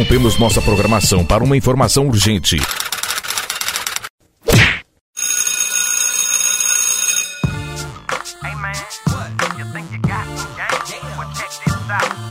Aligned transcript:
Interrompemos 0.00 0.38
nossa 0.38 0.62
programação 0.62 1.26
para 1.26 1.44
uma 1.44 1.54
informação 1.58 2.08
urgente. 2.08 2.56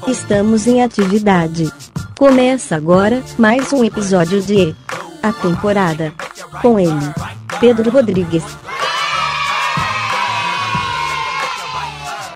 Estamos 0.08 0.66
em 0.66 0.82
atividade. 0.82 1.72
Começa 2.18 2.76
agora 2.76 3.22
mais 3.38 3.72
um 3.72 3.84
episódio 3.84 4.42
de 4.42 4.76
A 5.22 5.32
Temporada. 5.32 6.12
Com 6.64 6.80
ele, 6.80 7.14
Pedro 7.60 7.92
Rodrigues. 7.92 8.44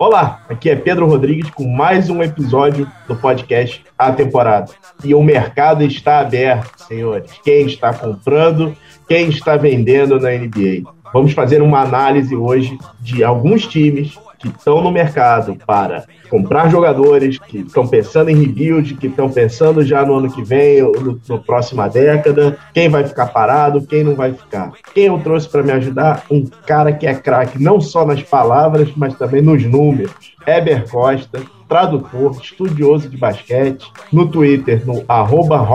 Olá, 0.05 0.41
aqui 0.49 0.69
é 0.69 0.75
Pedro 0.75 1.07
Rodrigues 1.07 1.49
com 1.51 1.65
mais 1.65 2.09
um 2.09 2.21
episódio 2.21 2.91
do 3.07 3.15
podcast 3.15 3.81
A 3.97 4.11
Temporada. 4.11 4.69
E 5.01 5.15
o 5.15 5.23
mercado 5.23 5.81
está 5.81 6.19
aberto, 6.19 6.77
senhores. 6.77 7.31
Quem 7.41 7.67
está 7.67 7.93
comprando, 7.93 8.75
quem 9.07 9.29
está 9.29 9.55
vendendo 9.55 10.19
na 10.19 10.31
NBA. 10.31 10.91
Vamos 11.13 11.31
fazer 11.31 11.61
uma 11.61 11.79
análise 11.79 12.35
hoje 12.35 12.77
de 12.99 13.23
alguns 13.23 13.65
times 13.65 14.19
que 14.43 14.49
estão 14.49 14.81
no 14.81 14.91
mercado 14.91 15.55
para 15.65 16.03
comprar 16.29 16.69
jogadores, 16.69 17.39
que 17.39 17.59
estão 17.59 17.87
pensando 17.87 18.29
em 18.29 18.35
rebuild, 18.35 18.95
que 18.95 19.07
estão 19.07 19.29
pensando 19.29 19.85
já 19.85 20.05
no 20.05 20.15
ano 20.15 20.29
que 20.29 20.43
vem, 20.43 20.83
ou 20.83 20.91
no, 20.99 21.21
no 21.29 21.39
próxima 21.39 21.87
década, 21.87 22.57
quem 22.73 22.89
vai 22.89 23.05
ficar 23.05 23.27
parado, 23.27 23.87
quem 23.87 24.03
não 24.03 24.15
vai 24.15 24.33
ficar. 24.33 24.73
Quem 24.93 25.05
eu 25.05 25.17
trouxe 25.19 25.47
para 25.47 25.63
me 25.63 25.71
ajudar? 25.71 26.25
Um 26.29 26.45
cara 26.65 26.91
que 26.91 27.07
é 27.07 27.13
craque 27.13 27.61
não 27.61 27.79
só 27.79 28.05
nas 28.05 28.21
palavras, 28.21 28.89
mas 28.97 29.15
também 29.15 29.41
nos 29.41 29.63
números. 29.63 30.33
Eber 30.45 30.89
Costa, 30.89 31.41
tradutor, 31.69 32.37
estudioso 32.41 33.07
de 33.07 33.15
basquete, 33.15 33.89
no 34.11 34.27
Twitter, 34.27 34.85
no 34.85 35.05
arroba. 35.07 35.65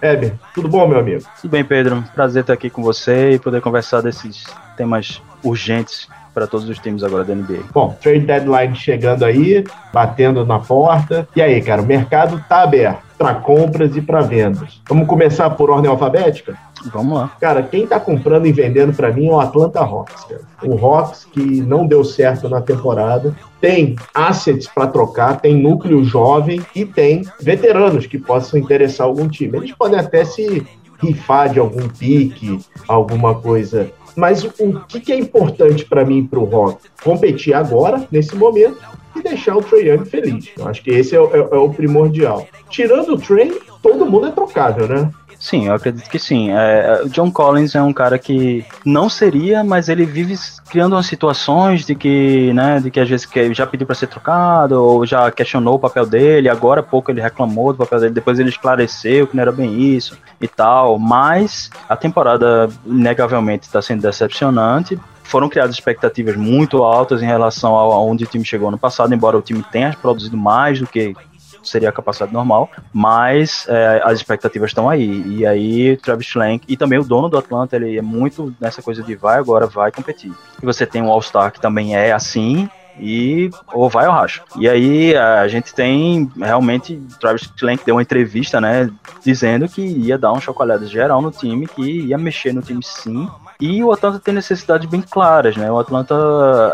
Eber, 0.00 0.32
tudo 0.54 0.68
bom, 0.68 0.88
meu 0.88 0.98
amigo? 0.98 1.22
Tudo 1.42 1.50
bem, 1.50 1.62
Pedro. 1.62 2.02
Prazer 2.14 2.40
estar 2.40 2.54
aqui 2.54 2.70
com 2.70 2.82
você 2.82 3.32
e 3.32 3.38
poder 3.38 3.60
conversar 3.60 4.00
desses 4.00 4.44
temas 4.76 5.20
urgentes 5.44 6.08
para 6.34 6.46
todos 6.46 6.68
os 6.68 6.78
times 6.78 7.02
agora 7.02 7.24
da 7.24 7.34
NBA. 7.34 7.64
Bom, 7.72 7.96
trade 8.00 8.26
deadline 8.26 8.74
chegando 8.74 9.24
aí, 9.24 9.64
batendo 9.92 10.44
na 10.46 10.58
porta. 10.58 11.28
E 11.36 11.42
aí, 11.42 11.60
cara, 11.60 11.82
o 11.82 11.86
mercado 11.86 12.42
tá 12.48 12.62
aberto 12.62 13.12
para 13.22 13.34
compras 13.34 13.94
e 13.96 14.02
para 14.02 14.20
vendas. 14.20 14.80
Vamos 14.88 15.06
começar 15.06 15.48
por 15.50 15.70
ordem 15.70 15.88
alfabética? 15.88 16.58
Vamos 16.92 17.16
lá. 17.16 17.30
Cara, 17.40 17.62
quem 17.62 17.86
tá 17.86 18.00
comprando 18.00 18.46
e 18.46 18.52
vendendo 18.52 18.92
para 18.92 19.12
mim 19.12 19.28
é 19.28 19.30
o 19.30 19.38
Atlanta 19.38 19.78
Hawks. 19.78 20.24
Cara. 20.24 20.40
O 20.64 20.84
Hawks 20.84 21.24
que 21.26 21.60
não 21.60 21.86
deu 21.86 22.02
certo 22.02 22.48
na 22.48 22.60
temporada, 22.60 23.32
tem 23.60 23.94
assets 24.12 24.66
para 24.66 24.88
trocar, 24.88 25.40
tem 25.40 25.54
núcleo 25.54 26.02
jovem 26.04 26.60
e 26.74 26.84
tem 26.84 27.22
veteranos 27.40 28.06
que 28.06 28.18
possam 28.18 28.58
interessar 28.58 29.06
algum 29.06 29.28
time. 29.28 29.56
Eles 29.56 29.72
podem 29.72 30.00
até 30.00 30.24
se 30.24 30.66
rifar 31.00 31.48
de 31.48 31.60
algum 31.60 31.88
pique, 31.88 32.58
alguma 32.88 33.36
coisa 33.36 33.90
mas 34.16 34.44
o 34.44 34.84
que, 34.88 35.12
é 35.12 35.16
importante 35.16 35.84
para 35.84 36.04
mim 36.04 36.24
para 36.26 36.38
o 36.38 36.44
Rock? 36.44 36.88
Competir 37.02 37.54
agora, 37.54 38.06
nesse 38.10 38.36
momento, 38.36 38.78
e 39.16 39.22
deixar 39.22 39.56
o 39.56 39.62
Trey 39.62 39.88
Young 39.88 40.04
feliz. 40.04 40.50
Eu 40.56 40.66
acho 40.66 40.82
que 40.82 40.90
esse 40.90 41.16
é, 41.16 41.18
é, 41.18 41.38
é 41.38 41.56
o 41.56 41.70
primordial. 41.70 42.46
Tirando 42.68 43.14
o 43.14 43.18
Trey, 43.18 43.58
todo 43.82 44.06
mundo 44.06 44.26
é 44.26 44.30
trocável, 44.30 44.88
né? 44.88 45.10
Sim, 45.42 45.66
eu 45.66 45.74
acredito 45.74 46.08
que 46.08 46.20
sim. 46.20 46.52
É, 46.52 47.02
o 47.04 47.08
John 47.08 47.28
Collins 47.28 47.74
é 47.74 47.82
um 47.82 47.92
cara 47.92 48.16
que 48.16 48.64
não 48.86 49.08
seria, 49.08 49.64
mas 49.64 49.88
ele 49.88 50.06
vive 50.06 50.36
criando 50.70 50.92
umas 50.92 51.06
situações 51.06 51.84
de 51.84 51.96
que, 51.96 52.52
né, 52.52 52.78
de 52.78 52.92
que 52.92 53.00
às 53.00 53.08
vezes 53.08 53.28
já 53.50 53.66
pediu 53.66 53.84
para 53.84 53.96
ser 53.96 54.06
trocado 54.06 54.80
ou 54.80 55.04
já 55.04 55.28
questionou 55.32 55.74
o 55.74 55.78
papel 55.80 56.06
dele. 56.06 56.48
Agora 56.48 56.78
há 56.78 56.84
pouco 56.84 57.10
ele 57.10 57.20
reclamou 57.20 57.72
do 57.72 57.78
papel 57.78 57.98
dele, 57.98 58.14
depois 58.14 58.38
ele 58.38 58.50
esclareceu 58.50 59.26
que 59.26 59.34
não 59.34 59.42
era 59.42 59.50
bem 59.50 59.80
isso 59.80 60.16
e 60.40 60.46
tal. 60.46 60.96
Mas 60.96 61.70
a 61.88 61.96
temporada 61.96 62.68
inegavelmente 62.86 63.66
está 63.66 63.82
sendo 63.82 64.00
decepcionante 64.00 64.96
foram 65.24 65.48
criadas 65.48 65.74
expectativas 65.74 66.36
muito 66.36 66.84
altas 66.84 67.20
em 67.20 67.26
relação 67.26 67.74
a 67.74 68.00
onde 68.00 68.22
o 68.22 68.26
time 68.28 68.44
chegou 68.44 68.70
no 68.70 68.78
passado, 68.78 69.12
embora 69.12 69.36
o 69.36 69.42
time 69.42 69.64
tenha 69.72 69.96
produzido 70.00 70.36
mais 70.36 70.78
do 70.78 70.86
que 70.86 71.16
seria 71.62 71.88
a 71.88 71.92
capacidade 71.92 72.32
normal, 72.32 72.70
mas 72.92 73.66
é, 73.68 74.00
as 74.04 74.14
expectativas 74.14 74.70
estão 74.70 74.88
aí. 74.88 75.22
E 75.26 75.46
aí, 75.46 75.96
Travis 75.98 76.26
Schlenk 76.26 76.64
e 76.68 76.76
também 76.76 76.98
o 76.98 77.04
dono 77.04 77.28
do 77.28 77.38
Atlanta, 77.38 77.76
ele 77.76 77.96
é 77.96 78.02
muito 78.02 78.54
nessa 78.60 78.82
coisa 78.82 79.02
de 79.02 79.14
vai 79.14 79.38
agora, 79.38 79.66
vai 79.66 79.90
competir. 79.90 80.32
E 80.62 80.66
você 80.66 80.86
tem 80.86 81.02
um 81.02 81.10
All-Star 81.10 81.52
que 81.52 81.60
também 81.60 81.96
é 81.96 82.12
assim, 82.12 82.68
e 82.98 83.50
ou 83.72 83.88
vai 83.88 84.06
ou 84.06 84.12
racha. 84.12 84.42
E 84.58 84.68
aí 84.68 85.16
a 85.16 85.46
gente 85.48 85.74
tem 85.74 86.30
realmente 86.36 87.00
Travis 87.20 87.50
Schlenk 87.56 87.84
deu 87.84 87.96
uma 87.96 88.02
entrevista, 88.02 88.60
né, 88.60 88.90
dizendo 89.24 89.68
que 89.68 89.82
ia 89.82 90.18
dar 90.18 90.32
um 90.32 90.40
chocolate 90.40 90.86
geral 90.86 91.22
no 91.22 91.30
time, 91.30 91.66
que 91.66 91.82
ia 91.82 92.18
mexer 92.18 92.52
no 92.52 92.62
time 92.62 92.82
sim, 92.82 93.28
e 93.62 93.84
o 93.84 93.92
Atlanta 93.92 94.18
tem 94.18 94.34
necessidades 94.34 94.90
bem 94.90 95.00
claras, 95.00 95.56
né? 95.56 95.70
O 95.70 95.78
Atlanta, 95.78 96.16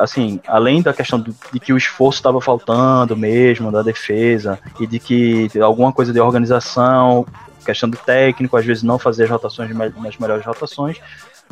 assim, 0.00 0.40
além 0.46 0.80
da 0.80 0.94
questão 0.94 1.20
de 1.20 1.60
que 1.60 1.70
o 1.70 1.76
esforço 1.76 2.18
estava 2.18 2.40
faltando 2.40 3.14
mesmo, 3.14 3.70
da 3.70 3.82
defesa, 3.82 4.58
e 4.80 4.86
de 4.86 4.98
que 4.98 5.50
alguma 5.60 5.92
coisa 5.92 6.14
de 6.14 6.18
organização, 6.18 7.26
questão 7.62 7.90
do 7.90 7.98
técnico, 7.98 8.56
às 8.56 8.64
vezes 8.64 8.82
não 8.82 8.98
fazer 8.98 9.24
as 9.24 9.30
rotações 9.30 9.70
nas 9.76 10.16
melhores 10.16 10.46
rotações, 10.46 10.98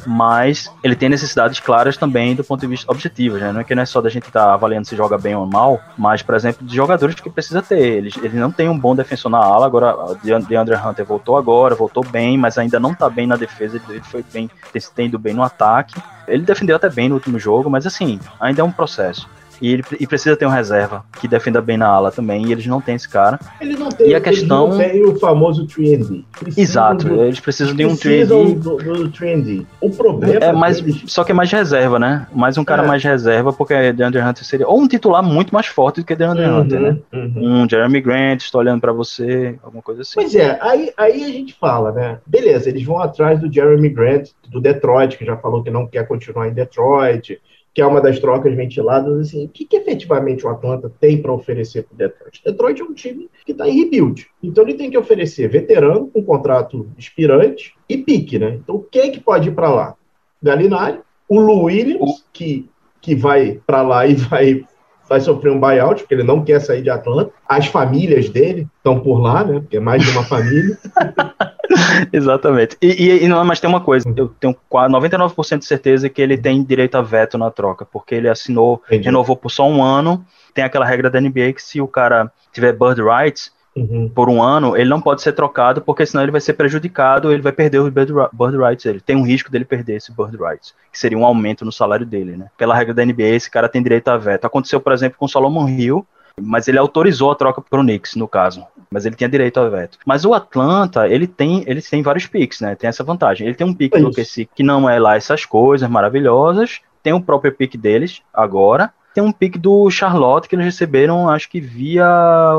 mas 0.04 0.70
ele 0.82 0.94
tem 0.94 1.08
necessidades 1.08 1.60
claras 1.60 1.96
também 1.96 2.34
do 2.34 2.44
ponto 2.44 2.60
de 2.60 2.66
vista 2.66 2.90
objetivo, 2.90 3.38
né? 3.38 3.52
Não 3.52 3.60
é 3.60 3.64
que 3.64 3.74
não 3.74 3.82
é 3.82 3.86
só 3.86 4.00
da 4.00 4.08
gente 4.08 4.26
estar 4.26 4.46
tá 4.46 4.54
avaliando 4.54 4.86
se 4.86 4.96
joga 4.96 5.16
bem 5.16 5.34
ou 5.34 5.46
mal, 5.46 5.80
mas, 5.96 6.22
por 6.22 6.34
exemplo, 6.34 6.66
de 6.66 6.74
jogadores 6.74 7.14
que 7.14 7.30
precisa 7.30 7.62
ter. 7.62 7.78
Ele, 7.78 8.10
ele 8.22 8.38
não 8.38 8.50
tem 8.50 8.68
um 8.68 8.78
bom 8.78 8.94
defensor 8.94 9.30
na 9.30 9.38
ala, 9.38 9.66
agora 9.66 9.94
o 9.94 10.14
DeAndre 10.14 10.76
Hunter 10.76 11.04
voltou 11.04 11.36
agora, 11.36 11.74
voltou 11.74 12.04
bem, 12.04 12.36
mas 12.36 12.58
ainda 12.58 12.78
não 12.78 12.94
tá 12.94 13.08
bem 13.08 13.26
na 13.26 13.36
defesa, 13.36 13.80
ele 13.88 14.00
foi 14.00 14.24
bem, 14.32 14.50
tem 14.94 15.06
ido 15.06 15.18
bem 15.18 15.34
no 15.34 15.42
ataque. 15.42 16.00
Ele 16.26 16.42
defendeu 16.42 16.76
até 16.76 16.90
bem 16.90 17.08
no 17.08 17.14
último 17.14 17.38
jogo, 17.38 17.70
mas 17.70 17.86
assim, 17.86 18.18
ainda 18.40 18.60
é 18.60 18.64
um 18.64 18.72
processo. 18.72 19.28
E 19.60 19.72
ele 19.72 19.84
e 19.98 20.06
precisa 20.06 20.36
ter 20.36 20.46
um 20.46 20.50
reserva 20.50 21.04
que 21.20 21.28
defenda 21.28 21.60
bem 21.60 21.76
na 21.76 21.86
ala 21.86 22.10
também, 22.10 22.46
e 22.46 22.52
eles 22.52 22.66
não 22.66 22.80
têm 22.80 22.94
esse 22.94 23.08
cara. 23.08 23.38
Ele 23.60 23.76
não 23.76 23.88
tem, 23.88 24.08
e 24.08 24.14
a 24.14 24.20
questão... 24.20 24.68
não 24.68 24.78
tem 24.78 25.04
o 25.04 25.18
famoso 25.18 25.66
3D. 25.66 26.24
Exato, 26.56 27.08
do, 27.08 27.22
eles 27.22 27.40
precisam 27.40 27.74
de 27.74 27.84
um 27.84 27.94
3D. 27.94 28.26
Do, 28.26 28.76
do 28.76 29.10
3D. 29.10 29.64
O 29.80 29.90
problema 29.90 30.44
é 30.44 30.52
mais, 30.52 30.80
deles... 30.80 31.04
só 31.06 31.24
que 31.24 31.32
é 31.32 31.34
mais 31.34 31.50
reserva, 31.50 31.98
né? 31.98 32.26
Mais 32.32 32.58
um 32.58 32.64
cara 32.64 32.82
é. 32.82 32.86
mais 32.86 33.02
reserva, 33.02 33.52
porque 33.52 33.92
DeAndre 33.92 34.20
Hunter 34.20 34.44
seria 34.44 34.68
ou 34.68 34.80
um 34.80 34.88
titular 34.88 35.22
muito 35.22 35.54
mais 35.54 35.66
forte 35.66 36.00
do 36.00 36.06
que 36.06 36.14
DeAndre 36.14 36.44
uhum, 36.44 36.60
Hunter, 36.60 36.80
né? 36.80 36.98
Uhum. 37.12 37.62
Um 37.62 37.68
Jeremy 37.68 38.00
Grant, 38.00 38.42
estou 38.42 38.60
olhando 38.60 38.80
para 38.80 38.92
você, 38.92 39.58
alguma 39.62 39.82
coisa 39.82 40.02
assim. 40.02 40.14
Pois 40.14 40.34
é, 40.34 40.58
aí, 40.60 40.92
aí 40.96 41.24
a 41.24 41.28
gente 41.28 41.54
fala, 41.54 41.92
né? 41.92 42.18
Beleza, 42.26 42.68
eles 42.68 42.82
vão 42.84 42.98
atrás 42.98 43.40
do 43.40 43.52
Jeremy 43.52 43.88
Grant, 43.88 44.28
do 44.48 44.60
Detroit, 44.60 45.16
que 45.16 45.24
já 45.24 45.36
falou 45.36 45.62
que 45.62 45.70
não 45.70 45.86
quer 45.86 46.06
continuar 46.06 46.48
em 46.48 46.52
Detroit 46.52 47.40
que 47.76 47.82
é 47.82 47.86
uma 47.86 48.00
das 48.00 48.18
trocas 48.18 48.56
ventiladas, 48.56 49.28
assim, 49.28 49.44
o 49.44 49.48
que, 49.50 49.66
que 49.66 49.76
efetivamente 49.76 50.46
o 50.46 50.48
Atlanta 50.48 50.90
tem 50.98 51.20
para 51.20 51.30
oferecer 51.30 51.82
para 51.82 51.94
o 51.94 51.98
Detroit? 51.98 52.42
Detroit 52.42 52.80
é 52.80 52.84
um 52.86 52.94
time 52.94 53.28
que 53.44 53.52
está 53.52 53.68
em 53.68 53.84
rebuild, 53.84 54.26
então 54.42 54.64
ele 54.64 54.72
tem 54.72 54.90
que 54.90 54.96
oferecer 54.96 55.46
veterano 55.50 56.06
com 56.06 56.24
contrato 56.24 56.88
expirante 56.96 57.74
e 57.86 57.98
pique, 57.98 58.38
né? 58.38 58.58
Então 58.62 58.82
quem 58.90 59.02
é 59.02 59.10
que 59.10 59.20
pode 59.20 59.50
ir 59.50 59.52
para 59.52 59.68
lá? 59.68 59.94
Galinari, 60.42 61.00
o 61.28 61.38
Lou 61.38 61.64
Williams, 61.64 62.24
que, 62.32 62.66
que 62.98 63.14
vai 63.14 63.60
para 63.66 63.82
lá 63.82 64.06
e 64.06 64.14
vai 64.14 64.64
vai 65.06 65.20
sofrer 65.20 65.52
um 65.52 65.60
buyout, 65.60 66.00
porque 66.00 66.14
ele 66.14 66.22
não 66.22 66.42
quer 66.42 66.60
sair 66.60 66.82
de 66.82 66.88
Atlanta. 66.88 67.30
As 67.46 67.66
famílias 67.66 68.30
dele 68.30 68.66
estão 68.78 68.98
por 68.98 69.20
lá, 69.20 69.44
né? 69.44 69.60
Porque 69.60 69.76
é 69.76 69.80
mais 69.80 70.02
de 70.02 70.10
uma 70.10 70.24
família. 70.24 70.78
Exatamente. 72.12 72.76
E, 72.80 72.86
e, 72.86 73.24
e, 73.24 73.28
não, 73.28 73.44
mas 73.44 73.60
tem 73.60 73.68
uma 73.68 73.80
coisa, 73.80 74.12
eu 74.16 74.28
tenho 74.40 74.56
99% 74.70 75.58
de 75.58 75.64
certeza 75.66 76.08
que 76.08 76.22
ele 76.22 76.36
tem 76.36 76.62
direito 76.62 76.96
a 76.96 77.02
veto 77.02 77.36
na 77.38 77.50
troca, 77.50 77.84
porque 77.84 78.14
ele 78.14 78.28
assinou, 78.28 78.82
Entendi. 78.86 79.06
renovou 79.06 79.36
por 79.36 79.50
só 79.50 79.68
um 79.68 79.82
ano. 79.82 80.24
Tem 80.54 80.64
aquela 80.64 80.86
regra 80.86 81.10
da 81.10 81.20
NBA 81.20 81.52
que 81.52 81.62
se 81.62 81.80
o 81.80 81.88
cara 81.88 82.32
tiver 82.52 82.72
bird 82.72 83.00
rights, 83.02 83.54
Uhum. 83.76 84.08
por 84.08 84.30
um 84.30 84.42
ano, 84.42 84.74
ele 84.74 84.88
não 84.88 85.02
pode 85.02 85.20
ser 85.20 85.34
trocado, 85.34 85.82
porque 85.82 86.06
senão 86.06 86.22
ele 86.24 86.32
vai 86.32 86.40
ser 86.40 86.54
prejudicado, 86.54 87.30
ele 87.30 87.42
vai 87.42 87.52
perder 87.52 87.78
os 87.78 87.90
bird, 87.92 88.10
bird 88.32 88.56
rights 88.56 88.86
Ele 88.86 89.02
Tem 89.02 89.14
um 89.14 89.22
risco 89.22 89.50
dele 89.50 89.66
perder 89.66 89.96
esse 89.96 90.10
bird 90.10 90.34
rights, 90.34 90.74
que 90.90 90.98
seria 90.98 91.18
um 91.18 91.26
aumento 91.26 91.62
no 91.62 91.70
salário 91.70 92.06
dele, 92.06 92.38
né? 92.38 92.46
Pela 92.56 92.74
regra 92.74 92.94
da 92.94 93.04
NBA, 93.04 93.34
esse 93.34 93.50
cara 93.50 93.68
tem 93.68 93.82
direito 93.82 94.08
a 94.08 94.16
veto. 94.16 94.46
Aconteceu, 94.46 94.80
por 94.80 94.94
exemplo, 94.94 95.18
com 95.18 95.26
o 95.26 95.28
Solomon 95.28 95.68
Hill, 95.68 96.06
mas 96.40 96.68
ele 96.68 96.78
autorizou 96.78 97.30
a 97.30 97.34
troca 97.34 97.60
para 97.60 97.80
o 97.80 97.82
Knicks, 97.82 98.14
no 98.14 98.28
caso. 98.28 98.64
Mas 98.90 99.06
ele 99.06 99.16
tinha 99.16 99.28
direito 99.28 99.58
a 99.58 99.68
veto. 99.68 99.98
Mas 100.04 100.24
o 100.24 100.34
Atlanta, 100.34 101.08
ele 101.08 101.26
tem, 101.26 101.64
ele 101.66 101.82
tem 101.82 102.02
vários 102.02 102.26
picks, 102.26 102.60
né? 102.60 102.74
Tem 102.74 102.88
essa 102.88 103.02
vantagem. 103.02 103.46
Ele 103.46 103.56
tem 103.56 103.66
um 103.66 103.74
pick 103.74 103.94
é 103.94 104.00
do 104.00 104.08
OKC 104.08 104.48
que 104.54 104.62
não 104.62 104.88
é 104.88 104.98
lá 104.98 105.16
essas 105.16 105.44
coisas 105.44 105.88
maravilhosas. 105.88 106.80
Tem 107.02 107.12
o 107.12 107.20
próprio 107.20 107.52
pick 107.52 107.76
deles 107.76 108.20
agora 108.32 108.92
tem 109.16 109.24
um 109.24 109.32
pick 109.32 109.56
do 109.56 109.90
Charlotte 109.90 110.46
que 110.46 110.54
eles 110.54 110.66
receberam, 110.66 111.30
acho 111.30 111.48
que 111.48 111.58
via 111.58 112.06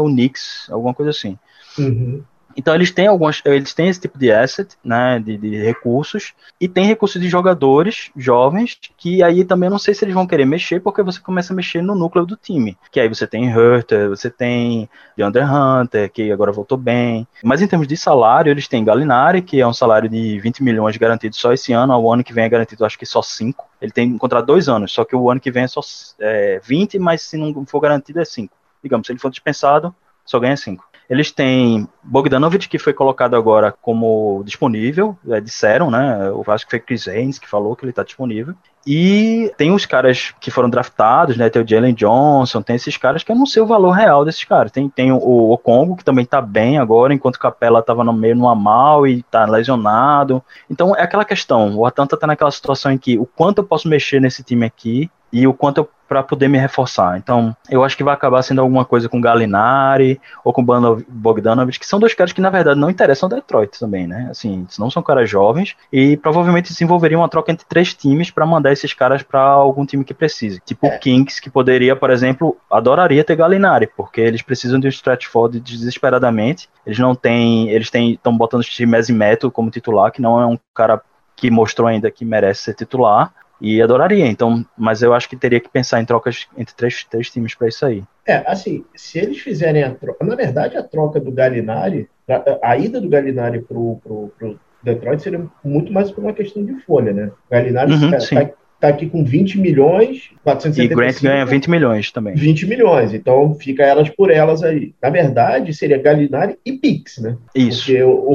o 0.01 0.05
Knicks, 0.05 0.67
alguma 0.71 0.91
coisa 0.91 1.11
assim. 1.11 1.37
Uhum. 1.77 2.23
Então 2.57 2.73
eles 2.73 2.89
têm 2.89 3.05
alguns, 3.05 3.43
eles 3.45 3.71
têm 3.75 3.87
esse 3.87 4.01
tipo 4.01 4.17
de 4.17 4.31
asset, 4.31 4.75
né, 4.83 5.19
de, 5.19 5.37
de, 5.37 5.55
recursos, 5.57 6.33
e 6.59 6.67
tem 6.67 6.87
recursos 6.87 7.21
de 7.21 7.29
jogadores 7.29 8.09
jovens 8.17 8.79
que 8.97 9.21
aí 9.21 9.45
também 9.45 9.69
não 9.69 9.77
sei 9.77 9.93
se 9.93 10.03
eles 10.03 10.15
vão 10.15 10.25
querer 10.25 10.45
mexer, 10.45 10.79
porque 10.81 11.03
você 11.03 11.19
começa 11.21 11.53
a 11.53 11.55
mexer 11.55 11.83
no 11.83 11.93
núcleo 11.93 12.25
do 12.25 12.35
time. 12.35 12.75
Que 12.91 12.99
aí 12.99 13.07
você 13.07 13.27
tem 13.27 13.55
Hurter, 13.55 14.09
você 14.09 14.31
tem 14.31 14.89
DeAndre 15.15 15.43
Hunter, 15.43 16.11
que 16.11 16.31
agora 16.31 16.51
voltou 16.51 16.77
bem. 16.77 17.27
Mas 17.43 17.61
em 17.61 17.67
termos 17.67 17.87
de 17.87 17.95
salário, 17.95 18.49
eles 18.49 18.67
têm 18.67 18.83
Galinari, 18.83 19.43
que 19.43 19.61
é 19.61 19.67
um 19.67 19.73
salário 19.73 20.09
de 20.09 20.39
20 20.39 20.63
milhões 20.63 20.97
garantido 20.97 21.35
só 21.35 21.53
esse 21.53 21.73
ano, 21.73 21.95
o 21.95 22.11
ano 22.11 22.23
que 22.23 22.33
vem 22.33 22.45
é 22.45 22.49
garantido 22.49 22.83
acho 22.83 22.97
que 22.97 23.05
só 23.05 23.21
5. 23.21 23.67
Ele 23.79 23.91
tem 23.91 24.11
um 24.11 24.17
contrato 24.17 24.47
dois 24.47 24.67
anos, 24.67 24.91
só 24.91 25.05
que 25.05 25.15
o 25.15 25.29
ano 25.29 25.39
que 25.39 25.51
vem 25.51 25.63
é 25.63 25.67
só 25.67 25.81
é, 26.19 26.59
20, 26.63 26.97
mas 26.97 27.21
se 27.21 27.37
não 27.37 27.65
for 27.67 27.79
garantido 27.79 28.19
é 28.19 28.25
5. 28.25 28.51
Digamos, 28.81 29.05
se 29.05 29.13
ele 29.13 29.19
for 29.19 29.29
dispensado, 29.29 29.93
só 30.25 30.39
ganha 30.39 30.57
5. 30.57 30.83
Eles 31.09 31.31
têm 31.31 31.87
Bogdanovich, 32.03 32.67
que 32.67 32.77
foi 32.77 32.93
colocado 32.93 33.35
agora 33.35 33.73
como 33.81 34.43
disponível, 34.45 35.17
é, 35.29 35.39
disseram, 35.39 35.89
né? 35.89 36.27
Eu 36.27 36.43
acho 36.47 36.65
que 36.65 36.71
foi 36.71 36.79
Chris 36.79 37.07
Haynes 37.07 37.39
que 37.39 37.47
falou 37.47 37.75
que 37.75 37.85
ele 37.85 37.91
está 37.91 38.03
disponível. 38.03 38.53
E 38.85 39.51
tem 39.57 39.71
os 39.71 39.85
caras 39.85 40.33
que 40.39 40.49
foram 40.49 40.69
draftados, 40.69 41.37
né? 41.37 41.49
Tem 41.49 41.61
o 41.61 41.67
Jalen 41.67 41.93
Johnson, 41.93 42.61
tem 42.61 42.75
esses 42.75 42.95
caras 42.95 43.23
que 43.23 43.31
eu 43.31 43.35
não 43.35 43.45
sei 43.45 43.61
o 43.61 43.67
valor 43.67 43.91
real 43.91 44.23
desses 44.23 44.43
caras. 44.43 44.71
Tem, 44.71 44.89
tem 44.89 45.11
o, 45.11 45.17
o 45.17 45.57
Congo, 45.57 45.95
que 45.95 46.05
também 46.05 46.25
tá 46.25 46.41
bem 46.41 46.77
agora, 46.77 47.13
enquanto 47.13 47.35
o 47.35 47.39
Capela 47.39 47.81
tava 47.81 48.03
no 48.03 48.13
meio 48.13 48.35
numa 48.35 48.55
mal 48.55 49.05
e 49.05 49.23
tá 49.23 49.45
lesionado. 49.45 50.41
Então 50.69 50.95
é 50.95 51.01
aquela 51.01 51.25
questão, 51.25 51.75
o 51.77 51.85
Atlanta 51.85 52.17
tá 52.17 52.27
naquela 52.27 52.51
situação 52.51 52.91
em 52.91 52.97
que 52.97 53.17
o 53.17 53.25
quanto 53.25 53.59
eu 53.59 53.65
posso 53.65 53.87
mexer 53.87 54.21
nesse 54.21 54.43
time 54.43 54.65
aqui 54.65 55.09
e 55.31 55.45
o 55.45 55.53
quanto 55.53 55.79
eu 55.79 55.89
para 56.07 56.23
poder 56.23 56.47
me 56.47 56.57
reforçar. 56.57 57.17
Então, 57.17 57.55
eu 57.69 57.83
acho 57.83 57.97
que 57.97 58.03
vai 58.03 58.13
acabar 58.13 58.41
sendo 58.41 58.61
alguma 58.61 58.85
coisa 58.85 59.09
com 59.09 59.19
Galinari 59.19 60.19
ou 60.43 60.53
com 60.53 60.63
Bogdanovich, 60.63 61.79
que 61.79 61.85
são 61.85 61.99
dois 61.99 62.13
caras 62.13 62.31
que 62.31 62.41
na 62.41 62.49
verdade 62.49 62.79
não 62.79 62.89
interessam 62.89 63.29
Detroit 63.29 63.79
também, 63.79 64.07
né? 64.07 64.27
Assim, 64.29 64.65
não 64.79 64.89
são 64.89 65.03
caras 65.03 65.29
jovens 65.29 65.75
e 65.91 66.17
provavelmente 66.17 66.71
desenvolveriam 66.71 67.21
uma 67.21 67.29
troca 67.29 67.51
entre 67.51 67.65
três 67.67 67.93
times 67.93 68.31
para 68.31 68.45
mandar 68.45 68.71
esses 68.71 68.93
caras 68.93 69.21
para 69.21 69.41
algum 69.41 69.85
time 69.85 70.03
que 70.03 70.13
precise. 70.13 70.61
Tipo 70.65 70.87
o 70.87 70.91
é. 70.91 70.97
Kings, 70.97 71.41
que 71.41 71.49
poderia, 71.49 71.95
por 71.95 72.09
exemplo, 72.09 72.57
adoraria 72.71 73.23
ter 73.23 73.35
Galinari, 73.35 73.87
porque 73.95 74.21
eles 74.21 74.41
precisam 74.41 74.79
de 74.79 74.87
um 74.87 74.89
stretch 74.89 75.27
forward 75.27 75.59
desesperadamente. 75.59 76.69
Eles 76.85 76.99
não 76.99 77.15
têm, 77.15 77.69
eles 77.69 77.89
têm 77.89 78.13
estão 78.13 78.35
botando 78.35 78.61
o 78.61 78.63
Steve 78.63 79.13
Meto 79.13 79.51
como 79.51 79.69
titular, 79.69 80.11
que 80.11 80.21
não 80.21 80.39
é 80.39 80.45
um 80.45 80.57
cara 80.73 81.01
que 81.35 81.51
mostrou 81.51 81.87
ainda 81.87 82.09
que 82.09 82.25
merece 82.25 82.63
ser 82.63 82.73
titular. 82.73 83.31
E 83.59 83.81
adoraria, 83.81 84.27
então, 84.27 84.63
mas 84.77 85.01
eu 85.01 85.13
acho 85.13 85.27
que 85.27 85.35
teria 85.35 85.59
que 85.59 85.69
pensar 85.69 85.99
em 85.99 86.05
trocas 86.05 86.47
entre 86.57 86.75
três, 86.75 87.03
três 87.03 87.29
times 87.29 87.55
para 87.55 87.67
isso 87.67 87.85
aí. 87.85 88.03
É, 88.25 88.43
assim, 88.45 88.85
se 88.95 89.17
eles 89.17 89.39
fizerem 89.39 89.83
a 89.83 89.93
troca. 89.93 90.23
Na 90.23 90.35
verdade, 90.35 90.77
a 90.77 90.83
troca 90.83 91.19
do 91.19 91.31
Galinari, 91.31 92.07
a, 92.29 92.71
a 92.71 92.77
ida 92.77 93.01
do 93.01 93.09
Galinari 93.09 93.61
pro, 93.61 93.99
pro, 94.03 94.31
pro 94.37 94.59
Detroit 94.83 95.21
seria 95.21 95.43
muito 95.63 95.91
mais 95.91 96.11
por 96.11 96.23
uma 96.23 96.33
questão 96.33 96.63
de 96.63 96.79
folha, 96.81 97.11
né? 97.11 97.31
O 97.47 97.51
Galinari 97.51 97.93
uhum, 97.93 98.11
tá, 98.11 98.17
tá, 98.17 98.49
tá 98.79 98.89
aqui 98.89 99.07
com 99.07 99.23
20 99.23 99.59
milhões, 99.59 100.29
475. 100.43 100.81
E 100.81 100.95
Grant 100.95 101.21
ganha 101.21 101.45
20 101.45 101.69
milhões 101.69 102.11
também. 102.11 102.35
20 102.35 102.67
milhões, 102.67 103.13
então 103.13 103.53
fica 103.55 103.83
elas 103.83 104.09
por 104.09 104.29
elas 104.29 104.63
aí. 104.63 104.93
Na 105.01 105.09
verdade, 105.09 105.73
seria 105.73 105.97
Galinari 105.97 106.57
e 106.65 106.73
Pix, 106.73 107.17
né? 107.17 107.37
Isso. 107.55 107.85
Porque 107.85 108.03
o, 108.03 108.31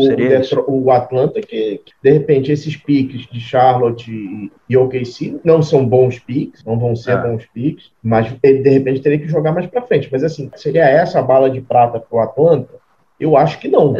o, 0.66 0.84
o 0.84 0.90
Atlanta, 0.90 1.40
que, 1.40 1.80
que, 1.84 1.92
de 2.02 2.12
repente 2.12 2.50
esses 2.50 2.76
piques 2.76 3.26
de 3.30 3.40
Charlotte 3.40 4.10
e, 4.10 4.50
e 4.68 4.76
OKC 4.76 5.40
não 5.44 5.62
são 5.62 5.86
bons 5.86 6.18
piques, 6.18 6.64
não 6.64 6.78
vão 6.78 6.96
ser 6.96 7.12
é. 7.12 7.22
bons 7.22 7.46
piques, 7.52 7.90
mas 8.02 8.34
ele 8.42 8.62
de 8.62 8.70
repente 8.70 9.00
teria 9.00 9.18
que 9.18 9.28
jogar 9.28 9.52
mais 9.52 9.66
para 9.66 9.82
frente. 9.82 10.08
Mas 10.10 10.24
assim, 10.24 10.50
seria 10.56 10.84
essa 10.84 11.20
a 11.20 11.22
bala 11.22 11.48
de 11.48 11.60
prata 11.60 12.00
pro 12.00 12.18
Atlanta? 12.18 12.82
Eu 13.18 13.36
acho 13.36 13.60
que 13.60 13.68
não. 13.68 13.94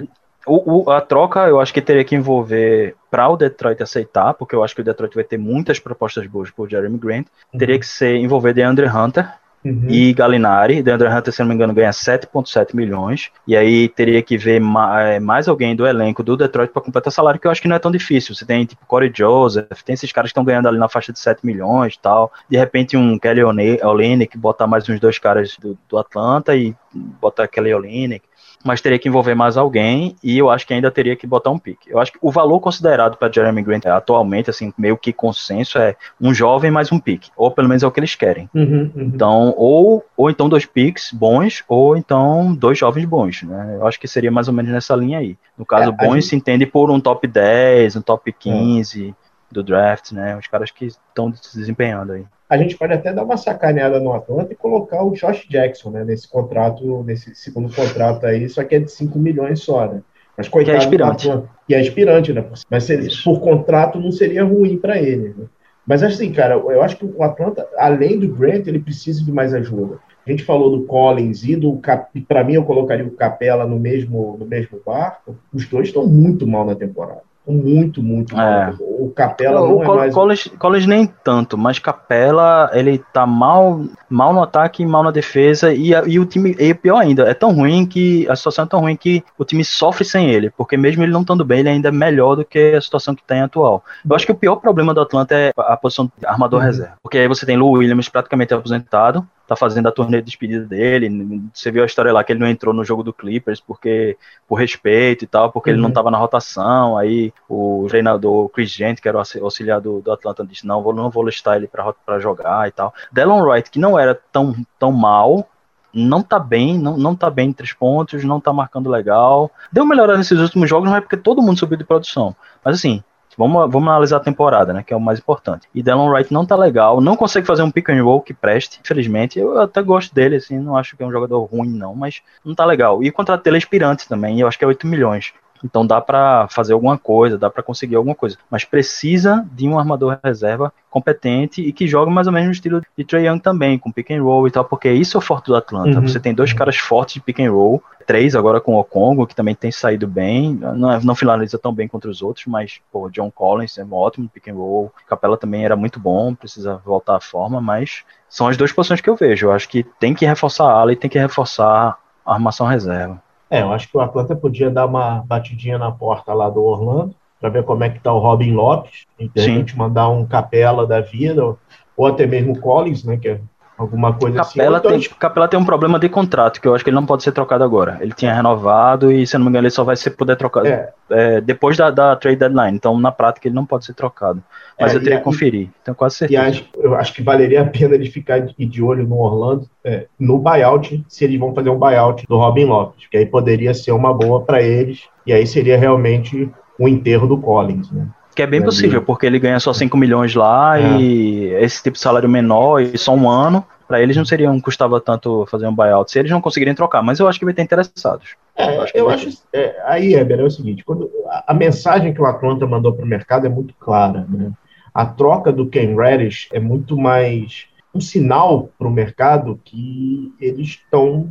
O, 0.46 0.82
o, 0.84 0.90
a 0.90 1.00
troca 1.00 1.48
eu 1.48 1.60
acho 1.60 1.72
que 1.72 1.80
teria 1.80 2.04
que 2.04 2.16
envolver 2.16 2.94
para 3.10 3.28
o 3.28 3.36
Detroit 3.36 3.82
aceitar, 3.82 4.34
porque 4.34 4.54
eu 4.54 4.64
acho 4.64 4.74
que 4.74 4.80
o 4.80 4.84
Detroit 4.84 5.14
vai 5.14 5.24
ter 5.24 5.38
muitas 5.38 5.78
propostas 5.78 6.26
boas 6.26 6.50
por 6.50 6.68
Jeremy 6.68 6.98
Grant. 6.98 7.26
Uhum. 7.52 7.58
Teria 7.58 7.78
que 7.78 7.86
ser 7.86 8.16
envolver 8.16 8.52
DeAndre 8.52 8.86
Hunter 8.86 9.28
uhum. 9.64 9.86
e 9.88 10.12
Galinari. 10.12 10.82
DeAndre 10.82 11.08
Hunter, 11.08 11.32
se 11.32 11.40
não 11.40 11.48
me 11.48 11.54
engano, 11.54 11.72
ganha 11.72 11.90
7,7 11.90 12.74
milhões. 12.74 13.30
E 13.46 13.56
aí 13.56 13.88
teria 13.88 14.22
que 14.22 14.36
ver 14.36 14.60
é, 14.98 15.20
mais 15.20 15.48
alguém 15.48 15.76
do 15.76 15.86
elenco 15.86 16.22
do 16.22 16.36
Detroit 16.36 16.72
para 16.72 16.82
completar 16.82 17.12
salário, 17.12 17.40
que 17.40 17.46
eu 17.46 17.50
acho 17.50 17.62
que 17.62 17.68
não 17.68 17.76
é 17.76 17.78
tão 17.78 17.90
difícil. 17.90 18.34
Você 18.34 18.44
tem 18.44 18.64
tipo 18.64 18.84
Corey 18.86 19.12
Joseph, 19.14 19.82
tem 19.84 19.94
esses 19.94 20.12
caras 20.12 20.30
que 20.30 20.32
estão 20.32 20.44
ganhando 20.44 20.68
ali 20.68 20.78
na 20.78 20.88
faixa 20.88 21.12
de 21.12 21.18
7 21.18 21.44
milhões 21.44 21.94
e 21.94 21.98
tal. 21.98 22.32
De 22.48 22.56
repente 22.56 22.96
um 22.96 23.18
Kelly 23.18 23.42
Olynyk, 23.44 24.36
botar 24.38 24.66
mais 24.66 24.88
uns 24.88 25.00
dois 25.00 25.18
caras 25.18 25.56
do, 25.60 25.78
do 25.88 25.98
Atlanta 25.98 26.54
e 26.56 26.74
botar 26.92 27.48
Kelly 27.48 27.72
Olynyk 27.72 28.31
mas 28.64 28.80
teria 28.80 28.98
que 28.98 29.08
envolver 29.08 29.34
mais 29.34 29.56
alguém 29.56 30.16
e 30.22 30.38
eu 30.38 30.50
acho 30.50 30.66
que 30.66 30.74
ainda 30.74 30.90
teria 30.90 31.16
que 31.16 31.26
botar 31.26 31.50
um 31.50 31.58
pique. 31.58 31.90
Eu 31.90 31.98
acho 31.98 32.12
que 32.12 32.18
o 32.20 32.30
valor 32.30 32.60
considerado 32.60 33.16
para 33.16 33.32
Jeremy 33.32 33.62
Grant 33.62 33.86
atualmente, 33.86 34.50
assim, 34.50 34.72
meio 34.76 34.96
que 34.96 35.12
consenso 35.12 35.78
é 35.78 35.96
um 36.20 36.32
jovem 36.32 36.70
mais 36.70 36.92
um 36.92 36.98
pique, 36.98 37.30
ou 37.36 37.50
pelo 37.50 37.68
menos 37.68 37.82
é 37.82 37.86
o 37.86 37.90
que 37.90 38.00
eles 38.00 38.14
querem. 38.14 38.48
Uhum, 38.54 38.90
uhum. 38.94 39.02
Então, 39.14 39.54
ou, 39.56 40.04
ou 40.16 40.30
então 40.30 40.48
dois 40.48 40.66
piques 40.66 41.12
bons, 41.12 41.64
ou 41.68 41.96
então 41.96 42.54
dois 42.54 42.78
jovens 42.78 43.04
bons, 43.04 43.42
né? 43.42 43.76
Eu 43.78 43.86
acho 43.86 43.98
que 43.98 44.08
seria 44.08 44.30
mais 44.30 44.48
ou 44.48 44.54
menos 44.54 44.70
nessa 44.70 44.94
linha 44.94 45.18
aí. 45.18 45.36
No 45.56 45.66
caso, 45.66 45.90
é, 45.90 45.92
bons 45.92 46.14
gente... 46.14 46.26
se 46.26 46.36
entende 46.36 46.66
por 46.66 46.90
um 46.90 47.00
top 47.00 47.26
10, 47.26 47.96
um 47.96 48.02
top 48.02 48.32
15 48.32 49.08
é. 49.08 49.31
Do 49.52 49.62
draft, 49.62 50.12
né? 50.12 50.36
Os 50.36 50.46
caras 50.46 50.70
que 50.70 50.86
estão 50.86 51.32
se 51.34 51.58
desempenhando 51.58 52.12
aí 52.12 52.24
a 52.52 52.58
gente 52.58 52.76
pode 52.76 52.92
até 52.92 53.10
dar 53.14 53.24
uma 53.24 53.38
sacaneada 53.38 53.98
no 53.98 54.12
Atlanta 54.12 54.52
e 54.52 54.56
colocar 54.56 55.02
o 55.02 55.12
Josh 55.12 55.46
Jackson, 55.48 55.88
né, 55.88 56.04
nesse 56.04 56.28
contrato, 56.28 57.02
nesse 57.02 57.34
segundo 57.34 57.74
contrato 57.74 58.26
aí, 58.26 58.46
só 58.46 58.62
que 58.62 58.74
é 58.74 58.78
de 58.78 58.92
5 58.92 59.18
milhões 59.18 59.60
só, 59.60 59.86
né? 59.90 60.02
Mas 60.36 60.50
coitado 60.50 60.76
que 60.76 60.82
é 60.82 60.84
aspirante. 60.84 61.30
Atlanta, 61.30 61.48
que 61.66 61.74
é 61.74 61.80
aspirante, 61.80 62.30
né? 62.30 62.44
Mas 62.70 62.84
se, 62.84 63.24
por 63.24 63.40
contrato 63.40 63.98
não 63.98 64.12
seria 64.12 64.44
ruim 64.44 64.76
para 64.76 65.00
ele, 65.00 65.30
né? 65.30 65.46
Mas 65.86 66.02
assim, 66.02 66.30
cara, 66.30 66.56
eu 66.56 66.82
acho 66.82 66.98
que 66.98 67.06
o 67.06 67.22
Atlanta, 67.22 67.66
além 67.78 68.18
do 68.18 68.28
Grant, 68.28 68.66
ele 68.66 68.80
precisa 68.80 69.24
de 69.24 69.32
mais 69.32 69.54
ajuda. 69.54 69.98
A 70.26 70.30
gente 70.30 70.44
falou 70.44 70.76
do 70.76 70.84
Collins 70.84 71.44
e 71.44 71.56
do 71.56 71.80
para 72.28 72.44
mim 72.44 72.54
eu 72.54 72.64
colocaria 72.64 73.06
o 73.06 73.12
Capela 73.12 73.66
no 73.66 73.78
mesmo 73.78 74.36
no 74.38 74.44
mesmo 74.44 74.78
barco. 74.84 75.34
Os 75.54 75.66
dois 75.66 75.88
estão 75.88 76.06
muito 76.06 76.46
mal 76.46 76.66
na 76.66 76.74
temporada 76.74 77.22
muito, 77.46 78.02
muito 78.02 78.38
é. 78.38 78.74
O 78.80 79.10
Capela 79.10 79.60
o, 79.62 79.68
não 79.68 79.76
o 79.78 79.82
é 80.04 80.10
mais... 80.10 80.48
College 80.58 80.88
nem 80.88 81.06
tanto, 81.06 81.58
mas 81.58 81.78
Capela, 81.78 82.70
ele 82.72 82.98
tá 83.12 83.26
mal, 83.26 83.80
mal 84.08 84.32
no 84.32 84.42
ataque 84.42 84.82
e 84.82 84.86
mal 84.86 85.02
na 85.02 85.10
defesa, 85.10 85.72
e, 85.72 85.90
e 85.90 86.20
o 86.20 86.24
time, 86.24 86.54
e 86.58 86.72
pior 86.72 86.98
ainda, 86.98 87.24
é 87.24 87.34
tão 87.34 87.52
ruim 87.52 87.84
que, 87.84 88.28
a 88.28 88.36
situação 88.36 88.64
é 88.64 88.68
tão 88.68 88.80
ruim 88.80 88.96
que 88.96 89.24
o 89.36 89.44
time 89.44 89.64
sofre 89.64 90.04
sem 90.04 90.30
ele, 90.30 90.50
porque 90.50 90.76
mesmo 90.76 91.02
ele 91.02 91.12
não 91.12 91.22
estando 91.22 91.44
bem, 91.44 91.60
ele 91.60 91.70
ainda 91.70 91.88
é 91.88 91.92
melhor 91.92 92.36
do 92.36 92.44
que 92.44 92.74
a 92.74 92.80
situação 92.80 93.14
que 93.14 93.24
tem 93.24 93.40
atual. 93.40 93.82
Eu 94.08 94.14
acho 94.14 94.26
que 94.26 94.32
o 94.32 94.36
pior 94.36 94.56
problema 94.56 94.94
do 94.94 95.00
Atlanta 95.00 95.34
é 95.34 95.52
a 95.56 95.76
posição 95.76 96.10
de 96.16 96.26
armador 96.26 96.60
uhum. 96.60 96.66
reserva, 96.66 96.94
porque 97.02 97.18
aí 97.18 97.26
você 97.26 97.44
tem 97.44 97.56
Lou 97.56 97.72
Williams 97.72 98.08
praticamente 98.08 98.54
aposentado, 98.54 99.26
tá 99.52 99.56
fazendo 99.56 99.88
a 99.88 99.92
turnê 99.92 100.18
de 100.18 100.26
despedida 100.26 100.64
dele. 100.64 101.08
Você 101.52 101.70
viu 101.70 101.82
a 101.82 101.86
história 101.86 102.12
lá 102.12 102.24
que 102.24 102.32
ele 102.32 102.40
não 102.40 102.46
entrou 102.46 102.74
no 102.74 102.84
jogo 102.84 103.02
do 103.02 103.12
Clippers 103.12 103.60
porque 103.60 104.16
por 104.48 104.56
respeito 104.56 105.24
e 105.24 105.26
tal, 105.26 105.50
porque 105.50 105.70
uhum. 105.70 105.74
ele 105.74 105.82
não 105.82 105.88
estava 105.88 106.08
uhum. 106.08 106.12
na 106.12 106.18
rotação. 106.18 106.96
Aí 106.96 107.32
o 107.48 107.86
treinador 107.88 108.48
Chris 108.48 108.70
Gent, 108.70 109.00
que 109.00 109.08
era 109.08 109.18
o 109.18 109.44
auxiliar 109.44 109.80
do, 109.80 110.00
do 110.00 110.12
Atlanta, 110.12 110.44
disse: 110.44 110.66
Não, 110.66 110.82
vou, 110.82 110.94
não 110.94 111.10
vou 111.10 111.24
listar 111.24 111.56
ele 111.56 111.68
para 111.68 112.18
jogar 112.18 112.68
e 112.68 112.70
tal. 112.70 112.94
Delon 113.10 113.42
Wright, 113.42 113.70
que 113.70 113.78
não 113.78 113.98
era 113.98 114.14
tão, 114.32 114.54
tão 114.78 114.92
mal, 114.92 115.48
não 115.92 116.22
tá 116.22 116.38
bem, 116.38 116.78
não, 116.78 116.96
não 116.96 117.14
tá 117.14 117.28
bem 117.28 117.50
em 117.50 117.52
três 117.52 117.72
pontos, 117.72 118.24
não 118.24 118.40
tá 118.40 118.52
marcando 118.52 118.88
legal. 118.88 119.50
Deu 119.70 119.84
melhorado 119.84 120.18
nesses 120.18 120.38
últimos 120.38 120.68
jogos, 120.68 120.88
não 120.88 120.96
é 120.96 121.00
porque 121.00 121.16
todo 121.16 121.42
mundo 121.42 121.58
subiu 121.58 121.76
de 121.76 121.84
produção. 121.84 122.34
Mas 122.64 122.76
assim, 122.76 123.02
Vamos, 123.36 123.70
vamos 123.70 123.88
analisar 123.88 124.18
a 124.18 124.20
temporada, 124.20 124.72
né? 124.72 124.82
Que 124.82 124.92
é 124.92 124.96
o 124.96 125.00
mais 125.00 125.18
importante. 125.18 125.68
E 125.74 125.82
Delon 125.82 126.10
Wright 126.10 126.32
não 126.32 126.44
tá 126.44 126.56
legal, 126.56 127.00
não 127.00 127.16
consegue 127.16 127.46
fazer 127.46 127.62
um 127.62 127.70
pick 127.70 127.88
and 127.88 128.02
roll 128.02 128.20
que 128.20 128.34
preste, 128.34 128.80
infelizmente. 128.82 129.38
Eu 129.38 129.60
até 129.60 129.82
gosto 129.82 130.14
dele, 130.14 130.36
assim, 130.36 130.58
não 130.58 130.76
acho 130.76 130.96
que 130.96 131.02
é 131.02 131.06
um 131.06 131.12
jogador 131.12 131.42
ruim, 131.44 131.70
não, 131.70 131.94
mas 131.94 132.20
não 132.44 132.54
tá 132.54 132.64
legal. 132.64 133.02
E 133.02 133.10
contrato 133.10 133.42
dele 133.42 133.56
é 133.56 133.58
expirante 133.58 134.08
também, 134.08 134.40
eu 134.40 134.46
acho 134.46 134.58
que 134.58 134.64
é 134.64 134.68
8 134.68 134.86
milhões. 134.86 135.32
Então 135.64 135.86
dá 135.86 136.00
para 136.00 136.48
fazer 136.48 136.72
alguma 136.72 136.98
coisa, 136.98 137.38
dá 137.38 137.48
para 137.48 137.62
conseguir 137.62 137.96
alguma 137.96 138.14
coisa. 138.14 138.36
Mas 138.50 138.64
precisa 138.64 139.46
de 139.52 139.68
um 139.68 139.78
armador 139.78 140.18
reserva 140.22 140.72
competente 140.90 141.62
e 141.62 141.72
que 141.72 141.86
joga 141.86 142.10
mais 142.10 142.26
ou 142.26 142.32
menos 142.32 142.48
no 142.48 142.52
estilo 142.52 142.82
de 142.96 143.04
Trey 143.04 143.26
Young 143.26 143.38
também, 143.38 143.78
com 143.78 143.90
pick 143.90 144.10
and 144.10 144.22
roll 144.22 144.46
e 144.46 144.50
tal, 144.50 144.64
porque 144.64 144.92
isso 144.92 145.16
é 145.16 145.18
o 145.18 145.22
forte 145.22 145.46
do 145.46 145.56
Atlanta. 145.56 145.98
Uhum. 145.98 146.06
Você 146.06 146.20
tem 146.20 146.34
dois 146.34 146.52
caras 146.52 146.76
fortes 146.76 147.14
de 147.14 147.20
pick 147.20 147.40
and 147.40 147.50
roll, 147.50 147.82
três 148.06 148.34
agora 148.34 148.60
com 148.60 148.76
o 148.76 148.84
Congo, 148.84 149.26
que 149.26 149.34
também 149.34 149.54
tem 149.54 149.72
saído 149.72 150.06
bem, 150.06 150.54
não, 150.54 150.92
é, 150.92 151.00
não 151.02 151.14
finaliza 151.14 151.58
tão 151.58 151.72
bem 151.72 151.88
contra 151.88 152.10
os 152.10 152.20
outros, 152.20 152.46
mas 152.46 152.80
pô, 152.92 153.08
John 153.08 153.30
Collins 153.30 153.78
é 153.78 153.84
um 153.84 153.94
ótimo 153.94 154.28
pick 154.28 154.48
and 154.48 154.54
roll, 154.54 154.92
Capela 155.08 155.38
também 155.38 155.64
era 155.64 155.76
muito 155.76 155.98
bom, 155.98 156.34
precisa 156.34 156.80
voltar 156.84 157.16
à 157.16 157.20
forma, 157.20 157.60
mas 157.60 158.04
são 158.28 158.48
as 158.48 158.56
duas 158.56 158.72
posições 158.72 159.00
que 159.00 159.08
eu 159.08 159.16
vejo. 159.16 159.46
Eu 159.46 159.52
acho 159.52 159.68
que 159.68 159.84
tem 159.98 160.14
que 160.14 160.26
reforçar 160.26 160.64
a 160.64 160.72
ala 160.72 160.92
e 160.92 160.96
tem 160.96 161.08
que 161.08 161.18
reforçar 161.18 161.96
a 162.24 162.34
armação 162.34 162.66
reserva. 162.66 163.22
É, 163.52 163.60
eu 163.60 163.70
acho 163.70 163.86
que 163.86 163.94
o 163.98 164.00
Atlanta 164.00 164.34
podia 164.34 164.70
dar 164.70 164.86
uma 164.86 165.22
batidinha 165.26 165.76
na 165.76 165.92
porta 165.92 166.32
lá 166.32 166.48
do 166.48 166.64
Orlando 166.64 167.14
para 167.38 167.50
ver 167.50 167.62
como 167.64 167.84
é 167.84 167.90
que 167.90 168.00
tá 168.00 168.10
o 168.10 168.18
Robin 168.18 168.52
Lopes, 168.52 169.04
e 169.18 169.28
de 169.28 169.40
repente 169.42 169.76
mandar 169.76 170.08
um 170.08 170.24
capela 170.24 170.86
da 170.86 171.02
vida, 171.02 171.44
ou, 171.44 171.58
ou 171.94 172.06
até 172.06 172.26
mesmo 172.26 172.54
o 172.54 172.58
Collins, 172.58 173.04
né, 173.04 173.18
que 173.18 173.28
é 173.28 173.40
Alguma 173.76 174.12
coisa 174.12 174.42
Capela 174.42 174.78
assim. 174.78 174.88
Tem, 174.88 174.98
então, 174.98 175.16
Capela 175.18 175.48
tem 175.48 175.58
um 175.58 175.64
problema 175.64 175.98
de 175.98 176.08
contrato, 176.08 176.60
que 176.60 176.68
eu 176.68 176.74
acho 176.74 176.84
que 176.84 176.90
ele 176.90 176.94
não 176.94 177.06
pode 177.06 177.22
ser 177.22 177.32
trocado 177.32 177.64
agora. 177.64 177.98
Ele 178.00 178.12
tinha 178.12 178.32
renovado 178.32 179.10
e, 179.10 179.26
se 179.26 179.36
não 179.36 179.44
me 179.44 179.50
engano, 179.50 179.66
ele 179.66 179.70
só 179.70 179.82
vai 179.82 179.96
ser 179.96 180.10
poder 180.10 180.36
trocado 180.36 180.68
é. 180.68 180.92
É, 181.10 181.40
depois 181.40 181.76
da, 181.76 181.90
da, 181.90 182.14
trade 182.14 182.36
deadline. 182.36 182.76
Então, 182.76 182.98
na 182.98 183.10
prática, 183.10 183.48
ele 183.48 183.54
não 183.54 183.64
pode 183.64 183.84
ser 183.84 183.94
trocado. 183.94 184.42
Mas 184.78 184.92
é, 184.92 184.96
eu 184.96 185.02
teria 185.02 185.18
que 185.18 185.24
conferir, 185.24 185.70
tenho 185.84 185.94
quase 185.94 186.16
certeza. 186.16 186.42
E 186.42 186.46
acho, 186.46 186.68
eu 186.76 186.94
acho 186.94 187.14
que 187.14 187.22
valeria 187.22 187.62
a 187.62 187.66
pena 187.66 187.94
ele 187.94 188.10
ficar 188.10 188.40
de, 188.40 188.54
de 188.54 188.82
olho 188.82 189.06
no 189.06 189.18
Orlando, 189.18 189.68
é, 189.84 190.06
no 190.18 190.38
buyout, 190.38 191.04
se 191.08 191.24
eles 191.24 191.38
vão 191.38 191.54
fazer 191.54 191.70
um 191.70 191.78
buyout 191.78 192.26
do 192.28 192.36
Robin 192.36 192.64
Lopes, 192.66 193.06
que 193.08 193.16
aí 193.16 193.26
poderia 193.26 193.74
ser 193.74 193.92
uma 193.92 194.12
boa 194.12 194.42
para 194.42 194.62
eles, 194.62 195.08
e 195.26 195.32
aí 195.32 195.46
seria 195.46 195.78
realmente 195.78 196.50
o 196.78 196.88
enterro 196.88 197.26
do 197.26 197.38
Collins, 197.38 197.90
né? 197.90 198.06
Que 198.34 198.42
é 198.42 198.46
bem 198.46 198.62
possível, 198.62 199.02
porque 199.02 199.26
ele 199.26 199.38
ganha 199.38 199.60
só 199.60 199.72
5 199.72 199.96
milhões 199.96 200.34
lá 200.34 200.78
é. 200.78 200.98
e 200.98 201.44
esse 201.54 201.82
tipo 201.82 201.94
de 201.94 202.00
salário 202.00 202.28
menor 202.28 202.80
e 202.80 202.96
só 202.96 203.14
um 203.14 203.28
ano, 203.28 203.64
para 203.86 204.00
eles 204.00 204.16
não 204.16 204.24
seria, 204.24 204.48
não 204.48 204.60
custava 204.60 205.00
tanto 205.00 205.46
fazer 205.50 205.66
um 205.66 205.74
buyout 205.74 206.10
se 206.10 206.18
eles 206.18 206.30
não 206.30 206.40
conseguirem 206.40 206.74
trocar, 206.74 207.02
mas 207.02 207.20
eu 207.20 207.28
acho 207.28 207.38
que 207.38 207.44
vai 207.44 207.52
ter 207.52 207.62
interessados. 207.62 208.36
É, 208.56 208.76
eu 208.76 208.82
acho, 208.82 208.96
eu 208.96 209.10
acho 209.10 209.42
é, 209.52 209.82
aí, 209.84 210.14
Heber, 210.14 210.40
é 210.40 210.44
o 210.44 210.50
seguinte, 210.50 210.82
quando 210.84 211.10
a, 211.26 211.44
a 211.48 211.54
mensagem 211.54 212.14
que 212.14 212.20
o 212.20 212.26
Atlanta 212.26 212.66
mandou 212.66 212.94
para 212.94 213.04
o 213.04 213.08
mercado 213.08 213.46
é 213.46 213.50
muito 213.50 213.74
clara, 213.78 214.26
né? 214.28 214.50
A 214.94 215.06
troca 215.06 215.50
do 215.50 215.66
Ken 215.66 215.96
Reddish 215.96 216.48
é 216.52 216.60
muito 216.60 216.98
mais 216.98 217.66
um 217.94 218.00
sinal 218.00 218.70
para 218.78 218.88
o 218.88 218.90
mercado 218.90 219.58
que 219.64 220.32
eles 220.40 220.68
estão 220.68 221.30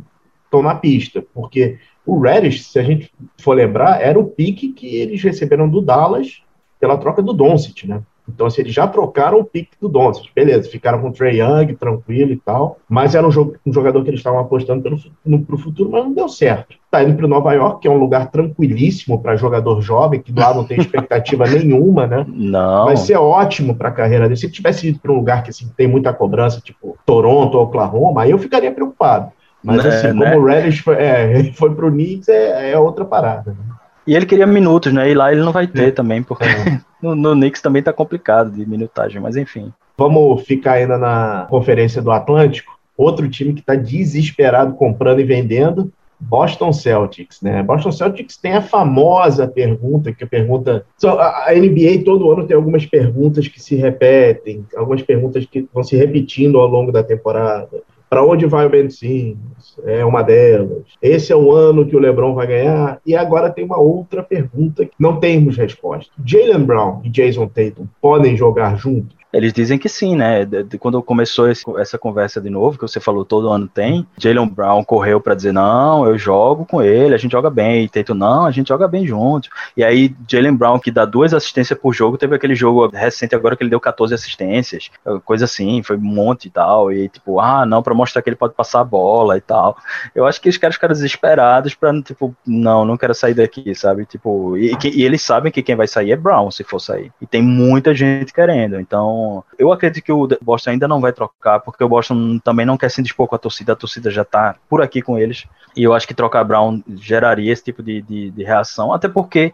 na 0.62 0.74
pista, 0.74 1.24
porque 1.32 1.78
o 2.04 2.20
Reddish, 2.20 2.66
se 2.66 2.78
a 2.78 2.82
gente 2.82 3.10
for 3.38 3.54
lembrar, 3.54 4.02
era 4.02 4.18
o 4.18 4.26
pique 4.26 4.68
que 4.72 4.96
eles 4.96 5.22
receberam 5.22 5.68
do 5.68 5.80
Dallas 5.80 6.42
pela 6.82 6.98
troca 6.98 7.22
do 7.22 7.32
Doncic, 7.32 7.86
né? 7.86 8.00
Então, 8.28 8.44
assim, 8.44 8.60
eles 8.60 8.74
já 8.74 8.88
trocaram 8.88 9.38
o 9.38 9.44
pique 9.44 9.70
do 9.80 9.88
Doncic, 9.88 10.30
beleza, 10.34 10.68
ficaram 10.68 11.00
com 11.00 11.10
o 11.10 11.12
Trey 11.12 11.40
Young, 11.40 11.76
tranquilo 11.76 12.32
e 12.32 12.36
tal, 12.36 12.76
mas 12.88 13.14
era 13.14 13.24
um, 13.24 13.30
um 13.64 13.72
jogador 13.72 14.02
que 14.02 14.10
eles 14.10 14.18
estavam 14.18 14.40
apostando 14.40 14.82
pelo, 14.82 14.96
no, 15.24 15.44
pro 15.44 15.56
futuro, 15.56 15.90
mas 15.92 16.02
não 16.02 16.12
deu 16.12 16.28
certo. 16.28 16.76
Tá 16.90 17.04
indo 17.04 17.16
para 17.16 17.28
Nova 17.28 17.52
York, 17.52 17.82
que 17.82 17.86
é 17.86 17.90
um 17.90 17.98
lugar 17.98 18.32
tranquilíssimo 18.32 19.22
para 19.22 19.36
jogador 19.36 19.80
jovem, 19.80 20.20
que 20.20 20.32
lá 20.32 20.52
não 20.52 20.64
tem 20.64 20.80
expectativa 20.80 21.44
nenhuma, 21.46 22.04
né? 22.08 22.26
Não. 22.28 22.86
Vai 22.86 22.96
ser 22.96 23.16
ótimo 23.16 23.76
para 23.76 23.88
a 23.88 23.92
carreira 23.92 24.24
dele. 24.24 24.36
Se 24.36 24.46
ele 24.46 24.52
tivesse 24.52 24.88
ido 24.88 24.98
para 24.98 25.12
um 25.12 25.16
lugar 25.16 25.44
que 25.44 25.50
assim, 25.50 25.70
tem 25.76 25.86
muita 25.86 26.12
cobrança, 26.12 26.60
tipo 26.60 26.98
Toronto 27.06 27.56
ou 27.56 27.64
Oklahoma, 27.64 28.22
aí 28.22 28.32
eu 28.32 28.38
ficaria 28.38 28.72
preocupado. 28.72 29.30
Mas, 29.62 29.86
assim, 29.86 30.08
né, 30.08 30.12
como 30.12 30.24
né? 30.24 30.36
o 30.36 30.44
Reddish 30.44 30.80
foi, 30.80 30.96
é, 30.96 31.44
foi 31.54 31.72
pro 31.72 31.92
Knicks, 31.92 32.28
é, 32.28 32.72
é 32.72 32.78
outra 32.78 33.04
parada. 33.04 33.52
Né? 33.52 33.71
E 34.06 34.14
ele 34.14 34.26
queria 34.26 34.46
minutos, 34.46 34.92
né? 34.92 35.10
E 35.10 35.14
lá 35.14 35.32
ele 35.32 35.42
não 35.42 35.52
vai 35.52 35.66
ter 35.66 35.88
é. 35.88 35.90
também, 35.90 36.22
porque 36.22 36.44
é. 36.44 36.80
no, 37.02 37.14
no 37.14 37.32
Knicks 37.32 37.62
também 37.62 37.82
tá 37.82 37.92
complicado 37.92 38.50
de 38.50 38.66
minutagem, 38.66 39.20
mas 39.20 39.36
enfim. 39.36 39.72
Vamos 39.96 40.42
ficar 40.42 40.72
ainda 40.72 40.98
na 40.98 41.46
Conferência 41.48 42.02
do 42.02 42.10
Atlântico. 42.10 42.78
Outro 42.96 43.28
time 43.28 43.54
que 43.54 43.60
está 43.60 43.74
desesperado 43.74 44.74
comprando 44.74 45.20
e 45.20 45.24
vendendo, 45.24 45.92
Boston 46.22 46.72
Celtics, 46.72 47.40
né? 47.42 47.62
Boston 47.62 47.90
Celtics 47.90 48.36
tem 48.36 48.54
a 48.54 48.62
famosa 48.62 49.48
pergunta 49.48 50.12
que 50.12 50.24
pergunta, 50.24 50.86
a 51.04 51.52
NBA 51.52 52.04
todo 52.04 52.30
ano 52.30 52.46
tem 52.46 52.56
algumas 52.56 52.86
perguntas 52.86 53.48
que 53.48 53.60
se 53.60 53.74
repetem, 53.74 54.64
algumas 54.76 55.02
perguntas 55.02 55.44
que 55.44 55.66
vão 55.74 55.82
se 55.82 55.96
repetindo 55.96 56.58
ao 56.58 56.68
longo 56.68 56.92
da 56.92 57.02
temporada. 57.02 57.82
Para 58.12 58.22
onde 58.22 58.44
vai 58.44 58.66
o 58.66 58.68
Ben 58.68 58.90
Simmons? 58.90 59.80
É 59.86 60.04
uma 60.04 60.20
delas. 60.20 60.82
Esse 61.00 61.32
é 61.32 61.36
o 61.36 61.50
ano 61.50 61.86
que 61.86 61.96
o 61.96 61.98
LeBron 61.98 62.34
vai 62.34 62.46
ganhar. 62.46 63.00
E 63.06 63.16
agora 63.16 63.48
tem 63.48 63.64
uma 63.64 63.78
outra 63.78 64.22
pergunta 64.22 64.84
que 64.84 64.92
não 65.00 65.18
temos 65.18 65.56
resposta. 65.56 66.12
Jalen 66.22 66.62
Brown 66.62 67.00
e 67.02 67.08
Jason 67.08 67.46
Tatum 67.46 67.86
podem 68.02 68.36
jogar 68.36 68.76
juntos? 68.76 69.16
Eles 69.32 69.52
dizem 69.52 69.78
que 69.78 69.88
sim, 69.88 70.14
né? 70.14 70.44
De, 70.44 70.62
de, 70.62 70.78
quando 70.78 71.02
começou 71.02 71.50
esse, 71.50 71.64
essa 71.78 71.98
conversa 71.98 72.40
de 72.40 72.50
novo, 72.50 72.76
que 72.76 72.82
você 72.82 73.00
falou 73.00 73.24
todo 73.24 73.48
ano 73.48 73.66
tem, 73.66 74.06
Jalen 74.18 74.46
Brown 74.46 74.84
correu 74.84 75.20
para 75.20 75.34
dizer: 75.34 75.52
não, 75.52 76.06
eu 76.06 76.18
jogo 76.18 76.66
com 76.66 76.82
ele, 76.82 77.14
a 77.14 77.18
gente 77.18 77.32
joga 77.32 77.48
bem. 77.48 77.84
E 77.84 77.88
Tatum, 77.88 78.14
não, 78.14 78.44
a 78.44 78.50
gente 78.50 78.68
joga 78.68 78.86
bem 78.86 79.06
junto. 79.06 79.48
E 79.76 79.82
aí, 79.82 80.14
Jalen 80.28 80.54
Brown, 80.54 80.78
que 80.78 80.90
dá 80.90 81.04
duas 81.04 81.32
assistências 81.32 81.78
por 81.78 81.94
jogo, 81.94 82.18
teve 82.18 82.36
aquele 82.36 82.54
jogo 82.54 82.88
recente 82.88 83.34
agora 83.34 83.56
que 83.56 83.62
ele 83.62 83.70
deu 83.70 83.80
14 83.80 84.12
assistências, 84.12 84.90
coisa 85.24 85.46
assim, 85.46 85.82
foi 85.82 85.96
um 85.96 86.00
monte 86.00 86.46
e 86.46 86.50
tal. 86.50 86.92
E 86.92 87.08
tipo, 87.08 87.40
ah, 87.40 87.64
não, 87.64 87.82
para 87.82 87.94
mostrar 87.94 88.20
que 88.20 88.28
ele 88.28 88.36
pode 88.36 88.54
passar 88.54 88.80
a 88.80 88.84
bola 88.84 89.38
e 89.38 89.40
tal. 89.40 89.76
Eu 90.14 90.26
acho 90.26 90.40
que 90.40 90.48
os 90.48 90.58
caras 90.58 90.76
ficaram 90.76 90.92
desesperados 90.92 91.74
pra, 91.74 91.92
tipo, 92.02 92.34
não, 92.46 92.84
não 92.84 92.96
quero 92.98 93.14
sair 93.14 93.34
daqui, 93.34 93.74
sabe? 93.74 94.04
Tipo, 94.04 94.58
e, 94.58 94.76
e 94.92 95.04
eles 95.04 95.22
sabem 95.22 95.50
que 95.50 95.62
quem 95.62 95.74
vai 95.74 95.86
sair 95.86 96.12
é 96.12 96.16
Brown, 96.16 96.50
se 96.50 96.64
for 96.64 96.80
sair. 96.80 97.10
E 97.20 97.26
tem 97.26 97.42
muita 97.42 97.94
gente 97.94 98.32
querendo, 98.32 98.78
então 98.78 99.21
eu 99.58 99.72
acredito 99.72 100.04
que 100.04 100.12
o 100.12 100.28
Boston 100.40 100.70
ainda 100.70 100.88
não 100.88 101.00
vai 101.00 101.12
trocar, 101.12 101.60
porque 101.60 101.82
o 101.82 101.88
Boston 101.88 102.38
também 102.38 102.66
não 102.66 102.76
quer 102.76 102.90
se 102.90 103.02
dispor 103.02 103.26
com 103.26 103.34
a 103.34 103.38
torcida, 103.38 103.72
a 103.72 103.76
torcida 103.76 104.10
já 104.10 104.24
tá 104.24 104.56
por 104.68 104.82
aqui 104.82 105.02
com 105.02 105.18
eles. 105.18 105.46
E 105.76 105.82
eu 105.82 105.94
acho 105.94 106.06
que 106.06 106.14
trocar 106.14 106.44
Brown 106.44 106.82
geraria 106.96 107.52
esse 107.52 107.64
tipo 107.64 107.82
de, 107.82 108.02
de, 108.02 108.30
de 108.30 108.44
reação, 108.44 108.92
até 108.92 109.08
porque 109.08 109.52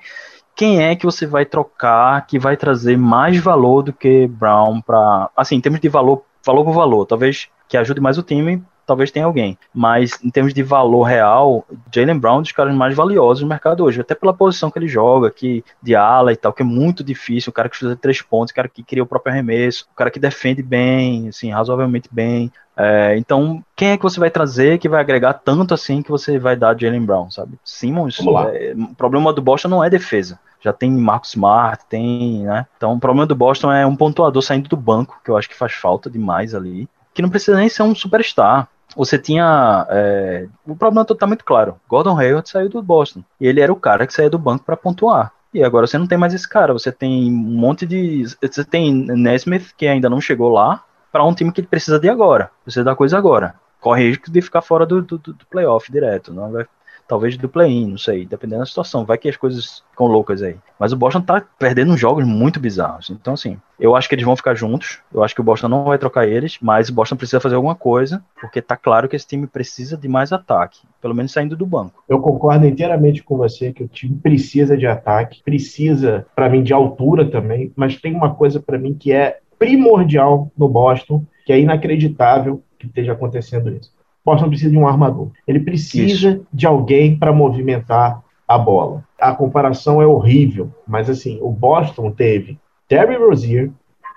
quem 0.55 0.83
é 0.83 0.97
que 0.97 1.07
você 1.07 1.25
vai 1.25 1.45
trocar 1.45 2.27
que 2.27 2.39
vai 2.39 2.57
trazer 2.57 2.97
mais 2.97 3.39
valor 3.39 3.83
do 3.83 3.93
que 3.93 4.27
Brown 4.27 4.81
para, 4.81 5.31
assim, 5.37 5.57
em 5.57 5.61
termos 5.61 5.81
de 5.81 5.89
valor, 5.89 6.25
valor 6.45 6.65
por 6.65 6.75
valor, 6.75 7.07
talvez 7.07 7.49
que 7.69 7.77
ajude 7.77 8.01
mais 8.01 8.19
o 8.19 8.23
time 8.23 8.63
talvez 8.89 9.11
tenha 9.11 9.27
alguém. 9.27 9.59
Mas 9.73 10.19
em 10.25 10.31
termos 10.31 10.55
de 10.55 10.63
valor 10.63 11.03
real, 11.03 11.65
Jalen 11.95 12.19
Brown 12.19 12.37
é 12.37 12.39
um 12.39 12.43
dos 12.43 12.53
caras 12.53 12.75
mais 12.75 12.97
valiosos 12.97 13.43
do 13.43 13.47
mercado 13.47 13.85
hoje, 13.85 14.01
até 14.01 14.15
pela 14.15 14.33
posição 14.33 14.71
que 14.71 14.79
ele 14.79 14.89
joga, 14.89 15.31
que 15.31 15.63
de 15.83 15.95
ala 15.95 16.33
e 16.33 16.37
tal, 16.37 16.53
que 16.53 16.63
é 16.63 16.65
muito 16.65 17.05
difícil, 17.05 17.51
o 17.51 17.53
cara 17.53 17.69
que 17.69 17.77
estuda 17.77 17.95
três 17.95 18.23
pontos, 18.23 18.51
o 18.51 18.55
cara 18.55 18.69
que 18.69 18.83
cria 18.83 19.03
o 19.03 19.07
próprio 19.07 19.33
arremesso, 19.33 19.87
o 19.93 19.95
cara 19.95 20.11
que 20.11 20.19
defende 20.19 20.63
bem, 20.63 21.29
assim, 21.29 21.51
razoavelmente 21.51 22.09
bem. 22.11 22.51
É, 22.75 23.17
então, 23.19 23.63
quem 23.77 23.91
é 23.91 23.97
que 23.97 24.03
você 24.03 24.19
vai 24.19 24.31
trazer 24.31 24.79
que 24.79 24.89
vai 24.89 25.01
agregar 25.01 25.35
tanto 25.35 25.75
assim 25.75 26.01
que 26.01 26.11
você 26.11 26.39
vai 26.39 26.57
dar 26.57 26.79
Jalen 26.79 27.05
Brown, 27.05 27.31
sabe? 27.31 27.59
Simmons, 27.63 28.19
é, 28.53 28.73
o 28.75 28.95
problema 28.95 29.33
do 29.33 29.43
Boston 29.43 29.69
não 29.69 29.85
é 29.85 29.91
defesa 29.91 30.41
já 30.61 30.73
tem 30.73 30.91
Marcos 30.91 31.31
Smart, 31.31 31.85
tem, 31.89 32.43
né? 32.43 32.67
Então 32.77 32.95
o 32.95 32.99
problema 32.99 33.25
do 33.25 33.37
Boston 33.37 33.71
é 33.71 33.87
um 33.87 33.95
pontuador 33.95 34.43
saindo 34.43 34.69
do 34.69 34.77
banco, 34.77 35.21
que 35.25 35.31
eu 35.31 35.37
acho 35.37 35.49
que 35.49 35.55
faz 35.55 35.73
falta 35.73 36.11
demais 36.11 36.53
ali, 36.53 36.89
que 37.15 37.23
não 37.23 37.31
precisa 37.31 37.57
nem 37.57 37.69
ser 37.69 37.83
um 37.83 37.95
superstar 37.95 38.69
você 38.97 39.19
tinha. 39.19 39.87
É, 39.91 40.47
o 40.67 40.77
problema 40.77 41.07
está 41.09 41.27
muito 41.27 41.45
claro. 41.45 41.77
Gordon 41.89 42.19
Hayward 42.19 42.49
saiu 42.49 42.69
do 42.69 42.83
Boston. 42.83 43.23
E 43.41 43.47
ele 43.47 43.61
era 43.61 43.73
o 43.73 43.77
cara 43.77 44.07
que 44.07 44.13
saía 44.13 44.31
do 44.31 44.39
banco 44.39 44.65
para 44.65 44.77
pontuar. 44.77 45.33
E 45.53 45.65
agora 45.65 45.87
você 45.87 45.97
não 45.99 46.07
tem 46.07 46.19
mais 46.19 46.35
esse 46.35 46.49
cara. 46.49 46.73
Você 46.73 46.93
tem 46.93 47.31
um 47.31 47.59
monte 47.59 47.87
de. 47.87 48.25
Você 48.41 48.65
tem 48.65 48.93
Nesmith, 48.93 49.73
que 49.77 49.87
ainda 49.87 50.11
não 50.11 50.21
chegou 50.21 50.51
lá, 50.51 50.85
para 51.11 51.25
um 51.25 51.35
time 51.35 51.53
que 51.53 51.63
precisa 51.63 51.99
de 51.99 52.09
agora. 52.09 52.51
Precisa 52.65 52.85
da 52.85 52.95
coisa 52.95 53.17
agora. 53.17 53.55
Corre 53.81 54.09
risco 54.09 54.31
de 54.31 54.43
ficar 54.43 54.61
fora 54.61 54.85
do, 54.85 55.01
do, 55.03 55.19
do 55.19 55.47
playoff 55.51 55.91
direto. 55.91 56.33
Não 56.33 56.51
vai 56.51 56.67
talvez 57.09 57.37
do 57.37 57.49
play-in, 57.49 57.91
não 57.91 57.99
sei, 57.99 58.27
dependendo 58.27 58.61
da 58.61 58.67
situação. 58.67 59.05
Vai 59.05 59.17
que 59.17 59.29
as 59.29 59.37
coisas 59.37 59.83
ficam 59.91 60.07
loucas 60.07 60.43
aí. 60.43 60.57
Mas 60.79 60.93
o 60.93 60.97
Boston 60.97 61.23
tá 61.23 61.43
perdendo 61.59 61.97
jogos 61.97 62.25
muito 62.25 62.61
bizarros. 62.61 63.11
Então, 63.11 63.35
assim, 63.35 63.59
eu 63.81 63.97
acho 63.97 64.09
que 64.09 64.15
eles 64.15 64.25
vão 64.25 64.37
ficar 64.37 64.55
juntos. 64.55 65.01
Eu 65.13 65.25
acho 65.25 65.35
que 65.35 65.41
o 65.41 65.45
Boston 65.45 65.69
não 65.69 65.85
vai 65.85 65.99
trocar 65.99 66.29
eles, 66.29 66.59
mas 66.61 66.89
o 66.89 66.95
Boston 66.95 67.17
precisa 67.17 67.41
fazer 67.41 67.55
alguma 67.57 67.75
coisa, 67.75 68.23
porque 68.41 68.61
tá 68.61 68.77
claro 68.77 69.09
que 69.09 69.17
esse 69.17 69.27
time 69.27 69.47
precisa 69.47 69.97
de 69.97 70.07
mais 70.07 70.33
ataque, 70.33 70.81
pelo 71.01 71.15
menos 71.15 71.33
saindo 71.33 71.57
do 71.57 71.67
banco. 71.67 72.05
Eu 72.09 72.21
concordo 72.21 72.67
inteiramente 72.67 73.23
com 73.23 73.37
você 73.37 73.73
que 73.73 73.83
o 73.83 73.89
time 73.89 74.17
precisa 74.17 74.77
de 74.77 74.87
ataque, 74.87 75.43
precisa, 75.43 76.27
para 76.37 76.49
mim, 76.49 76.63
de 76.63 76.73
altura 76.73 77.29
também, 77.29 77.73
mas 77.75 77.97
tem 77.97 78.15
uma 78.15 78.35
coisa 78.35 78.61
para 78.61 78.79
mim 78.79 78.95
que 78.95 79.13
é 79.13 79.39
primordial 79.59 80.53
no 80.57 80.69
Boston, 80.69 81.25
que 81.45 81.53
é 81.53 81.59
inacreditável 81.59 82.63
que 82.79 82.87
esteja 82.87 83.13
acontecendo 83.13 83.71
isso. 83.71 83.98
Boston 84.29 84.49
precisa 84.51 84.71
de 84.71 84.77
um 84.77 84.87
armador. 84.87 85.31
Ele 85.47 85.61
precisa 85.61 86.31
Isso. 86.33 86.47
de 86.53 86.67
alguém 86.67 87.17
para 87.17 87.33
movimentar 87.33 88.23
a 88.47 88.59
bola. 88.59 89.03
A 89.19 89.35
comparação 89.35 90.03
é 90.03 90.07
horrível, 90.07 90.71
mas 90.87 91.09
assim, 91.09 91.39
o 91.41 91.51
Boston 91.51 92.11
teve 92.11 92.59
Terry 92.87 93.17
Rozier, 93.17 93.71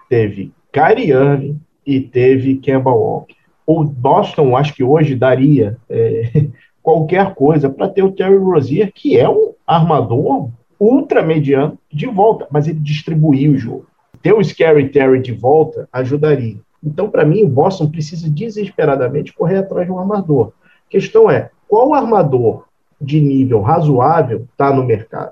teve 0.09 0.51
Kyrie 0.71 1.11
Irving 1.11 1.59
e 1.85 2.01
teve 2.01 2.57
Kemba 2.57 2.91
Walker. 2.91 3.35
O 3.65 3.85
Boston, 3.85 4.57
acho 4.57 4.73
que 4.73 4.83
hoje 4.83 5.15
daria 5.15 5.77
é, 5.89 6.47
qualquer 6.83 7.33
coisa 7.33 7.69
para 7.69 7.87
ter 7.87 8.03
o 8.03 8.11
Terry 8.11 8.35
Rozier, 8.37 8.91
que 8.93 9.17
é 9.17 9.29
um 9.29 9.53
armador 9.65 10.49
ultra 10.77 11.23
mediano, 11.23 11.77
de 11.89 12.07
volta, 12.07 12.47
mas 12.51 12.67
ele 12.67 12.79
distribuiu 12.79 13.53
o 13.53 13.57
jogo. 13.57 13.85
Ter 14.21 14.33
o 14.33 14.43
Scary 14.43 14.89
Terry 14.89 15.21
de 15.21 15.31
volta 15.31 15.87
ajudaria. 15.93 16.57
Então, 16.83 17.09
para 17.09 17.25
mim, 17.25 17.43
o 17.43 17.49
Boston 17.49 17.89
precisa 17.89 18.29
desesperadamente 18.29 19.33
correr 19.33 19.57
atrás 19.57 19.85
de 19.85 19.91
um 19.91 19.99
armador. 19.99 20.51
A 20.87 20.89
questão 20.89 21.29
é, 21.29 21.51
qual 21.67 21.93
armador 21.93 22.65
de 22.99 23.19
nível 23.19 23.61
razoável 23.61 24.47
está 24.51 24.73
no 24.73 24.83
mercado? 24.83 25.31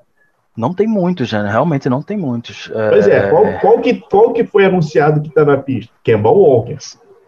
Não 0.56 0.74
tem 0.74 0.86
muitos, 0.86 1.32
né? 1.32 1.48
Realmente 1.50 1.88
não 1.88 2.02
tem 2.02 2.16
muitos. 2.16 2.70
É... 2.74 2.90
Pois 2.90 3.08
é, 3.08 3.30
qual, 3.30 3.44
qual, 3.60 3.78
que, 3.80 3.94
qual 3.94 4.32
que 4.32 4.44
foi 4.44 4.64
anunciado 4.64 5.20
que 5.20 5.28
está 5.28 5.44
na 5.44 5.56
pista? 5.56 5.92
Kemba 6.02 6.30
Walker. 6.30 6.76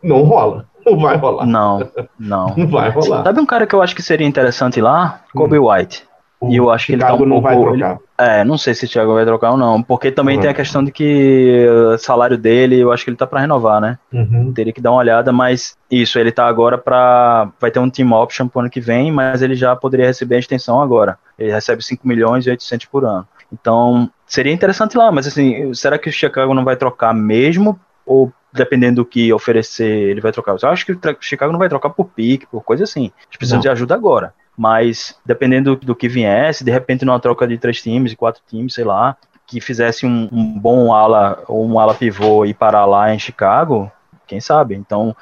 Não 0.02 0.22
rola. 0.22 0.66
Não 0.84 0.98
vai 0.98 1.16
rolar. 1.16 1.46
Não, 1.46 1.90
não. 2.18 2.54
não 2.56 2.66
vai 2.66 2.90
rolar. 2.90 3.22
Sabe 3.22 3.40
um 3.40 3.46
cara 3.46 3.66
que 3.66 3.74
eu 3.74 3.82
acho 3.82 3.94
que 3.94 4.02
seria 4.02 4.26
interessante 4.26 4.80
lá? 4.80 5.20
Kobe 5.32 5.58
hum. 5.58 5.70
White. 5.70 6.04
E 6.50 6.56
eu 6.56 6.70
acho 6.70 6.86
que 6.86 6.92
ele 6.92 7.00
tá 7.02 7.14
um 7.14 7.18
não 7.24 7.40
pouco, 7.40 7.42
vai 7.42 7.56
trocar. 7.56 7.92
Ele, 7.92 8.00
é, 8.18 8.44
não 8.44 8.58
sei 8.58 8.74
se 8.74 8.84
o 8.84 8.88
Thiago 8.88 9.14
vai 9.14 9.24
trocar 9.24 9.52
ou 9.52 9.56
não, 9.56 9.82
porque 9.82 10.10
também 10.10 10.36
uhum. 10.36 10.42
tem 10.42 10.50
a 10.50 10.54
questão 10.54 10.82
de 10.82 10.90
que 10.90 11.66
o 11.68 11.98
salário 11.98 12.38
dele, 12.38 12.78
eu 12.78 12.92
acho 12.92 13.04
que 13.04 13.10
ele 13.10 13.16
tá 13.16 13.26
para 13.26 13.40
renovar, 13.40 13.80
né? 13.80 13.98
Uhum. 14.12 14.52
Teria 14.52 14.72
que 14.72 14.80
dar 14.80 14.90
uma 14.90 15.00
olhada, 15.00 15.32
mas 15.32 15.76
isso, 15.90 16.18
ele 16.18 16.32
tá 16.32 16.46
agora 16.46 16.78
para 16.78 17.50
vai 17.60 17.70
ter 17.70 17.78
um 17.78 17.90
team 17.90 18.12
option 18.12 18.48
pro 18.48 18.60
ano 18.60 18.70
que 18.70 18.80
vem, 18.80 19.12
mas 19.12 19.42
ele 19.42 19.54
já 19.54 19.74
poderia 19.76 20.06
receber 20.06 20.36
a 20.36 20.40
extensão 20.40 20.80
agora. 20.80 21.18
Ele 21.38 21.52
recebe 21.52 21.82
5 21.82 22.06
milhões 22.06 22.46
e 22.46 22.50
800 22.50 22.86
por 22.86 23.04
ano. 23.04 23.26
Então, 23.52 24.10
seria 24.26 24.52
interessante 24.52 24.96
lá, 24.96 25.12
mas 25.12 25.26
assim, 25.26 25.72
será 25.74 25.98
que 25.98 26.08
o 26.08 26.12
Chicago 26.12 26.54
não 26.54 26.64
vai 26.64 26.76
trocar 26.76 27.14
mesmo 27.14 27.78
ou 28.06 28.32
dependendo 28.52 28.96
do 28.96 29.06
que 29.06 29.32
oferecer, 29.32 29.86
ele 29.86 30.20
vai 30.20 30.30
trocar. 30.30 30.56
Eu 30.60 30.68
acho 30.68 30.84
que 30.84 30.92
o 30.92 31.16
Chicago 31.20 31.52
não 31.52 31.58
vai 31.58 31.68
trocar 31.68 31.90
por 31.90 32.04
pique, 32.06 32.46
por 32.46 32.62
coisa 32.62 32.84
assim. 32.84 33.10
A 33.18 33.22
gente 33.24 33.38
precisa 33.38 33.56
não. 33.56 33.62
de 33.62 33.68
ajuda 33.68 33.94
agora. 33.94 34.34
Mas 34.56 35.16
dependendo 35.24 35.76
do, 35.76 35.94
que 35.94 36.08
viesse, 36.08 36.64
de 36.64 36.70
repente 36.70 37.04
numa 37.04 37.20
troca 37.20 37.46
de 37.46 37.56
três 37.58 37.80
times, 37.80 38.14
quatro 38.14 38.42
times, 38.48 38.74
sei 38.74 38.84
lá, 38.84 39.16
que 39.46 39.60
fizesse 39.60 40.06
um, 40.06 40.28
um 40.30 40.58
bom 40.58 40.92
ala 40.92 41.42
ou 41.48 41.66
um 41.66 41.78
ala 41.78 41.94
pivô 41.94 42.44
e 42.44 42.54
parar 42.54 42.84
lá 42.84 43.14
em 43.14 43.18
Chicago, 43.18 43.90
quem 44.26 44.40
sabe? 44.40 44.74
Então, 44.74 45.16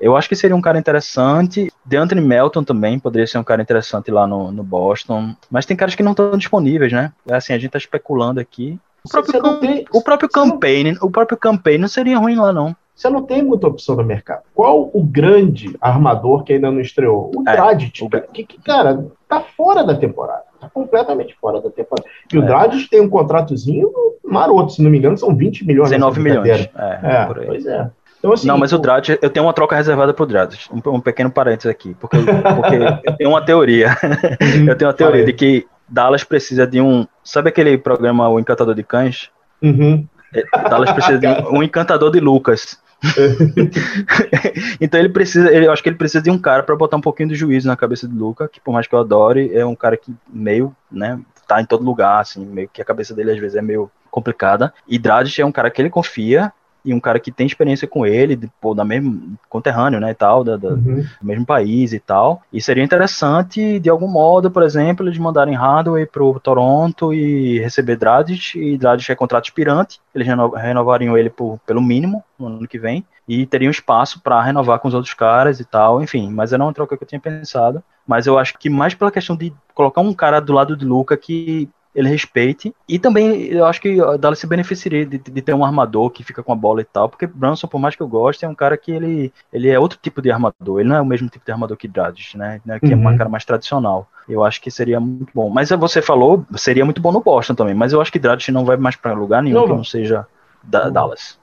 eu 0.00 0.16
acho 0.16 0.28
que 0.28 0.36
seria 0.36 0.56
um 0.56 0.62
cara 0.62 0.78
interessante. 0.78 1.70
DeAndre 1.84 2.20
Melton 2.20 2.64
também 2.64 2.98
poderia 2.98 3.26
ser 3.26 3.38
um 3.38 3.44
cara 3.44 3.60
interessante 3.60 4.10
lá 4.10 4.26
no, 4.26 4.50
no 4.50 4.62
Boston. 4.62 5.34
Mas 5.50 5.66
tem 5.66 5.76
caras 5.76 5.94
que 5.94 6.02
não 6.02 6.12
estão 6.12 6.36
disponíveis, 6.38 6.92
né? 6.92 7.12
É 7.28 7.34
assim, 7.34 7.52
a 7.52 7.58
gente 7.58 7.70
tá 7.70 7.78
especulando 7.78 8.40
aqui. 8.40 8.78
O 9.04 9.08
próprio, 9.08 9.56
tem, 9.58 9.84
o 9.90 10.02
próprio 10.02 10.28
campaign, 10.28 10.96
o 11.00 11.10
próprio 11.10 11.38
campaign 11.38 11.78
não 11.78 11.88
seria 11.88 12.18
ruim 12.18 12.36
lá, 12.36 12.52
não. 12.52 12.74
Você 13.00 13.08
não 13.08 13.22
tem 13.22 13.40
muita 13.40 13.66
opção 13.66 13.96
no 13.96 14.04
mercado. 14.04 14.42
Qual 14.54 14.90
o 14.92 15.02
grande 15.02 15.74
armador 15.80 16.44
que 16.44 16.52
ainda 16.52 16.70
não 16.70 16.82
estreou? 16.82 17.30
O 17.34 17.48
é, 17.48 17.58
o... 17.58 18.10
Que, 18.30 18.44
que, 18.44 18.60
cara, 18.60 19.06
tá 19.26 19.40
fora 19.40 19.82
da 19.82 19.94
temporada. 19.94 20.42
Tá 20.60 20.68
completamente 20.68 21.34
fora 21.40 21.62
da 21.62 21.70
temporada. 21.70 22.06
E 22.30 22.36
o 22.36 22.44
é. 22.44 22.86
Tem 22.90 23.00
um 23.00 23.08
contratozinho 23.08 23.90
maroto, 24.22 24.72
se 24.72 24.82
não 24.82 24.90
me 24.90 24.98
engano, 24.98 25.16
são 25.16 25.34
20 25.34 25.66
milhões. 25.66 25.88
19 25.88 26.20
milhões. 26.20 26.68
É, 26.76 27.00
é 27.02 27.24
pois 27.46 27.64
é. 27.64 27.90
Então, 28.18 28.34
assim, 28.34 28.46
não, 28.46 28.58
mas 28.58 28.70
o 28.70 28.78
Dragic, 28.78 29.18
eu 29.22 29.30
tenho 29.30 29.46
uma 29.46 29.54
troca 29.54 29.74
reservada 29.74 30.12
pro 30.12 30.26
Dragic. 30.26 30.68
Um, 30.70 30.96
um 30.96 31.00
pequeno 31.00 31.30
parênteses 31.30 31.70
aqui, 31.70 31.96
porque, 31.98 32.18
porque 32.18 33.08
eu 33.08 33.16
tenho 33.16 33.30
uma 33.30 33.42
teoria. 33.42 33.96
Uhum. 34.02 34.68
eu 34.68 34.76
tenho 34.76 34.90
uma 34.90 34.94
teoria 34.94 35.24
de 35.24 35.32
que 35.32 35.66
Dallas 35.88 36.22
precisa 36.22 36.66
de 36.66 36.82
um. 36.82 37.06
Sabe 37.24 37.48
aquele 37.48 37.78
programa 37.78 38.28
O 38.28 38.38
Encantador 38.38 38.74
de 38.74 38.82
Cães? 38.82 39.30
Uhum. 39.62 40.06
É, 40.34 40.44
Dallas 40.68 40.92
precisa 40.92 41.18
de 41.18 41.26
um, 41.26 41.58
um 41.58 41.62
encantador 41.62 42.10
de 42.10 42.20
Lucas. 42.20 42.78
então 44.80 45.00
ele 45.00 45.08
precisa, 45.08 45.50
ele, 45.50 45.66
eu 45.66 45.72
acho 45.72 45.82
que 45.82 45.88
ele 45.88 45.96
precisa 45.96 46.22
de 46.22 46.30
um 46.30 46.38
cara 46.38 46.62
para 46.62 46.76
botar 46.76 46.96
um 46.96 47.00
pouquinho 47.00 47.30
de 47.30 47.34
juízo 47.34 47.66
na 47.66 47.76
cabeça 47.76 48.06
de 48.06 48.14
Luca, 48.14 48.48
que 48.48 48.60
por 48.60 48.72
mais 48.72 48.86
que 48.86 48.94
eu 48.94 48.98
adore, 48.98 49.54
é 49.54 49.64
um 49.64 49.74
cara 49.74 49.96
que 49.96 50.14
meio, 50.28 50.74
né, 50.90 51.18
tá 51.46 51.60
em 51.60 51.64
todo 51.64 51.84
lugar, 51.84 52.20
assim, 52.20 52.44
meio 52.44 52.68
que 52.72 52.80
a 52.80 52.84
cabeça 52.84 53.14
dele 53.14 53.32
às 53.32 53.38
vezes 53.38 53.56
é 53.56 53.62
meio 53.62 53.90
complicada. 54.10 54.72
E 54.86 54.98
Dragic 54.98 55.40
é 55.40 55.46
um 55.46 55.52
cara 55.52 55.70
que 55.70 55.80
ele 55.80 55.90
confia 55.90 56.52
e 56.84 56.94
um 56.94 57.00
cara 57.00 57.20
que 57.20 57.30
tem 57.30 57.46
experiência 57.46 57.86
com 57.86 58.06
ele, 58.06 58.36
de, 58.36 58.50
pô, 58.60 58.74
da 58.74 58.84
mesmo 58.84 59.38
conterrâneo, 59.48 60.00
né, 60.00 60.10
e 60.10 60.14
tal, 60.14 60.42
da, 60.42 60.56
da 60.56 60.70
uhum. 60.70 61.04
do 61.20 61.26
mesmo 61.26 61.46
país 61.46 61.92
e 61.92 62.00
tal. 62.00 62.42
E 62.52 62.60
seria 62.60 62.84
interessante, 62.84 63.78
de 63.78 63.90
algum 63.90 64.08
modo, 64.08 64.50
por 64.50 64.62
exemplo, 64.62 65.06
eles 65.06 65.18
mandarem 65.18 65.54
Hardaway 65.54 66.06
pro 66.06 66.38
Toronto 66.40 67.12
e 67.12 67.58
receber 67.60 67.96
Dragic, 67.96 68.58
e 68.58 68.78
Dragic 68.78 69.12
é 69.12 69.14
contrato 69.14 69.44
expirante, 69.44 70.00
eles 70.14 70.26
reno, 70.26 70.50
renovariam 70.50 71.16
ele 71.16 71.30
por, 71.30 71.58
pelo 71.66 71.82
mínimo 71.82 72.22
no 72.38 72.46
ano 72.46 72.68
que 72.68 72.78
vem, 72.78 73.04
e 73.28 73.46
teriam 73.46 73.70
espaço 73.70 74.20
para 74.20 74.42
renovar 74.42 74.78
com 74.78 74.88
os 74.88 74.94
outros 74.94 75.14
caras 75.14 75.60
e 75.60 75.64
tal, 75.64 76.02
enfim, 76.02 76.30
mas 76.30 76.52
era 76.52 76.62
uma 76.62 76.72
troca 76.72 76.96
que 76.96 77.04
eu 77.04 77.08
tinha 77.08 77.20
pensado, 77.20 77.82
mas 78.06 78.26
eu 78.26 78.38
acho 78.38 78.58
que 78.58 78.68
mais 78.68 78.94
pela 78.94 79.10
questão 79.10 79.36
de 79.36 79.52
colocar 79.74 80.00
um 80.00 80.12
cara 80.12 80.40
do 80.40 80.52
lado 80.52 80.76
de 80.76 80.84
Luca 80.84 81.16
que 81.16 81.68
ele 81.94 82.08
respeite. 82.08 82.74
E 82.88 82.98
também 82.98 83.46
eu 83.46 83.66
acho 83.66 83.80
que 83.80 83.96
Dallas 84.18 84.38
se 84.38 84.46
beneficiaria 84.46 85.04
de, 85.04 85.18
de, 85.18 85.42
ter 85.42 85.54
um 85.54 85.64
armador 85.64 86.10
que 86.10 86.22
fica 86.22 86.42
com 86.42 86.52
a 86.52 86.56
bola 86.56 86.80
e 86.80 86.84
tal, 86.84 87.08
porque 87.08 87.26
Brunson, 87.26 87.66
por 87.66 87.80
mais 87.80 87.96
que 87.96 88.02
eu 88.02 88.08
goste, 88.08 88.44
é 88.44 88.48
um 88.48 88.54
cara 88.54 88.76
que 88.76 88.92
ele, 88.92 89.32
ele 89.52 89.68
é 89.68 89.78
outro 89.78 89.98
tipo 90.00 90.22
de 90.22 90.30
armador. 90.30 90.80
Ele 90.80 90.88
não 90.88 90.96
é 90.96 91.00
o 91.00 91.06
mesmo 91.06 91.28
tipo 91.28 91.44
de 91.44 91.52
armador 91.52 91.76
que 91.76 91.88
Dragic, 91.88 92.36
né? 92.36 92.60
Que 92.64 92.86
uhum. 92.86 92.92
é 92.92 92.96
um 92.96 93.06
uhum. 93.06 93.16
cara 93.16 93.30
mais 93.30 93.44
tradicional. 93.44 94.08
Eu 94.28 94.44
acho 94.44 94.60
que 94.60 94.70
seria 94.70 95.00
muito 95.00 95.32
bom. 95.34 95.50
Mas 95.50 95.70
você 95.70 96.00
falou, 96.00 96.46
seria 96.56 96.84
muito 96.84 97.00
bom 97.00 97.10
no 97.10 97.20
Boston 97.20 97.54
também. 97.54 97.74
Mas 97.74 97.92
eu 97.92 98.00
acho 98.00 98.12
que 98.12 98.18
Dragic 98.18 98.52
não 98.52 98.64
vai 98.64 98.76
mais 98.76 98.94
para 98.94 99.12
lugar 99.12 99.42
nenhum 99.42 99.56
não, 99.56 99.66
que 99.66 99.72
não 99.72 99.84
seja 99.84 100.26
da, 100.62 100.88
Dallas. 100.88 101.38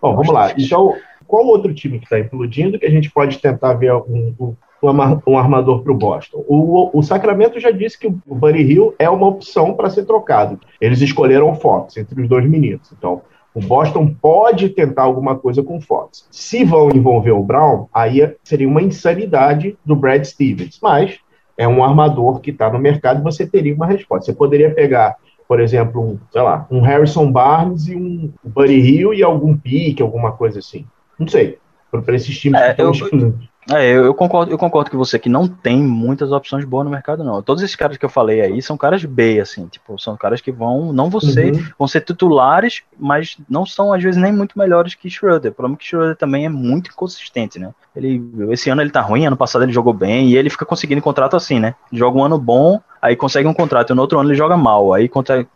Bom, 0.00 0.14
vamos 0.14 0.32
lá. 0.32 0.52
Então, 0.56 0.94
qual 1.26 1.46
outro 1.46 1.72
time 1.74 1.98
que 1.98 2.04
está 2.04 2.18
implodindo 2.18 2.78
que 2.78 2.86
a 2.86 2.90
gente 2.90 3.10
pode 3.10 3.38
tentar 3.38 3.74
ver 3.74 3.94
um, 3.94 4.54
um 4.82 5.38
armador 5.38 5.82
para 5.82 5.92
o 5.92 5.96
Boston. 5.96 6.44
O, 6.46 7.02
Sacramento 7.02 7.58
já 7.58 7.70
disse 7.70 7.98
que 7.98 8.06
o 8.06 8.34
Buddy 8.34 8.62
Hill 8.62 8.94
é 8.98 9.08
uma 9.08 9.26
opção 9.26 9.74
para 9.74 9.90
ser 9.90 10.04
trocado. 10.04 10.60
Eles 10.80 11.00
escolheram 11.00 11.50
o 11.50 11.54
Fox 11.54 11.96
entre 11.96 12.20
os 12.20 12.28
dois 12.28 12.48
meninos. 12.48 12.92
Então, 12.96 13.22
o 13.54 13.60
Boston 13.60 14.14
pode 14.20 14.68
tentar 14.68 15.04
alguma 15.04 15.34
coisa 15.34 15.62
com 15.62 15.78
o 15.78 15.80
Fox. 15.80 16.28
Se 16.30 16.62
vão 16.62 16.90
envolver 16.90 17.30
o 17.30 17.42
Brown, 17.42 17.86
aí 17.92 18.34
seria 18.44 18.68
uma 18.68 18.82
insanidade 18.82 19.78
do 19.84 19.96
Brad 19.96 20.22
Stevens. 20.24 20.78
Mas 20.82 21.18
é 21.56 21.66
um 21.66 21.82
armador 21.82 22.40
que 22.40 22.50
está 22.50 22.70
no 22.70 22.78
mercado 22.78 23.20
e 23.20 23.24
você 23.24 23.46
teria 23.46 23.74
uma 23.74 23.86
resposta. 23.86 24.26
Você 24.26 24.36
poderia 24.36 24.74
pegar, 24.74 25.16
por 25.48 25.58
exemplo, 25.58 26.02
um, 26.02 26.18
sei 26.30 26.42
lá, 26.42 26.66
um 26.70 26.80
Harrison 26.80 27.32
Barnes 27.32 27.88
e 27.88 27.96
um 27.96 28.30
Buddy 28.44 28.78
Hill 28.78 29.14
e 29.14 29.22
algum 29.22 29.56
pique, 29.56 30.02
alguma 30.02 30.32
coisa 30.32 30.58
assim. 30.58 30.86
Não 31.18 31.26
sei. 31.26 31.58
Para 31.90 32.14
esses 32.14 32.38
times 32.38 32.60
é, 32.60 32.74
que 32.74 32.82
estão 32.82 32.92
eu, 33.18 33.34
é, 33.70 33.90
eu, 33.90 34.04
eu, 34.04 34.14
concordo, 34.14 34.52
eu 34.52 34.58
concordo 34.58 34.90
com 34.90 34.96
você 34.96 35.18
que 35.18 35.28
não 35.28 35.48
tem 35.48 35.82
muitas 35.82 36.30
opções 36.30 36.64
boas 36.64 36.84
no 36.84 36.90
mercado, 36.90 37.24
não. 37.24 37.42
Todos 37.42 37.64
esses 37.64 37.74
caras 37.74 37.96
que 37.96 38.04
eu 38.04 38.08
falei 38.08 38.40
aí 38.40 38.62
são 38.62 38.76
caras 38.76 39.04
B, 39.04 39.40
assim, 39.40 39.66
tipo, 39.66 39.98
são 39.98 40.16
caras 40.16 40.40
que 40.40 40.52
vão, 40.52 40.92
não 40.92 41.10
ser, 41.20 41.52
uhum. 41.52 41.66
vão 41.76 41.88
ser 41.88 42.02
titulares, 42.02 42.82
mas 42.96 43.36
não 43.50 43.66
são, 43.66 43.92
às 43.92 44.00
vezes, 44.00 44.20
nem 44.20 44.32
muito 44.32 44.56
melhores 44.56 44.94
que 44.94 45.10
Schroeder. 45.10 45.50
O 45.50 45.54
problema 45.54 45.76
é 45.76 45.78
que 45.78 45.86
Schroeder 45.86 46.16
também 46.16 46.46
é 46.46 46.48
muito 46.48 46.90
inconsistente, 46.90 47.58
né? 47.58 47.74
Ele, 47.94 48.22
esse 48.50 48.70
ano 48.70 48.82
ele 48.82 48.90
tá 48.90 49.00
ruim, 49.00 49.26
ano 49.26 49.36
passado 49.36 49.64
ele 49.64 49.72
jogou 49.72 49.92
bem, 49.92 50.28
e 50.28 50.36
ele 50.36 50.50
fica 50.50 50.64
conseguindo 50.64 51.02
contrato 51.02 51.34
assim, 51.34 51.58
né? 51.58 51.74
Joga 51.92 52.18
um 52.18 52.24
ano 52.24 52.38
bom, 52.38 52.80
aí 53.02 53.16
consegue 53.16 53.48
um 53.48 53.54
contrato, 53.54 53.92
e 53.92 53.96
no 53.96 54.02
outro 54.02 54.18
ano 54.18 54.30
ele 54.30 54.38
joga 54.38 54.56
mal, 54.56 54.94
aí 54.94 55.08
consegue, 55.08 55.48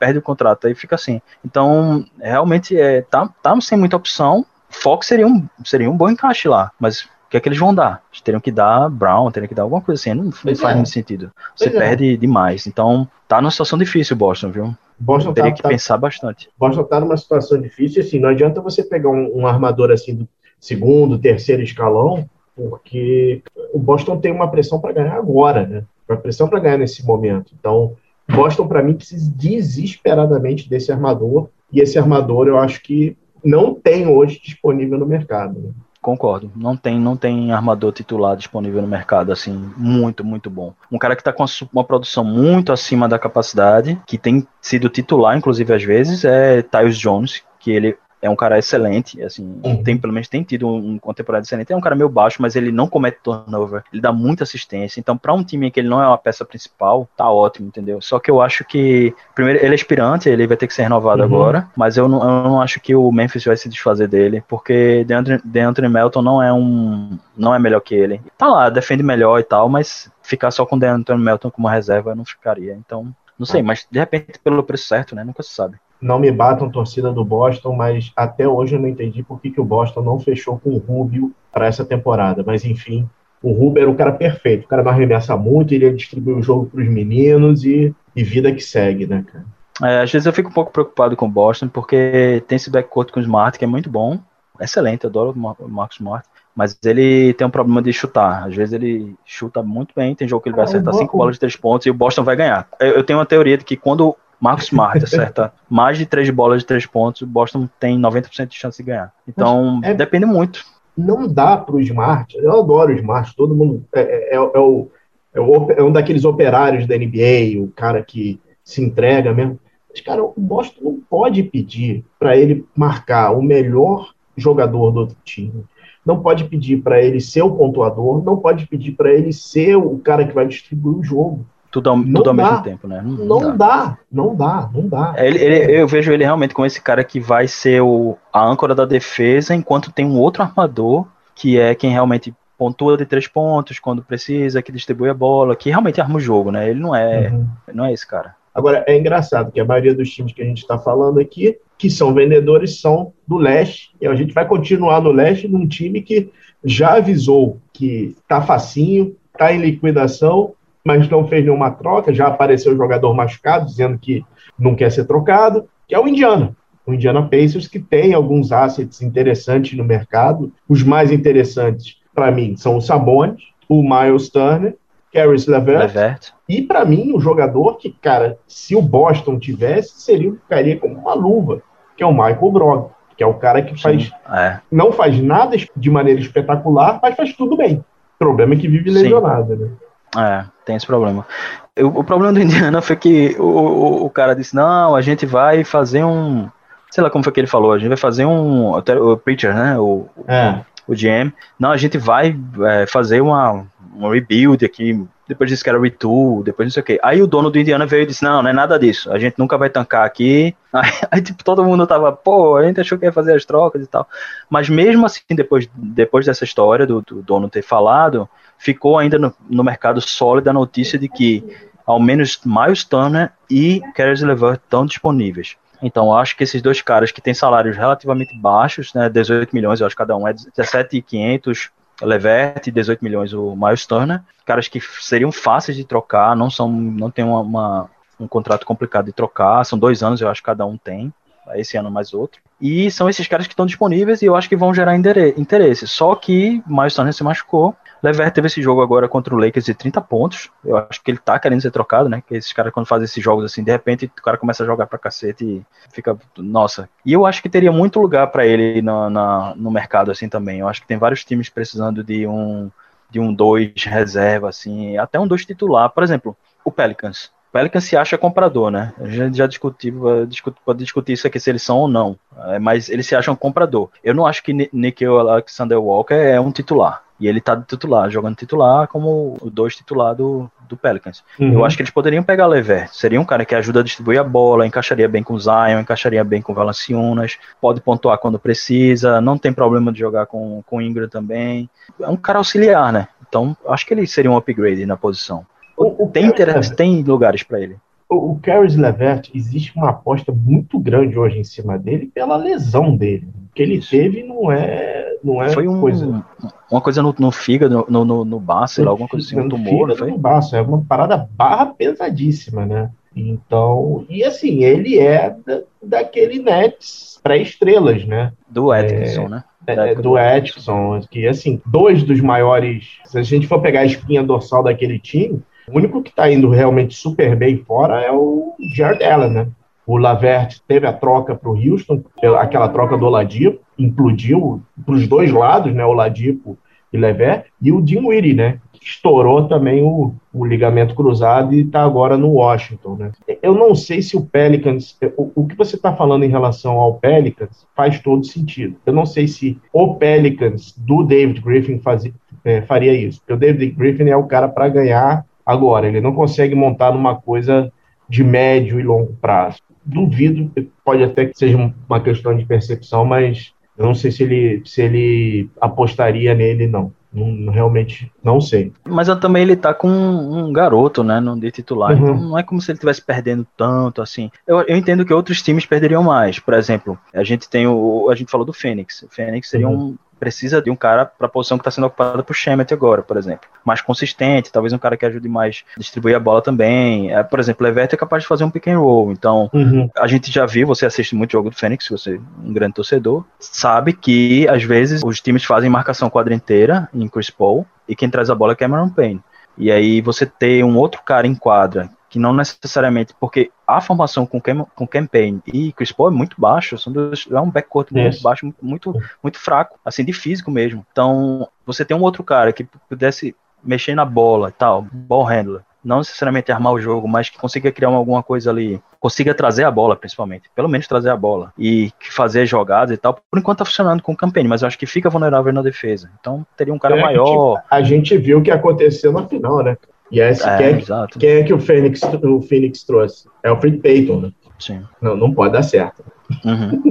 perde 0.00 0.18
o 0.18 0.22
contrato, 0.22 0.66
aí 0.66 0.74
fica 0.74 0.96
assim. 0.96 1.22
Então, 1.44 2.04
realmente, 2.20 2.76
é, 2.76 3.02
tá, 3.02 3.28
tá 3.40 3.60
sem 3.60 3.78
muita 3.78 3.96
opção. 3.96 4.44
Fox 4.68 5.06
seria 5.06 5.28
um, 5.28 5.46
seria 5.64 5.88
um 5.88 5.96
bom 5.96 6.08
encaixe 6.08 6.48
lá, 6.48 6.72
mas 6.80 7.06
que 7.32 7.38
é 7.38 7.40
que 7.40 7.48
eles 7.48 7.58
vão 7.58 7.74
dar? 7.74 8.02
Eles 8.12 8.20
teriam 8.20 8.40
que 8.42 8.52
dar 8.52 8.90
Brown, 8.90 9.30
teriam 9.30 9.48
que 9.48 9.54
dar 9.54 9.62
alguma 9.62 9.80
coisa 9.80 9.98
assim, 9.98 10.12
não, 10.12 10.24
não 10.24 10.32
faz 10.32 10.62
é. 10.62 10.74
muito 10.74 10.90
sentido. 10.90 11.32
Você 11.56 11.70
pois 11.70 11.76
é. 11.76 11.78
perde 11.78 12.12
é. 12.12 12.16
demais. 12.18 12.66
Então, 12.66 13.08
tá 13.26 13.40
numa 13.40 13.50
situação 13.50 13.78
difícil 13.78 14.14
Boston, 14.14 14.50
viu? 14.50 14.74
Boston 14.98 15.32
teria 15.32 15.50
tá, 15.50 15.56
que 15.56 15.62
tá, 15.62 15.68
pensar 15.70 15.96
bastante. 15.96 16.50
Boston 16.58 16.84
tá 16.84 17.00
numa 17.00 17.16
situação 17.16 17.58
difícil, 17.58 18.02
assim, 18.02 18.20
não 18.20 18.28
adianta 18.28 18.60
você 18.60 18.82
pegar 18.84 19.08
um, 19.08 19.38
um 19.38 19.46
armador 19.46 19.90
assim 19.90 20.14
do 20.14 20.28
segundo, 20.60 21.18
terceiro 21.18 21.62
escalão, 21.62 22.28
porque 22.54 23.42
o 23.72 23.78
Boston 23.78 24.20
tem 24.20 24.30
uma 24.30 24.50
pressão 24.50 24.78
para 24.78 24.92
ganhar 24.92 25.16
agora, 25.16 25.66
né? 25.66 25.84
Uma 26.06 26.18
pressão 26.18 26.46
para 26.46 26.60
ganhar 26.60 26.76
nesse 26.76 27.02
momento. 27.04 27.54
Então, 27.58 27.96
Boston, 28.28 28.68
para 28.68 28.82
mim, 28.82 28.92
precisa 28.92 29.32
desesperadamente 29.34 30.68
desse 30.68 30.92
armador, 30.92 31.48
e 31.72 31.80
esse 31.80 31.98
armador 31.98 32.46
eu 32.46 32.58
acho 32.58 32.82
que 32.82 33.16
não 33.42 33.72
tem 33.72 34.06
hoje 34.06 34.38
disponível 34.38 34.98
no 34.98 35.06
mercado. 35.06 35.58
Né? 35.58 35.70
Concordo. 36.02 36.50
Não 36.56 36.76
tem, 36.76 36.98
não 36.98 37.16
tem 37.16 37.52
armador 37.52 37.92
titular 37.92 38.36
disponível 38.36 38.82
no 38.82 38.88
mercado, 38.88 39.30
assim, 39.30 39.72
muito, 39.76 40.24
muito 40.24 40.50
bom. 40.50 40.74
Um 40.90 40.98
cara 40.98 41.14
que 41.14 41.22
tá 41.22 41.32
com 41.32 41.44
uma 41.72 41.84
produção 41.84 42.24
muito 42.24 42.72
acima 42.72 43.08
da 43.08 43.20
capacidade, 43.20 43.98
que 44.04 44.18
tem 44.18 44.44
sido 44.60 44.88
titular, 44.88 45.38
inclusive, 45.38 45.72
às 45.72 45.84
vezes, 45.84 46.24
é 46.24 46.60
Tyus 46.60 46.98
Jones, 46.98 47.44
que 47.60 47.70
ele 47.70 47.96
é 48.22 48.30
um 48.30 48.36
cara 48.36 48.56
excelente, 48.56 49.20
assim, 49.20 49.60
uhum. 49.64 49.82
tem, 49.82 49.98
pelo 49.98 50.12
menos 50.12 50.28
tem 50.28 50.44
tido 50.44 50.68
um, 50.68 50.98
um 51.04 51.12
temporada 51.12 51.44
excelente. 51.44 51.72
É 51.72 51.76
um 51.76 51.80
cara 51.80 51.96
meio 51.96 52.08
baixo, 52.08 52.40
mas 52.40 52.54
ele 52.54 52.70
não 52.70 52.86
comete 52.86 53.18
turnover, 53.20 53.82
ele 53.92 54.00
dá 54.00 54.12
muita 54.12 54.44
assistência. 54.44 55.00
Então, 55.00 55.18
para 55.18 55.34
um 55.34 55.42
time 55.42 55.72
que 55.72 55.80
ele 55.80 55.88
não 55.88 56.00
é 56.00 56.06
uma 56.06 56.16
peça 56.16 56.44
principal, 56.44 57.08
tá 57.16 57.28
ótimo, 57.28 57.66
entendeu? 57.66 58.00
Só 58.00 58.20
que 58.20 58.30
eu 58.30 58.40
acho 58.40 58.64
que, 58.64 59.12
primeiro, 59.34 59.58
ele 59.58 59.72
é 59.72 59.74
aspirante, 59.74 60.28
ele 60.28 60.46
vai 60.46 60.56
ter 60.56 60.68
que 60.68 60.74
ser 60.74 60.84
renovado 60.84 61.20
uhum. 61.20 61.26
agora, 61.26 61.68
mas 61.76 61.96
eu 61.96 62.08
não, 62.08 62.22
eu 62.22 62.44
não 62.44 62.62
acho 62.62 62.78
que 62.78 62.94
o 62.94 63.10
Memphis 63.10 63.44
vai 63.44 63.56
se 63.56 63.68
desfazer 63.68 64.06
dele, 64.06 64.44
porque 64.46 65.04
DeAndre, 65.04 65.40
DeAndre 65.44 65.88
Melton 65.88 66.22
não 66.22 66.40
é 66.40 66.52
um, 66.52 67.18
não 67.36 67.52
é 67.52 67.58
melhor 67.58 67.80
que 67.80 67.96
ele. 67.96 68.20
Tá 68.38 68.46
lá, 68.46 68.70
defende 68.70 69.02
melhor 69.02 69.40
e 69.40 69.44
tal, 69.44 69.68
mas 69.68 70.08
ficar 70.22 70.52
só 70.52 70.64
com 70.64 70.78
DeAndre 70.78 71.18
Melton 71.18 71.50
como 71.50 71.66
reserva 71.66 72.12
eu 72.12 72.16
não 72.16 72.24
ficaria. 72.24 72.74
Então, 72.74 73.12
não 73.36 73.46
sei, 73.46 73.62
mas 73.62 73.84
de 73.90 73.98
repente 73.98 74.38
pelo 74.44 74.62
preço 74.62 74.86
certo, 74.86 75.16
né? 75.16 75.24
Nunca 75.24 75.42
se 75.42 75.50
sabe 75.50 75.76
não 76.02 76.18
me 76.18 76.30
batam 76.32 76.68
torcida 76.68 77.12
do 77.12 77.24
Boston, 77.24 77.74
mas 77.74 78.12
até 78.16 78.46
hoje 78.46 78.74
eu 78.74 78.80
não 78.80 78.88
entendi 78.88 79.22
por 79.22 79.40
que, 79.40 79.50
que 79.50 79.60
o 79.60 79.64
Boston 79.64 80.02
não 80.02 80.18
fechou 80.18 80.58
com 80.58 80.70
o 80.70 80.78
Rubio 80.78 81.32
para 81.52 81.66
essa 81.66 81.84
temporada. 81.84 82.42
Mas 82.44 82.64
enfim, 82.64 83.08
o 83.40 83.52
Rubio 83.52 83.82
era 83.82 83.90
o 83.90 83.94
cara 83.94 84.10
perfeito. 84.12 84.64
O 84.64 84.68
cara 84.68 84.82
não 84.82 84.90
arremessa 84.90 85.36
muito, 85.36 85.72
ele 85.72 85.84
ia 85.84 85.94
distribuir 85.94 86.36
o 86.36 86.42
jogo 86.42 86.66
para 86.66 86.82
os 86.82 86.88
meninos 86.88 87.64
e, 87.64 87.94
e, 88.16 88.24
vida 88.24 88.52
que 88.52 88.60
segue, 88.60 89.06
né, 89.06 89.24
cara? 89.30 89.44
É, 89.82 90.02
às 90.02 90.10
vezes 90.12 90.26
eu 90.26 90.32
fico 90.32 90.50
um 90.50 90.52
pouco 90.52 90.72
preocupado 90.72 91.16
com 91.16 91.26
o 91.26 91.30
Boston, 91.30 91.68
porque 91.68 92.42
tem 92.46 92.56
esse 92.56 92.70
backcourt 92.70 93.10
com 93.10 93.20
o 93.20 93.22
Smart, 93.22 93.58
que 93.58 93.64
é 93.64 93.68
muito 93.68 93.88
bom, 93.88 94.18
excelente, 94.60 95.06
adoro 95.06 95.32
o 95.32 95.68
Marcos 95.68 95.96
Smart, 95.96 96.28
Mas 96.54 96.78
ele 96.84 97.32
tem 97.34 97.46
um 97.46 97.50
problema 97.50 97.80
de 97.80 97.92
chutar. 97.92 98.46
Às 98.46 98.54
vezes 98.54 98.74
ele 98.74 99.14
chuta 99.24 99.62
muito 99.62 99.94
bem, 99.94 100.14
tem 100.14 100.28
jogo 100.28 100.42
que 100.42 100.48
ele 100.48 100.56
vai 100.56 100.64
acertar 100.64 100.94
cinco 100.94 101.16
bolas 101.16 101.36
de 101.36 101.40
três 101.40 101.56
pontos 101.56 101.86
e 101.86 101.90
o 101.90 101.94
Boston 101.94 102.22
vai 102.22 102.36
ganhar. 102.36 102.68
Eu 102.78 103.02
tenho 103.02 103.18
uma 103.18 103.26
teoria 103.26 103.56
de 103.56 103.64
que 103.64 103.76
quando 103.76 104.16
Marcos 104.42 104.64
Smart 104.64 105.04
acerta 105.04 105.52
mais 105.70 105.96
de 105.96 106.04
três 106.04 106.28
bolas 106.28 106.62
de 106.62 106.66
três 106.66 106.84
pontos, 106.84 107.22
o 107.22 107.26
Boston 107.26 107.68
tem 107.78 107.96
90% 107.96 108.48
de 108.48 108.56
chance 108.56 108.82
de 108.82 108.90
ganhar. 108.90 109.12
Então, 109.26 109.80
é, 109.84 109.94
depende 109.94 110.26
muito. 110.26 110.64
Não 110.98 111.28
dá 111.28 111.56
para 111.56 111.76
o 111.76 111.80
Smart, 111.80 112.36
eu 112.36 112.60
adoro 112.60 112.92
o 112.92 112.96
Smart, 112.96 113.36
todo 113.36 113.54
mundo. 113.54 113.84
É, 113.94 114.00
é, 114.00 114.34
é, 114.34 114.34
é 114.34 114.58
o, 114.58 114.90
é, 115.32 115.40
o, 115.40 115.70
é 115.70 115.82
um 115.84 115.92
daqueles 115.92 116.24
operários 116.24 116.88
da 116.88 116.98
NBA, 116.98 117.62
o 117.62 117.68
cara 117.68 118.02
que 118.02 118.40
se 118.64 118.82
entrega 118.82 119.32
mesmo. 119.32 119.60
Mas, 119.88 120.00
cara, 120.00 120.24
o 120.24 120.34
Boston 120.36 120.80
não 120.82 121.00
pode 121.08 121.44
pedir 121.44 122.04
para 122.18 122.36
ele 122.36 122.66
marcar 122.74 123.30
o 123.30 123.42
melhor 123.42 124.12
jogador 124.36 124.90
do 124.90 125.00
outro 125.00 125.16
time. 125.22 125.64
Não 126.04 126.20
pode 126.20 126.44
pedir 126.46 126.82
para 126.82 127.00
ele 127.00 127.20
ser 127.20 127.42
o 127.42 127.54
pontuador, 127.54 128.24
não 128.24 128.36
pode 128.36 128.66
pedir 128.66 128.92
para 128.92 129.12
ele 129.12 129.32
ser 129.32 129.76
o 129.76 129.98
cara 130.00 130.26
que 130.26 130.34
vai 130.34 130.48
distribuir 130.48 130.98
o 130.98 131.04
jogo. 131.04 131.46
Tudo 131.72 131.90
ao, 131.90 131.96
tudo 132.00 132.28
ao 132.28 132.34
mesmo 132.34 132.62
tempo, 132.62 132.86
né? 132.86 133.02
Não, 133.02 133.40
não 133.40 133.56
dá. 133.56 133.56
dá. 133.56 133.98
não 134.12 134.36
dá, 134.36 134.70
não 134.72 134.88
dá. 134.88 135.14
É, 135.16 135.26
ele, 135.26 135.38
ele, 135.38 135.80
eu 135.80 135.88
vejo 135.88 136.12
ele 136.12 136.22
realmente 136.22 136.54
como 136.54 136.66
esse 136.66 136.80
cara 136.80 137.02
que 137.02 137.18
vai 137.18 137.48
ser 137.48 137.82
o, 137.82 138.16
a 138.32 138.44
âncora 138.44 138.74
da 138.74 138.84
defesa, 138.84 139.54
enquanto 139.54 139.90
tem 139.90 140.04
um 140.04 140.18
outro 140.18 140.42
armador 140.42 141.06
que 141.34 141.58
é 141.58 141.74
quem 141.74 141.90
realmente 141.90 142.34
pontua 142.58 142.96
de 142.96 143.04
três 143.04 143.26
pontos 143.26 143.80
quando 143.80 144.02
precisa, 144.02 144.62
que 144.62 144.70
distribui 144.70 145.08
a 145.08 145.14
bola, 145.14 145.56
que 145.56 145.70
realmente 145.70 146.00
arma 146.00 146.16
o 146.16 146.20
jogo, 146.20 146.52
né? 146.52 146.70
Ele 146.70 146.78
não 146.78 146.94
é, 146.94 147.30
uhum. 147.30 147.46
não 147.74 147.84
é 147.84 147.92
esse 147.92 148.06
cara. 148.06 148.36
Agora, 148.54 148.84
é 148.86 148.96
engraçado 148.96 149.50
que 149.50 149.58
a 149.58 149.64
maioria 149.64 149.94
dos 149.94 150.10
times 150.10 150.32
que 150.32 150.42
a 150.42 150.44
gente 150.44 150.58
está 150.58 150.78
falando 150.78 151.18
aqui, 151.18 151.58
que 151.78 151.90
são 151.90 152.12
vendedores, 152.12 152.80
são 152.80 153.12
do 153.26 153.38
leste. 153.38 153.90
E 154.00 154.06
a 154.06 154.14
gente 154.14 154.34
vai 154.34 154.46
continuar 154.46 155.00
no 155.00 155.10
leste 155.10 155.48
num 155.48 155.66
time 155.66 156.02
que 156.02 156.30
já 156.62 156.96
avisou 156.96 157.58
que 157.72 158.14
está 158.20 158.42
facinho, 158.42 159.16
está 159.32 159.52
em 159.52 159.60
liquidação, 159.60 160.54
mas 160.84 161.08
não 161.08 161.26
fez 161.26 161.44
nenhuma 161.44 161.70
troca. 161.70 162.12
Já 162.12 162.26
apareceu 162.26 162.72
o 162.72 162.76
jogador 162.76 163.14
machucado, 163.14 163.66
dizendo 163.66 163.98
que 163.98 164.24
não 164.58 164.74
quer 164.74 164.90
ser 164.90 165.04
trocado, 165.04 165.68
que 165.86 165.94
é 165.94 166.00
o 166.00 166.08
Indiana. 166.08 166.56
O 166.86 166.92
Indiana 166.92 167.22
Pacers, 167.22 167.68
que 167.68 167.78
tem 167.78 168.12
alguns 168.12 168.50
assets 168.50 169.02
interessantes 169.02 169.76
no 169.76 169.84
mercado. 169.84 170.52
Os 170.68 170.82
mais 170.82 171.12
interessantes, 171.12 171.98
para 172.14 172.30
mim, 172.30 172.56
são 172.56 172.76
o 172.76 172.80
Sabonis, 172.80 173.42
o 173.68 173.82
Miles 173.82 174.28
Turner 174.28 174.76
Caris 175.12 175.46
Levert. 175.46 175.94
Levert. 175.94 176.32
E 176.48 176.62
para 176.62 176.84
mim, 176.84 177.12
o 177.14 177.20
jogador 177.20 177.76
que, 177.76 177.90
cara, 177.90 178.38
se 178.48 178.74
o 178.74 178.80
Boston 178.80 179.38
tivesse, 179.38 180.00
seria 180.00 180.32
ficaria 180.32 180.78
como 180.78 180.94
uma 180.94 181.14
luva, 181.14 181.62
que 181.96 182.02
é 182.02 182.06
o 182.06 182.12
Michael 182.12 182.50
Brog, 182.50 182.90
que 183.16 183.22
é 183.22 183.26
o 183.26 183.34
cara 183.34 183.60
que 183.60 183.80
faz 183.80 184.10
é. 184.34 184.58
não 184.70 184.90
faz 184.90 185.22
nada 185.22 185.56
de 185.76 185.90
maneira 185.90 186.18
espetacular, 186.18 186.98
mas 187.02 187.14
faz 187.14 187.34
tudo 187.34 187.56
bem. 187.56 187.76
O 187.76 188.18
problema 188.18 188.54
é 188.54 188.56
que 188.56 188.68
vive 188.68 188.90
lesionado, 188.90 189.54
né? 189.56 189.68
É, 190.16 190.44
tem 190.64 190.76
esse 190.76 190.86
problema. 190.86 191.26
Eu, 191.74 191.88
o 191.88 192.04
problema 192.04 192.32
do 192.32 192.40
Indiana 192.40 192.82
foi 192.82 192.96
que 192.96 193.34
o, 193.38 193.44
o, 193.44 194.04
o, 194.06 194.10
cara 194.10 194.34
disse: 194.34 194.54
não, 194.54 194.94
a 194.94 195.00
gente 195.00 195.24
vai 195.24 195.64
fazer 195.64 196.04
um. 196.04 196.48
Sei 196.90 197.02
lá 197.02 197.08
como 197.08 197.24
foi 197.24 197.32
que 197.32 197.40
ele 197.40 197.46
falou, 197.46 197.72
a 197.72 197.78
gente 197.78 197.88
vai 197.88 197.96
fazer 197.96 198.26
um. 198.26 198.72
O 198.72 199.16
Preacher, 199.16 199.54
né? 199.54 199.78
O, 199.78 200.06
é. 200.28 200.60
o 200.86 200.94
GM. 200.94 201.32
Não, 201.58 201.70
a 201.70 201.76
gente 201.76 201.96
vai 201.96 202.36
é, 202.66 202.86
fazer 202.86 203.22
uma, 203.22 203.64
um 203.96 204.10
rebuild 204.10 204.64
aqui, 204.64 205.02
depois 205.28 205.48
disse 205.48 205.62
que 205.62 205.70
era 205.70 205.80
retool, 205.80 206.42
depois 206.42 206.66
não 206.66 206.72
sei 206.72 206.82
o 206.82 206.84
que. 206.84 207.00
Aí 207.02 207.22
o 207.22 207.26
dono 207.26 207.50
do 207.50 207.58
Indiana 207.58 207.86
veio 207.86 208.02
e 208.02 208.06
disse, 208.06 208.22
não, 208.22 208.42
não 208.42 208.50
é 208.50 208.52
nada 208.52 208.78
disso, 208.78 209.12
a 209.12 209.18
gente 209.18 209.38
nunca 209.38 209.56
vai 209.58 209.70
tancar 209.70 210.04
aqui. 210.04 210.54
Aí, 210.72 210.90
aí, 211.10 211.20
tipo, 211.20 211.44
todo 211.44 211.62
mundo 211.62 211.86
tava, 211.86 212.10
pô, 212.12 212.56
a 212.56 212.64
gente 212.64 212.80
achou 212.80 212.96
que 212.96 213.04
ia 213.04 213.12
fazer 213.12 213.34
as 213.34 213.44
trocas 213.44 213.82
e 213.82 213.86
tal. 213.86 214.08
Mas 214.48 214.70
mesmo 214.70 215.04
assim, 215.04 215.20
depois, 215.28 215.68
depois 215.74 216.24
dessa 216.24 216.44
história 216.44 216.86
do, 216.86 217.02
do 217.02 217.20
dono 217.20 217.50
ter 217.50 217.60
falado, 217.60 218.26
ficou 218.62 218.96
ainda 218.96 219.18
no, 219.18 219.34
no 219.50 219.64
mercado 219.64 220.00
sólido 220.00 220.48
a 220.48 220.52
notícia 220.52 220.96
de 220.96 221.08
que 221.08 221.44
ao 221.84 221.98
menos 221.98 222.40
Miles 222.44 222.84
Turner 222.84 223.32
e 223.50 223.80
Caris 223.92 224.22
LeVert 224.22 224.60
estão 224.62 224.86
disponíveis. 224.86 225.56
Então, 225.82 226.14
acho 226.14 226.36
que 226.36 226.44
esses 226.44 226.62
dois 226.62 226.80
caras 226.80 227.10
que 227.10 227.20
têm 227.20 227.34
salários 227.34 227.76
relativamente 227.76 228.38
baixos, 228.38 228.94
né, 228.94 229.08
18 229.08 229.52
milhões, 229.52 229.80
eu 229.80 229.86
acho 229.86 229.96
que 229.96 229.98
cada 229.98 230.16
um 230.16 230.28
é 230.28 230.32
17,500 230.32 231.70
Levert, 232.00 232.70
18 232.70 233.02
milhões 233.02 233.32
o 233.32 233.56
Miles 233.56 233.84
Turner, 233.84 234.22
caras 234.46 234.68
que 234.68 234.80
seriam 235.00 235.32
fáceis 235.32 235.76
de 235.76 235.84
trocar, 235.84 236.36
não 236.36 236.48
são, 236.48 236.70
não 236.70 237.10
tem 237.10 237.24
uma, 237.24 237.40
uma, 237.40 237.90
um 238.18 238.28
contrato 238.28 238.64
complicado 238.64 239.06
de 239.06 239.12
trocar, 239.12 239.64
são 239.64 239.76
dois 239.76 240.04
anos, 240.04 240.20
eu 240.20 240.28
acho 240.28 240.40
que 240.40 240.46
cada 240.46 240.64
um 240.64 240.76
tem, 240.76 241.12
esse 241.54 241.76
ano 241.76 241.90
mais 241.90 242.14
outro. 242.14 242.40
E 242.60 242.90
são 242.92 243.08
esses 243.08 243.26
caras 243.26 243.48
que 243.48 243.52
estão 243.52 243.66
disponíveis 243.66 244.22
e 244.22 244.26
eu 244.26 244.36
acho 244.36 244.48
que 244.48 244.56
vão 244.56 244.72
gerar 244.72 244.96
interesse. 244.96 245.88
Só 245.88 246.14
que 246.14 246.62
Miles 246.66 246.94
Turner 246.94 247.12
se 247.12 247.24
machucou, 247.24 247.74
Levert 248.02 248.34
teve 248.34 248.48
esse 248.48 248.60
jogo 248.60 248.82
agora 248.82 249.08
contra 249.08 249.34
o 249.34 249.38
Lakers 249.38 249.64
de 249.64 249.74
30 249.74 250.00
pontos. 250.00 250.50
Eu 250.64 250.76
acho 250.76 251.02
que 251.02 251.10
ele 251.10 251.18
tá 251.18 251.38
querendo 251.38 251.60
ser 251.60 251.70
trocado, 251.70 252.08
né? 252.08 252.22
Que 252.26 252.34
esses 252.34 252.52
caras, 252.52 252.72
quando 252.72 252.86
fazem 252.86 253.04
esses 253.04 253.22
jogos 253.22 253.44
assim, 253.44 253.62
de 253.62 253.70
repente 253.70 254.06
o 254.06 254.22
cara 254.22 254.36
começa 254.36 254.64
a 254.64 254.66
jogar 254.66 254.86
pra 254.86 254.98
cacete 254.98 255.44
e 255.44 255.62
fica. 255.92 256.18
Nossa. 256.36 256.88
E 257.06 257.12
eu 257.12 257.24
acho 257.24 257.40
que 257.40 257.48
teria 257.48 257.70
muito 257.70 258.00
lugar 258.00 258.26
para 258.28 258.44
ele 258.44 258.82
no, 258.82 259.08
na, 259.08 259.54
no 259.54 259.70
mercado, 259.70 260.10
assim, 260.10 260.28
também. 260.28 260.60
Eu 260.60 260.68
acho 260.68 260.80
que 260.80 260.88
tem 260.88 260.98
vários 260.98 261.24
times 261.24 261.48
precisando 261.48 262.02
de 262.02 262.26
um 262.26 262.70
de 263.08 263.20
um 263.20 263.32
2 263.32 263.84
reserva, 263.84 264.48
assim, 264.48 264.96
até 264.96 265.20
um 265.20 265.26
2 265.26 265.44
titular. 265.44 265.90
Por 265.90 266.02
exemplo, 266.02 266.34
o 266.64 266.72
Pelicans. 266.72 267.30
O 267.52 267.58
Pelicans 267.58 267.84
se 267.84 267.94
acha 267.94 268.16
comprador, 268.16 268.70
né? 268.70 268.94
A 268.98 269.06
gente 269.06 269.36
já 269.36 269.46
discutiu, 269.46 270.24
discut, 270.24 270.56
pode 270.64 270.78
discutir 270.78 271.12
isso 271.12 271.26
aqui 271.26 271.38
se 271.38 271.50
eles 271.50 271.62
são 271.62 271.76
ou 271.80 271.86
não, 271.86 272.16
é, 272.46 272.58
mas 272.58 272.88
eles 272.88 273.06
se 273.06 273.14
acham 273.14 273.36
comprador. 273.36 273.90
Eu 274.02 274.14
não 274.14 274.24
acho 274.24 274.42
que 274.42 274.70
Nick 274.72 275.04
Alexander 275.04 275.78
Walker 275.78 276.14
é 276.14 276.40
um 276.40 276.50
titular. 276.50 277.02
E 277.20 277.28
ele 277.28 277.42
tá 277.42 277.54
titular, 277.60 278.10
jogando 278.10 278.36
titular 278.36 278.88
como 278.88 279.36
o 279.38 279.50
dois 279.50 279.76
titular 279.76 280.14
do, 280.14 280.50
do 280.66 280.78
Pelicans. 280.78 281.22
Uhum. 281.38 281.52
Eu 281.52 281.64
acho 281.64 281.76
que 281.76 281.82
eles 281.82 281.92
poderiam 281.92 282.24
pegar 282.24 282.46
Lever. 282.46 282.88
Seria 282.90 283.20
um 283.20 283.24
cara 283.24 283.44
que 283.44 283.54
ajuda 283.54 283.80
a 283.80 283.82
distribuir 283.82 284.18
a 284.18 284.24
bola, 284.24 284.66
encaixaria 284.66 285.06
bem 285.06 285.22
com 285.22 285.34
o 285.34 285.38
Zion, 285.38 285.80
encaixaria 285.80 286.24
bem 286.24 286.40
com 286.40 286.52
o 286.52 286.54
Valanciunas, 286.54 287.38
pode 287.60 287.82
pontuar 287.82 288.16
quando 288.16 288.38
precisa, 288.38 289.20
não 289.20 289.36
tem 289.36 289.52
problema 289.52 289.92
de 289.92 289.98
jogar 289.98 290.24
com 290.24 290.64
o 290.68 290.80
Ingram 290.80 291.06
também. 291.06 291.68
É 292.00 292.08
um 292.08 292.16
cara 292.16 292.38
auxiliar, 292.38 292.90
né? 292.92 293.08
Então, 293.28 293.54
acho 293.68 293.86
que 293.86 293.92
ele 293.92 294.06
seria 294.06 294.30
um 294.30 294.36
upgrade 294.36 294.86
na 294.86 294.96
posição. 294.96 295.46
O, 295.76 296.04
o 296.04 296.08
tem, 296.08 296.26
interesse, 296.26 296.74
tem 296.74 297.02
lugares 297.02 297.42
para 297.42 297.60
ele. 297.60 297.76
O, 298.08 298.32
o 298.32 298.40
Caris 298.40 298.76
Levert, 298.76 299.30
existe 299.34 299.72
uma 299.76 299.90
aposta 299.90 300.32
muito 300.32 300.78
grande 300.78 301.18
hoje 301.18 301.38
em 301.38 301.44
cima 301.44 301.78
dele 301.78 302.10
pela 302.12 302.36
lesão 302.36 302.96
dele. 302.96 303.28
O 303.50 303.54
que 303.54 303.62
ele 303.62 303.76
Isso. 303.76 303.90
teve 303.90 304.22
não 304.22 304.52
é 304.52 305.02
não 305.22 305.42
é 305.42 305.50
foi 305.50 305.68
um, 305.68 305.80
coisa. 305.80 306.24
Uma 306.70 306.80
coisa 306.80 307.02
no, 307.02 307.14
no 307.18 307.30
fígado, 307.30 307.86
no, 307.88 308.04
no, 308.04 308.24
no 308.24 308.40
baço, 308.40 308.74
sei 308.74 308.84
lá, 308.84 308.90
alguma 308.90 309.08
coisa 309.08 309.26
assim, 309.26 309.38
um 309.38 309.48
tumor, 309.48 309.88
não 309.88 309.96
foi? 309.96 310.10
No 310.10 310.18
baço, 310.18 310.56
é 310.56 310.60
uma 310.60 310.82
parada 310.82 311.28
barra 311.32 311.66
pesadíssima, 311.66 312.66
né? 312.66 312.90
Então, 313.14 314.04
e 314.08 314.24
assim, 314.24 314.64
ele 314.64 314.98
é 314.98 315.36
da, 315.46 315.62
daquele 315.82 316.38
Nets 316.38 317.20
pré-estrelas, 317.22 318.04
né? 318.04 318.32
Do 318.48 318.72
Atkinson, 318.72 319.26
é, 319.26 319.28
né? 319.28 319.44
É, 319.66 319.94
do, 319.94 320.02
do 320.02 320.16
Atkinson, 320.16 321.00
que 321.10 321.26
assim, 321.26 321.60
dois 321.64 322.02
dos 322.02 322.20
maiores. 322.20 322.98
Se 323.04 323.18
a 323.18 323.22
gente 323.22 323.46
for 323.46 323.60
pegar 323.60 323.80
a 323.80 323.86
espinha 323.86 324.22
dorsal 324.22 324.62
daquele 324.62 324.98
time, 324.98 325.40
o 325.68 325.76
único 325.76 326.02
que 326.02 326.10
está 326.10 326.30
indo 326.30 326.48
realmente 326.48 326.94
super 326.94 327.36
bem 327.36 327.58
fora 327.58 328.00
é 328.00 328.10
o 328.10 328.54
Jared 328.74 329.04
Allen, 329.04 329.30
né? 329.30 329.48
O 329.86 329.96
Lavert 329.96 330.60
teve 330.66 330.86
a 330.86 330.92
troca 330.92 331.34
para 331.34 331.50
o 331.50 331.56
Houston, 331.56 332.02
aquela 332.38 332.68
troca 332.68 332.96
do 332.96 333.06
Oladipo, 333.06 333.60
implodiu 333.78 334.62
para 334.84 334.94
os 334.94 335.08
dois 335.08 335.32
lados, 335.32 335.74
né? 335.74 335.84
Oladipo 335.84 336.56
e 336.92 336.98
Lever, 336.98 337.46
e 337.60 337.72
o 337.72 337.80
Dinwiddie, 337.80 338.34
né? 338.34 338.58
Estourou 338.80 339.48
também 339.48 339.82
o, 339.82 340.12
o 340.32 340.44
ligamento 340.44 340.94
cruzado 340.94 341.54
e 341.54 341.60
está 341.60 341.82
agora 341.82 342.16
no 342.16 342.32
Washington, 342.32 342.96
né? 342.96 343.12
Eu 343.40 343.54
não 343.54 343.74
sei 343.74 344.02
se 344.02 344.16
o 344.16 344.26
Pelicans, 344.26 344.98
o, 345.16 345.30
o 345.34 345.46
que 345.46 345.56
você 345.56 345.76
está 345.76 345.94
falando 345.94 346.24
em 346.24 346.28
relação 346.28 346.78
ao 346.78 346.94
Pelicans 346.94 347.66
faz 347.74 347.98
todo 348.00 348.26
sentido. 348.26 348.76
Eu 348.84 348.92
não 348.92 349.06
sei 349.06 349.26
se 349.26 349.58
o 349.72 349.94
Pelicans 349.94 350.74
do 350.76 351.02
David 351.02 351.40
Griffin 351.40 351.78
fazia, 351.78 352.12
é, 352.44 352.60
faria 352.62 352.92
isso, 352.92 353.20
porque 353.20 353.32
o 353.32 353.38
David 353.38 353.72
Griffin 353.72 354.08
é 354.08 354.16
o 354.16 354.26
cara 354.26 354.48
para 354.48 354.68
ganhar 354.68 355.24
agora. 355.44 355.86
Ele 355.86 356.00
não 356.00 356.14
consegue 356.14 356.54
montar 356.54 356.92
numa 356.92 357.16
coisa 357.16 357.72
de 358.08 358.22
médio 358.22 358.78
e 358.78 358.82
longo 358.82 359.14
prazo 359.20 359.58
duvido, 359.84 360.50
pode 360.84 361.02
até 361.02 361.26
que 361.26 361.36
seja 361.36 361.56
uma 361.88 362.00
questão 362.00 362.36
de 362.36 362.44
percepção, 362.44 363.04
mas 363.04 363.52
eu 363.76 363.86
não 363.86 363.94
sei 363.94 364.10
se 364.10 364.22
ele, 364.22 364.62
se 364.64 364.82
ele 364.82 365.50
apostaria 365.60 366.34
nele, 366.34 366.66
não. 366.66 366.92
não. 367.12 367.50
realmente 367.52 368.10
não 368.22 368.40
sei. 368.40 368.72
Mas 368.86 369.08
também 369.18 369.42
ele 369.42 369.56
tá 369.56 369.74
com 369.74 369.88
um 369.88 370.52
garoto, 370.52 371.02
né, 371.02 371.20
no 371.20 371.38
de 371.38 371.50
titular. 371.50 371.92
Uhum. 371.92 372.02
Então 372.02 372.16
não 372.16 372.38
é 372.38 372.42
como 372.42 372.60
se 372.60 372.70
ele 372.70 372.76
estivesse 372.76 373.02
perdendo 373.02 373.46
tanto 373.56 374.00
assim. 374.00 374.30
Eu, 374.46 374.60
eu, 374.62 374.76
entendo 374.76 375.04
que 375.04 375.12
outros 375.12 375.42
times 375.42 375.66
perderiam 375.66 376.02
mais. 376.02 376.38
Por 376.38 376.54
exemplo, 376.54 376.98
a 377.12 377.24
gente 377.24 377.48
tem 377.48 377.66
o. 377.66 378.08
A 378.10 378.14
gente 378.14 378.30
falou 378.30 378.46
do 378.46 378.52
Fênix. 378.52 379.02
O 379.02 379.08
Fênix 379.08 379.48
seria 379.48 379.68
uhum. 379.68 379.74
um 379.74 379.96
precisa 380.22 380.62
de 380.62 380.70
um 380.70 380.76
cara 380.76 381.04
para 381.04 381.26
a 381.26 381.28
posição 381.28 381.58
que 381.58 381.62
está 381.62 381.70
sendo 381.72 381.88
ocupada 381.88 382.22
por 382.22 382.32
Shemet 382.32 382.72
agora, 382.72 383.02
por 383.02 383.16
exemplo. 383.16 383.48
Mais 383.64 383.80
consistente, 383.80 384.52
talvez 384.52 384.72
um 384.72 384.78
cara 384.78 384.96
que 384.96 385.04
ajude 385.04 385.28
mais 385.28 385.64
a 385.76 385.80
distribuir 385.80 386.14
a 386.14 386.20
bola 386.20 386.40
também. 386.40 387.12
É, 387.12 387.24
por 387.24 387.40
exemplo, 387.40 387.66
Levert 387.66 387.92
é 387.92 387.96
capaz 387.96 388.22
de 388.22 388.28
fazer 388.28 388.44
um 388.44 388.50
pick 388.50 388.68
and 388.68 388.78
roll. 388.78 389.10
Então, 389.10 389.50
uhum. 389.52 389.90
a 389.98 390.06
gente 390.06 390.30
já 390.30 390.46
viu, 390.46 390.64
você 390.64 390.86
assiste 390.86 391.16
muito 391.16 391.32
jogo 391.32 391.50
do 391.50 391.56
Fênix, 391.56 391.88
você 391.88 392.14
é 392.14 392.20
um 392.48 392.52
grande 392.52 392.74
torcedor, 392.74 393.24
sabe 393.40 393.94
que 393.94 394.46
às 394.48 394.62
vezes 394.62 395.02
os 395.04 395.20
times 395.20 395.44
fazem 395.44 395.68
marcação 395.68 396.08
quadra 396.08 396.32
inteira 396.32 396.88
em 396.94 397.08
Chris 397.08 397.28
Paul 397.28 397.66
e 397.88 397.96
quem 397.96 398.08
traz 398.08 398.30
a 398.30 398.34
bola 398.36 398.52
é 398.52 398.56
Cameron 398.56 398.90
Payne. 398.90 399.20
E 399.58 399.72
aí 399.72 400.00
você 400.00 400.24
ter 400.24 400.62
um 400.62 400.76
outro 400.76 401.02
cara 401.02 401.26
em 401.26 401.34
quadra 401.34 401.90
que 402.12 402.18
não 402.18 402.34
necessariamente, 402.34 403.14
porque 403.18 403.50
a 403.66 403.80
formação 403.80 404.26
com, 404.26 404.38
Cam, 404.38 404.66
com 404.76 404.86
Campaign 404.86 405.40
e 405.46 405.72
Chris 405.72 405.90
Paul 405.90 406.10
é 406.10 406.12
muito 406.12 406.38
baixo, 406.38 406.76
são 406.76 406.92
dois, 406.92 407.26
é 407.30 407.40
um 407.40 407.50
backcourt 407.50 407.90
muito 407.90 408.20
baixo, 408.20 408.54
muito, 408.60 408.94
muito 409.22 409.38
fraco, 409.38 409.78
assim, 409.82 410.04
de 410.04 410.12
físico 410.12 410.50
mesmo. 410.50 410.84
Então, 410.92 411.48
você 411.64 411.86
tem 411.86 411.96
um 411.96 412.02
outro 412.02 412.22
cara 412.22 412.52
que 412.52 412.68
pudesse 412.86 413.34
mexer 413.64 413.94
na 413.94 414.04
bola 414.04 414.50
e 414.50 414.52
tal, 414.52 414.82
ball 414.92 415.24
handler, 415.24 415.62
não 415.82 415.98
necessariamente 415.98 416.52
armar 416.52 416.74
o 416.74 416.80
jogo, 416.80 417.08
mas 417.08 417.30
que 417.30 417.38
consiga 417.38 417.72
criar 417.72 417.88
alguma 417.88 418.22
coisa 418.22 418.50
ali, 418.50 418.78
consiga 419.00 419.32
trazer 419.32 419.64
a 419.64 419.70
bola, 419.70 419.96
principalmente, 419.96 420.50
pelo 420.54 420.68
menos 420.68 420.86
trazer 420.86 421.08
a 421.08 421.16
bola 421.16 421.50
e 421.58 421.90
fazer 422.10 422.44
jogadas 422.44 422.94
e 422.94 422.98
tal. 422.98 423.14
Por 423.14 423.38
enquanto 423.38 423.60
tá 423.60 423.64
funcionando 423.64 424.02
com 424.02 424.12
o 424.12 424.16
Campaign, 424.16 424.48
mas 424.48 424.60
eu 424.60 424.68
acho 424.68 424.78
que 424.78 424.84
fica 424.84 425.08
vulnerável 425.08 425.50
na 425.50 425.62
defesa. 425.62 426.10
Então 426.20 426.46
teria 426.58 426.74
um 426.74 426.78
cara 426.78 426.98
é, 426.98 427.02
maior. 427.02 427.62
A 427.70 427.80
gente, 427.80 428.12
a 428.12 428.16
gente 428.16 428.18
viu 428.18 428.40
o 428.40 428.42
que 428.42 428.50
aconteceu 428.50 429.12
na 429.12 429.26
final, 429.26 429.62
né? 429.64 429.78
E 430.12 430.20
esse, 430.20 430.46
é, 430.46 430.56
quem, 430.58 430.66
é, 430.66 430.76
que, 430.76 431.18
quem 431.18 431.30
é 431.30 431.42
que 431.42 431.54
o 431.54 431.58
Phoenix, 431.58 432.02
o 432.02 432.42
Phoenix 432.42 432.84
trouxe? 432.84 433.26
É 433.42 433.50
o 433.50 433.58
Fred 433.58 433.78
Payton, 433.78 434.20
né? 434.20 434.32
Sim. 434.58 434.82
Não, 435.00 435.16
não 435.16 435.32
pode 435.32 435.54
dar 435.54 435.62
certo. 435.62 436.04
Uhum. 436.44 436.82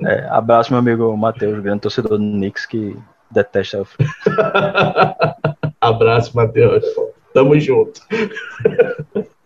é, 0.08 0.26
abraço, 0.30 0.72
meu 0.72 0.80
amigo 0.80 1.14
Matheus, 1.16 1.60
grande 1.60 1.82
torcedor 1.82 2.18
do 2.18 2.24
Knicks 2.24 2.64
que 2.64 2.96
detesta 3.30 3.82
o 3.82 3.84
Fred. 3.84 4.10
abraço, 5.78 6.34
Matheus. 6.34 6.82
Tamo 7.34 7.60
junto. 7.60 8.00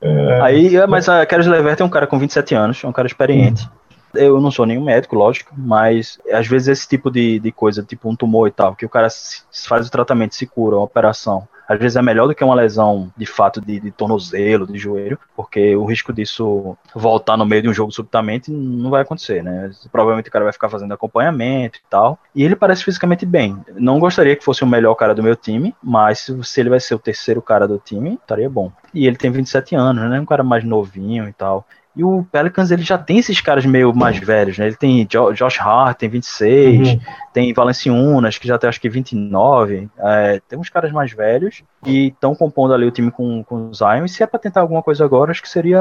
é... 0.01 0.41
Aí, 0.41 0.77
é, 0.77 0.87
mas 0.87 1.09
a 1.09 1.27
Keres 1.27 1.49
Levert 1.49 1.81
é 1.81 1.85
um 1.85 1.89
cara 1.89 2.07
com 2.07 2.19
27 2.19 2.55
anos, 2.55 2.83
é 2.85 2.87
um 2.87 2.93
cara 2.93 3.09
experiente. 3.09 3.69
Eu 4.17 4.41
não 4.41 4.51
sou 4.51 4.67
nenhum 4.67 4.85
médico, 4.85 5.17
lógico, 5.17 5.53
mas 5.57 6.19
às 6.33 6.47
vezes 6.47 6.69
esse 6.69 6.89
tipo 6.89 7.11
de, 7.11 7.39
de 7.39 7.53
coisa, 7.53 7.83
tipo 7.83 8.09
um 8.09 8.17
tumor 8.17 8.49
e 8.49 8.53
tal, 8.53 8.75
que 8.75 8.87
o 8.87 8.89
cara 8.89 9.09
se, 9.11 9.43
faz 9.67 9.87
o 9.87 9.91
tratamento, 9.91 10.35
se 10.35 10.47
cura, 10.47 10.77
uma 10.77 10.85
operação, 10.85 11.49
às 11.69 11.79
vezes 11.79 11.97
é 11.97 12.03
melhor 12.03 12.29
do 12.29 12.35
que 12.35 12.45
uma 12.45 12.55
lesão 12.55 13.11
de 13.17 13.27
fato 13.27 13.61
de, 13.61 13.81
de, 13.81 13.91
tornozelo, 13.91 14.67
de 14.67 14.79
joelho, 14.79 15.19
porque 15.35 15.75
o 15.75 15.85
risco 15.85 16.13
disso 16.13 16.77
voltar 16.95 17.37
no 17.37 17.45
meio 17.45 17.63
de 17.63 17.69
um 17.69 17.75
jogo 17.75 17.91
subitamente 17.91 18.51
não 18.53 18.91
vai 18.91 19.03
acontecer, 19.03 19.43
né? 19.43 19.71
Provavelmente 19.91 20.29
o 20.29 20.33
cara 20.33 20.45
vai 20.45 20.53
ficar 20.53 20.69
fazendo 20.69 20.95
acompanhamento 20.95 21.79
e 21.79 21.83
tal. 21.91 22.19
E 22.35 22.45
ele 22.45 22.55
parece 22.55 22.85
fisicamente 22.85 23.27
bem. 23.27 23.59
Não 23.75 23.99
gostaria 23.99 24.37
que 24.37 24.45
fosse 24.45 24.63
o 24.63 24.67
melhor 24.67 24.95
cara 24.95 25.15
do 25.15 25.23
meu 25.23 25.35
time, 25.35 25.75
mas 25.83 26.31
se 26.43 26.61
ele 26.61 26.71
vai 26.71 26.79
ser 26.79 26.95
o 26.95 27.01
terceiro 27.01 27.43
cara 27.43 27.67
do 27.67 27.79
time, 27.79 28.15
estaria 28.15 28.49
bom. 28.49 28.71
E 28.95 29.07
ele 29.07 29.17
tem 29.17 29.31
27 29.31 29.75
anos, 29.75 30.09
né? 30.09 30.21
Um 30.21 30.27
cara 30.27 30.45
mais 30.45 30.63
novinho 30.63 31.29
e 31.29 31.33
tal. 31.33 31.67
E 31.97 32.05
o 32.05 32.27
Pelicans 32.31 32.71
ele 32.71 32.83
já 32.83 32.99
tem 32.99 33.19
esses 33.19 33.41
caras 33.41 33.65
meio 33.65 33.95
mais 33.95 34.19
velhos, 34.19 34.59
né? 34.59 34.67
Ele 34.67 34.77
tem 34.77 35.07
Josh 35.07 35.59
Hart, 35.59 35.97
tem 35.97 36.11
26, 36.11 36.89
uhum. 36.89 37.01
tem 37.33 37.55
Valenciunas, 37.55 38.37
que 38.37 38.47
já 38.47 38.59
tem 38.59 38.69
acho 38.69 38.81
que 38.81 38.89
29. 38.91 39.89
É, 39.99 40.43
tem 40.47 40.59
uns 40.59 40.69
caras 40.69 40.93
mais 40.93 41.13
velhos 41.13 41.63
e 41.87 42.09
estão 42.09 42.35
compondo 42.35 42.75
ali 42.75 42.85
o 42.85 42.91
time 42.91 43.11
com, 43.11 43.43
com 43.43 43.71
o 43.71 43.75
Zion. 43.75 44.05
E 44.05 44.11
se 44.11 44.23
é 44.23 44.27
para 44.27 44.39
tentar 44.39 44.61
alguma 44.61 44.83
coisa 44.83 45.07
agora, 45.07 45.31
acho 45.31 45.41
que 45.41 45.49
seria 45.49 45.81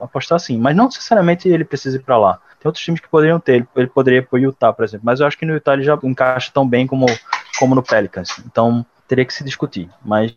apostar 0.00 0.34
assim. 0.34 0.58
Mas 0.58 0.74
não 0.74 0.86
necessariamente 0.86 1.48
ele 1.48 1.64
precisa 1.64 1.96
ir 1.96 2.00
para 2.00 2.18
lá. 2.18 2.40
Tem 2.58 2.68
outros 2.68 2.84
times 2.84 3.00
que 3.00 3.08
poderiam 3.08 3.38
ter. 3.38 3.54
Ele, 3.54 3.68
ele 3.76 3.86
poderia 3.86 4.18
ir 4.18 4.26
para 4.26 4.36
o 4.36 4.40
Utah, 4.40 4.72
por 4.72 4.84
exemplo. 4.84 5.06
Mas 5.06 5.20
eu 5.20 5.28
acho 5.28 5.38
que 5.38 5.46
no 5.46 5.54
Utah 5.54 5.74
ele 5.74 5.84
já 5.84 5.96
encaixa 6.02 6.50
tão 6.52 6.68
bem 6.68 6.88
como, 6.88 7.06
como 7.60 7.72
no 7.72 7.84
Pelicans. 7.84 8.42
Então 8.44 8.84
teria 9.06 9.24
que 9.24 9.32
se 9.32 9.44
discutir. 9.44 9.88
Mas, 10.04 10.34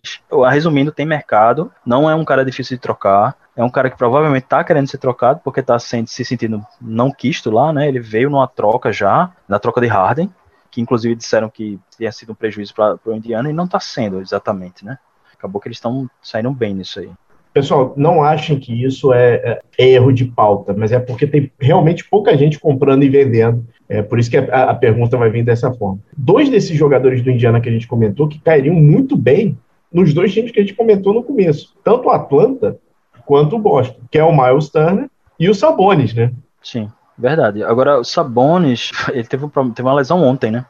resumindo, 0.49 0.91
tem 0.91 1.05
mercado, 1.05 1.71
não 1.85 2.09
é 2.09 2.15
um 2.15 2.25
cara 2.25 2.45
difícil 2.45 2.77
de 2.77 2.81
trocar, 2.81 3.35
é 3.55 3.63
um 3.63 3.69
cara 3.69 3.89
que 3.89 3.97
provavelmente 3.97 4.43
está 4.43 4.63
querendo 4.63 4.89
ser 4.89 4.97
trocado 4.97 5.41
porque 5.43 5.59
está 5.59 5.77
se 5.79 6.05
sentindo 6.07 6.65
não 6.79 7.11
quisto 7.11 7.51
lá, 7.51 7.73
né? 7.73 7.87
Ele 7.87 7.99
veio 7.99 8.29
numa 8.29 8.47
troca 8.47 8.91
já, 8.91 9.31
na 9.47 9.59
troca 9.59 9.81
de 9.81 9.87
Harden, 9.87 10.33
que 10.71 10.81
inclusive 10.81 11.15
disseram 11.15 11.49
que 11.49 11.79
tinha 11.97 12.11
sido 12.11 12.31
um 12.31 12.35
prejuízo 12.35 12.73
para 12.73 12.97
o 13.05 13.13
Indiana 13.13 13.49
e 13.49 13.53
não 13.53 13.65
está 13.65 13.79
sendo 13.79 14.21
exatamente, 14.21 14.85
né? 14.85 14.97
Acabou 15.33 15.59
que 15.61 15.67
eles 15.67 15.77
estão 15.77 16.09
saindo 16.21 16.51
bem 16.51 16.73
nisso 16.73 16.99
aí. 16.99 17.11
Pessoal, 17.53 17.93
não 17.97 18.23
achem 18.23 18.59
que 18.59 18.83
isso 18.83 19.11
é, 19.11 19.59
é, 19.77 19.89
erro 19.89 20.11
de 20.11 20.25
pauta, 20.25 20.73
mas 20.73 20.91
é 20.91 20.99
porque 20.99 21.25
tem 21.25 21.51
realmente 21.59 22.07
pouca 22.07 22.37
gente 22.37 22.59
comprando 22.59 23.03
e 23.03 23.09
vendendo. 23.09 23.65
É 23.87 24.03
por 24.03 24.19
isso 24.19 24.29
que 24.29 24.37
a, 24.37 24.69
a 24.69 24.75
pergunta 24.75 25.17
vai 25.17 25.31
vir 25.31 25.43
dessa 25.43 25.73
forma. 25.73 25.99
Dois 26.15 26.47
desses 26.49 26.77
jogadores 26.77 27.23
do 27.23 27.31
Indiana 27.31 27.59
que 27.59 27.67
a 27.67 27.71
gente 27.71 27.87
comentou 27.87 28.27
que 28.27 28.39
cairiam 28.39 28.75
muito 28.75 29.17
bem 29.17 29.57
nos 29.91 30.13
dois 30.13 30.31
times 30.31 30.51
que 30.51 30.59
a 30.59 30.61
gente 30.61 30.75
comentou 30.75 31.13
no 31.13 31.23
começo, 31.23 31.75
tanto 31.83 32.07
o 32.07 32.11
Atlanta 32.11 32.77
quanto 33.25 33.55
o 33.55 33.59
Boston, 33.59 33.99
que 34.11 34.19
é 34.19 34.23
o 34.23 34.31
Miles 34.31 34.69
Turner 34.69 35.09
e 35.39 35.49
o 35.49 35.55
Sabonis, 35.55 36.13
né? 36.13 36.31
Sim, 36.61 36.91
verdade. 37.17 37.63
Agora, 37.63 37.99
o 37.99 38.03
Sabonis, 38.03 38.91
ele 39.11 39.23
teve, 39.23 39.45
um, 39.45 39.49
teve 39.49 39.87
uma 39.87 39.95
lesão 39.95 40.23
ontem, 40.23 40.51
né? 40.51 40.65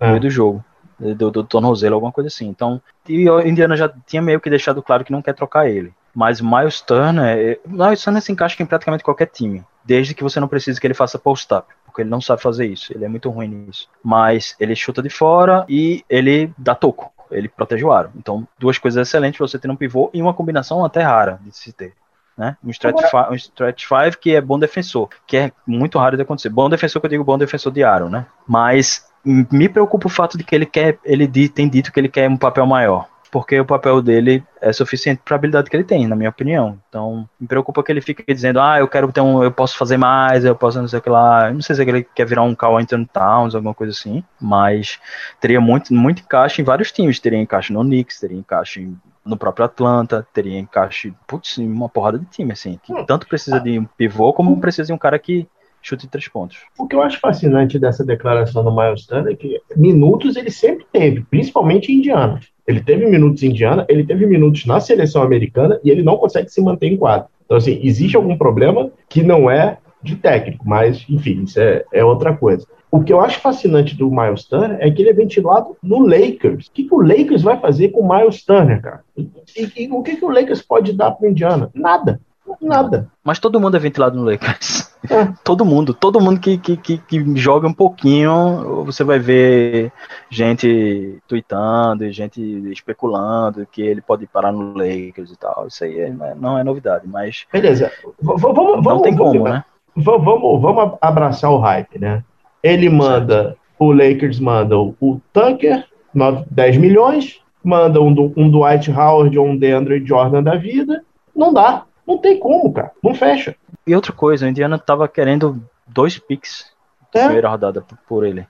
No 0.00 0.06
é. 0.06 0.10
meio 0.10 0.20
do 0.20 0.30
jogo. 0.30 0.64
Do, 0.98 1.32
do 1.32 1.42
tornozelo, 1.42 1.94
alguma 1.94 2.12
coisa 2.12 2.28
assim. 2.28 2.46
Então, 2.46 2.80
e 3.08 3.28
o 3.28 3.40
Indiana 3.40 3.76
já 3.76 3.92
tinha 4.06 4.22
meio 4.22 4.40
que 4.40 4.48
deixado 4.48 4.80
claro 4.80 5.04
que 5.04 5.10
não 5.10 5.20
quer 5.20 5.34
trocar 5.34 5.68
ele. 5.68 5.92
Mas 6.14 6.40
Miles 6.40 6.80
Turner, 6.80 7.24
é, 7.24 7.60
Miles 7.66 8.02
Turner 8.02 8.22
se 8.22 8.30
encaixa 8.30 8.62
em 8.62 8.66
praticamente 8.66 9.02
qualquer 9.02 9.26
time, 9.26 9.64
desde 9.84 10.14
que 10.14 10.22
você 10.22 10.38
não 10.38 10.48
precise 10.48 10.80
que 10.80 10.86
ele 10.86 10.94
faça 10.94 11.18
post-up, 11.18 11.66
porque 11.84 12.02
ele 12.02 12.10
não 12.10 12.20
sabe 12.20 12.42
fazer 12.42 12.66
isso, 12.66 12.92
ele 12.92 13.04
é 13.04 13.08
muito 13.08 13.30
ruim 13.30 13.48
nisso. 13.48 13.88
Mas 14.02 14.54
ele 14.60 14.76
chuta 14.76 15.02
de 15.02 15.10
fora 15.10 15.64
e 15.68 16.04
ele 16.08 16.52
dá 16.56 16.74
toco, 16.74 17.10
ele 17.30 17.48
protege 17.48 17.84
o 17.84 17.92
aro. 17.92 18.10
Então, 18.16 18.46
duas 18.58 18.78
coisas 18.78 19.08
excelentes 19.08 19.38
você 19.38 19.58
ter 19.58 19.70
um 19.70 19.76
pivô 19.76 20.10
e 20.12 20.20
uma 20.20 20.34
combinação 20.34 20.84
até 20.84 21.02
rara 21.02 21.40
de 21.42 21.56
se 21.56 21.72
ter. 21.72 21.94
Né? 22.36 22.56
Um 22.64 22.70
stretch, 22.70 22.98
Agora... 22.98 23.10
five, 23.10 23.32
um 23.32 23.36
stretch 23.36 23.86
five 23.86 24.16
que 24.18 24.34
é 24.34 24.40
bom 24.40 24.58
defensor, 24.58 25.08
que 25.26 25.36
é 25.36 25.52
muito 25.66 25.98
raro 25.98 26.16
de 26.16 26.22
acontecer. 26.22 26.48
Bom 26.48 26.68
defensor 26.68 27.00
que 27.00 27.06
eu 27.06 27.10
digo 27.10 27.24
bom 27.24 27.36
defensor 27.36 27.72
de 27.72 27.84
aro, 27.84 28.08
né? 28.08 28.26
Mas 28.46 29.06
me 29.24 29.68
preocupa 29.68 30.06
o 30.06 30.10
fato 30.10 30.36
de 30.36 30.44
que 30.44 30.54
ele 30.54 30.66
quer, 30.66 30.98
ele 31.04 31.28
tem 31.48 31.68
dito 31.68 31.92
que 31.92 32.00
ele 32.00 32.08
quer 32.08 32.28
um 32.28 32.36
papel 32.36 32.66
maior 32.66 33.06
porque 33.32 33.58
o 33.58 33.64
papel 33.64 34.02
dele 34.02 34.44
é 34.60 34.74
suficiente 34.74 35.22
para 35.24 35.34
a 35.34 35.38
habilidade 35.38 35.70
que 35.70 35.74
ele 35.74 35.84
tem, 35.84 36.06
na 36.06 36.14
minha 36.14 36.28
opinião. 36.28 36.78
Então, 36.86 37.26
me 37.40 37.48
preocupa 37.48 37.82
que 37.82 37.90
ele 37.90 38.02
fique 38.02 38.22
dizendo, 38.32 38.60
ah, 38.60 38.78
eu 38.78 38.86
quero 38.86 39.10
ter 39.10 39.22
um, 39.22 39.42
eu 39.42 39.50
posso 39.50 39.74
fazer 39.78 39.96
mais, 39.96 40.44
eu 40.44 40.54
posso 40.54 40.78
não 40.78 40.86
sei 40.86 40.98
o 40.98 41.02
que 41.02 41.08
lá. 41.08 41.48
Eu 41.48 41.54
não 41.54 41.62
sei 41.62 41.74
se 41.74 41.80
ele 41.80 42.04
quer 42.14 42.26
virar 42.26 42.42
um 42.42 42.54
Carl 42.54 42.76
Anthony 42.76 43.06
Towns, 43.06 43.54
alguma 43.54 43.72
coisa 43.72 43.90
assim, 43.90 44.22
mas 44.38 45.00
teria 45.40 45.62
muito, 45.62 45.94
muito 45.94 46.20
encaixe 46.20 46.60
em 46.60 46.64
vários 46.64 46.92
times. 46.92 47.18
Teria 47.18 47.38
encaixe 47.38 47.72
no 47.72 47.80
Knicks, 47.80 48.20
teria 48.20 48.36
encaixe 48.36 48.92
no 49.24 49.36
próprio 49.38 49.64
Atlanta, 49.64 50.26
teria 50.30 50.58
encaixe, 50.58 51.14
putz, 51.26 51.56
uma 51.56 51.88
porrada 51.88 52.18
de 52.18 52.26
time, 52.26 52.52
assim, 52.52 52.78
que 52.82 52.92
hum. 52.92 53.06
tanto 53.06 53.26
precisa 53.26 53.58
de 53.58 53.78
um 53.78 53.86
pivô 53.96 54.34
como 54.34 54.60
precisa 54.60 54.88
de 54.88 54.92
um 54.92 54.98
cara 54.98 55.18
que 55.18 55.48
chute 55.82 56.02
de 56.02 56.10
três 56.10 56.28
pontos. 56.28 56.58
O 56.78 56.86
que 56.86 56.94
eu 56.94 57.02
acho 57.02 57.20
fascinante 57.20 57.78
dessa 57.78 58.04
declaração 58.04 58.64
do 58.64 58.74
Miles 58.74 59.06
Turner 59.06 59.32
é 59.32 59.36
que 59.36 59.60
minutos 59.76 60.36
ele 60.36 60.50
sempre 60.50 60.86
teve, 60.92 61.22
principalmente 61.22 61.92
em 61.92 61.96
Indiana. 61.96 62.40
Ele 62.66 62.80
teve 62.80 63.06
minutos 63.06 63.42
em 63.42 63.48
Indiana, 63.48 63.84
ele 63.88 64.04
teve 64.04 64.24
minutos 64.26 64.64
na 64.64 64.78
seleção 64.80 65.22
americana 65.22 65.80
e 65.82 65.90
ele 65.90 66.02
não 66.02 66.16
consegue 66.16 66.48
se 66.48 66.62
manter 66.62 66.86
em 66.86 66.96
quadro. 66.96 67.28
Então, 67.44 67.56
assim, 67.56 67.80
existe 67.82 68.16
algum 68.16 68.36
problema 68.36 68.90
que 69.08 69.22
não 69.22 69.50
é 69.50 69.78
de 70.02 70.16
técnico, 70.16 70.64
mas, 70.66 71.04
enfim, 71.08 71.42
isso 71.42 71.60
é, 71.60 71.84
é 71.92 72.04
outra 72.04 72.34
coisa. 72.34 72.66
O 72.90 73.02
que 73.02 73.12
eu 73.12 73.20
acho 73.20 73.40
fascinante 73.40 73.96
do 73.96 74.10
Miles 74.10 74.44
Turner 74.44 74.76
é 74.80 74.90
que 74.90 75.00
ele 75.00 75.10
é 75.10 75.14
ventilado 75.14 75.76
no 75.82 76.00
Lakers. 76.00 76.66
O 76.66 76.72
que, 76.72 76.84
que 76.84 76.94
o 76.94 77.00
Lakers 77.00 77.42
vai 77.42 77.58
fazer 77.58 77.88
com 77.88 78.00
o 78.00 78.08
Miles 78.08 78.44
Turner, 78.44 78.82
cara? 78.82 79.00
E, 79.16 79.28
e 79.76 79.88
o 79.90 80.02
que, 80.02 80.16
que 80.16 80.24
o 80.24 80.30
Lakers 80.30 80.60
pode 80.60 80.92
dar 80.92 81.12
para 81.12 81.26
o 81.26 81.30
Indiana? 81.30 81.70
Nada. 81.74 82.20
Nada. 82.60 83.08
Mas 83.24 83.38
todo 83.38 83.60
mundo 83.60 83.76
é 83.76 83.80
ventilado 83.80 84.16
no 84.16 84.24
Lakers. 84.24 84.92
É. 85.10 85.26
Todo 85.42 85.64
mundo, 85.64 85.92
todo 85.92 86.20
mundo 86.20 86.38
que, 86.38 86.56
que, 86.58 86.76
que, 86.76 86.98
que, 86.98 87.36
joga 87.36 87.66
um 87.66 87.72
pouquinho, 87.72 88.84
você 88.84 89.02
vai 89.02 89.18
ver 89.18 89.92
gente 90.30 91.20
tweetando, 91.26 92.10
gente 92.12 92.40
especulando 92.70 93.66
que 93.70 93.82
ele 93.82 94.00
pode 94.00 94.28
parar 94.28 94.52
no 94.52 94.74
Lakers 94.74 95.32
e 95.32 95.36
tal. 95.36 95.66
Isso 95.66 95.82
aí 95.82 95.98
é, 95.98 96.34
não 96.36 96.56
é 96.56 96.62
novidade, 96.62 97.08
mas. 97.08 97.46
Beleza. 97.52 97.90
V 98.20 98.34
vamos, 98.36 98.84
não 98.84 99.02
tem 99.02 99.16
como, 99.16 99.42
né? 99.42 99.64
Vamos, 99.96 100.60
vamos 100.62 100.98
abraçar 101.00 101.50
o 101.50 101.58
hype, 101.58 101.98
né? 101.98 102.22
Ele 102.62 102.88
manda, 102.88 103.42
certo. 103.42 103.58
o 103.80 103.92
Lakers 103.92 104.38
manda 104.38 104.78
o 104.78 105.20
Tucker, 105.32 105.84
9, 106.14 106.44
10 106.48 106.76
milhões, 106.76 107.40
manda 107.62 108.00
um, 108.00 108.32
um 108.36 108.48
Dwight 108.48 108.90
Howard 108.90 109.36
ou 109.36 109.48
um 109.48 109.56
DeAndre 109.56 110.04
Jordan 110.06 110.44
da 110.44 110.54
vida. 110.54 111.04
Não 111.34 111.52
dá. 111.52 111.84
Não 112.06 112.18
tem 112.18 112.38
como, 112.38 112.72
cara. 112.72 112.90
Não 113.02 113.14
fecha. 113.14 113.54
E 113.86 113.94
outra 113.94 114.12
coisa, 114.12 114.46
o 114.46 114.48
Indiana 114.48 114.78
tava 114.78 115.08
querendo 115.08 115.62
dois 115.86 116.18
picks 116.18 116.72
é. 117.14 117.24
primeira 117.24 117.48
rodada 117.48 117.84
por 118.08 118.24
ele. 118.24 118.46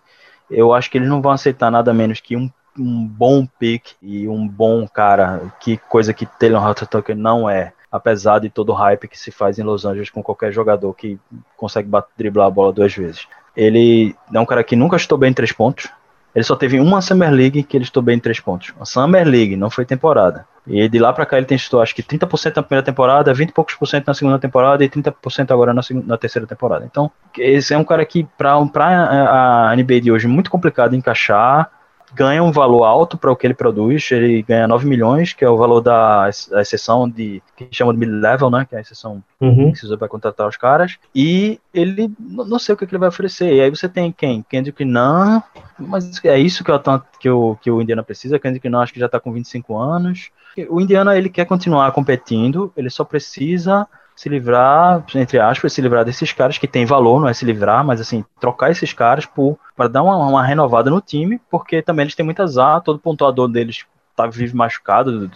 Eu 0.51 0.73
acho 0.73 0.91
que 0.91 0.99
eles 0.99 1.09
não 1.09 1.23
vão 1.23 1.33
aceitar 1.33 1.71
nada 1.71 1.93
menos 1.93 2.21
que 2.21 2.37
um, 2.37 2.51
um 2.79 3.07
bom 3.07 3.47
pick 3.59 3.93
e 4.03 4.29
um 4.29 4.47
bom 4.47 4.87
cara, 4.87 5.53
que 5.61 5.77
coisa 5.77 6.13
que 6.13 6.27
Taylor 6.27 6.75
Tucker 6.75 7.17
não 7.17 7.49
é. 7.49 7.73
Apesar 7.91 8.39
de 8.39 8.49
todo 8.49 8.71
o 8.71 8.75
hype 8.75 9.09
que 9.09 9.19
se 9.19 9.31
faz 9.31 9.59
em 9.59 9.63
Los 9.63 9.85
Angeles 9.85 10.09
com 10.09 10.23
qualquer 10.23 10.51
jogador 10.51 10.95
que 10.95 11.19
consegue 11.57 11.89
bater, 11.89 12.11
driblar 12.17 12.47
a 12.47 12.51
bola 12.51 12.73
duas 12.73 12.95
vezes. 12.95 13.27
Ele 13.55 14.15
é 14.33 14.41
um 14.41 14.47
cara 14.47 14.65
que 14.65 14.75
nunca 14.75 14.97
chutou 14.97 15.19
bem 15.19 15.31
em 15.31 15.35
três 15.35 15.53
pontos. 15.53 15.91
Ele 16.35 16.45
só 16.45 16.57
teve 16.57 16.81
uma 16.81 17.03
Summer 17.03 17.31
League 17.31 17.63
que 17.63 17.77
ele 17.77 17.85
chutou 17.85 18.03
bem 18.03 18.17
em 18.17 18.21
três 18.21 18.41
pontos. 18.41 18.73
Uma 18.77 18.87
Summer 18.87 19.27
League, 19.27 19.57
não 19.57 19.69
foi 19.69 19.85
temporada. 19.85 20.47
E 20.67 20.89
de 20.89 20.99
lá 20.99 21.13
pra 21.13 21.27
cá 21.27 21.37
ele 21.37 21.47
tem 21.47 21.57
acho 21.57 21.95
que 21.95 22.03
30% 22.03 22.57
na 22.57 22.63
primeira 22.63 22.85
temporada, 22.85 23.35
20 23.35 23.51
e 23.51 23.53
poucos 23.53 23.75
por 23.75 23.87
cento 23.87 24.07
na 24.07 24.15
segunda 24.15 24.39
temporada 24.39 24.85
e 24.85 24.89
30% 24.89 25.51
agora 25.51 25.75
na, 25.75 25.83
segunda, 25.83 26.07
na 26.07 26.17
terceira 26.17 26.47
temporada. 26.47 26.85
Então, 26.85 27.11
esse 27.37 27.75
é 27.75 27.79
um 27.79 27.85
cara 27.85 28.05
que, 28.07 28.25
pra, 28.39 28.65
pra 28.67 29.71
a 29.71 29.77
NBA 29.77 30.01
de 30.01 30.13
hoje, 30.13 30.27
é 30.27 30.29
muito 30.29 30.51
complicado 30.51 30.95
encaixar 30.95 31.71
ganha 32.15 32.43
um 32.43 32.53
valor 32.53 32.85
alto 32.85 33.17
para 33.17 33.33
o 33.33 33.37
que 33.37 33.47
ele 33.47 33.55
produz, 33.55 34.11
ele 34.11 34.43
ganha 34.43 34.69
9 34.69 34.87
milhões, 34.87 35.33
que 35.33 35.45
é 35.45 35.49
o 35.49 35.57
valor 35.57 35.81
da 35.81 36.29
exceção 36.61 37.09
de 37.09 37.43
que 37.57 37.69
chama 37.71 37.93
de 37.93 37.99
mid-level, 37.99 38.51
né, 38.51 38.67
que 38.69 38.75
é 38.75 38.79
a 38.79 38.81
exceção 38.81 39.23
uhum. 39.41 39.73
que 39.73 39.79
se 39.79 39.87
usa 39.87 39.97
para 39.97 40.09
contratar 40.09 40.47
os 40.49 40.57
caras, 40.57 40.99
e 41.15 41.59
ele 41.73 42.13
não 42.19 42.59
sei 42.59 42.75
o 42.75 42.79
que, 42.79 42.87
que, 42.87 42.93
ele 42.93 43.01
vai 43.01 43.09
oferecer. 43.09 43.55
E 43.55 43.61
aí 43.61 43.71
você 43.71 43.89
tem 43.89 44.13
quem? 44.13 44.45
Kendrick 44.49 44.85
Nunn, 44.85 45.41
mas 45.79 46.23
é 46.25 46.39
isso 46.39 46.63
que 46.63 46.71
o 46.71 47.03
que 47.19 47.31
o, 47.31 47.57
que 47.57 47.71
o 47.71 47.81
Indiana 47.81 48.03
precisa, 48.03 48.39
Kendrick 48.39 48.69
Nunn 48.69 48.83
acho 48.83 48.93
que 48.93 49.01
já 49.01 49.07
está 49.07 49.19
com 49.19 49.33
25 49.33 49.77
anos. 49.77 50.31
O 50.69 50.81
Indiana 50.81 51.17
ele 51.17 51.29
quer 51.29 51.45
continuar 51.45 51.91
competindo, 51.93 52.73
ele 52.77 52.91
só 52.91 53.05
precisa 53.05 53.87
se 54.15 54.29
livrar, 54.29 55.05
entre 55.15 55.39
aspas, 55.39 55.73
se 55.73 55.81
livrar 55.81 56.05
desses 56.05 56.33
caras 56.33 56.59
que 56.59 56.69
tem 56.69 56.85
valor, 56.85 57.21
não 57.21 57.29
é 57.29 57.35
se 57.35 57.45
livrar, 57.45 57.85
mas 57.85 58.01
assim, 58.01 58.25
trocar 58.39 58.71
esses 58.71 58.93
caras 58.93 59.29
para 59.77 59.89
dar 59.89 60.03
uma, 60.03 60.17
uma, 60.17 60.45
renovada 60.45 60.91
no 60.91 61.01
time, 61.01 61.41
porque 61.51 61.83
também 61.83 62.05
eles 62.05 62.15
têm 62.15 62.25
muita 62.25 62.43
azar, 62.43 62.83
todo 62.83 62.99
pontuador 62.99 63.49
deles 63.49 63.85
tá 64.15 64.27
vive 64.27 64.55
machucado, 64.55 65.31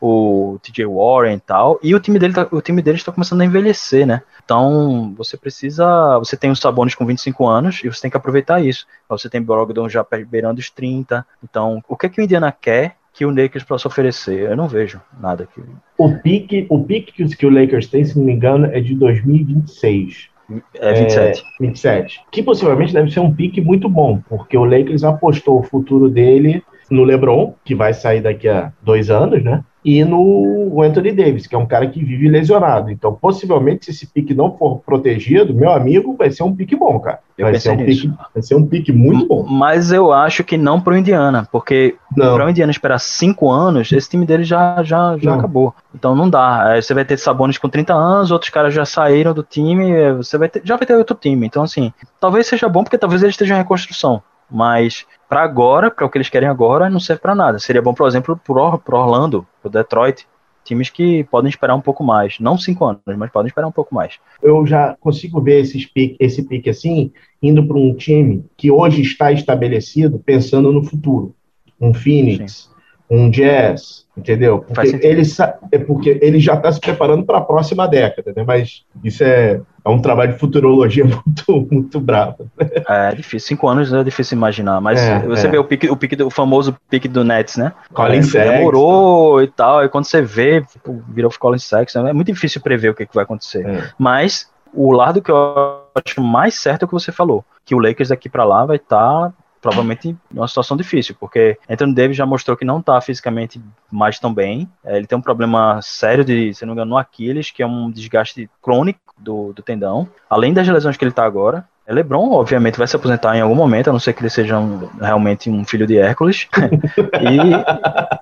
o 0.00 0.58
TJ 0.62 0.86
Warren 0.86 1.36
e 1.36 1.40
tal, 1.40 1.78
e 1.82 1.94
o 1.94 2.00
time 2.00 2.18
dele 2.18 2.32
tá, 2.32 2.48
o 2.50 2.62
time 2.62 2.80
deles 2.80 3.02
está 3.02 3.12
começando 3.12 3.42
a 3.42 3.44
envelhecer, 3.44 4.06
né? 4.06 4.22
Então, 4.42 5.14
você 5.16 5.36
precisa, 5.36 6.18
você 6.18 6.36
tem 6.36 6.50
os 6.50 6.58
Sabonis 6.58 6.94
com 6.94 7.06
25 7.06 7.46
anos 7.46 7.84
e 7.84 7.88
você 7.88 8.02
tem 8.02 8.10
que 8.10 8.16
aproveitar 8.16 8.60
isso. 8.60 8.86
Você 9.08 9.28
tem 9.28 9.42
Brogdon 9.42 9.88
já 9.88 10.04
beirando 10.26 10.60
os 10.60 10.70
30. 10.70 11.26
Então, 11.44 11.82
o 11.86 11.96
que 11.96 12.06
é 12.06 12.08
que 12.08 12.20
o 12.20 12.24
Indiana 12.24 12.50
quer 12.50 12.96
que 13.12 13.26
o 13.26 13.30
Lakers 13.30 13.64
possa 13.64 13.88
oferecer. 13.88 14.50
Eu 14.50 14.56
não 14.56 14.68
vejo 14.68 15.00
nada 15.20 15.46
que. 15.46 15.60
O 15.98 16.18
pique, 16.18 16.66
o 16.68 16.82
pique 16.82 17.12
que 17.12 17.46
o 17.46 17.50
Lakers 17.50 17.86
tem, 17.88 18.04
se 18.04 18.18
não 18.18 18.24
me 18.24 18.32
engano, 18.32 18.66
é 18.66 18.80
de 18.80 18.94
2026. 18.94 20.30
É 20.74 20.92
27. 20.94 21.40
É, 21.40 21.66
27. 21.66 22.20
Que 22.30 22.42
possivelmente 22.42 22.92
deve 22.92 23.10
ser 23.10 23.20
um 23.20 23.32
pique 23.32 23.60
muito 23.60 23.88
bom, 23.88 24.20
porque 24.28 24.56
o 24.56 24.64
Lakers 24.64 25.04
apostou 25.04 25.60
o 25.60 25.62
futuro 25.62 26.08
dele 26.08 26.62
no 26.92 27.04
LeBron, 27.04 27.54
que 27.64 27.74
vai 27.74 27.92
sair 27.94 28.20
daqui 28.20 28.48
a 28.48 28.72
dois 28.82 29.10
anos, 29.10 29.42
né? 29.42 29.64
e 29.84 30.04
no 30.04 30.80
Anthony 30.80 31.10
Davis, 31.10 31.46
que 31.46 31.54
é 31.54 31.58
um 31.58 31.66
cara 31.66 31.88
que 31.88 32.04
vive 32.04 32.28
lesionado. 32.28 32.90
Então, 32.90 33.12
possivelmente, 33.12 33.86
se 33.86 33.90
esse 33.90 34.06
pique 34.06 34.32
não 34.32 34.56
for 34.56 34.78
protegido, 34.78 35.52
meu 35.52 35.70
amigo, 35.70 36.14
vai 36.16 36.30
ser 36.30 36.44
um 36.44 36.54
pique 36.54 36.76
bom, 36.76 37.00
cara. 37.00 37.18
Vai 37.36 37.58
ser, 37.58 37.70
um 37.70 37.84
pique, 37.84 38.12
vai 38.32 38.42
ser 38.42 38.54
um 38.54 38.64
pique 38.64 38.92
muito 38.92 39.26
bom. 39.26 39.44
Mas 39.44 39.90
eu 39.90 40.12
acho 40.12 40.44
que 40.44 40.56
não 40.56 40.80
pro 40.80 40.96
Indiana, 40.96 41.48
porque 41.50 41.96
para 42.14 42.46
o 42.46 42.48
Indiana 42.48 42.70
esperar 42.70 43.00
cinco 43.00 43.50
anos, 43.50 43.90
esse 43.90 44.08
time 44.08 44.24
dele 44.24 44.44
já, 44.44 44.80
já, 44.84 45.18
já 45.18 45.34
acabou. 45.34 45.74
Então 45.92 46.14
não 46.14 46.30
dá. 46.30 46.80
Você 46.80 46.94
vai 46.94 47.04
ter 47.04 47.16
Sabonis 47.16 47.58
com 47.58 47.68
30 47.68 47.92
anos, 47.92 48.30
outros 48.30 48.50
caras 48.50 48.72
já 48.72 48.84
saíram 48.84 49.34
do 49.34 49.42
time, 49.42 50.12
você 50.12 50.38
vai 50.38 50.48
ter, 50.48 50.62
já 50.64 50.76
vai 50.76 50.86
ter 50.86 50.94
outro 50.94 51.16
time. 51.16 51.44
Então, 51.44 51.64
assim, 51.64 51.92
talvez 52.20 52.46
seja 52.46 52.68
bom, 52.68 52.84
porque 52.84 52.98
talvez 52.98 53.22
eles 53.24 53.32
estejam 53.32 53.56
em 53.56 53.60
reconstrução. 53.60 54.22
Mas 54.48 55.06
para 55.32 55.44
agora, 55.44 55.90
para 55.90 56.04
o 56.04 56.10
que 56.10 56.18
eles 56.18 56.28
querem 56.28 56.46
agora, 56.46 56.90
não 56.90 57.00
serve 57.00 57.22
para 57.22 57.34
nada. 57.34 57.58
Seria 57.58 57.80
bom, 57.80 57.94
por 57.94 58.06
exemplo, 58.06 58.38
para 58.44 58.98
Orlando, 58.98 59.46
para 59.62 59.70
Detroit, 59.70 60.26
times 60.62 60.90
que 60.90 61.24
podem 61.24 61.48
esperar 61.48 61.74
um 61.74 61.80
pouco 61.80 62.04
mais. 62.04 62.38
Não 62.38 62.58
cinco 62.58 62.84
anos, 62.84 63.00
mas 63.16 63.30
podem 63.30 63.48
esperar 63.48 63.66
um 63.66 63.72
pouco 63.72 63.94
mais. 63.94 64.18
Eu 64.42 64.66
já 64.66 64.94
consigo 65.00 65.40
ver 65.40 65.60
esses 65.60 65.86
pique, 65.86 66.18
esse 66.20 66.42
pique 66.42 66.68
assim, 66.68 67.10
indo 67.42 67.66
para 67.66 67.78
um 67.78 67.94
time 67.94 68.44
que 68.58 68.70
hoje 68.70 69.00
está 69.00 69.32
estabelecido, 69.32 70.18
pensando 70.18 70.70
no 70.70 70.84
futuro. 70.84 71.34
Um 71.80 71.94
Phoenix, 71.94 72.64
Sim. 72.64 72.71
Um 73.12 73.30
Jazz, 73.30 74.06
entendeu? 74.16 74.60
Porque 74.60 74.98
ele, 75.02 75.22
é 75.70 75.78
porque 75.78 76.18
ele 76.22 76.40
já 76.40 76.54
está 76.54 76.72
se 76.72 76.80
preparando 76.80 77.24
para 77.24 77.38
a 77.38 77.42
próxima 77.42 77.86
década, 77.86 78.32
né? 78.34 78.42
Mas 78.46 78.84
isso 79.04 79.22
é 79.22 79.60
é 79.84 79.88
um 79.88 80.00
trabalho 80.00 80.32
de 80.32 80.38
futurologia 80.38 81.04
muito, 81.04 81.68
muito 81.70 82.00
bravo. 82.00 82.48
É, 82.58 83.10
é 83.10 83.14
difícil. 83.14 83.48
Cinco 83.48 83.68
anos 83.68 83.92
é 83.92 84.04
difícil 84.04 84.36
imaginar, 84.36 84.80
mas 84.80 85.00
é, 85.00 85.18
você 85.20 85.48
é. 85.48 85.50
vê 85.50 85.58
o 85.58 85.64
pique, 85.64 85.90
o 85.90 85.96
pique 85.96 86.16
do 86.16 86.28
o 86.28 86.30
famoso 86.30 86.76
pique 86.88 87.08
do 87.08 87.24
Nets, 87.24 87.56
né? 87.56 87.72
Colin 87.92 88.18
é, 88.18 88.22
Sexton. 88.22 88.52
Demorou 88.52 89.42
e 89.42 89.48
tal, 89.48 89.84
e 89.84 89.88
quando 89.88 90.04
você 90.04 90.22
vê, 90.22 90.62
tipo, 90.62 91.02
virou 91.08 91.30
Colin 91.38 91.58
Sexton, 91.58 92.06
é 92.06 92.12
muito 92.12 92.32
difícil 92.32 92.60
prever 92.60 92.90
o 92.90 92.94
que, 92.94 93.04
que 93.04 93.14
vai 93.14 93.24
acontecer. 93.24 93.66
É. 93.66 93.90
Mas 93.98 94.48
o 94.72 94.92
lado 94.92 95.20
que 95.20 95.30
eu 95.30 95.82
acho 95.94 96.22
mais 96.22 96.54
certo 96.54 96.82
é 96.82 96.84
o 96.84 96.88
que 96.88 96.94
você 96.94 97.12
falou, 97.12 97.44
que 97.64 97.74
o 97.74 97.78
Lakers 97.78 98.08
daqui 98.08 98.28
para 98.28 98.44
lá 98.44 98.64
vai 98.64 98.76
estar 98.76 99.30
tá 99.30 99.34
provavelmente 99.62 100.14
uma 100.30 100.48
situação 100.48 100.76
difícil, 100.76 101.14
porque 101.18 101.56
Anthony 101.70 101.94
Davis 101.94 102.16
já 102.16 102.26
mostrou 102.26 102.56
que 102.56 102.64
não 102.64 102.80
está 102.80 103.00
fisicamente 103.00 103.62
mais 103.90 104.18
tão 104.18 104.34
bem. 104.34 104.68
É, 104.84 104.96
ele 104.96 105.06
tem 105.06 105.16
um 105.16 105.22
problema 105.22 105.80
sério 105.80 106.24
de, 106.24 106.52
se 106.52 106.66
não 106.66 106.74
me 106.74 106.74
engano, 106.74 106.90
no 106.90 106.98
Aquiles, 106.98 107.52
que 107.52 107.62
é 107.62 107.66
um 107.66 107.90
desgaste 107.90 108.50
crônico 108.60 109.00
do, 109.16 109.52
do 109.52 109.62
tendão. 109.62 110.08
Além 110.28 110.52
das 110.52 110.66
lesões 110.66 110.96
que 110.96 111.04
ele 111.04 111.12
está 111.12 111.24
agora, 111.24 111.64
é, 111.86 111.92
LeBron, 111.92 112.30
obviamente, 112.32 112.76
vai 112.76 112.88
se 112.88 112.96
aposentar 112.96 113.36
em 113.36 113.40
algum 113.40 113.54
momento, 113.54 113.88
a 113.88 113.92
não 113.92 114.00
ser 114.00 114.12
que 114.12 114.22
ele 114.22 114.30
seja 114.30 114.58
um, 114.58 114.88
realmente 115.00 115.48
um 115.48 115.64
filho 115.64 115.86
de 115.86 115.96
Hércules. 115.96 116.48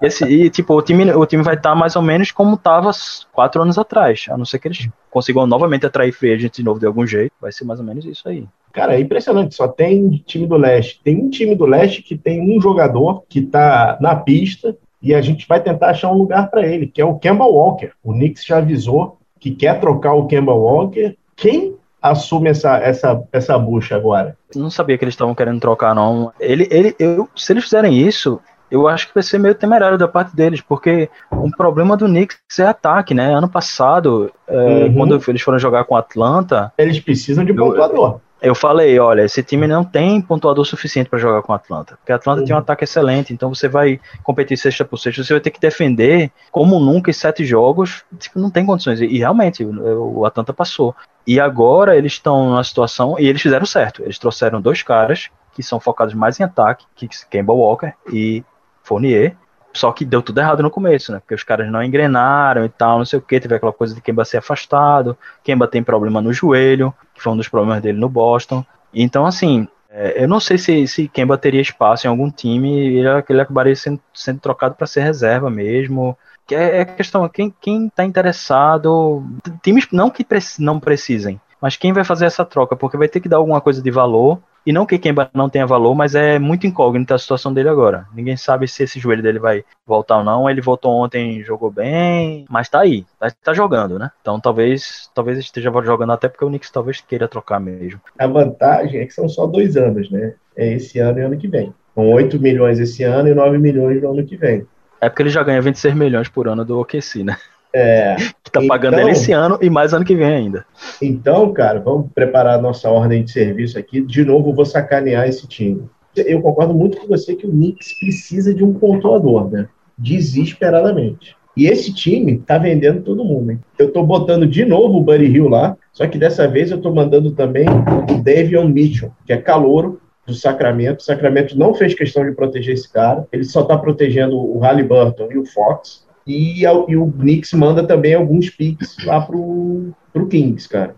e, 0.00 0.06
esse, 0.06 0.24
e, 0.24 0.50
tipo, 0.50 0.74
o 0.74 0.82
time, 0.82 1.10
o 1.12 1.24
time 1.24 1.42
vai 1.42 1.54
estar 1.54 1.70
tá 1.70 1.74
mais 1.74 1.96
ou 1.96 2.02
menos 2.02 2.30
como 2.30 2.54
estava 2.54 2.90
quatro 3.32 3.62
anos 3.62 3.78
atrás, 3.78 4.26
a 4.30 4.36
não 4.36 4.44
ser 4.44 4.58
que 4.58 4.68
eles 4.68 4.88
consigam 5.10 5.46
novamente 5.46 5.86
atrair 5.86 6.12
free 6.12 6.32
agent 6.32 6.54
de 6.56 6.62
novo 6.62 6.78
de 6.78 6.86
algum 6.86 7.06
jeito. 7.06 7.32
Vai 7.40 7.50
ser 7.50 7.64
mais 7.64 7.80
ou 7.80 7.86
menos 7.86 8.04
isso 8.04 8.28
aí. 8.28 8.46
Cara, 8.72 8.96
é 8.96 9.00
impressionante, 9.00 9.54
só 9.54 9.66
tem 9.66 10.22
time 10.26 10.46
do 10.46 10.56
leste. 10.56 11.00
Tem 11.02 11.16
um 11.16 11.30
time 11.30 11.54
do 11.54 11.66
leste 11.66 12.02
que 12.02 12.16
tem 12.16 12.40
um 12.40 12.60
jogador 12.60 13.24
que 13.28 13.40
está 13.40 13.98
na 14.00 14.14
pista 14.14 14.76
e 15.02 15.14
a 15.14 15.20
gente 15.20 15.46
vai 15.48 15.60
tentar 15.60 15.90
achar 15.90 16.10
um 16.10 16.18
lugar 16.18 16.50
para 16.50 16.66
ele, 16.66 16.86
que 16.86 17.00
é 17.00 17.04
o 17.04 17.18
Kemba 17.18 17.44
Walker. 17.44 17.90
O 18.02 18.12
Knicks 18.12 18.44
já 18.44 18.58
avisou 18.58 19.18
que 19.38 19.50
quer 19.50 19.80
trocar 19.80 20.12
o 20.12 20.26
Kemba 20.26 20.52
Walker. 20.52 21.16
Quem 21.34 21.74
assume 22.02 22.50
essa, 22.50 22.76
essa, 22.78 23.22
essa 23.32 23.58
bucha 23.58 23.96
agora? 23.96 24.36
Não 24.54 24.70
sabia 24.70 24.96
que 24.98 25.04
eles 25.04 25.14
estavam 25.14 25.34
querendo 25.34 25.60
trocar, 25.60 25.94
não. 25.94 26.32
Ele, 26.38 26.68
ele, 26.70 26.94
eu, 26.98 27.28
se 27.34 27.52
eles 27.52 27.64
fizerem 27.64 27.96
isso, 27.96 28.40
eu 28.70 28.86
acho 28.86 29.08
que 29.08 29.14
vai 29.14 29.22
ser 29.22 29.38
meio 29.38 29.54
temerário 29.54 29.98
da 29.98 30.06
parte 30.06 30.34
deles, 30.34 30.60
porque 30.60 31.08
um 31.32 31.50
problema 31.50 31.96
do 31.96 32.06
Knicks 32.06 32.38
é 32.58 32.66
ataque, 32.66 33.14
né? 33.14 33.34
Ano 33.34 33.48
passado, 33.48 34.30
é, 34.46 34.84
uhum. 34.84 34.94
quando 34.94 35.22
eles 35.28 35.42
foram 35.42 35.58
jogar 35.58 35.84
com 35.84 35.94
o 35.94 35.98
Atlanta. 35.98 36.72
Eles 36.78 37.00
precisam 37.00 37.44
de 37.44 37.52
pontuador. 37.52 38.12
Eu 38.14 38.20
falei, 38.54 38.98
olha, 38.98 39.22
esse 39.22 39.42
time 39.42 39.66
não 39.66 39.84
tem 39.84 40.20
pontuador 40.20 40.64
suficiente 40.64 41.10
para 41.10 41.18
jogar 41.18 41.42
com 41.42 41.52
o 41.52 41.54
Atlanta. 41.54 41.96
Porque 41.96 42.12
a 42.12 42.16
Atlanta 42.16 42.40
uhum. 42.40 42.46
tem 42.46 42.54
um 42.54 42.58
ataque 42.58 42.84
excelente, 42.84 43.34
então 43.34 43.52
você 43.52 43.68
vai 43.68 44.00
competir 44.22 44.56
sexta 44.56 44.84
por 44.84 44.98
sexta, 44.98 45.22
você 45.22 45.34
vai 45.34 45.40
ter 45.40 45.50
que 45.50 45.60
defender 45.60 46.30
como 46.50 46.80
nunca 46.80 47.10
em 47.10 47.12
sete 47.12 47.44
jogos, 47.44 48.02
tipo, 48.18 48.38
não 48.38 48.50
tem 48.50 48.64
condições. 48.64 49.00
E 49.00 49.18
realmente, 49.18 49.64
o, 49.64 50.20
o 50.20 50.26
Atlanta 50.26 50.52
passou. 50.52 50.94
E 51.26 51.38
agora 51.38 51.96
eles 51.96 52.12
estão 52.12 52.46
numa 52.46 52.64
situação, 52.64 53.16
e 53.18 53.26
eles 53.26 53.42
fizeram 53.42 53.66
certo. 53.66 54.02
Eles 54.02 54.18
trouxeram 54.18 54.60
dois 54.60 54.82
caras 54.82 55.28
que 55.52 55.62
são 55.62 55.78
focados 55.78 56.14
mais 56.14 56.40
em 56.40 56.44
ataque, 56.44 56.86
que 56.96 57.08
Kemba 57.28 57.52
Walker 57.52 57.92
e 58.12 58.42
Fournier, 58.82 59.36
só 59.72 59.92
que 59.92 60.04
deu 60.04 60.22
tudo 60.22 60.40
errado 60.40 60.62
no 60.62 60.70
começo, 60.70 61.12
né? 61.12 61.20
Porque 61.20 61.34
os 61.34 61.44
caras 61.44 61.70
não 61.70 61.82
engrenaram 61.82 62.64
e 62.64 62.68
tal, 62.68 62.98
não 62.98 63.04
sei 63.04 63.18
o 63.18 63.22
que. 63.22 63.38
Teve 63.38 63.54
aquela 63.54 63.72
coisa 63.72 63.94
de 63.94 64.00
Kemba 64.00 64.24
ser 64.24 64.38
afastado. 64.38 65.16
Kemba 65.44 65.68
tem 65.68 65.82
problema 65.82 66.20
no 66.20 66.32
joelho, 66.32 66.94
que 67.14 67.22
foi 67.22 67.32
um 67.32 67.36
dos 67.36 67.48
problemas 67.48 67.80
dele 67.80 67.98
no 67.98 68.08
Boston. 68.08 68.64
Então, 68.92 69.24
assim, 69.24 69.68
é, 69.88 70.24
eu 70.24 70.28
não 70.28 70.40
sei 70.40 70.58
se, 70.58 70.86
se 70.86 71.08
Kemba 71.08 71.38
teria 71.38 71.60
espaço 71.60 72.06
em 72.06 72.10
algum 72.10 72.30
time. 72.30 72.98
Ele, 72.98 73.08
ele 73.28 73.40
acabaria 73.40 73.76
sendo, 73.76 74.00
sendo 74.12 74.40
trocado 74.40 74.74
para 74.74 74.86
ser 74.86 75.02
reserva 75.02 75.48
mesmo. 75.50 76.16
Que 76.46 76.54
é, 76.54 76.80
é 76.80 76.84
questão, 76.84 77.28
quem, 77.28 77.54
quem 77.60 77.88
tá 77.88 78.04
interessado. 78.04 79.24
Times 79.62 79.86
não 79.92 80.10
que 80.10 80.26
não 80.58 80.80
precisem, 80.80 81.40
mas 81.60 81.76
quem 81.76 81.92
vai 81.92 82.02
fazer 82.02 82.26
essa 82.26 82.44
troca? 82.44 82.74
Porque 82.74 82.96
vai 82.96 83.08
ter 83.08 83.20
que 83.20 83.28
dar 83.28 83.36
alguma 83.36 83.60
coisa 83.60 83.80
de 83.80 83.90
valor 83.90 84.40
e 84.64 84.72
não 84.72 84.86
que 84.86 84.98
Kemba 84.98 85.30
não 85.34 85.48
tenha 85.48 85.66
valor, 85.66 85.94
mas 85.94 86.14
é 86.14 86.38
muito 86.38 86.66
incógnita 86.66 87.14
a 87.14 87.18
situação 87.18 87.52
dele 87.52 87.68
agora. 87.68 88.06
Ninguém 88.14 88.36
sabe 88.36 88.68
se 88.68 88.82
esse 88.82 88.98
joelho 88.98 89.22
dele 89.22 89.38
vai 89.38 89.64
voltar 89.86 90.18
ou 90.18 90.24
não. 90.24 90.48
Ele 90.48 90.60
voltou 90.60 90.92
ontem, 90.92 91.42
jogou 91.42 91.70
bem, 91.70 92.44
mas 92.48 92.68
tá 92.68 92.80
aí, 92.80 93.04
tá, 93.18 93.30
tá 93.42 93.52
jogando, 93.54 93.98
né? 93.98 94.10
Então 94.20 94.38
talvez, 94.38 95.10
talvez 95.14 95.38
esteja 95.38 95.70
jogando 95.82 96.12
até 96.12 96.28
porque 96.28 96.44
o 96.44 96.48
Knicks 96.48 96.70
talvez 96.70 97.00
queira 97.00 97.28
trocar 97.28 97.58
mesmo. 97.58 98.00
A 98.18 98.26
vantagem 98.26 99.00
é 99.00 99.06
que 99.06 99.14
são 99.14 99.28
só 99.28 99.46
dois 99.46 99.76
anos, 99.76 100.10
né? 100.10 100.34
É 100.56 100.74
esse 100.74 100.98
ano 100.98 101.18
e 101.18 101.22
ano 101.22 101.38
que 101.38 101.48
vem. 101.48 101.72
São 101.94 102.10
8 102.10 102.38
milhões 102.38 102.78
esse 102.78 103.02
ano 103.02 103.28
e 103.28 103.34
9 103.34 103.58
milhões 103.58 104.00
no 104.02 104.10
ano 104.10 104.24
que 104.24 104.36
vem. 104.36 104.66
É 105.00 105.08
porque 105.08 105.22
ele 105.22 105.30
já 105.30 105.42
ganha 105.42 105.62
26 105.62 105.94
milhões 105.94 106.28
por 106.28 106.46
ano 106.46 106.64
do 106.64 106.78
OKC, 106.78 107.24
né? 107.24 107.36
É, 107.72 108.16
que 108.42 108.50
tá 108.50 108.60
pagando 108.66 108.94
então, 108.94 109.08
ele 109.08 109.12
esse 109.12 109.32
ano 109.32 109.58
e 109.62 109.70
mais 109.70 109.94
ano 109.94 110.04
que 110.04 110.16
vem 110.16 110.26
ainda. 110.26 110.66
Então, 111.00 111.52
cara, 111.52 111.78
vamos 111.78 112.10
preparar 112.12 112.58
a 112.58 112.62
nossa 112.62 112.90
ordem 112.90 113.22
de 113.22 113.30
serviço 113.30 113.78
aqui. 113.78 114.00
De 114.00 114.24
novo, 114.24 114.52
vou 114.52 114.64
sacanear 114.64 115.28
esse 115.28 115.46
time. 115.46 115.88
Eu 116.16 116.42
concordo 116.42 116.74
muito 116.74 116.98
com 116.98 117.06
você 117.06 117.36
que 117.36 117.46
o 117.46 117.50
Knicks 117.50 117.98
precisa 118.00 118.52
de 118.52 118.64
um 118.64 118.74
pontuador, 118.74 119.48
né? 119.50 119.68
Desesperadamente. 119.96 121.36
E 121.56 121.66
esse 121.66 121.92
time 121.92 122.38
tá 122.38 122.58
vendendo 122.58 123.02
todo 123.02 123.24
mundo. 123.24 123.52
Hein? 123.52 123.60
Eu 123.78 123.92
tô 123.92 124.02
botando 124.02 124.46
de 124.46 124.64
novo 124.64 124.98
o 124.98 125.02
Buddy 125.02 125.26
Hill 125.26 125.48
lá, 125.48 125.76
só 125.92 126.06
que 126.06 126.18
dessa 126.18 126.48
vez 126.48 126.70
eu 126.70 126.80
tô 126.80 126.92
mandando 126.92 127.32
também 127.32 127.66
o 127.68 128.22
Davion 128.22 128.68
Mitchell, 128.68 129.12
que 129.26 129.32
é 129.32 129.36
calouro 129.36 130.00
do 130.26 130.34
Sacramento. 130.34 131.00
O 131.00 131.04
Sacramento 131.04 131.58
não 131.58 131.74
fez 131.74 131.94
questão 131.94 132.24
de 132.24 132.34
proteger 132.34 132.74
esse 132.74 132.90
cara, 132.90 133.26
ele 133.32 133.44
só 133.44 133.62
tá 133.62 133.76
protegendo 133.76 134.36
o 134.36 134.58
Halliburton 134.58 135.28
e 135.32 135.38
o 135.38 135.44
Fox. 135.44 136.06
E, 136.26 136.62
e 136.62 136.96
o 136.96 137.10
Knicks 137.12 137.52
manda 137.52 137.86
também 137.86 138.14
alguns 138.14 138.50
picks 138.50 138.96
lá 139.04 139.20
pro, 139.20 139.92
pro 140.12 140.28
Kings, 140.28 140.68
cara. 140.68 140.94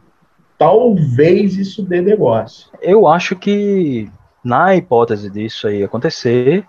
Talvez 0.59 1.57
isso 1.57 1.83
dê 1.83 2.01
negócio. 2.01 2.69
Eu 2.81 3.07
acho 3.07 3.35
que, 3.35 4.09
na 4.45 4.77
hipótese 4.77 5.31
disso 5.31 5.67
aí 5.67 5.83
acontecer, 5.83 6.65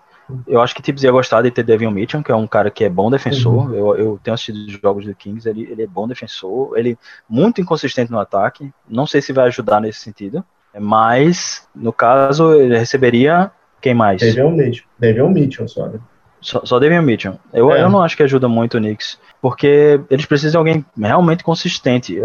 eu 0.46 0.60
acho 0.60 0.74
que 0.74 0.82
Tibbs 0.82 1.02
ia 1.02 1.12
gostar 1.12 1.42
de 1.42 1.50
ter 1.50 1.62
Devin 1.62 1.90
Mitchell, 1.90 2.22
que 2.22 2.32
é 2.32 2.34
um 2.34 2.46
cara 2.46 2.70
que 2.70 2.84
é 2.84 2.88
bom 2.88 3.10
defensor. 3.10 3.70
Uhum. 3.70 3.74
Eu, 3.74 3.96
eu, 3.96 4.20
tenho 4.22 4.34
assistido 4.34 4.56
os 4.56 4.72
jogos 4.72 5.04
do 5.04 5.14
Kings, 5.14 5.48
ele, 5.48 5.68
ele 5.70 5.82
é 5.82 5.86
bom 5.86 6.08
defensor, 6.08 6.76
ele 6.76 6.92
é 6.92 6.96
muito 7.28 7.60
inconsistente 7.60 8.10
no 8.10 8.18
ataque. 8.18 8.72
Não 8.88 9.06
sei 9.06 9.20
se 9.20 9.32
vai 9.32 9.46
ajudar 9.46 9.80
nesse 9.80 10.00
sentido, 10.00 10.44
mas 10.78 11.68
no 11.74 11.92
caso 11.92 12.54
ele 12.54 12.76
receberia 12.76 13.50
quem 13.80 13.94
mais? 13.94 14.20
Devin 14.20 14.56
Mitchell, 14.56 14.86
Devin 14.98 15.28
Mitchell 15.28 15.68
só, 15.68 15.88
né? 15.88 16.00
Só, 16.44 16.60
só 16.62 16.78
Mitchell. 16.78 17.36
Eu, 17.54 17.72
é. 17.72 17.82
eu 17.82 17.88
não 17.88 18.02
acho 18.02 18.14
que 18.14 18.22
ajuda 18.22 18.46
muito 18.46 18.76
o 18.76 18.80
Knicks, 18.80 19.18
porque 19.40 19.98
eles 20.10 20.26
precisam 20.26 20.62
de 20.62 20.68
alguém 20.68 20.84
realmente 20.96 21.42
consistente. 21.42 22.20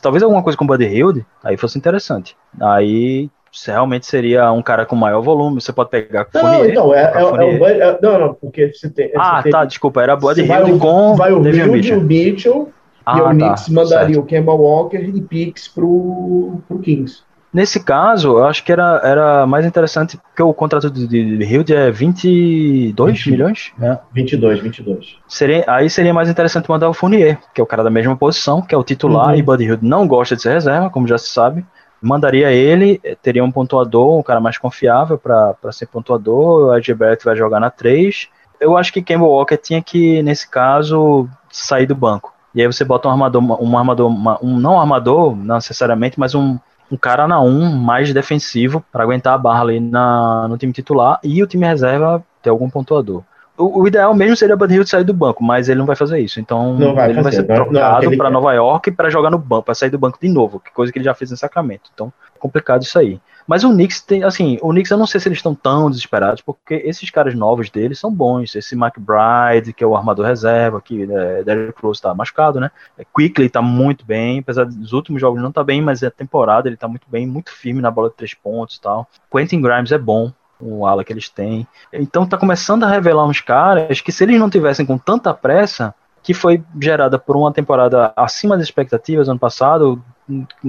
Talvez 0.00 0.22
alguma 0.22 0.42
coisa 0.42 0.56
com 0.56 0.64
o 0.64 0.66
Buddy 0.66 0.86
Hield, 0.86 1.26
aí 1.44 1.58
fosse 1.58 1.76
interessante. 1.76 2.34
Aí 2.58 3.28
realmente 3.70 4.06
seria 4.06 4.50
um 4.50 4.62
cara 4.62 4.86
com 4.86 4.96
maior 4.96 5.20
volume, 5.20 5.60
você 5.60 5.74
pode 5.74 5.90
pegar 5.90 6.24
com 6.24 6.38
não, 6.38 6.64
Então, 6.64 6.94
é, 6.94 7.02
é, 7.02 7.74
é, 7.74 7.78
é, 7.80 7.98
não, 8.00 8.18
não, 8.18 8.34
porque 8.34 8.72
você 8.72 8.88
tem. 8.88 9.10
Você 9.10 9.14
ah, 9.18 9.42
tem, 9.42 9.52
tá, 9.52 9.64
desculpa, 9.66 10.02
era 10.02 10.16
Buddy 10.16 10.40
Hield 10.40 10.78
com 10.78 11.14
vai 11.14 11.30
o 11.30 11.40
Mitchell. 11.40 12.00
Mitchell 12.00 12.72
ah, 13.04 13.18
e 13.18 13.20
o 13.20 13.24
tá, 13.24 13.30
Knicks 13.30 13.68
mandaria 13.68 14.14
certo. 14.14 14.20
o 14.20 14.24
Kemba 14.24 14.54
Walker 14.54 14.98
e 14.98 15.20
picks 15.20 15.68
pro, 15.68 16.62
pro 16.66 16.78
Kings. 16.78 17.22
Nesse 17.54 17.78
caso, 17.78 18.38
eu 18.38 18.44
acho 18.44 18.64
que 18.64 18.72
era, 18.72 19.00
era 19.04 19.46
mais 19.46 19.64
interessante 19.64 20.16
porque 20.18 20.42
o 20.42 20.52
contrato 20.52 20.90
de, 20.90 21.06
de 21.06 21.44
Hild 21.44 21.72
é 21.72 21.88
22 21.88 23.12
20, 23.12 23.30
milhões? 23.30 23.72
É. 23.80 23.96
22, 24.12 24.60
22. 24.60 25.18
Seria, 25.28 25.64
aí 25.68 25.88
seria 25.88 26.12
mais 26.12 26.28
interessante 26.28 26.68
mandar 26.68 26.88
o 26.88 26.92
Fournier, 26.92 27.38
que 27.54 27.60
é 27.60 27.64
o 27.64 27.66
cara 27.66 27.84
da 27.84 27.90
mesma 27.90 28.16
posição, 28.16 28.60
que 28.60 28.74
é 28.74 28.78
o 28.78 28.82
titular, 28.82 29.28
uhum. 29.28 29.36
e 29.36 29.42
Buddy 29.42 29.64
Hield 29.66 29.86
não 29.86 30.08
gosta 30.08 30.34
de 30.34 30.42
ser 30.42 30.54
reserva, 30.54 30.90
como 30.90 31.06
já 31.06 31.16
se 31.16 31.28
sabe 31.28 31.64
mandaria 32.04 32.52
ele, 32.52 33.00
teria 33.22 33.42
um 33.42 33.50
pontuador, 33.50 34.18
um 34.18 34.22
cara 34.22 34.38
mais 34.38 34.58
confiável 34.58 35.18
para 35.18 35.72
ser 35.72 35.86
pontuador, 35.86 36.66
o 36.66 36.76
RJ 36.76 36.94
Barrett 36.94 37.24
vai 37.24 37.34
jogar 37.34 37.58
na 37.58 37.70
3. 37.70 38.28
Eu 38.60 38.76
acho 38.76 38.92
que 38.92 39.02
Campbell 39.02 39.28
Walker 39.28 39.56
tinha 39.56 39.82
que, 39.82 40.22
nesse 40.22 40.48
caso, 40.48 41.26
sair 41.50 41.86
do 41.86 41.94
banco. 41.94 42.34
E 42.54 42.60
aí 42.60 42.66
você 42.66 42.84
bota 42.84 43.08
um 43.08 43.10
armador, 43.10 43.42
um 43.62 43.78
armador, 43.78 44.10
um 44.42 44.58
não 44.60 44.78
armador, 44.78 45.34
não 45.34 45.56
necessariamente, 45.56 46.20
mas 46.20 46.34
um, 46.34 46.58
um 46.94 46.96
cara 46.96 47.26
na 47.26 47.40
1 47.40 47.76
mais 47.76 48.12
defensivo 48.12 48.84
para 48.92 49.02
aguentar 49.02 49.34
a 49.34 49.38
barra 49.38 49.62
ali 49.62 49.80
na, 49.80 50.46
no 50.48 50.56
time 50.56 50.72
titular 50.72 51.18
e 51.22 51.42
o 51.42 51.46
time 51.46 51.66
reserva 51.66 52.24
ter 52.40 52.50
algum 52.50 52.70
pontuador. 52.70 53.22
O, 53.56 53.82
o, 53.82 53.86
ideal 53.86 54.12
mesmo 54.14 54.36
seria 54.36 54.56
o 54.56 54.64
Hield 54.64 54.88
sair 54.88 55.04
do 55.04 55.14
banco, 55.14 55.42
mas 55.44 55.68
ele 55.68 55.78
não 55.78 55.86
vai 55.86 55.94
fazer 55.94 56.18
isso. 56.18 56.40
Então 56.40 56.74
não 56.74 56.94
vai 56.94 57.10
ele 57.10 57.22
fazer, 57.22 57.22
vai 57.22 57.32
ser 57.32 57.44
trocado 57.44 58.16
para 58.16 58.30
Nova 58.30 58.52
York 58.52 58.90
para 58.92 59.10
jogar 59.10 59.30
no 59.30 59.38
banco, 59.38 59.64
para 59.64 59.74
sair 59.74 59.90
do 59.90 59.98
banco 59.98 60.18
de 60.20 60.28
novo, 60.28 60.58
que 60.58 60.72
coisa 60.72 60.92
que 60.92 60.98
ele 60.98 61.04
já 61.04 61.14
fez 61.14 61.30
em 61.30 61.36
Sacramento. 61.36 61.90
Então, 61.92 62.12
é 62.34 62.38
complicado 62.38 62.82
isso 62.82 62.98
aí. 62.98 63.20
Mas 63.46 63.62
o 63.62 63.70
Knicks 63.70 64.00
tem, 64.00 64.22
assim, 64.24 64.58
o 64.62 64.70
Knicks 64.70 64.90
eu 64.90 64.98
não 64.98 65.06
sei 65.06 65.20
se 65.20 65.28
eles 65.28 65.38
estão 65.38 65.54
tão 65.54 65.90
desesperados, 65.90 66.40
porque 66.40 66.74
esses 66.84 67.10
caras 67.10 67.34
novos 67.34 67.68
deles 67.68 67.98
são 67.98 68.12
bons. 68.12 68.54
Esse 68.54 68.74
McBride, 68.74 69.72
que 69.72 69.84
é 69.84 69.86
o 69.86 69.96
armador 69.96 70.26
reserva, 70.26 70.80
que 70.80 71.02
é, 71.02 71.42
Derrick 71.44 71.80
Rose 71.82 72.00
tá 72.00 72.14
machucado, 72.14 72.58
né? 72.58 72.70
É, 72.98 73.04
Quickly 73.04 73.50
tá 73.50 73.60
muito 73.60 74.04
bem, 74.04 74.38
apesar 74.38 74.64
dos 74.64 74.92
últimos 74.92 75.20
jogos 75.20 75.42
não 75.42 75.52
tá 75.52 75.62
bem, 75.62 75.82
mas 75.82 76.02
é 76.02 76.10
temporada, 76.10 76.68
ele 76.68 76.76
tá 76.76 76.88
muito 76.88 77.06
bem, 77.08 77.26
muito 77.26 77.52
firme 77.52 77.82
na 77.82 77.90
bola 77.90 78.08
de 78.08 78.16
três 78.16 78.32
pontos 78.34 78.76
e 78.76 78.80
tal. 78.80 79.08
Quentin 79.30 79.60
Grimes 79.60 79.92
é 79.92 79.98
bom, 79.98 80.32
o 80.58 80.86
ala 80.86 81.04
que 81.04 81.12
eles 81.12 81.28
têm. 81.28 81.66
Então 81.92 82.26
tá 82.26 82.38
começando 82.38 82.84
a 82.84 82.88
revelar 82.88 83.26
uns 83.26 83.40
caras 83.40 84.00
que 84.00 84.10
se 84.10 84.24
eles 84.24 84.38
não 84.38 84.48
tivessem 84.48 84.86
com 84.86 84.96
tanta 84.96 85.34
pressa, 85.34 85.94
que 86.22 86.32
foi 86.32 86.64
gerada 86.80 87.18
por 87.18 87.36
uma 87.36 87.52
temporada 87.52 88.12
acima 88.16 88.56
das 88.56 88.64
expectativas 88.64 89.28
ano 89.28 89.38
passado, 89.38 90.02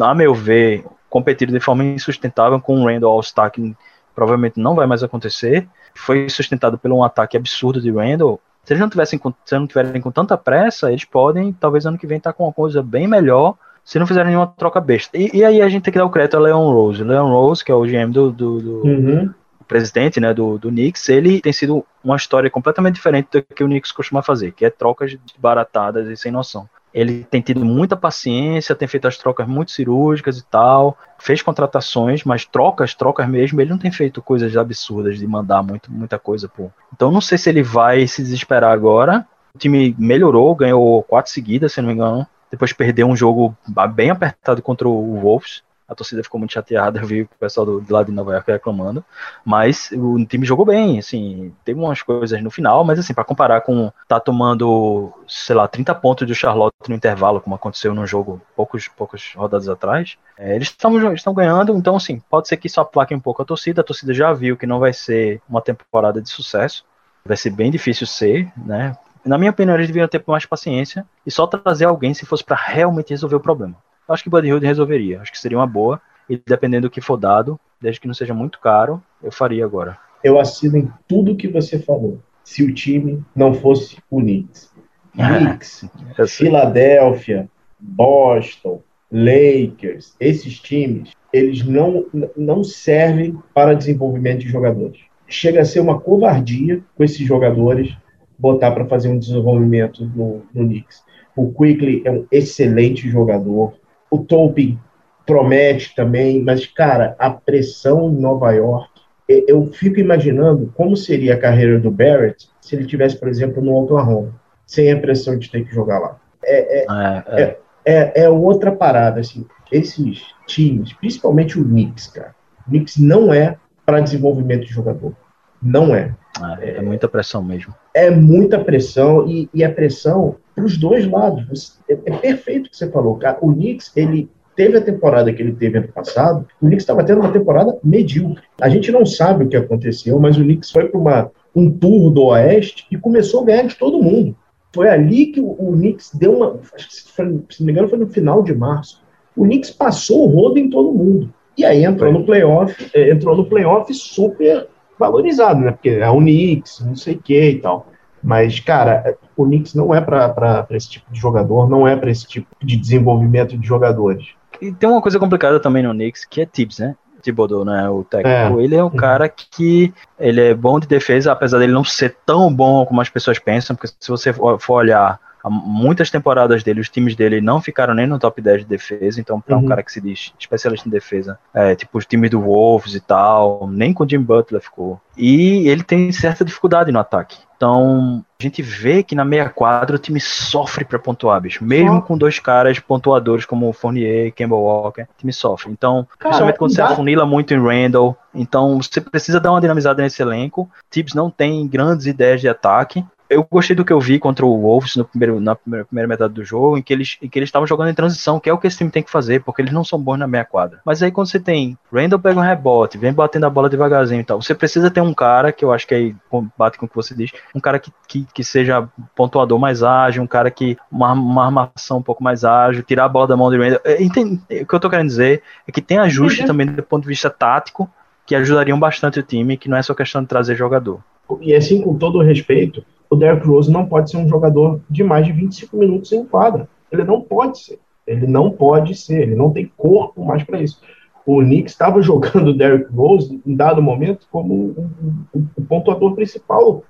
a 0.01 0.13
meu 0.13 0.36
ver, 0.36 0.86
competiram 1.16 1.53
de 1.53 1.61
forma 1.61 1.82
insustentável 1.82 2.59
com 2.59 2.82
o 2.82 2.86
Randall 2.86 3.13
All-Star, 3.13 3.49
que 3.49 3.74
provavelmente 4.13 4.59
não 4.59 4.76
vai 4.76 4.86
mais 4.86 5.01
acontecer. 5.01 5.66
Foi 5.95 6.28
sustentado 6.28 6.78
por 6.78 6.91
um 6.91 7.05
ataque 7.05 7.38
absurdo 7.38 7.80
de 7.80 7.89
Randall. 7.89 8.38
Se 8.66 8.74
eles 8.74 8.82
não 8.82 8.89
tivessem 8.89 9.18
se 9.45 9.55
não 9.57 9.66
tiverem 9.66 10.01
com 10.01 10.11
tanta 10.11 10.38
pressa, 10.38 10.91
eles 10.91 11.05
podem, 11.05 11.53
talvez 11.53 11.86
ano 11.86 11.97
que 11.97 12.05
vem, 12.05 12.18
estar 12.18 12.34
tá 12.34 12.38
com 12.38 12.43
uma 12.43 12.51
coisa 12.51 12.84
bem 12.84 13.07
melhor 13.07 13.55
se 13.82 13.97
não 13.97 14.05
fizerem 14.05 14.32
nenhuma 14.32 14.47
troca 14.47 14.82
besta. 14.82 15.18
E, 15.18 15.30
e, 15.34 15.45
aí 15.45 15.61
a 15.61 15.70
gente 15.70 15.84
tem 15.84 15.93
que 15.93 15.97
dar 15.97 16.05
o 16.05 16.09
crédito 16.09 16.36
a 16.36 16.39
Leon 16.41 16.70
Rose. 16.74 17.01
Leon 17.01 17.30
Rose, 17.30 17.63
que 17.63 17.72
é 17.72 17.76
o 17.76 17.86
GM 17.86 18.11
do, 18.11 18.30
do, 18.30 18.59
do, 18.59 18.86
uhum 18.86 19.34
presidente 19.68 20.20
né, 20.20 20.34
do, 20.34 20.57
do 20.57 20.70
Knicks, 20.70 21.09
ele 21.09 21.41
tem 21.41 21.51
sido 21.51 21.84
uma 22.03 22.16
história 22.16 22.49
completamente 22.49 22.95
diferente 22.95 23.30
do 23.32 23.41
que 23.41 23.63
o 23.63 23.68
Knicks 23.68 23.91
costuma 23.91 24.22
fazer, 24.22 24.51
que 24.51 24.63
é 24.63 24.70
trocas 24.70 25.18
baratadas 25.39 26.07
e 26.07 26.16
sem 26.16 26.32
noção. 26.32 26.70
Ele 26.96 27.26
tem 27.26 27.41
tido 27.41 27.66
muita 27.66 27.98
paciência, 27.98 28.74
tem 28.74 28.88
feito 28.88 29.06
as 29.06 29.18
trocas 29.18 29.46
muito 29.46 29.72
cirúrgicas 29.72 30.38
e 30.38 30.46
tal, 30.46 30.98
fez 31.20 31.41
contratações, 31.41 32.24
mas 32.24 32.46
trocas, 32.46 32.96
trocas 32.96 33.28
mesmo, 33.28 33.60
ele 33.60 33.70
não 33.70 33.78
tem 33.78 33.91
feito 33.91 34.22
coisas 34.22 34.56
absurdas 34.56 35.20
de 35.20 35.28
mandar 35.28 35.62
muito, 35.62 35.91
muita 35.91 36.18
coisa. 36.18 36.48
Pô. 36.48 36.72
Então 36.93 37.12
não 37.12 37.20
sei 37.20 37.38
se 37.38 37.50
ele 37.50 37.62
vai 37.62 38.08
se 38.08 38.24
desesperar 38.24 38.72
agora. 38.72 39.28
O 39.54 39.58
time 39.58 39.93
melhorou, 40.00 40.56
ganhou 40.56 41.04
quatro 41.04 41.30
seguidas, 41.30 41.74
se 41.74 41.82
não 41.82 41.89
me 41.89 41.93
engano. 41.93 42.26
Depois 42.50 42.72
perdeu 42.72 43.08
um 43.08 43.16
jogo 43.16 43.54
bem 43.93 44.10
apertado 44.10 44.62
contra 44.62 44.88
o 44.88 45.20
Wolves 45.20 45.66
a 45.88 45.96
torcida 45.96 46.24
ficou 46.24 46.40
muito 46.40 46.54
chateada, 46.54 47.00
eu 47.02 47.06
vi 47.06 47.22
o 47.24 47.30
pessoal 47.40 47.66
do, 47.66 47.82
do 47.82 47.94
lado 47.94 48.08
de 48.08 48.12
Nova 48.12 48.34
York 48.34 48.52
reclamando, 48.52 49.04
mas 49.44 49.92
o 49.92 50.24
time 50.26 50.46
jogou 50.46 50.66
bem, 50.66 51.00
assim, 51.00 51.54
teve 51.64 51.80
umas 51.80 52.02
coisas 52.02 52.42
no 52.42 52.50
final, 52.50 52.84
mas 52.84 53.00
assim, 53.00 53.14
para 53.14 53.24
comparar 53.24 53.62
com 53.62 53.92
tá 54.08 54.20
tomando, 54.20 55.14
sei 55.28 55.56
lá, 55.56 55.68
30 55.68 55.94
pontos 55.96 56.28
do 56.28 56.36
Charlotte 56.36 56.76
no 56.88 56.96
intervalo, 56.96 57.42
como 57.42 57.56
aconteceu 57.56 57.94
no 57.94 58.06
jogo 58.06 58.42
poucos, 58.56 58.88
poucas 58.88 59.34
rodadas 59.36 59.70
atrás, 59.70 60.18
é, 60.38 60.56
eles 60.56 60.70
estão 60.70 61.14
estão 61.14 61.34
ganhando, 61.34 61.76
então 61.76 61.96
assim, 61.96 62.22
pode 62.30 62.48
ser 62.48 62.58
que 62.58 62.68
isso 62.68 62.82
aplaque 62.82 63.14
um 63.14 63.20
pouco 63.20 63.42
a 63.42 63.46
torcida, 63.46 63.82
a 63.82 63.84
torcida 63.84 64.14
já 64.14 64.34
viu 64.34 64.58
que 64.58 64.66
não 64.66 64.80
vai 64.80 64.94
ser 64.94 65.42
uma 65.48 65.62
temporada 65.62 66.22
de 66.22 66.30
sucesso, 66.30 66.86
vai 67.24 67.38
ser 67.38 67.50
bem 67.50 67.72
difícil 67.72 68.08
ser, 68.08 68.52
né, 68.58 68.98
na 69.26 69.40
minha 69.40 69.50
opinião, 69.50 69.76
eles 69.76 69.88
deveriam 69.88 70.08
ter 70.08 70.24
mais 70.28 70.46
paciência 70.46 71.04
e 71.26 71.32
só 71.32 71.48
trazer 71.48 71.86
alguém 71.86 72.14
se 72.14 72.28
fosse 72.28 72.44
para 72.44 72.56
realmente 72.56 73.10
resolver 73.10 73.36
o 73.36 73.40
problema 73.40 73.76
acho 74.14 74.24
que 74.24 74.30
Buddy 74.30 74.47
Hilde 74.47 74.66
resolveria. 74.66 75.22
Acho 75.22 75.32
que 75.32 75.39
seria 75.39 75.58
uma 75.58 75.68
boa. 75.68 76.01
E 76.30 76.41
dependendo 76.43 76.88
do 76.88 76.91
que 76.91 77.01
for 77.01 77.18
dado, 77.18 77.60
desde 77.80 78.01
que 78.01 78.08
não 78.08 78.14
seja 78.14 78.34
muito 78.34 78.60
caro, 78.60 79.01
eu 79.22 79.32
faria 79.32 79.64
agora. 79.64 79.97
Eu 80.24 80.39
assino 80.39 80.78
em 80.78 80.91
tudo 81.08 81.36
que 81.36 81.47
você 81.47 81.78
falou. 81.80 82.20
Se 82.43 82.64
o 82.64 82.74
time 82.74 83.24
não 83.36 83.53
fosse 83.53 83.97
o 84.10 84.20
Knicks. 84.20 84.74
Knicks, 85.14 85.88
Filadélfia, 86.28 87.49
Boston, 87.80 88.82
Lakers, 89.12 90.16
esses 90.20 90.60
times, 90.60 91.12
eles 91.32 91.66
não, 91.66 92.06
não 92.36 92.64
servem 92.64 93.38
para 93.53 93.76
desenvolvimento 93.76 94.39
de 94.39 94.49
jogadores. 94.49 94.99
Chega 95.28 95.62
a 95.62 95.66
ser 95.66 95.80
uma 95.80 95.99
covardia 95.99 96.84
com 96.95 97.03
esses 97.03 97.26
jogadores 97.26 97.95
botar 98.38 98.72
para 98.72 98.86
fazer 98.86 99.10
um 99.10 99.20
desenvolvimento 99.20 100.06
no, 100.06 100.43
no 100.53 100.66
Knicks. 100.66 101.03
O 101.36 101.51
Quickly 101.51 102.01
é 102.06 102.12
um 102.12 102.26
excelente 102.32 103.10
jogador, 103.10 103.74
o 104.16 104.24
Tolkien 104.24 104.80
promete 105.26 105.93
também, 105.95 106.41
mas, 106.41 106.66
cara, 106.66 107.16
a 107.18 107.30
pressão 107.30 108.09
em 108.09 108.16
Nova 108.16 108.51
York, 108.51 108.89
eu 109.28 109.66
fico 109.74 109.99
imaginando 109.99 110.72
como 110.76 110.95
seria 110.95 111.34
a 111.34 111.39
carreira 111.39 111.80
do 111.80 111.89
Barrett 111.89 112.47
se 112.61 112.76
ele 112.76 112.86
tivesse, 112.86 113.20
por 113.20 113.28
exemplo, 113.28 113.63
no 113.63 113.76
Oklahoma, 113.76 114.34
sem 114.66 114.91
a 114.91 114.99
pressão 114.99 115.38
de 115.38 115.49
ter 115.49 115.66
que 115.66 115.74
jogar 115.74 115.99
lá. 115.99 116.20
É, 116.43 116.80
é, 116.80 116.86
é, 116.88 117.41
é. 117.41 117.57
é, 117.86 118.24
é 118.24 118.30
outra 118.30 118.72
parada, 118.72 119.20
assim, 119.20 119.45
esses 119.72 120.24
times, 120.45 120.93
principalmente 120.93 121.59
o 121.59 121.63
Knicks, 121.63 122.07
cara, 122.07 122.36
o 122.68 122.70
Knicks 122.70 122.97
não 122.97 123.34
é 123.34 123.57
para 123.84 123.99
desenvolvimento 123.99 124.66
de 124.66 124.74
jogador, 124.74 125.13
não 125.61 125.95
é. 125.95 126.13
É, 126.60 126.78
é, 126.78 126.82
muita 126.82 127.08
pressão 127.08 127.44
mesmo. 127.44 127.74
É 127.94 128.10
muita 128.10 128.60
pressão 128.60 129.28
e, 129.28 129.50
e 129.54 129.64
a 129.64 129.72
pressão 129.72 130.36
para 130.54 130.66
os 130.66 130.78
dois 130.78 131.10
lados. 131.10 131.80
É, 131.90 131.94
é, 131.94 132.18
perfeito 132.18 132.68
o 132.68 132.70
que 132.70 132.78
você 132.78 132.90
falou. 132.90 133.20
O 133.42 133.54
Knicks, 133.54 133.92
ele 133.96 134.30
teve 134.56 134.78
a 134.78 134.82
temporada 134.82 135.32
que 135.34 135.42
ele 135.42 135.54
teve 135.54 135.78
ano 135.78 135.88
passado, 135.90 136.48
o 136.62 136.66
Knicks 136.66 136.84
estava 136.84 137.04
tendo 137.04 137.22
uma 137.22 137.32
temporada 137.32 137.78
medíocre. 137.84 138.44
A 138.62 138.70
gente 138.70 138.92
não 138.92 139.06
sabe 139.06 139.44
o 139.44 139.50
que 139.50 139.58
aconteceu, 139.58 140.20
mas 140.20 140.38
o 140.38 140.44
Knicks 140.44 140.72
foi 140.72 140.88
para 140.88 141.30
um 141.56 141.70
tour 141.70 142.10
do 142.12 142.26
Oeste 142.26 142.86
e 142.92 142.98
começou 142.98 143.42
a 143.42 143.46
ganhar 143.46 143.68
de 143.68 143.76
todo 143.76 144.02
mundo. 144.02 144.36
Foi 144.74 144.90
ali 144.90 145.28
que 145.28 145.40
o, 145.40 145.52
o 145.52 145.72
Knicks 145.74 146.12
deu 146.14 146.36
uma. 146.36 146.58
Foi, 146.62 146.80
se 146.80 147.60
não 147.62 147.66
me 147.66 147.72
engano, 147.72 147.88
foi 147.88 148.00
no 148.00 148.08
final 148.08 148.44
de 148.44 148.54
março. 148.54 149.02
O 149.36 149.44
Knicks 149.44 149.72
passou 149.72 150.24
o 150.24 150.28
rodo 150.28 150.60
em 150.60 150.70
todo 150.70 150.94
mundo. 150.94 151.34
E 151.58 151.64
aí 151.64 151.86
entrou 151.86 152.12
no 152.12 152.26
playoff, 152.26 152.92
é, 152.94 153.12
entrou 153.12 153.38
no 153.38 153.46
playoff 153.46 153.94
super 153.94 154.68
valorizado, 154.98 155.60
né? 155.60 155.72
Porque 155.72 155.89
é 155.89 156.10
o 156.10 156.18
Knicks, 156.18 156.82
não 156.86 156.96
sei 156.96 157.16
o 157.16 157.20
que 157.20 157.50
e 157.50 157.60
tal. 157.60 157.88
Mas, 158.24 158.60
cara, 158.60 159.18
o 159.38 159.46
Knicks 159.46 159.76
não 159.76 159.93
é 159.93 160.02
para 160.02 160.66
esse 160.72 160.89
tipo 160.89 161.12
de 161.12 161.20
jogador, 161.20 161.70
não 161.70 161.88
é 161.88 161.96
para 161.96 162.10
esse 162.10 162.26
tipo 162.26 162.48
de 162.64 162.76
desenvolvimento 162.76 163.58
de 163.58 163.68
jogadores. 163.68 164.28
E 164.62 164.72
tem 164.72 164.89
uma 164.89 165.02
coisa 165.02 165.20
complicada 165.20 165.60
também 165.60 165.84
no 165.84 165.91
Knicks, 165.91 166.26
que 166.26 166.41
é 166.41 166.46
Tibbs, 166.46 166.80
né? 166.80 166.96
Thibodeau, 167.22 167.66
né, 167.66 167.89
o 167.89 168.04
técnico, 168.04 168.60
é. 168.60 168.64
ele 168.64 168.76
é 168.76 168.84
um 168.84 168.89
cara 168.89 169.28
que 169.28 169.91
ele 170.20 170.39
é 170.39 170.54
bom 170.54 170.80
de 170.80 170.88
defesa, 170.88 171.32
apesar 171.32 171.58
dele 171.58 171.74
não 171.74 171.84
ser 171.84 172.16
tão 172.24 172.54
bom 172.54 172.86
como 172.86 173.02
as 173.02 173.10
pessoas 173.10 173.39
pensam, 173.39 173.76
porque 173.76 173.88
se 174.00 174.10
você 174.10 174.32
for 174.32 174.76
olhar 174.76 175.20
muitas 175.50 176.10
temporadas 176.10 176.64
dele, 176.64 176.80
os 176.82 176.89
times 176.89 177.16
dele 177.16 177.41
não 177.41 177.62
ficaram 177.62 177.93
nem 177.93 178.08
no 178.08 178.20
top 178.20 178.41
10 178.41 178.62
de 178.62 178.68
defesa, 178.68 179.20
então 179.20 179.39
para 179.39 179.56
uhum. 179.56 179.64
um 179.64 179.68
cara 179.68 179.84
que 179.84 179.91
se 179.91 180.02
diz 180.02 180.34
especialista 180.39 180.88
em 180.88 180.91
defesa, 180.91 181.39
é, 181.54 181.76
tipo 181.76 181.98
os 181.98 182.06
times 182.06 182.30
do 182.30 182.41
Wolves 182.41 182.96
e 182.96 183.00
tal, 183.00 183.68
nem 183.72 183.93
com 183.93 184.04
o 184.04 184.10
Jim 184.10 184.20
Butler 184.20 184.62
ficou. 184.62 185.00
E 185.18 185.68
ele 185.70 185.84
tem 185.84 186.12
certa 186.12 186.43
dificuldade 186.43 186.91
no 186.91 187.00
ataque. 187.00 187.38
Então, 187.56 188.24
a 188.38 188.43
gente 188.43 188.62
vê 188.62 189.02
que 189.02 189.16
na 189.16 189.24
meia 189.24 189.50
quadra 189.50 189.96
o 189.96 190.00
time 190.00 190.20
sofre 190.20 190.84
para 190.84 191.00
pontuar, 191.00 191.39
bicho. 191.39 191.64
Mesmo 191.64 192.02
com 192.02 192.18
dois 192.18 192.38
caras 192.38 192.80
pontuadores 192.80 193.46
como 193.46 193.70
o 193.70 193.74
Fournier 193.74 194.28
e 194.28 194.32
Campbell 194.32 194.60
Walker, 194.60 195.04
o 195.04 195.18
time 195.18 195.32
sofre. 195.32 195.72
Então, 195.72 196.06
Cara, 196.20 196.32
principalmente 196.32 196.58
quando 196.58 196.76
dá... 196.76 196.88
você 196.88 196.93
afunila 196.93 197.26
muito 197.26 197.54
em 197.54 197.62
Randall, 197.62 198.18
então 198.34 198.78
você 198.82 199.00
precisa 199.00 199.39
dar 199.39 199.52
uma 199.52 199.62
dinamizada 199.62 200.04
nesse 200.04 200.22
elenco. 200.22 200.70
Tibbs 200.91 201.14
não 201.14 201.30
tem 201.30 201.66
grandes 201.66 202.06
ideias 202.06 202.41
de 202.41 202.50
ataque, 202.50 203.06
eu 203.30 203.45
gostei 203.49 203.76
do 203.76 203.84
que 203.84 203.91
eu 203.91 203.99
vi 203.99 204.19
contra 204.19 204.45
o 204.45 204.61
Wolves 204.61 204.95
no 204.95 205.05
primeiro, 205.05 205.39
na 205.39 205.55
primeira, 205.55 205.86
primeira 205.86 206.07
metade 206.07 206.34
do 206.34 206.43
jogo, 206.43 206.78
em 206.78 206.82
que 206.82 206.93
eles 206.93 207.17
em 207.21 207.28
que 207.28 207.39
eles 207.39 207.47
estavam 207.47 207.67
jogando 207.67 207.89
em 207.89 207.93
transição, 207.93 208.39
que 208.39 208.49
é 208.49 208.53
o 208.53 208.57
que 208.57 208.67
esse 208.67 208.78
time 208.78 208.91
tem 208.91 209.03
que 209.03 209.11
fazer, 209.11 209.41
porque 209.43 209.61
eles 209.61 209.73
não 209.73 209.84
são 209.84 209.99
bons 209.99 210.17
na 210.17 210.28
meia 210.28 210.45
quadra. 210.45 210.80
Mas 210.86 211.01
aí 211.01 211.11
quando 211.11 211.28
você 211.28 211.39
tem 211.39 211.78
Randall 211.91 212.19
pega 212.19 212.39
um 212.39 212.43
rebote, 212.43 212.97
vem 212.97 213.13
batendo 213.13 213.45
a 213.45 213.49
bola 213.49 213.69
devagarzinho 213.69 214.21
e 214.21 214.23
tal, 214.23 214.41
você 214.41 214.53
precisa 214.53 214.91
ter 214.91 215.01
um 215.01 215.13
cara, 215.13 215.51
que 215.51 215.65
eu 215.65 215.71
acho 215.71 215.88
que 215.88 215.95
aí 215.95 216.15
bate 216.57 216.78
com 216.78 216.86
o 216.86 216.89
que 216.89 216.95
você 216.95 217.15
diz, 217.15 217.32
um 217.53 217.59
cara 217.59 217.80
que, 217.80 217.91
que, 218.07 218.28
que 218.34 218.43
seja 218.43 218.88
pontuador 219.15 219.57
mais 219.57 219.82
ágil, 219.82 220.23
um 220.23 220.28
cara 220.28 220.51
que 220.51 220.78
uma, 220.91 221.13
uma 221.13 221.45
armação 221.45 221.97
um 221.97 222.03
pouco 222.03 222.23
mais 222.23 222.43
ágil, 222.43 222.84
tirar 222.84 223.05
a 223.05 223.09
bola 223.09 223.28
da 223.28 223.38
mão 223.38 223.49
de 223.49 223.57
Randall. 223.57 223.82
É, 223.84 224.01
entende, 224.01 224.41
o 224.61 224.65
que 224.65 224.76
eu 224.76 224.80
tô 224.80 224.89
querendo 224.89 225.07
dizer 225.07 225.41
é 225.67 225.71
que 225.71 225.82
tem 225.82 225.97
ajuste 225.97 226.41
uhum. 226.41 226.47
também 226.47 226.67
do 226.67 226.84
ponto 226.84 227.03
de 227.03 227.09
vista 227.09 227.30
tático 227.30 227.89
que 228.26 228.36
ajudariam 228.36 228.80
bastante 228.80 229.19
o 229.19 229.23
time, 229.23 229.57
que 229.57 229.69
não 229.69 229.78
é 229.78 229.82
só 229.84 229.93
questão 229.93 230.21
de 230.21 230.28
trazer 230.28 230.55
jogador. 230.55 230.99
E 231.41 231.53
assim, 231.53 231.82
com 231.82 231.95
todo 231.95 232.17
o 232.17 232.23
respeito, 232.23 232.84
o 233.16 233.18
Derrick 233.18 233.47
Rose 233.47 233.72
não 233.72 233.86
pode 233.86 234.11
ser 234.11 234.18
um 234.18 234.28
jogador 234.28 234.82
de 234.89 235.03
mais 235.03 235.26
de 235.26 235.32
25 235.32 235.78
minutos 235.78 236.11
em 236.11 236.26
quadra. 236.26 236.68
Ele 236.91 237.03
não 237.03 237.22
pode 237.22 237.59
ser. 237.59 237.80
Ele 238.05 238.28
não 238.28 238.51
pode 238.51 238.93
ser. 238.93 239.22
Ele 239.22 239.36
não 239.36 239.51
tem 239.51 239.72
corpo 239.78 240.24
mais 240.24 240.43
para 240.43 240.61
isso. 240.61 240.82
O 241.26 241.39
Knicks 241.39 241.72
estava 241.72 242.01
jogando 242.01 242.49
o 242.49 242.53
Derrick 242.53 242.93
Rose 242.93 243.41
em 243.45 243.55
dado 243.55 243.82
momento 243.82 244.28
como 244.30 244.53
o, 244.53 244.91
o, 245.34 245.47
o, 245.57 245.61
pontuador 245.63 246.13
principal. 246.13 246.84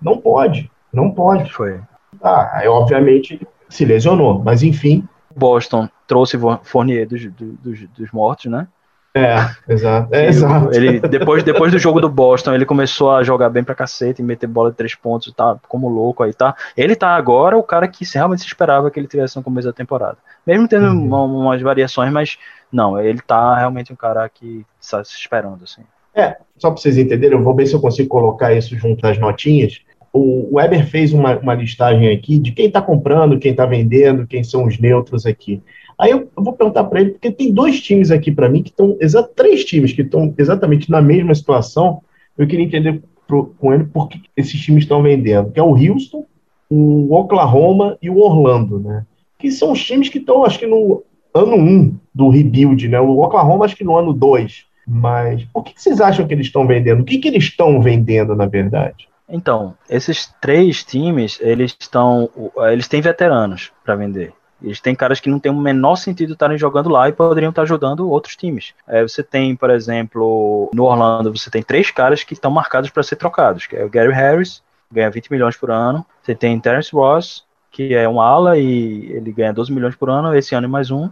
Não 0.00 0.18
pode. 0.18 0.70
Não 0.92 1.10
pode. 1.10 1.52
Foi. 1.52 1.80
Ah, 2.22 2.50
aí 2.54 2.66
obviamente 2.66 3.46
se 3.68 3.84
lesionou. 3.84 4.42
Mas 4.42 4.62
enfim. 4.62 5.06
Boston 5.36 5.88
trouxe 6.06 6.36
Fournier 6.64 7.06
dos, 7.06 7.24
dos, 7.30 7.88
dos 7.90 8.10
mortos, 8.10 8.46
né? 8.46 8.66
É, 9.14 9.72
exato. 9.72 10.14
É, 10.14 10.26
exato. 10.26 10.74
Ele, 10.74 11.00
depois, 11.00 11.42
depois 11.42 11.72
do 11.72 11.78
jogo 11.78 12.00
do 12.00 12.08
Boston, 12.08 12.54
ele 12.54 12.64
começou 12.64 13.10
a 13.10 13.22
jogar 13.22 13.48
bem 13.48 13.64
pra 13.64 13.74
cacete, 13.74 14.22
meter 14.22 14.46
bola 14.46 14.70
de 14.70 14.76
três 14.76 14.94
pontos, 14.94 15.32
tá 15.32 15.58
como 15.66 15.88
louco 15.88 16.22
aí, 16.22 16.32
tá? 16.32 16.54
Ele 16.76 16.94
tá 16.94 17.16
agora 17.16 17.56
o 17.56 17.62
cara 17.62 17.88
que 17.88 18.04
realmente 18.14 18.42
se 18.42 18.46
esperava 18.46 18.90
que 18.90 19.00
ele 19.00 19.08
tivesse 19.08 19.36
no 19.36 19.42
começo 19.42 19.66
da 19.66 19.72
temporada. 19.72 20.18
Mesmo 20.46 20.68
tendo 20.68 20.86
uhum. 20.86 21.06
uma, 21.06 21.22
umas 21.24 21.60
variações, 21.60 22.12
mas 22.12 22.38
não, 22.70 23.00
ele 23.00 23.20
tá 23.20 23.56
realmente 23.56 23.92
um 23.92 23.96
cara 23.96 24.28
que 24.28 24.64
está 24.80 25.02
se 25.02 25.14
esperando, 25.14 25.64
assim. 25.64 25.82
É, 26.14 26.36
só 26.56 26.70
pra 26.70 26.80
vocês 26.80 26.98
entenderem, 26.98 27.36
eu 27.36 27.44
vou 27.44 27.54
ver 27.54 27.66
se 27.66 27.74
eu 27.74 27.80
consigo 27.80 28.08
colocar 28.08 28.52
isso 28.52 28.76
junto 28.76 29.06
às 29.06 29.18
notinhas. 29.18 29.80
O 30.12 30.56
Weber 30.56 30.86
fez 30.86 31.12
uma, 31.12 31.36
uma 31.38 31.54
listagem 31.54 32.10
aqui 32.10 32.38
de 32.38 32.52
quem 32.52 32.70
tá 32.70 32.80
comprando, 32.80 33.38
quem 33.38 33.54
tá 33.54 33.66
vendendo, 33.66 34.26
quem 34.26 34.42
são 34.42 34.64
os 34.64 34.78
neutros 34.78 35.26
aqui. 35.26 35.62
Aí 35.98 36.12
eu, 36.12 36.30
vou 36.36 36.52
perguntar 36.52 36.84
para 36.84 37.00
ele, 37.00 37.10
porque 37.10 37.32
tem 37.32 37.52
dois 37.52 37.80
times 37.80 38.10
aqui 38.10 38.30
para 38.30 38.48
mim 38.48 38.62
que 38.62 38.70
estão, 38.70 38.96
três 39.34 39.64
times 39.64 39.92
que 39.92 40.02
estão 40.02 40.32
exatamente 40.38 40.90
na 40.90 41.02
mesma 41.02 41.34
situação. 41.34 42.00
Eu 42.36 42.46
queria 42.46 42.64
entender 42.64 43.02
pro, 43.26 43.46
com 43.58 43.74
ele 43.74 43.84
por 43.84 44.08
que 44.08 44.20
esses 44.36 44.60
times 44.60 44.84
estão 44.84 45.02
vendendo, 45.02 45.50
que 45.50 45.58
é 45.58 45.62
o 45.62 45.74
Houston, 45.74 46.24
o 46.70 47.12
Oklahoma 47.14 47.98
e 48.00 48.08
o 48.08 48.18
Orlando, 48.18 48.78
né? 48.78 49.04
Que 49.38 49.50
são 49.50 49.72
os 49.72 49.84
times 49.84 50.08
que 50.08 50.18
estão, 50.18 50.44
acho 50.44 50.58
que 50.58 50.66
no 50.66 51.02
ano 51.34 51.56
1 51.56 51.58
um 51.58 51.96
do 52.14 52.28
rebuild, 52.28 52.88
né? 52.88 53.00
O 53.00 53.18
Oklahoma 53.20 53.64
acho 53.64 53.76
que 53.76 53.84
no 53.84 53.96
ano 53.96 54.12
2. 54.12 54.66
Mas 54.86 55.44
por 55.52 55.64
que, 55.64 55.74
que 55.74 55.82
vocês 55.82 56.00
acham 56.00 56.26
que 56.26 56.32
eles 56.32 56.46
estão 56.46 56.66
vendendo? 56.66 57.02
O 57.02 57.04
que, 57.04 57.18
que 57.18 57.28
eles 57.28 57.44
estão 57.44 57.80
vendendo, 57.82 58.34
na 58.34 58.46
verdade? 58.46 59.08
Então, 59.28 59.74
esses 59.90 60.32
três 60.40 60.82
times, 60.82 61.38
eles 61.42 61.76
estão. 61.78 62.30
Eles 62.72 62.88
têm 62.88 63.00
veteranos 63.00 63.70
para 63.84 63.94
vender. 63.94 64.32
Eles 64.62 64.80
têm 64.80 64.94
caras 64.94 65.20
que 65.20 65.30
não 65.30 65.38
tem 65.38 65.52
o 65.52 65.56
menor 65.56 65.96
sentido 65.96 66.32
estarem 66.32 66.58
jogando 66.58 66.88
lá 66.88 67.08
e 67.08 67.12
poderiam 67.12 67.50
estar 67.50 67.62
ajudando 67.62 68.10
outros 68.10 68.34
times. 68.34 68.74
É, 68.86 69.02
você 69.02 69.22
tem, 69.22 69.54
por 69.54 69.70
exemplo, 69.70 70.70
no 70.74 70.84
Orlando, 70.84 71.36
você 71.36 71.50
tem 71.50 71.62
três 71.62 71.90
caras 71.90 72.24
que 72.24 72.34
estão 72.34 72.50
marcados 72.50 72.90
para 72.90 73.02
ser 73.02 73.16
trocados, 73.16 73.66
que 73.66 73.76
é 73.76 73.84
o 73.84 73.88
Gary 73.88 74.12
Harris, 74.12 74.62
ganha 74.90 75.10
20 75.10 75.30
milhões 75.30 75.56
por 75.56 75.70
ano. 75.70 76.04
Você 76.22 76.34
tem 76.34 76.58
Terence 76.58 76.92
Ross, 76.92 77.44
que 77.70 77.94
é 77.94 78.08
um 78.08 78.20
ala 78.20 78.58
e 78.58 79.12
ele 79.12 79.32
ganha 79.32 79.52
12 79.52 79.72
milhões 79.72 79.94
por 79.94 80.10
ano, 80.10 80.34
esse 80.34 80.54
ano 80.54 80.66
e 80.66 80.70
mais 80.70 80.90
um. 80.90 81.08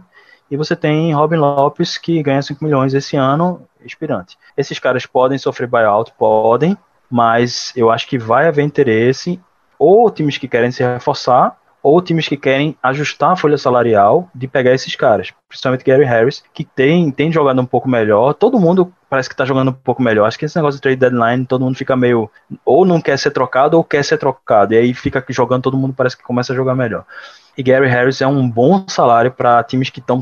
E 0.49 0.57
você 0.57 0.75
tem 0.75 1.13
Robin 1.13 1.37
Lopes, 1.37 1.97
que 1.97 2.21
ganha 2.23 2.41
5 2.41 2.63
milhões 2.63 2.93
esse 2.93 3.17
ano, 3.17 3.61
expirante. 3.83 4.37
Esses 4.55 4.79
caras 4.79 5.05
podem 5.05 5.37
sofrer 5.37 5.67
buyout? 5.67 6.13
Podem, 6.17 6.77
mas 7.09 7.73
eu 7.75 7.89
acho 7.91 8.07
que 8.07 8.17
vai 8.17 8.47
haver 8.47 8.63
interesse, 8.63 9.39
ou 9.77 10.09
times 10.09 10.37
que 10.37 10.47
querem 10.47 10.71
se 10.71 10.83
reforçar, 10.83 11.57
ou 11.81 12.01
times 12.01 12.27
que 12.27 12.35
querem 12.35 12.75
ajustar 12.81 13.31
a 13.31 13.35
folha 13.35 13.57
salarial 13.57 14.29
de 14.33 14.47
pegar 14.47 14.73
esses 14.73 14.95
caras, 14.95 15.31
principalmente 15.47 15.85
Gary 15.85 16.03
Harris, 16.03 16.43
que 16.53 16.63
tem, 16.63 17.11
tem 17.11 17.31
jogado 17.31 17.61
um 17.61 17.65
pouco 17.65 17.87
melhor. 17.87 18.33
Todo 18.33 18.59
mundo 18.59 18.91
parece 19.09 19.29
que 19.29 19.35
tá 19.35 19.45
jogando 19.45 19.69
um 19.69 19.73
pouco 19.73 20.01
melhor. 20.01 20.25
Acho 20.25 20.37
que 20.37 20.45
esse 20.45 20.55
negócio 20.55 20.77
de 20.77 20.81
trade 20.81 20.97
deadline, 20.97 21.45
todo 21.45 21.63
mundo 21.63 21.77
fica 21.77 21.95
meio 21.95 22.29
ou 22.65 22.85
não 22.85 22.99
quer 22.99 23.17
ser 23.17 23.31
trocado 23.31 23.77
ou 23.77 23.83
quer 23.83 24.03
ser 24.03 24.17
trocado. 24.17 24.73
E 24.73 24.77
aí 24.77 24.93
fica 24.93 25.23
jogando, 25.29 25.63
todo 25.63 25.77
mundo 25.77 25.93
parece 25.95 26.17
que 26.17 26.23
começa 26.23 26.51
a 26.51 26.55
jogar 26.55 26.75
melhor. 26.75 27.05
E 27.57 27.63
Gary 27.63 27.87
Harris 27.87 28.21
é 28.21 28.27
um 28.27 28.49
bom 28.49 28.85
salário 28.87 29.31
para 29.31 29.63
times 29.63 29.89
que 29.89 29.99
estão 29.99 30.19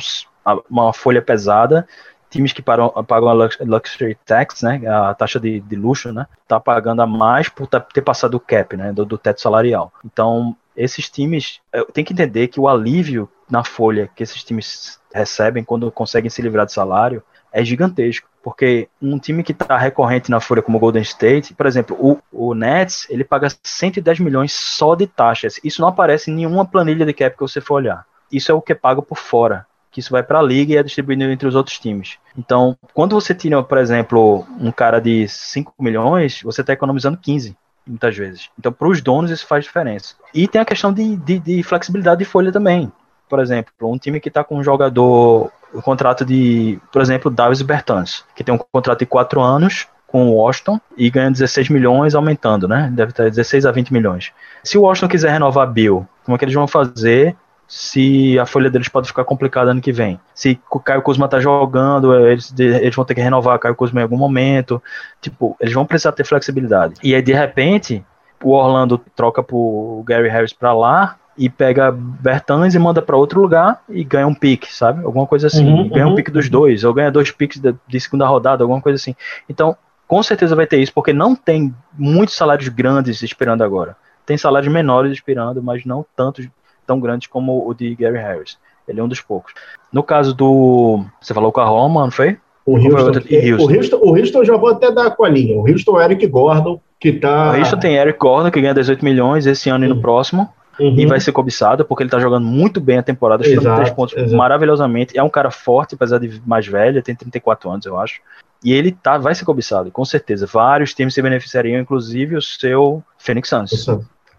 uma 0.70 0.94
folha 0.94 1.22
pesada 1.22 1.88
times 2.36 2.52
que 2.52 2.62
pagam, 2.62 2.90
pagam 3.08 3.30
a 3.30 3.34
luxury 3.34 4.18
tax, 4.26 4.62
né, 4.62 4.82
a 4.88 5.14
taxa 5.14 5.40
de, 5.40 5.62
de 5.62 5.76
luxo, 5.76 6.12
né, 6.12 6.28
tá 6.48 6.60
pagando 6.60 7.02
a 7.02 7.08
mais 7.08 7.48
por 7.48 7.66
ter 7.68 8.02
passado 8.02 8.36
o 8.36 8.40
cap, 8.40 8.76
né, 8.76 8.92
do, 8.92 9.06
do 9.06 9.18
teto 9.18 9.40
salarial. 9.40 9.92
Então, 10.04 10.56
esses 10.76 11.10
times 11.10 11.60
tem 11.94 12.04
que 12.04 12.14
entender 12.14 12.48
que 12.48 12.60
o 12.60 12.68
alívio 12.68 13.30
na 13.50 13.64
folha 13.64 14.10
que 14.16 14.24
esses 14.24 14.44
times 14.44 15.00
recebem 15.14 15.64
quando 15.64 15.92
conseguem 15.92 16.30
se 16.30 16.42
livrar 16.42 16.66
de 16.66 16.74
salário 16.74 17.24
é 17.56 17.64
gigantesco, 17.64 18.28
porque 18.44 18.90
um 19.02 19.18
time 19.18 19.42
que 19.42 19.54
está 19.54 19.78
recorrente 19.78 20.30
na 20.30 20.42
folha 20.42 20.62
como 20.62 20.78
o 20.78 20.80
Golden 20.80 21.02
State, 21.02 21.54
por 21.54 21.66
exemplo, 21.66 21.96
o, 21.98 22.20
o 22.30 22.54
Nets, 22.54 23.08
ele 23.10 23.24
paga 23.24 23.48
110 23.64 24.20
milhões 24.20 24.52
só 24.52 24.94
de 24.94 25.08
taxas. 25.08 25.58
Isso 25.64 25.80
não 25.80 25.88
aparece 25.88 26.30
em 26.30 26.36
nenhuma 26.36 26.66
planilha 26.66 27.06
de 27.06 27.14
cap 27.14 27.34
que 27.34 27.42
você 27.42 27.62
for 27.62 27.76
olhar. 27.76 28.06
Isso 28.30 28.52
é 28.52 28.54
o 28.54 28.62
que 28.62 28.74
é 28.74 28.76
pago 28.76 29.02
por 29.02 29.18
fora, 29.18 29.66
que 29.90 30.02
isso 30.02 30.12
vai 30.12 30.22
para 30.22 30.40
a 30.40 30.44
liga 30.44 30.74
e 30.74 30.78
é 30.78 30.84
distribuído 30.84 31.24
entre 31.24 31.48
os 31.48 31.56
outros 31.56 31.80
times. 31.80 32.18
Então, 32.38 32.78
quando 32.94 33.16
você 33.16 33.34
tira, 33.34 33.64
por 33.64 33.78
exemplo, 33.78 34.46
um 34.60 34.70
cara 34.70 35.00
de 35.00 35.26
5 35.26 35.74
milhões, 35.80 36.42
você 36.44 36.60
está 36.60 36.74
economizando 36.74 37.18
15 37.18 37.56
muitas 37.86 38.16
vezes. 38.16 38.50
Então, 38.58 38.72
para 38.72 38.88
os 38.88 39.02
donos, 39.02 39.32
isso 39.32 39.48
faz 39.48 39.64
diferença. 39.64 40.16
E 40.34 40.48
tem 40.48 40.62
a 40.62 40.66
questão 40.66 40.94
de, 40.94 41.16
de, 41.18 41.40
de 41.40 41.64
flexibilidade 41.64 42.20
de 42.20 42.26
folha 42.26 42.52
também. 42.52 42.92
Por 43.30 43.40
exemplo, 43.40 43.74
um 43.82 43.98
time 43.98 44.20
que 44.20 44.30
está 44.30 44.44
com 44.44 44.58
um 44.58 44.64
jogador, 44.64 45.52
o 45.74 45.80
um 45.80 45.82
contrato 45.82 46.24
de, 46.24 46.80
por 46.92 47.02
exemplo, 47.02 47.32
Davis 47.32 47.62
Bertans, 47.62 48.24
que 48.36 48.44
tem 48.44 48.54
um 48.54 48.58
contrato 48.58 49.00
de 49.00 49.06
4 49.06 49.42
anos 49.42 49.88
com 50.08 50.28
o 50.30 50.36
Washington 50.36 50.80
e 50.96 51.10
ganha 51.10 51.32
16 51.32 51.70
milhões, 51.70 52.16
aumentando, 52.16 52.68
né? 52.68 52.90
Deve 52.94 53.12
estar 53.12 53.30
16 53.30 53.66
a 53.66 53.72
20 53.72 53.92
milhões. 53.92 54.32
Se 54.64 54.78
o 54.78 54.84
Washington 54.84 55.10
quiser 55.10 55.32
renovar 55.32 55.72
Bill, 55.72 56.08
como 56.24 56.36
é 56.36 56.38
que 56.38 56.46
eles 56.46 56.56
vão 56.56 56.68
fazer 56.68 57.36
se 57.68 58.38
a 58.38 58.46
folha 58.46 58.70
deles 58.70 58.88
pode 58.88 59.08
ficar 59.08 59.24
complicada 59.24 59.72
ano 59.72 59.82
que 59.82 59.92
vem. 59.92 60.20
Se 60.34 60.60
o 60.70 60.80
Caio 60.80 61.02
Kuzma 61.02 61.28
tá 61.28 61.40
jogando, 61.40 62.14
eles, 62.28 62.54
eles 62.58 62.96
vão 62.96 63.06
ter 63.06 63.16
que 63.16 63.22
renovar 63.22 63.56
o 63.56 63.60
Caio 63.60 63.76
Kuzma 63.76 64.02
em 64.02 64.04
algum 64.04 64.18
momento. 64.18 64.82
Tipo, 65.22 65.56
eles 65.60 65.74
vão 65.74 65.86
precisar 65.86 66.12
ter 66.12 66.24
flexibilidade. 66.24 66.96
E 67.04 67.16
aí, 67.16 67.22
de 67.22 67.34
repente, 67.34 68.06
o 68.44 68.52
Orlando 68.52 69.00
troca 69.16 69.42
pro 69.42 70.04
Gary 70.06 70.30
Harris 70.30 70.54
para 70.54 70.74
lá 70.74 71.18
e 71.38 71.50
pega 71.50 71.92
Bertans 71.92 72.76
e 72.76 72.80
manda 72.80 73.02
para 73.02 73.18
outro 73.18 73.42
lugar 73.42 73.82
e 73.90 74.04
ganha 74.04 74.28
um 74.28 74.34
pique, 74.34 74.74
sabe? 74.74 75.04
Alguma 75.04 75.26
coisa 75.26 75.48
assim. 75.48 75.66
Uhum, 75.68 75.90
ganha 75.90 76.06
uhum, 76.06 76.14
um 76.14 76.16
pique 76.16 76.32
dos 76.32 76.50
dois, 76.50 76.84
ou 76.84 76.94
ganha 76.94 77.12
dois 77.12 77.32
piques 77.32 77.60
de, 77.60 77.76
de 77.88 78.00
segunda 78.00 78.26
rodada, 78.28 78.64
alguma 78.64 78.82
coisa 78.82 78.96
assim. 78.96 79.16
Então, 79.50 79.76
com 80.08 80.22
certeza 80.22 80.56
vai 80.56 80.68
ter 80.68 80.78
isso, 80.78 80.94
porque 80.94 81.12
não 81.12 81.36
tem 81.36 81.74
muitos 81.98 82.36
salários 82.36 82.70
grandes 82.70 83.22
esperando 83.22 83.64
agora. 83.64 83.98
Tem 84.26 84.38
salários 84.38 84.72
menores 84.72 85.12
esperando, 85.12 85.62
mas 85.62 85.84
não 85.86 86.06
tantos 86.16 86.48
tão 86.86 87.00
grande 87.00 87.30
como 87.30 87.68
o 87.68 87.74
de 87.74 87.96
Gary 87.96 88.18
Harris. 88.18 88.58
Ele 88.88 89.00
é 89.00 89.04
um 89.04 89.08
dos 89.08 89.22
poucos. 89.22 89.54
No 89.92 90.04
caso 90.04 90.34
do. 90.34 91.04
Você 91.20 91.34
falou 91.34 91.52
com 91.52 91.62
a 91.62 91.66
Roma, 91.66 92.04
não 92.04 92.12
foi? 92.12 92.38
O 92.66 92.78
Houston, 92.78 93.22
e 93.30 93.52
Houston. 93.52 93.72
O, 93.72 93.76
Houston, 93.76 93.98
o 93.98 94.18
Houston 94.18 94.44
já 94.44 94.58
vou 94.58 94.70
até 94.70 94.92
dar 94.92 95.08
a 95.08 95.12
colinha. 95.12 95.56
O 95.56 95.70
Houston 95.70 96.00
é 96.00 96.06
Eric 96.06 96.26
Gordon, 96.28 96.82
que 97.00 97.14
tá. 97.14 97.52
O 97.52 97.58
Houston 97.58 97.78
tem 97.78 97.96
Eric 97.96 98.18
Gordon, 98.18 98.50
que 98.50 98.60
ganha 98.60 98.74
18 98.74 99.06
milhões 99.06 99.46
esse 99.46 99.70
ano 99.70 99.86
e 99.86 99.88
no 99.88 100.02
próximo. 100.02 100.50
Uhum. 100.80 101.00
E 101.00 101.06
vai 101.06 101.20
ser 101.22 101.32
cobiçado, 101.32 101.86
porque 101.86 102.04
ele 102.04 102.10
tá 102.10 102.20
jogando 102.20 102.46
muito 102.46 102.82
bem 102.82 102.98
a 102.98 103.04
temporada, 103.04 103.44
chutando 103.44 103.76
três 103.76 103.92
pontos 103.92 104.18
exato. 104.18 104.36
maravilhosamente. 104.36 105.18
É 105.18 105.24
um 105.24 105.30
cara 105.30 105.50
forte, 105.50 105.96
apesar 105.96 106.20
de 106.20 106.42
mais 106.46 106.68
velho, 106.68 107.02
tem 107.02 107.16
34 107.16 107.70
anos, 107.70 107.86
eu 107.86 107.98
acho. 107.98 108.20
E 108.64 108.74
ele 108.74 108.92
tá, 108.92 109.18
vai 109.18 109.34
ser 109.34 109.46
cobiçado, 109.46 109.90
com 109.92 110.04
certeza. 110.04 110.46
Vários 110.46 110.94
times 110.94 111.14
se 111.14 111.22
beneficiariam, 111.22 111.80
inclusive 111.80 112.36
o 112.36 112.42
seu 112.42 113.02
Phoenix 113.18 113.48
Suns. 113.48 113.86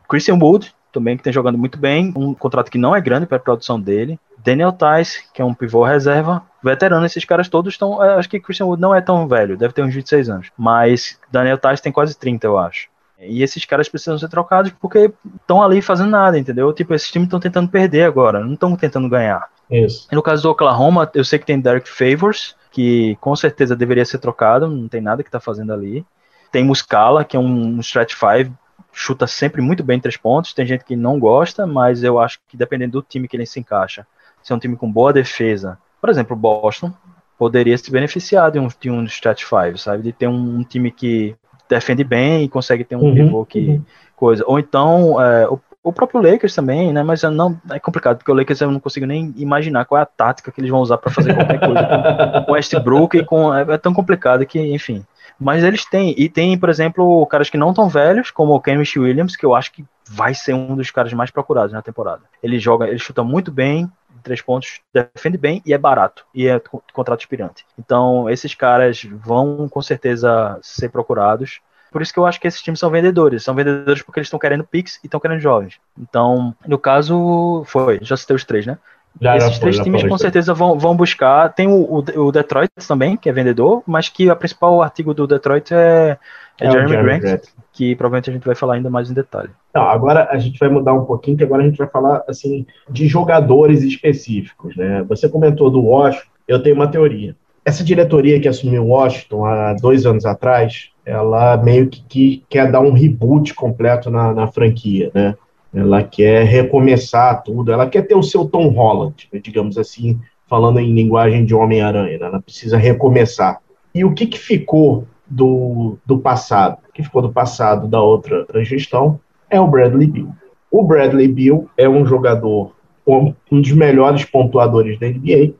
Christian 0.08 0.38
Wood, 0.40 0.74
também 0.96 1.16
que 1.16 1.22
tem 1.22 1.32
jogando 1.32 1.58
muito 1.58 1.78
bem, 1.78 2.12
um 2.16 2.32
contrato 2.32 2.70
que 2.70 2.78
não 2.78 2.96
é 2.96 3.00
grande 3.00 3.26
para 3.26 3.36
a 3.36 3.40
produção 3.40 3.78
dele. 3.78 4.18
Daniel 4.42 4.72
Tice, 4.72 5.24
que 5.34 5.42
é 5.42 5.44
um 5.44 5.52
pivô 5.52 5.84
reserva, 5.84 6.42
veterano, 6.64 7.04
esses 7.04 7.24
caras 7.24 7.48
todos 7.48 7.74
estão. 7.74 8.02
É, 8.02 8.14
acho 8.14 8.28
que 8.28 8.40
Christian 8.40 8.66
Wood 8.66 8.80
não 8.80 8.94
é 8.94 9.02
tão 9.02 9.28
velho, 9.28 9.58
deve 9.58 9.74
ter 9.74 9.82
uns 9.82 9.94
26 9.94 10.30
anos. 10.30 10.50
Mas 10.56 11.18
Daniel 11.30 11.58
Tice 11.58 11.82
tem 11.82 11.92
quase 11.92 12.16
30, 12.16 12.46
eu 12.46 12.58
acho. 12.58 12.88
E 13.20 13.42
esses 13.42 13.64
caras 13.64 13.88
precisam 13.88 14.18
ser 14.18 14.28
trocados 14.28 14.72
porque 14.80 15.12
estão 15.38 15.62
ali 15.62 15.82
fazendo 15.82 16.10
nada, 16.10 16.38
entendeu? 16.38 16.72
Tipo, 16.72 16.94
esses 16.94 17.10
times 17.10 17.26
estão 17.26 17.40
tentando 17.40 17.68
perder 17.68 18.04
agora, 18.04 18.40
não 18.40 18.54
estão 18.54 18.74
tentando 18.74 19.08
ganhar. 19.08 19.48
Isso. 19.70 20.08
No 20.10 20.22
caso 20.22 20.42
do 20.42 20.50
Oklahoma, 20.50 21.10
eu 21.14 21.24
sei 21.24 21.38
que 21.38 21.46
tem 21.46 21.60
Derek 21.60 21.88
Favors, 21.88 22.54
que 22.70 23.16
com 23.20 23.34
certeza 23.36 23.76
deveria 23.76 24.04
ser 24.04 24.18
trocado, 24.18 24.68
não 24.68 24.88
tem 24.88 25.00
nada 25.00 25.22
que 25.22 25.30
tá 25.30 25.40
fazendo 25.40 25.72
ali. 25.72 26.04
Tem 26.52 26.64
Muscala, 26.64 27.24
que 27.24 27.36
é 27.36 27.40
um 27.40 27.80
stretch 27.80 28.14
five, 28.14 28.52
chuta 28.96 29.26
sempre 29.26 29.60
muito 29.60 29.84
bem 29.84 30.00
três 30.00 30.16
pontos. 30.16 30.54
Tem 30.54 30.64
gente 30.64 30.82
que 30.82 30.96
não 30.96 31.20
gosta, 31.20 31.66
mas 31.66 32.02
eu 32.02 32.18
acho 32.18 32.38
que 32.48 32.56
dependendo 32.56 32.92
do 32.92 33.02
time 33.02 33.28
que 33.28 33.36
ele 33.36 33.44
se 33.44 33.60
encaixa, 33.60 34.06
se 34.42 34.52
é 34.52 34.56
um 34.56 34.58
time 34.58 34.74
com 34.74 34.90
boa 34.90 35.12
defesa, 35.12 35.78
por 36.00 36.08
exemplo, 36.08 36.34
Boston, 36.34 36.90
poderia 37.38 37.76
se 37.76 37.90
beneficiar 37.90 38.50
de 38.50 38.58
um, 38.58 38.68
de 38.80 38.90
um 38.90 39.04
stretch 39.04 39.44
five, 39.44 39.76
sabe? 39.76 40.02
De 40.02 40.12
ter 40.12 40.26
um, 40.26 40.60
um 40.60 40.64
time 40.64 40.90
que 40.90 41.36
defende 41.68 42.02
bem 42.02 42.44
e 42.44 42.48
consegue 42.48 42.84
ter 42.84 42.96
um 42.96 43.00
uhum, 43.00 43.14
pivô 43.14 43.44
que 43.44 43.68
uhum. 43.68 43.82
coisa. 44.16 44.42
Ou 44.46 44.58
então 44.58 45.20
é, 45.20 45.46
o, 45.46 45.60
o, 45.82 45.92
próprio 45.92 46.22
Lakers 46.22 46.54
também, 46.54 46.90
né? 46.90 47.02
Mas 47.02 47.22
não 47.22 47.60
é 47.70 47.78
complicado 47.78 48.16
porque 48.16 48.32
o 48.32 48.34
Lakers 48.34 48.62
eu 48.62 48.70
não 48.70 48.80
consigo 48.80 49.04
nem 49.04 49.34
imaginar 49.36 49.84
qual 49.84 49.98
é 49.98 50.02
a 50.02 50.06
tática 50.06 50.50
que 50.50 50.58
eles 50.58 50.70
vão 50.70 50.80
usar 50.80 50.96
para 50.96 51.12
fazer 51.12 51.34
qualquer 51.34 51.60
coisa 51.60 51.82
com, 51.84 52.44
com 52.46 52.52
Westbrook 52.52 53.18
e 53.18 53.24
com 53.24 53.54
é, 53.54 53.60
é, 53.74 53.76
tão 53.76 53.92
complicado 53.92 54.46
que, 54.46 54.58
enfim. 54.58 55.04
Mas 55.38 55.62
eles 55.62 55.84
têm 55.84 56.14
e 56.16 56.28
tem, 56.28 56.58
por 56.58 56.68
exemplo, 56.68 57.26
caras 57.26 57.50
que 57.50 57.58
não 57.58 57.74
tão 57.74 57.88
velhos, 57.88 58.30
como 58.30 58.54
o 58.54 58.60
Kenrich 58.60 58.98
Williams, 58.98 59.36
que 59.36 59.44
eu 59.44 59.54
acho 59.54 59.72
que 59.72 59.84
vai 60.08 60.34
ser 60.34 60.54
um 60.54 60.74
dos 60.74 60.90
caras 60.90 61.12
mais 61.12 61.30
procurados 61.30 61.72
na 61.72 61.82
temporada. 61.82 62.22
Ele 62.42 62.58
joga, 62.58 62.88
ele 62.88 62.98
chuta 62.98 63.22
muito 63.22 63.52
bem, 63.52 63.90
três 64.22 64.40
pontos, 64.40 64.80
defende 64.92 65.38
bem 65.38 65.62
e 65.64 65.72
é 65.72 65.78
barato. 65.78 66.24
E 66.34 66.48
é 66.48 66.60
contrato 66.92 67.20
expirante. 67.20 67.64
Então, 67.78 68.28
esses 68.30 68.54
caras 68.54 69.02
vão 69.04 69.68
com 69.68 69.82
certeza 69.82 70.58
ser 70.62 70.88
procurados. 70.88 71.60
Por 71.92 72.02
isso 72.02 72.12
que 72.12 72.18
eu 72.18 72.26
acho 72.26 72.40
que 72.40 72.48
esses 72.48 72.60
times 72.60 72.80
são 72.80 72.90
vendedores. 72.90 73.44
São 73.44 73.54
vendedores 73.54 74.02
porque 74.02 74.18
eles 74.18 74.26
estão 74.26 74.38
querendo 74.38 74.64
picks 74.64 74.98
e 75.02 75.06
estão 75.06 75.20
querendo 75.20 75.40
jovens. 75.40 75.78
Então, 75.98 76.54
no 76.66 76.78
caso, 76.78 77.62
foi. 77.66 77.98
Já 78.02 78.16
citei 78.16 78.36
os 78.36 78.44
três, 78.44 78.66
né? 78.66 78.78
Já, 79.20 79.36
Esses 79.36 79.58
três 79.58 79.78
times 79.78 80.02
com 80.02 80.18
certeza 80.18 80.52
vão, 80.52 80.78
vão 80.78 80.94
buscar. 80.94 81.52
Tem 81.52 81.66
o, 81.66 82.04
o, 82.16 82.32
Detroit 82.32 82.70
também, 82.86 83.16
que 83.16 83.28
é 83.28 83.32
vendedor, 83.32 83.82
mas 83.86 84.08
que 84.08 84.28
a 84.28 84.36
principal 84.36 84.82
artigo 84.82 85.14
do 85.14 85.26
Detroit 85.26 85.72
é, 85.72 86.18
é, 86.60 86.66
é 86.66 86.70
Jeremy, 86.70 86.88
Jeremy 86.88 87.06
Grant, 87.06 87.22
Grant, 87.22 87.42
que 87.72 87.96
provavelmente 87.96 88.30
a 88.30 88.32
gente 88.32 88.44
vai 88.44 88.54
falar 88.54 88.74
ainda 88.74 88.90
mais 88.90 89.10
em 89.10 89.14
detalhe. 89.14 89.50
Não, 89.74 89.82
agora 89.82 90.28
a 90.30 90.38
gente 90.38 90.58
vai 90.58 90.68
mudar 90.68 90.92
um 90.92 91.04
pouquinho, 91.04 91.36
que 91.36 91.44
agora 91.44 91.62
a 91.62 91.66
gente 91.66 91.78
vai 91.78 91.88
falar 91.88 92.22
assim 92.28 92.66
de 92.90 93.06
jogadores 93.08 93.82
específicos. 93.82 94.76
Né? 94.76 95.02
Você 95.08 95.28
comentou 95.28 95.70
do 95.70 95.82
Washington, 95.82 96.28
eu 96.46 96.62
tenho 96.62 96.76
uma 96.76 96.88
teoria. 96.88 97.34
Essa 97.64 97.82
diretoria 97.82 98.38
que 98.38 98.46
assumiu 98.46 98.84
o 98.84 98.88
Washington 98.88 99.44
há 99.44 99.72
dois 99.74 100.06
anos 100.06 100.24
atrás, 100.24 100.90
ela 101.04 101.56
meio 101.56 101.88
que, 101.88 102.02
que 102.02 102.44
quer 102.48 102.70
dar 102.70 102.80
um 102.80 102.92
reboot 102.92 103.54
completo 103.54 104.10
na, 104.10 104.32
na 104.32 104.46
franquia, 104.46 105.10
né? 105.12 105.34
Ela 105.74 106.02
quer 106.02 106.44
recomeçar 106.44 107.42
tudo, 107.42 107.72
ela 107.72 107.88
quer 107.88 108.02
ter 108.02 108.14
o 108.14 108.22
seu 108.22 108.44
Tom 108.44 108.68
Holland, 108.68 109.28
né, 109.32 109.40
digamos 109.42 109.76
assim, 109.76 110.18
falando 110.46 110.78
em 110.78 110.94
linguagem 110.94 111.44
de 111.44 111.54
Homem-Aranha, 111.54 112.18
né? 112.18 112.26
ela 112.26 112.40
precisa 112.40 112.76
recomeçar. 112.76 113.60
E 113.94 114.04
o 114.04 114.14
que, 114.14 114.26
que 114.26 114.38
ficou 114.38 115.06
do, 115.26 115.98
do 116.06 116.18
passado? 116.18 116.78
O 116.88 116.92
que 116.92 117.02
ficou 117.02 117.20
do 117.20 117.32
passado 117.32 117.88
da 117.88 118.00
outra 118.00 118.46
gestão 118.64 119.20
é 119.50 119.60
o 119.60 119.66
Bradley 119.66 120.06
Bill. 120.06 120.30
O 120.70 120.82
Bradley 120.82 121.28
Bill 121.28 121.68
é 121.76 121.88
um 121.88 122.06
jogador, 122.06 122.72
um 123.06 123.34
dos 123.50 123.72
melhores 123.72 124.24
pontuadores 124.24 124.98
da 124.98 125.08
NBA, 125.08 125.54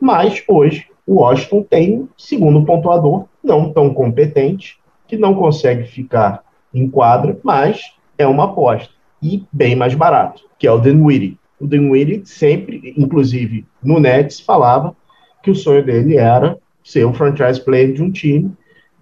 mas 0.00 0.42
hoje 0.48 0.86
o 1.06 1.20
Washington 1.20 1.62
tem 1.62 2.08
segundo 2.16 2.64
pontuador, 2.64 3.26
não 3.42 3.72
tão 3.72 3.92
competente, 3.92 4.78
que 5.06 5.16
não 5.16 5.34
consegue 5.34 5.84
ficar 5.84 6.42
em 6.72 6.88
quadra, 6.88 7.38
mas 7.42 7.92
é 8.16 8.26
uma 8.26 8.44
aposta 8.44 9.01
e 9.22 9.44
bem 9.52 9.76
mais 9.76 9.94
barato, 9.94 10.42
que 10.58 10.66
é 10.66 10.72
o 10.72 10.80
Dinwiddie. 10.80 11.38
O 11.60 11.66
Dinwiddie 11.66 12.22
sempre, 12.24 12.92
inclusive 12.96 13.64
no 13.82 14.00
Nets, 14.00 14.40
falava 14.40 14.96
que 15.42 15.50
o 15.50 15.54
sonho 15.54 15.84
dele 15.84 16.16
era 16.16 16.58
ser 16.82 17.06
um 17.06 17.14
franchise 17.14 17.60
player 17.60 17.92
de 17.92 18.02
um 18.02 18.10
time 18.10 18.52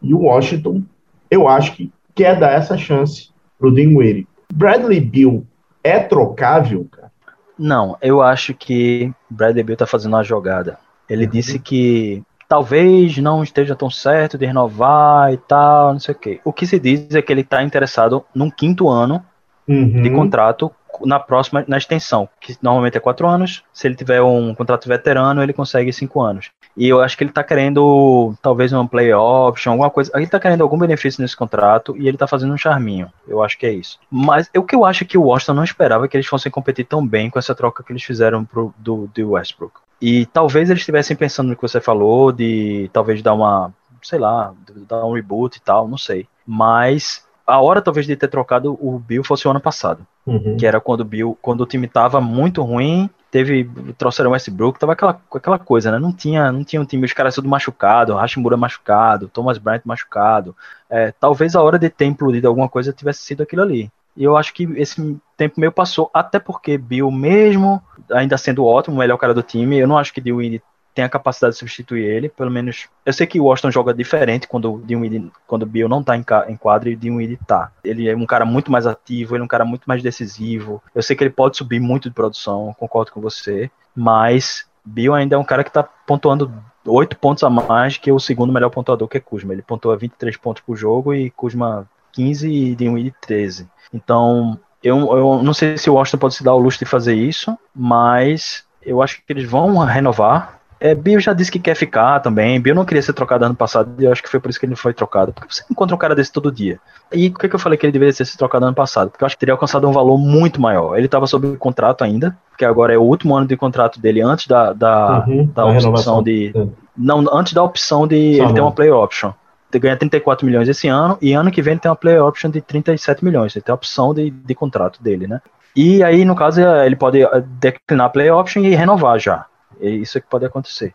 e 0.03 0.13
o 0.15 0.21
Washington, 0.21 0.83
eu 1.31 1.49
acho 1.49 1.75
que 1.75 1.91
quer 2.15 2.39
dar 2.39 2.53
essa 2.53 2.77
chance 2.77 3.31
pro 3.59 3.75
Dinwiddie. 3.75 4.27
Bradley 4.53 5.01
Bill 5.01 5.47
é 5.83 5.99
trocável, 5.99 6.87
cara? 6.91 7.11
Não, 7.59 7.97
eu 8.01 8.23
acho 8.23 8.55
que 8.55 9.13
Bradley 9.29 9.63
Bill 9.63 9.77
tá 9.77 9.87
fazendo 9.87 10.15
uma 10.15 10.25
jogada. 10.25 10.79
Ele 11.09 11.25
uhum. 11.25 11.31
disse 11.31 11.59
que 11.59 12.23
talvez 12.49 13.17
não 13.19 13.43
esteja 13.43 13.77
tão 13.77 13.91
certo 13.91 14.37
de 14.37 14.47
renovar 14.47 15.33
e 15.33 15.37
tal, 15.37 15.93
não 15.93 16.01
sei 16.01 16.15
o 16.15 16.19
quê. 16.19 16.41
O 16.45 16.53
que 16.53 16.67
se 16.67 16.79
diz 16.79 17.15
é 17.15 17.23
que 17.23 17.33
ele 17.33 17.43
está 17.43 17.63
interessado 17.63 18.25
num 18.35 18.51
quinto 18.51 18.89
ano 18.89 19.25
uhum. 19.71 20.03
de 20.03 20.11
contrato 20.11 20.73
na 21.05 21.19
próxima, 21.19 21.65
na 21.67 21.79
extensão, 21.79 22.29
que 22.41 22.57
normalmente 22.61 22.97
é 22.97 23.01
quatro 23.01 23.27
anos. 23.27 23.63
Se 23.73 23.87
ele 23.87 23.95
tiver 23.95 24.21
um 24.21 24.55
contrato 24.55 24.89
veterano, 24.89 25.43
ele 25.43 25.53
consegue 25.53 25.93
cinco 25.93 26.21
anos. 26.21 26.51
E 26.77 26.89
eu 26.89 27.01
acho 27.01 27.17
que 27.17 27.25
ele 27.25 27.33
tá 27.33 27.43
querendo, 27.43 28.35
talvez, 28.43 28.73
uma 28.73 28.87
play 28.87 29.13
option, 29.13 29.73
alguma 29.73 29.91
coisa. 29.91 30.11
Ele 30.15 30.27
tá 30.27 30.39
querendo 30.39 30.63
algum 30.63 30.79
benefício 30.79 31.21
nesse 31.23 31.37
contrato 31.37 31.97
e 31.97 32.07
ele 32.07 32.17
tá 32.17 32.27
fazendo 32.27 32.53
um 32.53 32.59
charminho. 32.59 33.11
Eu 33.27 33.43
acho 33.43 33.59
que 33.59 33.67
é 33.67 33.73
isso. 33.73 33.99
Mas 34.11 34.51
o 34.57 34.63
que 34.63 34.75
eu 34.75 34.85
acho 34.85 35.05
é 35.05 35.07
que 35.07 35.19
o 35.19 35.25
Washington 35.25 35.55
não 35.55 35.65
esperava 35.65 36.07
que 36.07 36.17
eles 36.17 36.27
fossem 36.27 36.51
competir 36.51 36.87
tão 36.87 37.07
bem 37.07 37.31
com 37.31 37.39
essa 37.39 37.55
troca 37.55 37.83
que 37.83 37.93
eles 37.93 38.03
fizeram 38.03 38.45
pro, 38.45 38.75
do, 38.79 39.09
do 39.15 39.31
Westbrook. 39.31 39.75
E 40.01 40.27
talvez 40.27 40.71
eles 40.71 40.81
estivessem 40.81 41.17
pensando 41.17 41.49
no 41.49 41.57
que 41.57 41.63
você 41.63 41.81
falou, 41.81 42.33
de 42.33 42.89
talvez 42.93 43.21
dar 43.21 43.35
uma, 43.35 43.73
sei 44.03 44.19
lá, 44.19 44.55
dar 44.89 45.05
um 45.05 45.13
reboot 45.13 45.57
e 45.57 45.61
tal, 45.61 45.87
não 45.87 45.99
sei. 45.99 46.27
Mas 46.47 47.25
a 47.51 47.61
hora 47.61 47.83
talvez 47.83 48.07
de 48.07 48.17
ter 48.17 48.29
trocado 48.29 48.79
o 48.81 48.99
Bill 48.99 49.25
fosse 49.25 49.47
o 49.47 49.51
ano 49.51 49.61
passado. 49.61 50.07
Uhum. 50.27 50.57
Que 50.57 50.67
era 50.67 50.81
quando 50.81 51.01
o 51.01 51.05
Bill, 51.05 51.39
quando 51.43 51.63
o 51.63 51.67
time 51.67 51.89
tava 51.89 52.21
muito 52.21 52.63
ruim, 52.63 53.11
teve, 53.31 53.69
trouxeram 53.97 54.31
o 54.31 54.33
Westbrook, 54.33 54.79
tava 54.79 54.93
aquela, 54.93 55.21
aquela 55.35 55.59
coisa, 55.59 55.91
né? 55.91 55.99
Não 55.99 56.13
tinha, 56.13 56.51
não 56.51 56.65
tinha 56.65 56.81
um 56.81 56.85
time, 56.85 57.05
os 57.05 57.13
caras 57.13 57.35
tudo 57.35 57.49
machucado, 57.49 58.15
Hashimura 58.15 58.57
machucado, 58.57 59.29
Thomas 59.29 59.59
Bryant 59.59 59.83
machucado. 59.85 60.55
É, 60.89 61.13
talvez 61.13 61.55
a 61.55 61.63
hora 61.63 61.79
de 61.79 61.89
ter 61.89 62.07
implodido 62.07 62.49
alguma 62.49 62.69
coisa 62.69 62.93
tivesse 62.93 63.23
sido 63.23 63.43
aquilo 63.43 63.63
ali. 63.63 63.91
E 64.17 64.25
eu 64.25 64.37
acho 64.37 64.53
que 64.53 64.65
esse 64.77 65.17
tempo 65.37 65.61
meio 65.61 65.73
passou, 65.73 66.11
até 66.13 66.39
porque 66.39 66.77
Bill, 66.77 67.11
mesmo 67.11 67.83
ainda 68.11 68.37
sendo 68.37 68.65
ótimo, 68.65 68.97
o 68.97 68.99
melhor 68.99 69.17
cara 69.17 69.33
do 69.33 69.43
time, 69.43 69.79
eu 69.79 69.87
não 69.87 69.97
acho 69.97 70.13
que 70.13 70.21
Dewey 70.21 70.61
tem 71.01 71.05
a 71.05 71.09
capacidade 71.09 71.55
de 71.55 71.59
substituir 71.59 72.05
ele, 72.05 72.29
pelo 72.29 72.51
menos. 72.51 72.89
Eu 73.07 73.13
sei 73.13 73.27
que 73.27 73.41
o 73.41 73.45
Washington 73.45 73.71
joga 73.71 73.95
diferente 73.95 74.47
quando 74.47 74.83
Dinwiddie, 74.85 75.33
quando 75.47 75.65
Bill 75.65 75.89
não 75.89 76.03
tá 76.03 76.15
em, 76.15 76.25
em 76.49 76.57
quadra 76.57 76.91
e 76.91 76.97
Dinwiddie 76.97 77.39
tá. 77.47 77.73
Ele 77.83 78.07
é 78.07 78.15
um 78.15 78.27
cara 78.27 78.45
muito 78.45 78.71
mais 78.71 78.87
ativo, 78.87 79.35
ele 79.35 79.43
é 79.43 79.45
um 79.45 79.49
cara 79.49 79.65
muito 79.65 79.85
mais 79.87 80.03
decisivo. 80.03 80.83
Eu 80.95 81.03
sei 81.03 81.17
que 81.17 81.25
ele 81.25 81.31
pode 81.31 81.57
subir 81.57 81.81
muito 81.81 82.11
de 82.11 82.15
produção, 82.15 82.75
concordo 82.79 83.13
com 83.13 83.21
você, 83.21 83.71
mas 83.97 84.67
Bill 84.85 85.15
ainda 85.15 85.37
é 85.37 85.39
um 85.39 85.45
cara 85.45 85.65
que 85.65 85.73
tá 85.73 85.83
pontuando 85.83 86.53
8 86.87 87.17
pontos 87.17 87.43
a 87.43 87.49
mais 87.49 87.97
que 87.97 88.13
o 88.13 88.21
segundo 88.21 88.53
melhor 88.53 88.69
pontuador 88.69 89.09
que 89.09 89.17
é 89.17 89.21
Kuzma. 89.21 89.55
Ele 89.55 89.63
pontua 89.63 89.97
23 89.97 90.37
pontos 90.37 90.63
por 90.63 90.77
jogo 90.77 91.15
e 91.15 91.31
Kuzma 91.31 91.89
15 92.13 92.47
e 92.47 92.75
Dinwiddie 92.75 93.15
13. 93.23 93.67
Então, 93.95 94.61
eu, 94.85 94.99
eu 95.17 95.43
não 95.43 95.55
sei 95.55 95.79
se 95.79 95.89
o 95.89 95.95
Washington 95.95 96.19
pode 96.19 96.35
se 96.35 96.45
dar 96.45 96.53
o 96.53 96.59
luxo 96.59 96.79
de 96.79 96.85
fazer 96.85 97.15
isso, 97.15 97.57
mas 97.75 98.65
eu 98.83 99.03
acho 99.03 99.17
que 99.17 99.33
eles 99.33 99.49
vão 99.49 99.79
renovar 99.79 100.60
é, 100.81 100.95
Bill 100.95 101.21
já 101.21 101.35
disse 101.35 101.53
que 101.53 101.59
quer 101.59 101.75
ficar 101.75 102.21
também. 102.21 102.59
Bill 102.59 102.75
não 102.75 102.87
queria 102.87 103.03
ser 103.03 103.13
trocado 103.13 103.45
ano 103.45 103.55
passado 103.55 103.95
e 103.99 104.07
eu 104.07 104.13
acho 104.13 104.23
que 104.23 104.31
foi 104.31 104.41
por 104.41 104.49
isso 104.49 104.59
que 104.59 104.65
ele 104.65 104.75
foi 104.75 104.95
trocado. 104.95 105.31
Porque 105.31 105.55
você 105.55 105.63
encontra 105.71 105.95
um 105.95 105.99
cara 105.99 106.15
desse 106.15 106.33
todo 106.33 106.51
dia. 106.51 106.81
E 107.13 107.29
por 107.29 107.39
que, 107.39 107.49
que 107.51 107.55
eu 107.55 107.59
falei 107.59 107.77
que 107.77 107.85
ele 107.85 107.93
deveria 107.93 108.13
ser 108.15 108.25
trocado 108.39 108.65
ano 108.65 108.75
passado? 108.75 109.11
Porque 109.11 109.23
eu 109.23 109.27
acho 109.27 109.37
que 109.37 109.41
teria 109.41 109.53
alcançado 109.53 109.87
um 109.87 109.93
valor 109.93 110.17
muito 110.17 110.59
maior. 110.59 110.97
Ele 110.97 111.05
estava 111.05 111.27
sob 111.27 111.55
contrato 111.59 112.03
ainda, 112.03 112.35
porque 112.49 112.65
agora 112.65 112.95
é 112.95 112.99
o 112.99 113.03
último 113.03 113.37
ano 113.37 113.47
de 113.47 113.57
contrato 113.59 114.01
dele 114.01 114.23
antes 114.23 114.47
da, 114.47 114.73
da, 114.73 115.25
uhum, 115.29 115.47
da 115.55 115.67
opção 115.67 116.23
de. 116.23 116.53
Não, 116.97 117.27
antes 117.31 117.53
da 117.53 117.63
opção 117.63 118.07
de 118.07 118.39
Só 118.39 118.45
ele 118.45 118.55
ter 118.55 118.61
uma 118.63 118.73
play 118.73 118.91
option. 118.91 119.33
Ele 119.73 119.81
ganha 119.81 119.97
34 119.97 120.47
milhões 120.47 120.69
esse 120.69 120.89
ano, 120.89 121.17
e 121.21 121.33
ano 121.33 121.51
que 121.51 121.63
vem 121.63 121.75
ele 121.75 121.81
tem 121.81 121.91
uma 121.91 121.97
play 121.97 122.19
option 122.19 122.51
de 122.51 122.61
37 122.61 123.23
milhões. 123.25 123.55
Ele 123.55 123.63
tem 123.63 123.73
a 123.73 123.77
opção 123.77 124.15
de, 124.15 124.31
de 124.31 124.55
contrato 124.55 125.03
dele, 125.03 125.27
né? 125.27 125.41
E 125.77 126.03
aí, 126.03 126.25
no 126.25 126.35
caso, 126.35 126.61
ele 126.61 126.97
pode 126.97 127.21
declinar 127.61 128.07
a 128.07 128.11
play 128.11 128.31
option 128.31 128.63
e 128.63 128.75
renovar 128.75 129.19
já. 129.19 129.47
É 129.81 129.89
isso 129.89 130.21
que 130.21 130.27
pode 130.27 130.45
acontecer. 130.45 130.95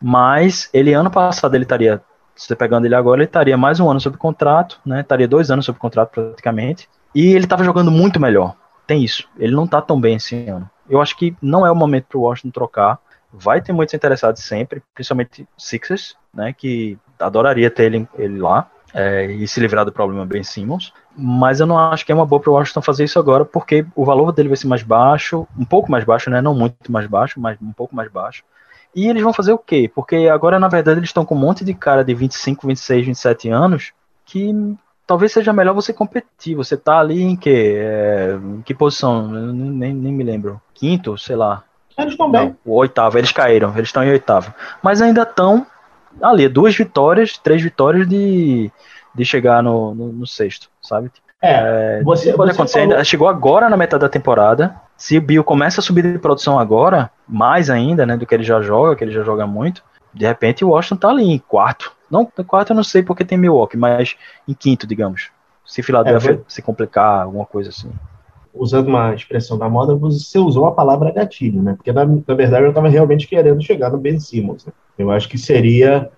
Mas 0.00 0.70
ele 0.72 0.92
ano 0.94 1.10
passado 1.10 1.54
ele 1.54 1.64
estaria, 1.64 2.00
você 2.34 2.56
pegando 2.56 2.86
ele 2.86 2.94
agora, 2.94 3.18
ele 3.20 3.26
estaria 3.26 3.56
mais 3.56 3.80
um 3.80 3.90
ano 3.90 4.00
sob 4.00 4.16
contrato, 4.16 4.80
né? 4.84 5.00
Estaria 5.00 5.28
dois 5.28 5.50
anos 5.50 5.66
sob 5.66 5.78
contrato 5.78 6.10
praticamente. 6.10 6.88
E 7.14 7.34
ele 7.34 7.44
estava 7.44 7.64
jogando 7.64 7.90
muito 7.90 8.20
melhor. 8.20 8.56
Tem 8.86 9.04
isso. 9.04 9.28
Ele 9.38 9.54
não 9.54 9.64
está 9.64 9.80
tão 9.80 10.00
bem 10.00 10.16
esse 10.16 10.48
ano. 10.48 10.68
Eu 10.88 11.00
acho 11.00 11.16
que 11.16 11.36
não 11.40 11.66
é 11.66 11.70
o 11.70 11.76
momento 11.76 12.06
para 12.08 12.18
o 12.18 12.22
Washington 12.22 12.50
trocar. 12.50 12.98
Vai 13.32 13.60
ter 13.60 13.72
muitos 13.72 13.94
interessados 13.94 14.42
sempre, 14.42 14.82
principalmente 14.94 15.46
Sixers, 15.56 16.16
né? 16.34 16.52
Que 16.52 16.98
adoraria 17.18 17.70
ter 17.70 17.84
ele, 17.84 18.08
ele 18.18 18.38
lá 18.38 18.68
é, 18.92 19.26
e 19.26 19.46
se 19.46 19.60
livrar 19.60 19.84
do 19.84 19.92
problema 19.92 20.26
Ben 20.26 20.42
Simmons. 20.42 20.92
Mas 21.16 21.60
eu 21.60 21.66
não 21.66 21.78
acho 21.78 22.06
que 22.06 22.12
é 22.12 22.14
uma 22.14 22.26
boa 22.26 22.40
para 22.40 22.50
o 22.50 22.54
Washington 22.54 22.82
fazer 22.82 23.04
isso 23.04 23.18
agora, 23.18 23.44
porque 23.44 23.84
o 23.94 24.04
valor 24.04 24.32
dele 24.32 24.48
vai 24.48 24.56
ser 24.56 24.68
mais 24.68 24.82
baixo, 24.82 25.46
um 25.58 25.64
pouco 25.64 25.90
mais 25.90 26.04
baixo, 26.04 26.30
né? 26.30 26.40
Não 26.40 26.54
muito 26.54 26.90
mais 26.90 27.06
baixo, 27.06 27.40
mas 27.40 27.58
um 27.60 27.72
pouco 27.72 27.94
mais 27.94 28.10
baixo. 28.10 28.44
E 28.94 29.08
eles 29.08 29.22
vão 29.22 29.32
fazer 29.32 29.52
o 29.52 29.58
quê? 29.58 29.90
Porque 29.92 30.28
agora, 30.32 30.58
na 30.58 30.68
verdade, 30.68 30.98
eles 30.98 31.10
estão 31.10 31.24
com 31.24 31.34
um 31.34 31.38
monte 31.38 31.64
de 31.64 31.74
cara 31.74 32.04
de 32.04 32.14
25, 32.14 32.66
26, 32.66 33.06
27 33.06 33.48
anos 33.48 33.92
que 34.24 34.52
talvez 35.06 35.32
seja 35.32 35.52
melhor 35.52 35.74
você 35.74 35.92
competir. 35.92 36.54
Você 36.54 36.76
tá 36.76 36.98
ali 37.00 37.22
em 37.22 37.36
que? 37.36 37.74
É, 37.76 38.38
em 38.42 38.62
que 38.62 38.74
posição? 38.74 39.26
nem, 39.28 39.92
nem 39.92 40.12
me 40.12 40.24
lembro. 40.24 40.60
Quinto, 40.74 41.16
sei 41.18 41.36
lá. 41.36 41.64
Eles 41.98 42.12
estão 42.12 42.30
bem. 42.30 42.56
Não, 42.64 42.72
oitavo, 42.72 43.18
eles 43.18 43.32
caíram, 43.32 43.72
eles 43.76 43.88
estão 43.88 44.02
em 44.02 44.10
oitavo. 44.10 44.54
Mas 44.82 45.02
ainda 45.02 45.22
estão 45.22 45.66
ali, 46.22 46.48
duas 46.48 46.74
vitórias, 46.74 47.36
três 47.36 47.62
vitórias 47.62 48.08
de, 48.08 48.70
de 49.14 49.24
chegar 49.24 49.62
no, 49.62 49.94
no, 49.94 50.12
no 50.12 50.26
sexto, 50.26 50.68
sabe? 50.80 51.10
É, 51.42 51.98
é 51.98 52.02
você, 52.02 52.32
pode 52.32 52.50
acontecer, 52.50 52.86
falou... 52.86 53.04
chegou 53.04 53.28
agora 53.28 53.68
na 53.68 53.76
metade 53.76 54.02
da 54.02 54.08
temporada. 54.08 54.74
Se 54.96 55.16
o 55.16 55.22
Bill 55.22 55.42
começa 55.42 55.80
a 55.80 55.82
subir 55.82 56.02
de 56.02 56.18
produção 56.18 56.58
agora, 56.58 57.10
mais 57.26 57.70
ainda, 57.70 58.04
né, 58.04 58.16
do 58.16 58.26
que 58.26 58.34
ele 58.34 58.44
já 58.44 58.60
joga, 58.60 58.94
que 58.94 59.02
ele 59.02 59.12
já 59.12 59.22
joga 59.22 59.46
muito, 59.46 59.82
de 60.12 60.26
repente 60.26 60.64
o 60.64 60.70
Washington 60.70 60.96
tá 60.96 61.08
ali 61.08 61.24
em 61.24 61.38
quarto. 61.38 61.92
Não, 62.10 62.26
quarto 62.26 62.70
eu 62.70 62.76
não 62.76 62.84
sei 62.84 63.02
porque 63.02 63.24
tem 63.24 63.38
Milwaukee, 63.38 63.76
mas 63.76 64.16
em 64.46 64.52
quinto, 64.52 64.86
digamos. 64.86 65.30
Se 65.64 65.82
Philadelphia 65.82 66.32
é, 66.32 66.40
se 66.48 66.60
complicar, 66.60 67.22
alguma 67.22 67.46
coisa 67.46 67.70
assim. 67.70 67.90
Usando 68.52 68.88
uma 68.88 69.14
expressão 69.14 69.56
da 69.56 69.68
moda, 69.68 69.94
você 69.94 70.36
usou 70.38 70.66
a 70.66 70.72
palavra 70.72 71.12
gatilho, 71.12 71.62
né? 71.62 71.74
Porque 71.76 71.92
na, 71.92 72.04
na 72.04 72.34
verdade 72.34 72.64
eu 72.64 72.70
estava 72.70 72.88
realmente 72.88 73.28
querendo 73.28 73.62
chegar 73.62 73.90
no 73.90 73.98
Ben 73.98 74.18
Simmons. 74.18 74.66
Né? 74.66 74.72
Eu 74.98 75.10
acho 75.12 75.28
que 75.28 75.38
seria 75.38 76.10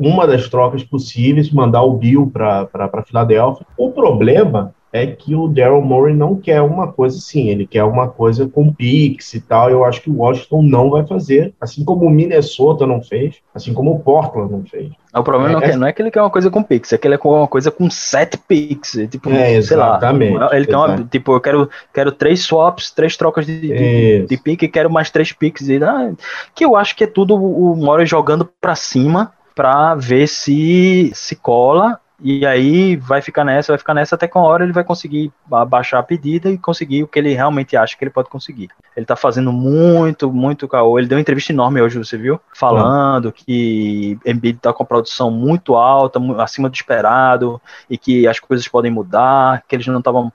uma 0.00 0.26
das 0.26 0.48
trocas 0.48 0.82
possíveis, 0.82 1.50
mandar 1.50 1.82
o 1.82 1.94
Bill 1.94 2.30
para 2.32 3.02
Filadélfia. 3.04 3.66
O 3.76 3.90
problema 3.90 4.74
é 4.92 5.06
que 5.06 5.34
o 5.34 5.48
Daryl 5.48 5.80
Morey 5.80 6.14
não 6.14 6.36
quer 6.36 6.60
uma 6.60 6.92
coisa 6.92 7.16
assim, 7.16 7.48
ele 7.48 7.66
quer 7.66 7.82
uma 7.82 8.08
coisa 8.08 8.46
com 8.46 8.72
Pix 8.72 9.32
e 9.32 9.40
tal. 9.40 9.70
Eu 9.70 9.84
acho 9.84 10.02
que 10.02 10.10
o 10.10 10.18
Washington 10.18 10.62
não 10.62 10.90
vai 10.90 11.06
fazer, 11.06 11.54
assim 11.58 11.82
como 11.82 12.04
o 12.04 12.10
Minnesota 12.10 12.86
não 12.86 13.02
fez, 13.02 13.36
assim 13.54 13.72
como 13.72 13.92
o 13.92 14.00
Portland 14.00 14.52
não 14.52 14.62
fez. 14.64 14.90
O 15.14 15.22
problema 15.22 15.48
é, 15.48 15.52
não, 15.52 15.62
é, 15.62 15.76
não 15.76 15.86
é 15.86 15.92
que 15.92 16.02
ele 16.02 16.10
quer 16.10 16.20
uma 16.20 16.30
coisa 16.30 16.50
com 16.50 16.62
Pix, 16.62 16.92
é 16.92 16.98
que 16.98 17.08
ele 17.08 17.16
quer 17.16 17.28
uma 17.28 17.48
coisa 17.48 17.70
com 17.70 17.88
sete 17.88 18.36
Pix. 18.36 18.92
Tipo, 19.10 19.30
é, 19.30 19.54
exatamente. 19.54 20.36
Lá, 20.36 20.54
ele 20.54 20.66
quer 20.66 20.76
uma, 20.76 21.04
tipo, 21.04 21.32
eu 21.32 21.40
quero, 21.40 21.70
quero 21.92 22.12
três 22.12 22.40
swaps, 22.40 22.90
três 22.90 23.16
trocas 23.16 23.46
de, 23.46 23.60
de, 23.60 24.26
de 24.26 24.36
pique 24.36 24.66
e 24.66 24.68
quero 24.68 24.90
mais 24.90 25.10
três 25.10 25.32
Pix. 25.32 25.68
E, 25.68 25.82
ah, 25.82 26.12
que 26.54 26.64
eu 26.64 26.76
acho 26.76 26.94
que 26.94 27.04
é 27.04 27.06
tudo 27.06 27.34
o 27.34 27.74
Morey 27.76 28.04
jogando 28.04 28.48
pra 28.60 28.74
cima 28.74 29.32
para 29.54 29.94
ver 29.94 30.26
se 30.26 31.10
se 31.14 31.36
cola 31.36 32.00
e 32.24 32.46
aí 32.46 32.94
vai 32.94 33.20
ficar 33.20 33.44
nessa, 33.44 33.72
vai 33.72 33.78
ficar 33.78 33.94
nessa 33.94 34.14
até 34.14 34.28
com 34.28 34.38
a 34.38 34.42
hora 34.42 34.62
ele 34.62 34.72
vai 34.72 34.84
conseguir 34.84 35.32
baixar 35.66 35.98
a 35.98 36.02
pedida 36.04 36.48
e 36.48 36.56
conseguir 36.56 37.02
o 37.02 37.08
que 37.08 37.18
ele 37.18 37.34
realmente 37.34 37.76
acha 37.76 37.96
que 37.96 38.04
ele 38.04 38.12
pode 38.12 38.28
conseguir. 38.28 38.68
Ele 38.96 39.04
tá 39.04 39.16
fazendo 39.16 39.50
muito, 39.52 40.32
muito 40.32 40.68
caô. 40.68 40.98
Ele 40.98 41.08
deu 41.08 41.16
uma 41.16 41.20
entrevista 41.20 41.52
enorme 41.52 41.82
hoje, 41.82 41.98
você 41.98 42.16
viu? 42.16 42.40
Falando 42.54 43.26
uhum. 43.26 43.32
que 43.32 44.18
Embiid 44.24 44.60
tá 44.60 44.72
com 44.72 44.84
a 44.84 44.86
produção 44.86 45.32
muito 45.32 45.74
alta, 45.74 46.20
acima 46.38 46.68
do 46.68 46.74
esperado, 46.74 47.60
e 47.90 47.98
que 47.98 48.28
as 48.28 48.38
coisas 48.38 48.68
podem 48.68 48.90
mudar, 48.90 49.64
que 49.66 49.74
eles 49.74 49.86
não 49.88 49.98
estavam 49.98 50.32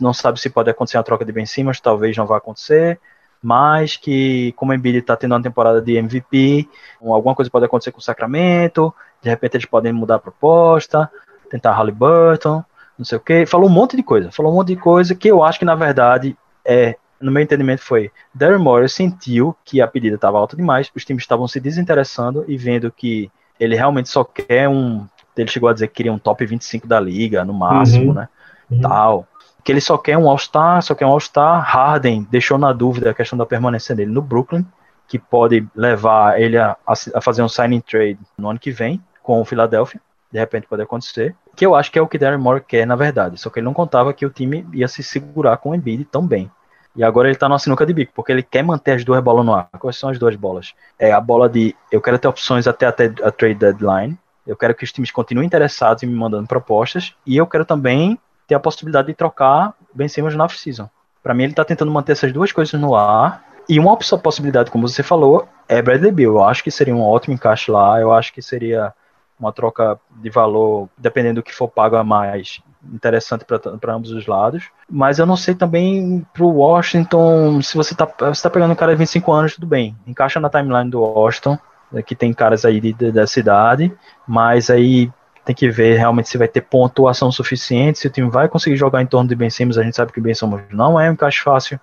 não 0.00 0.12
sabe 0.12 0.40
se 0.40 0.50
pode 0.50 0.68
acontecer 0.68 0.98
a 0.98 1.02
troca 1.02 1.24
de 1.24 1.30
Ben 1.30 1.46
Simmons, 1.46 1.80
talvez 1.80 2.16
não 2.16 2.26
vá 2.26 2.38
acontecer, 2.38 2.98
mas 3.42 3.96
que 3.96 4.52
como 4.52 4.72
o 4.72 4.74
Embiid 4.74 4.98
está 4.98 5.16
tendo 5.16 5.32
uma 5.32 5.42
temporada 5.42 5.80
de 5.80 5.96
MVP, 5.96 6.68
alguma 7.02 7.34
coisa 7.34 7.50
pode 7.50 7.64
acontecer 7.64 7.92
com 7.92 7.98
o 7.98 8.02
Sacramento, 8.02 8.94
de 9.22 9.30
repente 9.30 9.56
eles 9.56 9.66
podem 9.66 9.92
mudar 9.92 10.16
a 10.16 10.18
proposta, 10.18 11.10
tentar 11.50 11.72
Halliburton, 11.72 12.62
não 12.98 13.04
sei 13.04 13.16
o 13.18 13.20
que, 13.20 13.46
falou 13.46 13.68
um 13.68 13.72
monte 13.72 13.96
de 13.96 14.02
coisa, 14.02 14.30
falou 14.30 14.52
um 14.52 14.56
monte 14.56 14.68
de 14.68 14.76
coisa 14.76 15.14
que 15.14 15.28
eu 15.28 15.42
acho 15.42 15.58
que 15.58 15.64
na 15.64 15.74
verdade 15.74 16.36
é, 16.64 16.96
no 17.20 17.32
meu 17.32 17.42
entendimento 17.42 17.82
foi, 17.82 18.10
Darren 18.34 18.58
Morris 18.58 18.92
sentiu 18.92 19.56
que 19.64 19.80
a 19.80 19.86
pedida 19.86 20.16
estava 20.16 20.38
alta 20.38 20.56
demais, 20.56 20.90
os 20.94 21.04
times 21.04 21.22
estavam 21.22 21.48
se 21.48 21.60
desinteressando 21.60 22.44
e 22.46 22.56
vendo 22.56 22.90
que 22.90 23.30
ele 23.58 23.74
realmente 23.76 24.08
só 24.08 24.24
quer 24.24 24.68
um, 24.68 25.06
ele 25.36 25.50
chegou 25.50 25.68
a 25.68 25.72
dizer 25.72 25.88
que 25.88 25.94
queria 25.94 26.12
um 26.12 26.18
top 26.18 26.44
25 26.44 26.86
da 26.86 27.00
liga, 27.00 27.44
no 27.44 27.54
máximo, 27.54 28.08
uhum. 28.08 28.14
né, 28.14 28.28
uhum. 28.70 28.80
tal, 28.80 29.26
que 29.62 29.72
ele 29.72 29.80
só 29.80 29.96
quer 29.98 30.16
um 30.16 30.28
All-Star, 30.28 30.82
só 30.82 30.94
quer 30.94 31.06
um 31.06 31.10
All-Star, 31.10 31.62
Harden 31.62 32.26
deixou 32.30 32.58
na 32.58 32.72
dúvida 32.72 33.10
a 33.10 33.14
questão 33.14 33.38
da 33.38 33.46
permanência 33.46 33.94
dele 33.94 34.10
no 34.10 34.22
Brooklyn, 34.22 34.66
que 35.06 35.18
pode 35.18 35.66
levar 35.74 36.40
ele 36.40 36.56
a, 36.56 36.76
a 36.86 37.20
fazer 37.20 37.42
um 37.42 37.48
signing 37.48 37.80
trade 37.80 38.18
no 38.38 38.48
ano 38.48 38.58
que 38.58 38.70
vem 38.70 39.02
com 39.22 39.40
o 39.40 39.44
Philadelphia, 39.44 40.00
de 40.30 40.38
repente 40.38 40.66
pode 40.66 40.82
acontecer, 40.82 41.34
que 41.56 41.66
eu 41.66 41.74
acho 41.74 41.90
que 41.90 41.98
é 41.98 42.02
o 42.02 42.06
que 42.06 42.18
Darren 42.18 42.38
Moore 42.38 42.60
quer 42.60 42.86
na 42.86 42.96
verdade, 42.96 43.38
só 43.38 43.50
que 43.50 43.58
ele 43.58 43.66
não 43.66 43.74
contava 43.74 44.12
que 44.12 44.24
o 44.24 44.30
time 44.30 44.66
ia 44.72 44.86
se 44.88 45.02
segurar 45.02 45.56
com 45.56 45.70
o 45.70 45.74
Embiid 45.74 46.04
tão 46.04 46.26
bem. 46.26 46.50
E 46.96 47.04
agora 47.04 47.28
ele 47.28 47.36
tá 47.36 47.48
numa 47.48 47.58
sinuca 47.58 47.86
de 47.86 47.92
bico, 47.92 48.12
porque 48.14 48.32
ele 48.32 48.42
quer 48.42 48.64
manter 48.64 48.92
as 48.92 49.04
duas 49.04 49.22
bolas 49.22 49.46
no 49.46 49.54
ar. 49.54 49.68
Quais 49.78 49.96
são 49.96 50.10
as 50.10 50.18
duas 50.18 50.34
bolas? 50.34 50.74
É 50.98 51.12
a 51.12 51.20
bola 51.20 51.48
de 51.48 51.74
eu 51.90 52.00
quero 52.00 52.18
ter 52.18 52.26
opções 52.26 52.66
até, 52.66 52.86
até 52.86 53.04
a 53.22 53.30
trade 53.30 53.54
deadline, 53.54 54.18
eu 54.46 54.56
quero 54.56 54.74
que 54.74 54.82
os 54.82 54.90
times 54.90 55.10
continuem 55.10 55.46
interessados 55.46 56.02
em 56.02 56.06
me 56.06 56.14
mandando 56.14 56.48
propostas, 56.48 57.14
e 57.24 57.36
eu 57.36 57.46
quero 57.46 57.64
também 57.64 58.18
ter 58.50 58.56
a 58.56 58.60
possibilidade 58.60 59.06
de 59.06 59.14
trocar 59.14 59.74
Ben 59.94 60.08
Simmons 60.08 60.34
na 60.34 60.44
off-season. 60.44 60.90
Para 61.22 61.32
mim, 61.32 61.44
ele 61.44 61.52
está 61.52 61.64
tentando 61.64 61.92
manter 61.92 62.12
essas 62.12 62.32
duas 62.32 62.50
coisas 62.50 62.80
no 62.80 62.96
ar. 62.96 63.44
E 63.68 63.78
uma 63.78 63.96
possibilidade, 63.96 64.72
como 64.72 64.88
você 64.88 65.04
falou, 65.04 65.46
é 65.68 65.80
Bradley 65.80 66.10
Bill. 66.10 66.32
Eu 66.32 66.42
acho 66.42 66.64
que 66.64 66.70
seria 66.70 66.94
um 66.94 67.00
ótimo 67.00 67.34
encaixe 67.34 67.70
lá. 67.70 68.00
Eu 68.00 68.12
acho 68.12 68.32
que 68.32 68.42
seria 68.42 68.92
uma 69.38 69.52
troca 69.52 70.00
de 70.16 70.28
valor, 70.30 70.88
dependendo 70.98 71.36
do 71.40 71.44
que 71.44 71.54
for 71.54 71.68
pago 71.68 71.94
a 71.94 72.02
mais, 72.02 72.60
interessante 72.92 73.44
para 73.44 73.94
ambos 73.94 74.10
os 74.10 74.26
lados. 74.26 74.64
Mas 74.90 75.20
eu 75.20 75.26
não 75.26 75.36
sei 75.36 75.54
também 75.54 76.26
para 76.34 76.42
o 76.42 76.56
Washington, 76.56 77.62
se 77.62 77.76
você 77.76 77.94
está 77.94 78.04
tá 78.06 78.50
pegando 78.50 78.72
um 78.72 78.76
cara 78.76 78.92
de 78.92 78.98
25 78.98 79.32
anos, 79.32 79.54
tudo 79.54 79.68
bem. 79.68 79.96
Encaixa 80.06 80.40
na 80.40 80.50
timeline 80.50 80.90
do 80.90 81.00
Washington, 81.00 81.56
que 82.04 82.16
tem 82.16 82.34
caras 82.34 82.64
aí 82.64 82.80
de, 82.80 82.92
de, 82.92 83.12
da 83.12 83.26
cidade, 83.26 83.92
mas 84.26 84.68
aí 84.68 85.10
tem 85.44 85.54
que 85.54 85.68
ver 85.70 85.96
realmente 85.96 86.28
se 86.28 86.38
vai 86.38 86.48
ter 86.48 86.60
pontuação 86.60 87.32
suficiente, 87.32 87.98
se 87.98 88.06
o 88.06 88.10
time 88.10 88.28
vai 88.28 88.48
conseguir 88.48 88.76
jogar 88.76 89.02
em 89.02 89.06
torno 89.06 89.28
de 89.28 89.34
Ben 89.34 89.50
Simmons. 89.50 89.78
A 89.78 89.82
gente 89.82 89.96
sabe 89.96 90.12
que 90.12 90.20
Ben 90.20 90.34
Simmons 90.34 90.62
não 90.70 91.00
é 91.00 91.08
um 91.08 91.12
encaixe 91.14 91.40
fácil. 91.40 91.80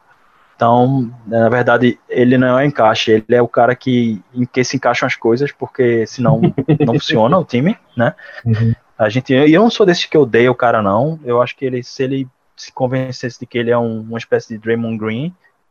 Então, 0.55 1.11
na 1.27 1.49
verdade, 1.49 1.99
ele 2.09 2.35
não 2.35 2.47
é 2.59 2.63
um 2.63 2.67
encaixe, 2.67 3.11
ele 3.11 3.25
é 3.29 3.41
o 3.41 3.47
cara 3.47 3.75
que, 3.75 4.21
em 4.33 4.43
que 4.43 4.63
se 4.63 4.75
encaixam 4.75 5.05
as 5.05 5.15
coisas, 5.15 5.51
porque 5.51 6.05
senão 6.07 6.41
não 6.83 6.93
funciona 6.95 7.37
o 7.37 7.45
time, 7.45 7.77
né? 7.95 8.15
Uhum. 8.43 8.73
A 8.97 9.07
gente, 9.07 9.31
eu 9.31 9.61
não 9.61 9.69
sou 9.69 9.85
desse 9.85 10.09
que 10.09 10.17
odeia 10.17 10.51
o 10.51 10.55
cara, 10.55 10.81
não. 10.81 11.19
Eu 11.23 11.39
acho 11.41 11.55
que 11.55 11.63
ele, 11.63 11.83
se 11.83 12.03
ele 12.03 12.27
se 12.55 12.71
convencesse 12.71 13.39
de 13.39 13.45
que 13.45 13.57
ele 13.57 13.69
é 13.69 13.77
um, 13.77 14.01
uma 14.01 14.17
espécie 14.17 14.49
de 14.49 14.57
Draymond 14.57 14.97
Green, 14.97 15.27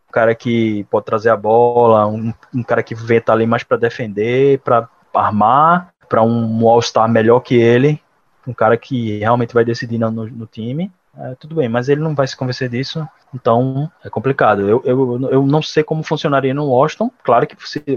um 0.09 0.13
cara 0.13 0.33
que 0.37 0.87
pode 0.89 1.05
trazer 1.05 1.31
a 1.31 1.37
bola, 1.37 2.07
um, 2.07 2.33
um 2.55 2.63
cara 2.63 2.85
que 2.85 2.95
vem 2.95 3.19
estar 3.19 3.33
ali 3.33 3.45
mais 3.45 3.65
para 3.65 3.77
defender, 3.77 4.61
para 4.61 4.89
armar, 5.13 5.93
para 6.09 6.23
um 6.23 6.69
All-Star 6.69 7.09
melhor 7.09 7.41
que 7.41 7.55
ele, 7.55 8.01
um 8.47 8.55
cara 8.55 8.77
que 8.77 9.19
realmente 9.19 9.55
vai 9.55 9.65
decidir 9.65 9.99
no, 9.99 10.11
no 10.11 10.47
time, 10.47 10.91
é, 11.19 11.35
tudo 11.35 11.55
bem, 11.55 11.69
mas 11.69 11.89
ele 11.89 12.01
não 12.01 12.15
vai 12.15 12.27
se 12.27 12.37
convencer 12.37 12.69
disso, 12.69 13.07
então 13.35 13.91
é 14.05 14.11
complicado. 14.11 14.69
Eu, 14.69 14.83
eu, 14.85 15.29
eu 15.31 15.47
não 15.47 15.63
sei 15.63 15.83
como 15.83 16.03
funcionaria 16.03 16.53
no 16.53 16.67
Washington, 16.67 17.11
claro 17.25 17.47
que 17.47 17.57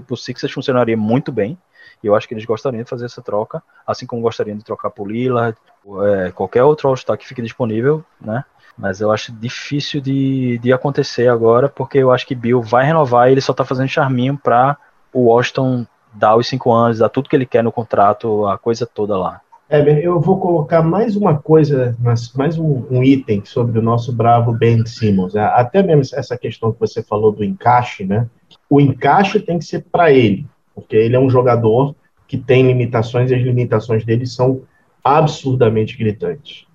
o 0.09 0.15
Sixers 0.15 0.53
funcionaria 0.53 0.95
muito 0.95 1.31
bem, 1.31 1.57
e 2.01 2.07
eu 2.07 2.15
acho 2.15 2.27
que 2.27 2.33
eles 2.33 2.45
gostariam 2.45 2.81
de 2.81 2.89
fazer 2.89 3.05
essa 3.05 3.21
troca, 3.21 3.61
assim 3.85 4.05
como 4.05 4.21
gostariam 4.21 4.57
de 4.57 4.63
trocar 4.63 4.89
por 4.89 5.09
Lillard, 5.11 5.57
é, 6.03 6.31
qualquer 6.31 6.63
outro 6.63 6.87
All-Star 6.87 7.17
que 7.17 7.27
fique 7.27 7.41
disponível, 7.41 8.03
né? 8.19 8.43
Mas 8.77 9.01
eu 9.01 9.11
acho 9.11 9.33
difícil 9.33 9.99
de, 9.99 10.57
de 10.59 10.71
acontecer 10.71 11.27
agora, 11.27 11.67
porque 11.67 11.97
eu 11.97 12.11
acho 12.11 12.25
que 12.25 12.33
Bill 12.33 12.61
vai 12.61 12.85
renovar 12.85 13.27
e 13.27 13.33
ele 13.33 13.41
só 13.41 13.53
tá 13.53 13.65
fazendo 13.65 13.89
charminho 13.89 14.37
para 14.37 14.77
o 15.11 15.23
Washington 15.25 15.85
dá 16.13 16.35
os 16.35 16.47
cinco 16.47 16.71
anos, 16.71 16.99
dá 16.99 17.09
tudo 17.09 17.29
que 17.29 17.35
ele 17.35 17.45
quer 17.45 17.63
no 17.63 17.71
contrato, 17.71 18.45
a 18.47 18.57
coisa 18.57 18.85
toda 18.85 19.17
lá. 19.17 19.41
É, 19.69 20.05
eu 20.05 20.19
vou 20.19 20.39
colocar 20.39 20.81
mais 20.81 21.15
uma 21.15 21.37
coisa, 21.37 21.95
mais 22.35 22.57
um, 22.57 22.83
um, 22.89 23.03
item 23.03 23.45
sobre 23.45 23.77
o 23.77 23.83
nosso 23.83 24.11
bravo 24.11 24.51
Ben 24.51 24.83
Simmons. 24.83 25.35
Né? 25.35 25.43
Até 25.43 25.83
mesmo 25.83 26.17
essa 26.17 26.35
questão 26.35 26.71
que 26.71 26.79
você 26.79 27.03
falou 27.03 27.31
do 27.31 27.43
encaixe, 27.43 28.03
né? 28.03 28.27
O 28.67 28.81
encaixe 28.81 29.39
tem 29.39 29.59
que 29.59 29.65
ser 29.65 29.85
para 29.91 30.11
ele, 30.11 30.47
porque 30.73 30.95
ele 30.95 31.15
é 31.15 31.19
um 31.19 31.29
jogador 31.29 31.93
que 32.27 32.35
tem 32.35 32.65
limitações 32.65 33.29
e 33.29 33.35
as 33.35 33.41
limitações 33.41 34.03
dele 34.03 34.25
são 34.25 34.61
absurdamente 35.03 35.95
gritantes. 35.95 36.65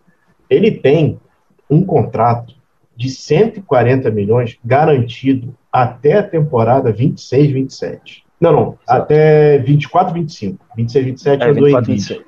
Ele 0.49 0.70
tem 0.70 1.18
um 1.68 1.85
contrato 1.85 2.55
de 2.97 3.11
140 3.11 4.09
milhões 4.12 4.57
garantido 4.64 5.53
até 5.72 6.18
a 6.18 6.22
temporada 6.22 6.93
26, 6.93 7.51
27. 7.51 8.24
Não, 8.45 8.53
não, 8.53 8.79
Exato. 8.83 9.03
até 9.03 9.59
24, 9.59 10.13
25. 10.13 10.65
26, 10.77 11.05
27 11.07 11.43
é, 11.43 11.49
é 11.49 11.53
24, 11.53 11.87
26. 11.87 12.23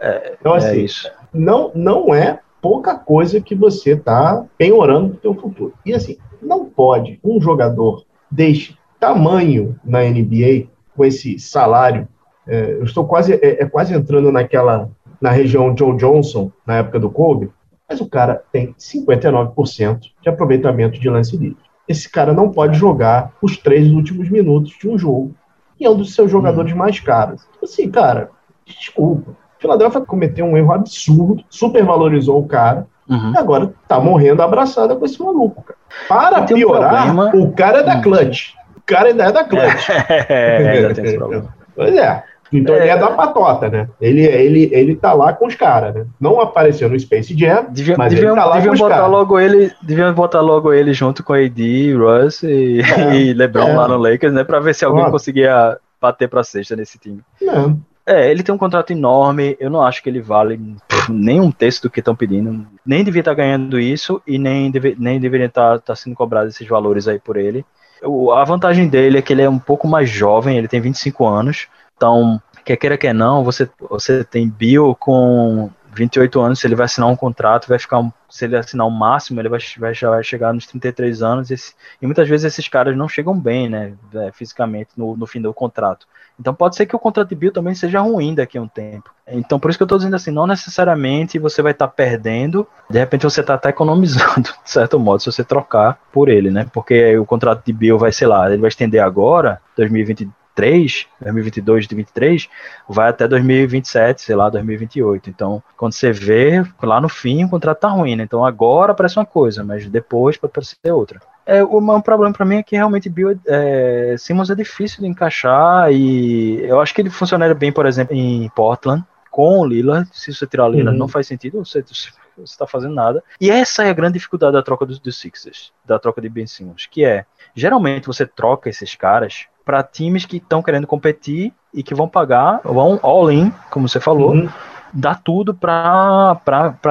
É, 0.00 0.36
então, 0.40 0.54
assim, 0.54 0.68
é 0.68 0.76
isso. 0.76 1.10
Não, 1.32 1.70
não 1.74 2.14
é 2.14 2.40
pouca 2.60 2.94
coisa 2.96 3.40
que 3.40 3.54
você 3.54 3.92
está 3.92 4.44
penhorando 4.58 5.08
no 5.08 5.14
teu 5.14 5.34
futuro. 5.34 5.74
E 5.86 5.94
assim, 5.94 6.18
não 6.40 6.64
pode 6.64 7.20
um 7.22 7.40
jogador 7.40 8.04
deste 8.30 8.76
tamanho 8.98 9.78
na 9.84 10.00
NBA, 10.00 10.68
com 10.96 11.04
esse 11.04 11.38
salário, 11.38 12.08
é, 12.46 12.72
eu 12.72 12.84
estou 12.84 13.04
quase, 13.04 13.34
é, 13.34 13.62
é, 13.62 13.66
quase 13.66 13.94
entrando 13.94 14.30
naquela, 14.32 14.90
na 15.20 15.30
região 15.30 15.76
Joe 15.76 15.96
Johnson, 15.96 16.50
na 16.66 16.78
época 16.78 16.98
do 16.98 17.10
Kobe, 17.10 17.50
mas 17.88 18.00
o 18.00 18.08
cara 18.08 18.42
tem 18.52 18.74
59% 18.74 20.00
de 20.20 20.28
aproveitamento 20.28 21.00
de 21.00 21.08
lance 21.08 21.36
livre. 21.36 21.58
Esse 21.86 22.08
cara 22.08 22.32
não 22.32 22.50
pode 22.50 22.78
jogar 22.78 23.32
os 23.42 23.56
três 23.56 23.90
últimos 23.90 24.30
minutos 24.30 24.76
de 24.78 24.88
um 24.88 24.96
jogo. 24.96 25.34
E 25.82 25.84
é 25.84 25.90
um 25.90 25.96
dos 25.96 26.14
seus 26.14 26.30
jogadores 26.30 26.72
hum. 26.72 26.76
mais 26.76 27.00
caros. 27.00 27.42
Assim, 27.60 27.90
cara, 27.90 28.30
desculpa. 28.64 29.32
Philadelphia 29.58 30.00
cometeu 30.00 30.44
um 30.46 30.56
erro 30.56 30.72
absurdo, 30.72 31.44
supervalorizou 31.50 32.38
o 32.38 32.46
cara, 32.46 32.86
uhum. 33.08 33.32
e 33.32 33.38
agora 33.38 33.72
tá 33.88 33.98
morrendo 33.98 34.42
abraçada 34.42 34.94
com 34.94 35.04
esse 35.04 35.20
maluco, 35.20 35.62
cara. 35.62 35.78
Para 36.08 36.42
piorar, 36.42 37.34
um 37.34 37.42
o 37.42 37.52
cara 37.52 37.80
é 37.80 37.82
da 37.82 37.96
hum. 37.96 38.02
clutch. 38.02 38.54
O 38.76 38.80
cara 38.86 39.08
ainda 39.08 39.24
é 39.24 39.32
da 39.32 39.44
clutch. 39.44 39.88
É, 40.08 40.70
ainda 40.70 40.94
tem 40.94 41.04
esse 41.04 41.16
problema. 41.18 41.52
Pois 41.74 41.96
é. 41.96 42.22
Então 42.52 42.74
é, 42.74 42.80
ele 42.80 42.90
é 42.90 42.98
da 42.98 43.10
patota, 43.10 43.68
né? 43.68 43.88
Ele, 44.00 44.22
ele, 44.22 44.70
ele 44.72 44.94
tá 44.94 45.12
lá 45.12 45.32
com 45.32 45.46
os 45.46 45.54
caras, 45.54 45.94
né? 45.94 46.06
Não 46.20 46.40
apareceu 46.40 46.88
no 46.88 46.98
Space 46.98 47.36
Jam, 47.38 47.66
devia, 47.70 47.96
mas 47.96 48.12
deviam, 48.12 48.32
ele 48.32 48.40
tá 48.40 48.46
lá 48.46 48.62
com 48.62 48.70
os 48.70 48.78
botar 48.78 49.06
logo 49.06 49.38
ele 49.38 49.72
Deviam 49.82 50.12
botar 50.12 50.40
logo 50.40 50.72
ele 50.72 50.92
junto 50.92 51.24
com 51.24 51.32
AD, 51.32 51.94
Russ 51.94 52.42
e, 52.42 52.80
é, 52.80 53.16
e 53.16 53.32
LeBron 53.32 53.68
é. 53.68 53.76
lá 53.76 53.88
no 53.88 53.96
Lakers, 53.96 54.32
né? 54.32 54.44
Pra 54.44 54.60
ver 54.60 54.74
se 54.74 54.84
alguém 54.84 55.10
conseguia 55.10 55.78
bater 56.00 56.28
pra 56.28 56.44
sexta 56.44 56.76
nesse 56.76 56.98
time. 56.98 57.20
É. 57.40 57.92
É, 58.04 58.30
ele 58.30 58.42
tem 58.42 58.52
um 58.52 58.58
contrato 58.58 58.92
enorme, 58.92 59.56
eu 59.60 59.70
não 59.70 59.80
acho 59.80 60.02
que 60.02 60.08
ele 60.08 60.20
vale 60.20 60.60
nem 61.08 61.40
um 61.40 61.52
terço 61.52 61.82
do 61.82 61.90
que 61.90 62.00
estão 62.00 62.16
pedindo. 62.16 62.66
Nem 62.84 63.04
devia 63.04 63.20
estar 63.20 63.30
tá 63.30 63.36
ganhando 63.36 63.78
isso 63.78 64.20
e 64.26 64.38
nem, 64.38 64.70
deve, 64.70 64.96
nem 64.98 65.20
deveria 65.20 65.46
estar, 65.46 65.78
tá, 65.78 65.86
tá 65.86 65.94
sendo 65.94 66.16
cobrado 66.16 66.48
esses 66.48 66.66
valores 66.66 67.06
aí 67.06 67.20
por 67.20 67.36
ele. 67.36 67.64
O, 68.02 68.32
a 68.32 68.44
vantagem 68.44 68.88
dele 68.88 69.18
é 69.18 69.22
que 69.22 69.32
ele 69.32 69.42
é 69.42 69.48
um 69.48 69.58
pouco 69.58 69.86
mais 69.86 70.10
jovem, 70.10 70.58
ele 70.58 70.66
tem 70.66 70.80
25 70.80 71.24
anos, 71.24 71.68
então, 72.02 72.42
quer 72.64 72.76
queira 72.76 72.98
que 72.98 73.12
não, 73.12 73.44
você, 73.44 73.70
você 73.88 74.24
tem 74.24 74.48
Bill 74.48 74.96
com 74.98 75.70
28 75.94 76.40
anos, 76.40 76.58
se 76.58 76.66
ele 76.66 76.74
vai 76.74 76.86
assinar 76.86 77.08
um 77.08 77.14
contrato, 77.14 77.68
vai 77.68 77.78
ficar, 77.78 78.02
se 78.28 78.44
ele 78.44 78.56
assinar 78.56 78.88
o 78.88 78.90
um 78.90 78.92
máximo, 78.92 79.40
ele 79.40 79.48
vai, 79.48 79.60
vai, 79.78 79.94
vai 79.94 80.24
chegar 80.24 80.52
nos 80.52 80.66
33 80.66 81.22
anos, 81.22 81.50
e, 81.52 81.54
e, 82.00 82.06
muitas 82.06 82.28
vezes 82.28 82.46
esses 82.46 82.66
caras 82.66 82.96
não 82.96 83.08
chegam 83.08 83.38
bem, 83.38 83.68
né, 83.68 83.92
é, 84.14 84.32
fisicamente, 84.32 84.90
no, 84.96 85.16
no 85.16 85.24
fim 85.28 85.40
do 85.40 85.54
contrato. 85.54 86.08
Então 86.40 86.52
pode 86.52 86.74
ser 86.74 86.86
que 86.86 86.96
o 86.96 86.98
contrato 86.98 87.28
de 87.28 87.36
Bill 87.36 87.52
também 87.52 87.72
seja 87.72 88.00
ruim 88.00 88.34
daqui 88.34 88.58
a 88.58 88.62
um 88.62 88.66
tempo. 88.66 89.14
Então 89.28 89.60
por 89.60 89.70
isso 89.70 89.78
que 89.78 89.82
eu 89.82 89.86
estou 89.86 89.98
dizendo 89.98 90.16
assim, 90.16 90.32
não 90.32 90.48
necessariamente 90.48 91.38
você 91.38 91.62
vai 91.62 91.70
estar 91.70 91.86
tá 91.86 91.92
perdendo, 91.94 92.66
de 92.90 92.98
repente 92.98 93.22
você 93.22 93.42
está 93.42 93.54
até 93.54 93.68
economizando, 93.68 94.50
de 94.64 94.70
certo 94.70 94.98
modo, 94.98 95.20
se 95.20 95.30
você 95.30 95.44
trocar 95.44 96.00
por 96.12 96.28
ele, 96.28 96.50
né, 96.50 96.66
porque 96.72 97.16
o 97.16 97.24
contrato 97.24 97.64
de 97.64 97.72
Bill 97.72 97.96
vai, 97.96 98.10
sei 98.10 98.26
lá, 98.26 98.50
ele 98.50 98.60
vai 98.60 98.68
estender 98.68 99.00
agora, 99.00 99.60
2023, 99.76 100.41
2023, 100.54 101.08
2022, 101.20 101.86
2023, 101.86 102.48
vai 102.88 103.08
até 103.08 103.26
2027, 103.26 104.22
sei 104.22 104.36
lá, 104.36 104.48
2028. 104.50 105.30
Então, 105.30 105.62
quando 105.76 105.92
você 105.92 106.12
vê, 106.12 106.64
lá 106.82 107.00
no 107.00 107.08
fim, 107.08 107.44
o 107.44 107.48
contrato 107.48 107.80
tá 107.80 107.88
ruim, 107.88 108.16
né? 108.16 108.24
Então 108.24 108.44
agora 108.44 108.94
parece 108.94 109.18
uma 109.18 109.26
coisa, 109.26 109.64
mas 109.64 109.86
depois 109.88 110.36
pode 110.36 110.52
parecer 110.52 110.92
outra. 110.92 111.20
É, 111.44 111.64
o 111.64 111.80
maior 111.80 112.02
problema 112.02 112.32
para 112.32 112.46
mim 112.46 112.56
é 112.56 112.62
que 112.62 112.76
realmente 112.76 113.08
Bill, 113.08 113.38
é, 113.46 114.14
Simmons 114.18 114.50
é 114.50 114.54
difícil 114.54 115.00
de 115.00 115.08
encaixar 115.08 115.90
e 115.92 116.60
eu 116.64 116.80
acho 116.80 116.94
que 116.94 117.00
ele 117.00 117.10
funcionaria 117.10 117.54
bem, 117.54 117.72
por 117.72 117.84
exemplo, 117.84 118.14
em 118.14 118.48
Portland, 118.50 119.04
com 119.30 119.58
o 119.58 119.66
Lillard. 119.66 120.08
Se 120.12 120.32
você 120.32 120.46
tirar 120.46 120.66
o 120.66 120.70
Lillard, 120.70 120.92
uhum. 120.92 120.98
não 120.98 121.08
faz 121.08 121.26
sentido, 121.26 121.64
você, 121.64 121.82
você 121.82 122.12
está 122.44 122.66
fazendo 122.66 122.94
nada. 122.94 123.24
E 123.40 123.50
essa 123.50 123.82
é 123.82 123.90
a 123.90 123.92
grande 123.92 124.14
dificuldade 124.14 124.52
da 124.52 124.62
troca 124.62 124.86
dos, 124.86 125.00
dos 125.00 125.18
Sixers, 125.18 125.72
da 125.84 125.98
troca 125.98 126.20
de 126.20 126.28
Ben 126.28 126.46
Simmons, 126.46 126.86
que 126.86 127.04
é, 127.04 127.24
geralmente 127.56 128.06
você 128.06 128.24
troca 128.24 128.70
esses 128.70 128.94
caras 128.94 129.46
para 129.64 129.82
times 129.82 130.24
que 130.24 130.36
estão 130.36 130.62
querendo 130.62 130.86
competir 130.86 131.52
e 131.72 131.82
que 131.82 131.94
vão 131.94 132.08
pagar, 132.08 132.60
vão 132.64 132.98
all-in, 133.02 133.52
como 133.70 133.88
você 133.88 134.00
falou, 134.00 134.32
uhum. 134.32 134.48
dar 134.92 135.20
tudo 135.22 135.54
para 135.54 136.38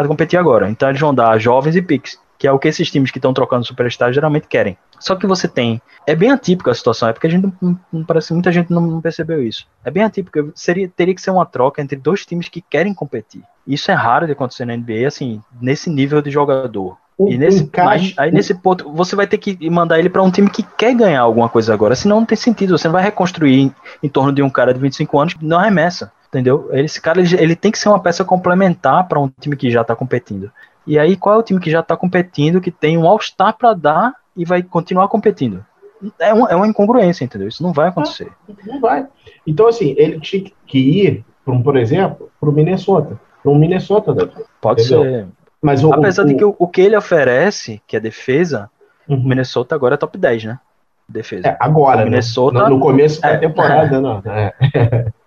competir 0.08 0.40
agora. 0.40 0.70
Então 0.70 0.90
eles 0.90 1.02
vão 1.02 1.14
dar 1.14 1.38
jovens 1.40 1.76
e 1.76 1.82
picks, 1.82 2.20
que 2.38 2.48
é 2.48 2.52
o 2.52 2.60
que 2.60 2.68
esses 2.68 2.90
times 2.90 3.12
que 3.12 3.18
estão 3.18 3.34
trocando 3.34 3.66
superstar 3.66 4.12
geralmente 4.12 4.48
querem. 4.48 4.78
Só 5.00 5.16
que 5.16 5.26
você 5.26 5.48
tem. 5.48 5.82
É 6.06 6.16
bem 6.16 6.32
atípica 6.32 6.72
a 6.72 6.76
situação, 6.76 7.10
é 7.10 7.14
porque 7.14 7.28
a 7.28 7.30
gente 7.30 7.52
não, 7.92 8.04
parece 8.04 8.34
muita 8.34 8.52
gente 8.52 8.72
não 8.72 9.02
percebeu 9.02 9.44
isso. 9.44 9.68
É 9.84 9.90
bem 9.90 10.04
atípica. 10.04 10.48
Seria, 10.54 10.88
teria 10.88 11.16
que 11.16 11.22
ser 11.22 11.32
uma 11.32 11.46
troca 11.46 11.82
entre 11.82 11.96
dois 11.96 12.26
times 12.26 12.48
que 12.50 12.62
querem 12.62 12.94
competir. 12.94 13.42
Isso 13.66 13.90
é 13.92 13.94
raro 13.96 14.28
de 14.28 14.34
acontecer 14.34 14.66
na 14.66 14.78
NBA, 14.78 15.08
assim, 15.08 15.42
nesse 15.60 15.90
nível 15.90 16.22
de 16.22 16.30
jogador 16.30 16.98
e 17.20 17.38
nesse, 17.38 17.70
aí, 17.78 18.14
aí, 18.18 18.32
nesse 18.32 18.54
ponto, 18.56 18.92
você 18.94 19.16
vai 19.16 19.28
ter 19.28 19.38
que 19.38 19.70
mandar 19.70 20.00
ele 20.00 20.10
para 20.10 20.24
um 20.24 20.32
time 20.32 20.50
que 20.50 20.64
quer 20.64 20.94
ganhar 20.96 21.22
alguma 21.22 21.50
coisa 21.50 21.74
agora, 21.74 21.96
senão 21.96 22.20
não 22.20 22.26
tem 22.26 22.38
sentido. 22.38 22.78
Você 22.78 22.88
não 22.88 22.94
vai 22.94 23.04
reconstruir 23.04 23.60
em, 23.60 23.76
em 24.02 24.10
torno 24.10 24.32
de 24.32 24.42
um 24.42 24.50
cara 24.50 24.74
de 24.74 24.80
25 24.80 25.20
anos 25.20 25.34
que 25.36 25.46
não 25.46 25.60
arremessa, 25.60 26.12
entendeu? 26.30 26.70
Esse 26.72 27.00
cara 27.00 27.20
ele, 27.20 27.36
ele 27.36 27.56
tem 27.56 27.72
que 27.72 27.78
ser 27.78 27.90
uma 27.90 28.00
peça 28.00 28.26
complementar 28.26 29.08
para 29.08 29.20
um 29.20 29.30
time 29.40 29.56
que 29.56 29.70
já 29.70 29.82
está 29.82 29.96
competindo. 29.96 30.52
E 30.86 30.98
aí, 30.98 31.16
qual 31.16 31.36
é 31.36 31.38
o 31.38 31.44
time 31.44 31.60
que 31.60 31.70
já 31.70 31.82
está 31.82 31.96
competindo, 31.96 32.60
que 32.60 32.72
tem 32.72 32.98
um 32.98 33.08
All-Star 33.08 33.56
para 33.56 33.74
dar 33.74 34.16
e 34.36 34.44
vai 34.44 34.64
continuar 34.64 35.08
competindo? 35.08 35.64
É, 36.20 36.34
um, 36.34 36.48
é 36.48 36.56
uma 36.56 36.68
incongruência, 36.68 37.24
entendeu? 37.24 37.48
Isso 37.48 37.62
não 37.62 37.72
vai 37.72 37.90
acontecer. 37.90 38.32
Não, 38.48 38.74
não 38.74 38.82
vai. 38.82 39.06
Então, 39.46 39.68
assim, 39.68 39.94
ele 39.98 40.20
tinha 40.20 40.44
que 40.66 40.80
ir, 40.80 41.26
por 41.46 41.78
exemplo, 41.78 42.32
para 42.40 42.50
o 42.50 42.52
Minnesota. 42.52 43.20
Para 43.44 43.52
um 43.52 43.58
Minnesota? 43.58 44.14
Pode 44.60 44.82
entendeu? 44.82 45.04
ser. 45.04 45.28
Mas 45.62 45.84
o, 45.84 45.94
Apesar 45.94 46.24
o, 46.24 46.26
de 46.26 46.36
que 46.36 46.44
o, 46.44 46.56
o, 46.58 46.68
que 46.68 46.82
ele 46.82 46.98
oferece, 46.98 47.82
que 47.86 47.96
é 47.96 48.00
defesa, 48.00 48.70
uhum. 49.08 49.18
o 49.18 49.28
Minnesota 49.28 49.76
agora 49.76 49.94
é 49.94 49.98
top 49.98 50.18
10, 50.18 50.46
né? 50.46 50.60
Defesa. 51.08 51.50
É, 51.50 51.58
agora, 51.60 52.00
né? 52.00 52.06
Minnesota, 52.06 52.64
né? 52.64 52.70
no, 52.70 52.76
no, 52.76 52.80
começo 52.80 53.22
da 53.22 53.30
é, 53.30 53.38
temporada, 53.38 53.98
é. 53.98 54.00
não. 54.00 54.24
É. 54.26 55.06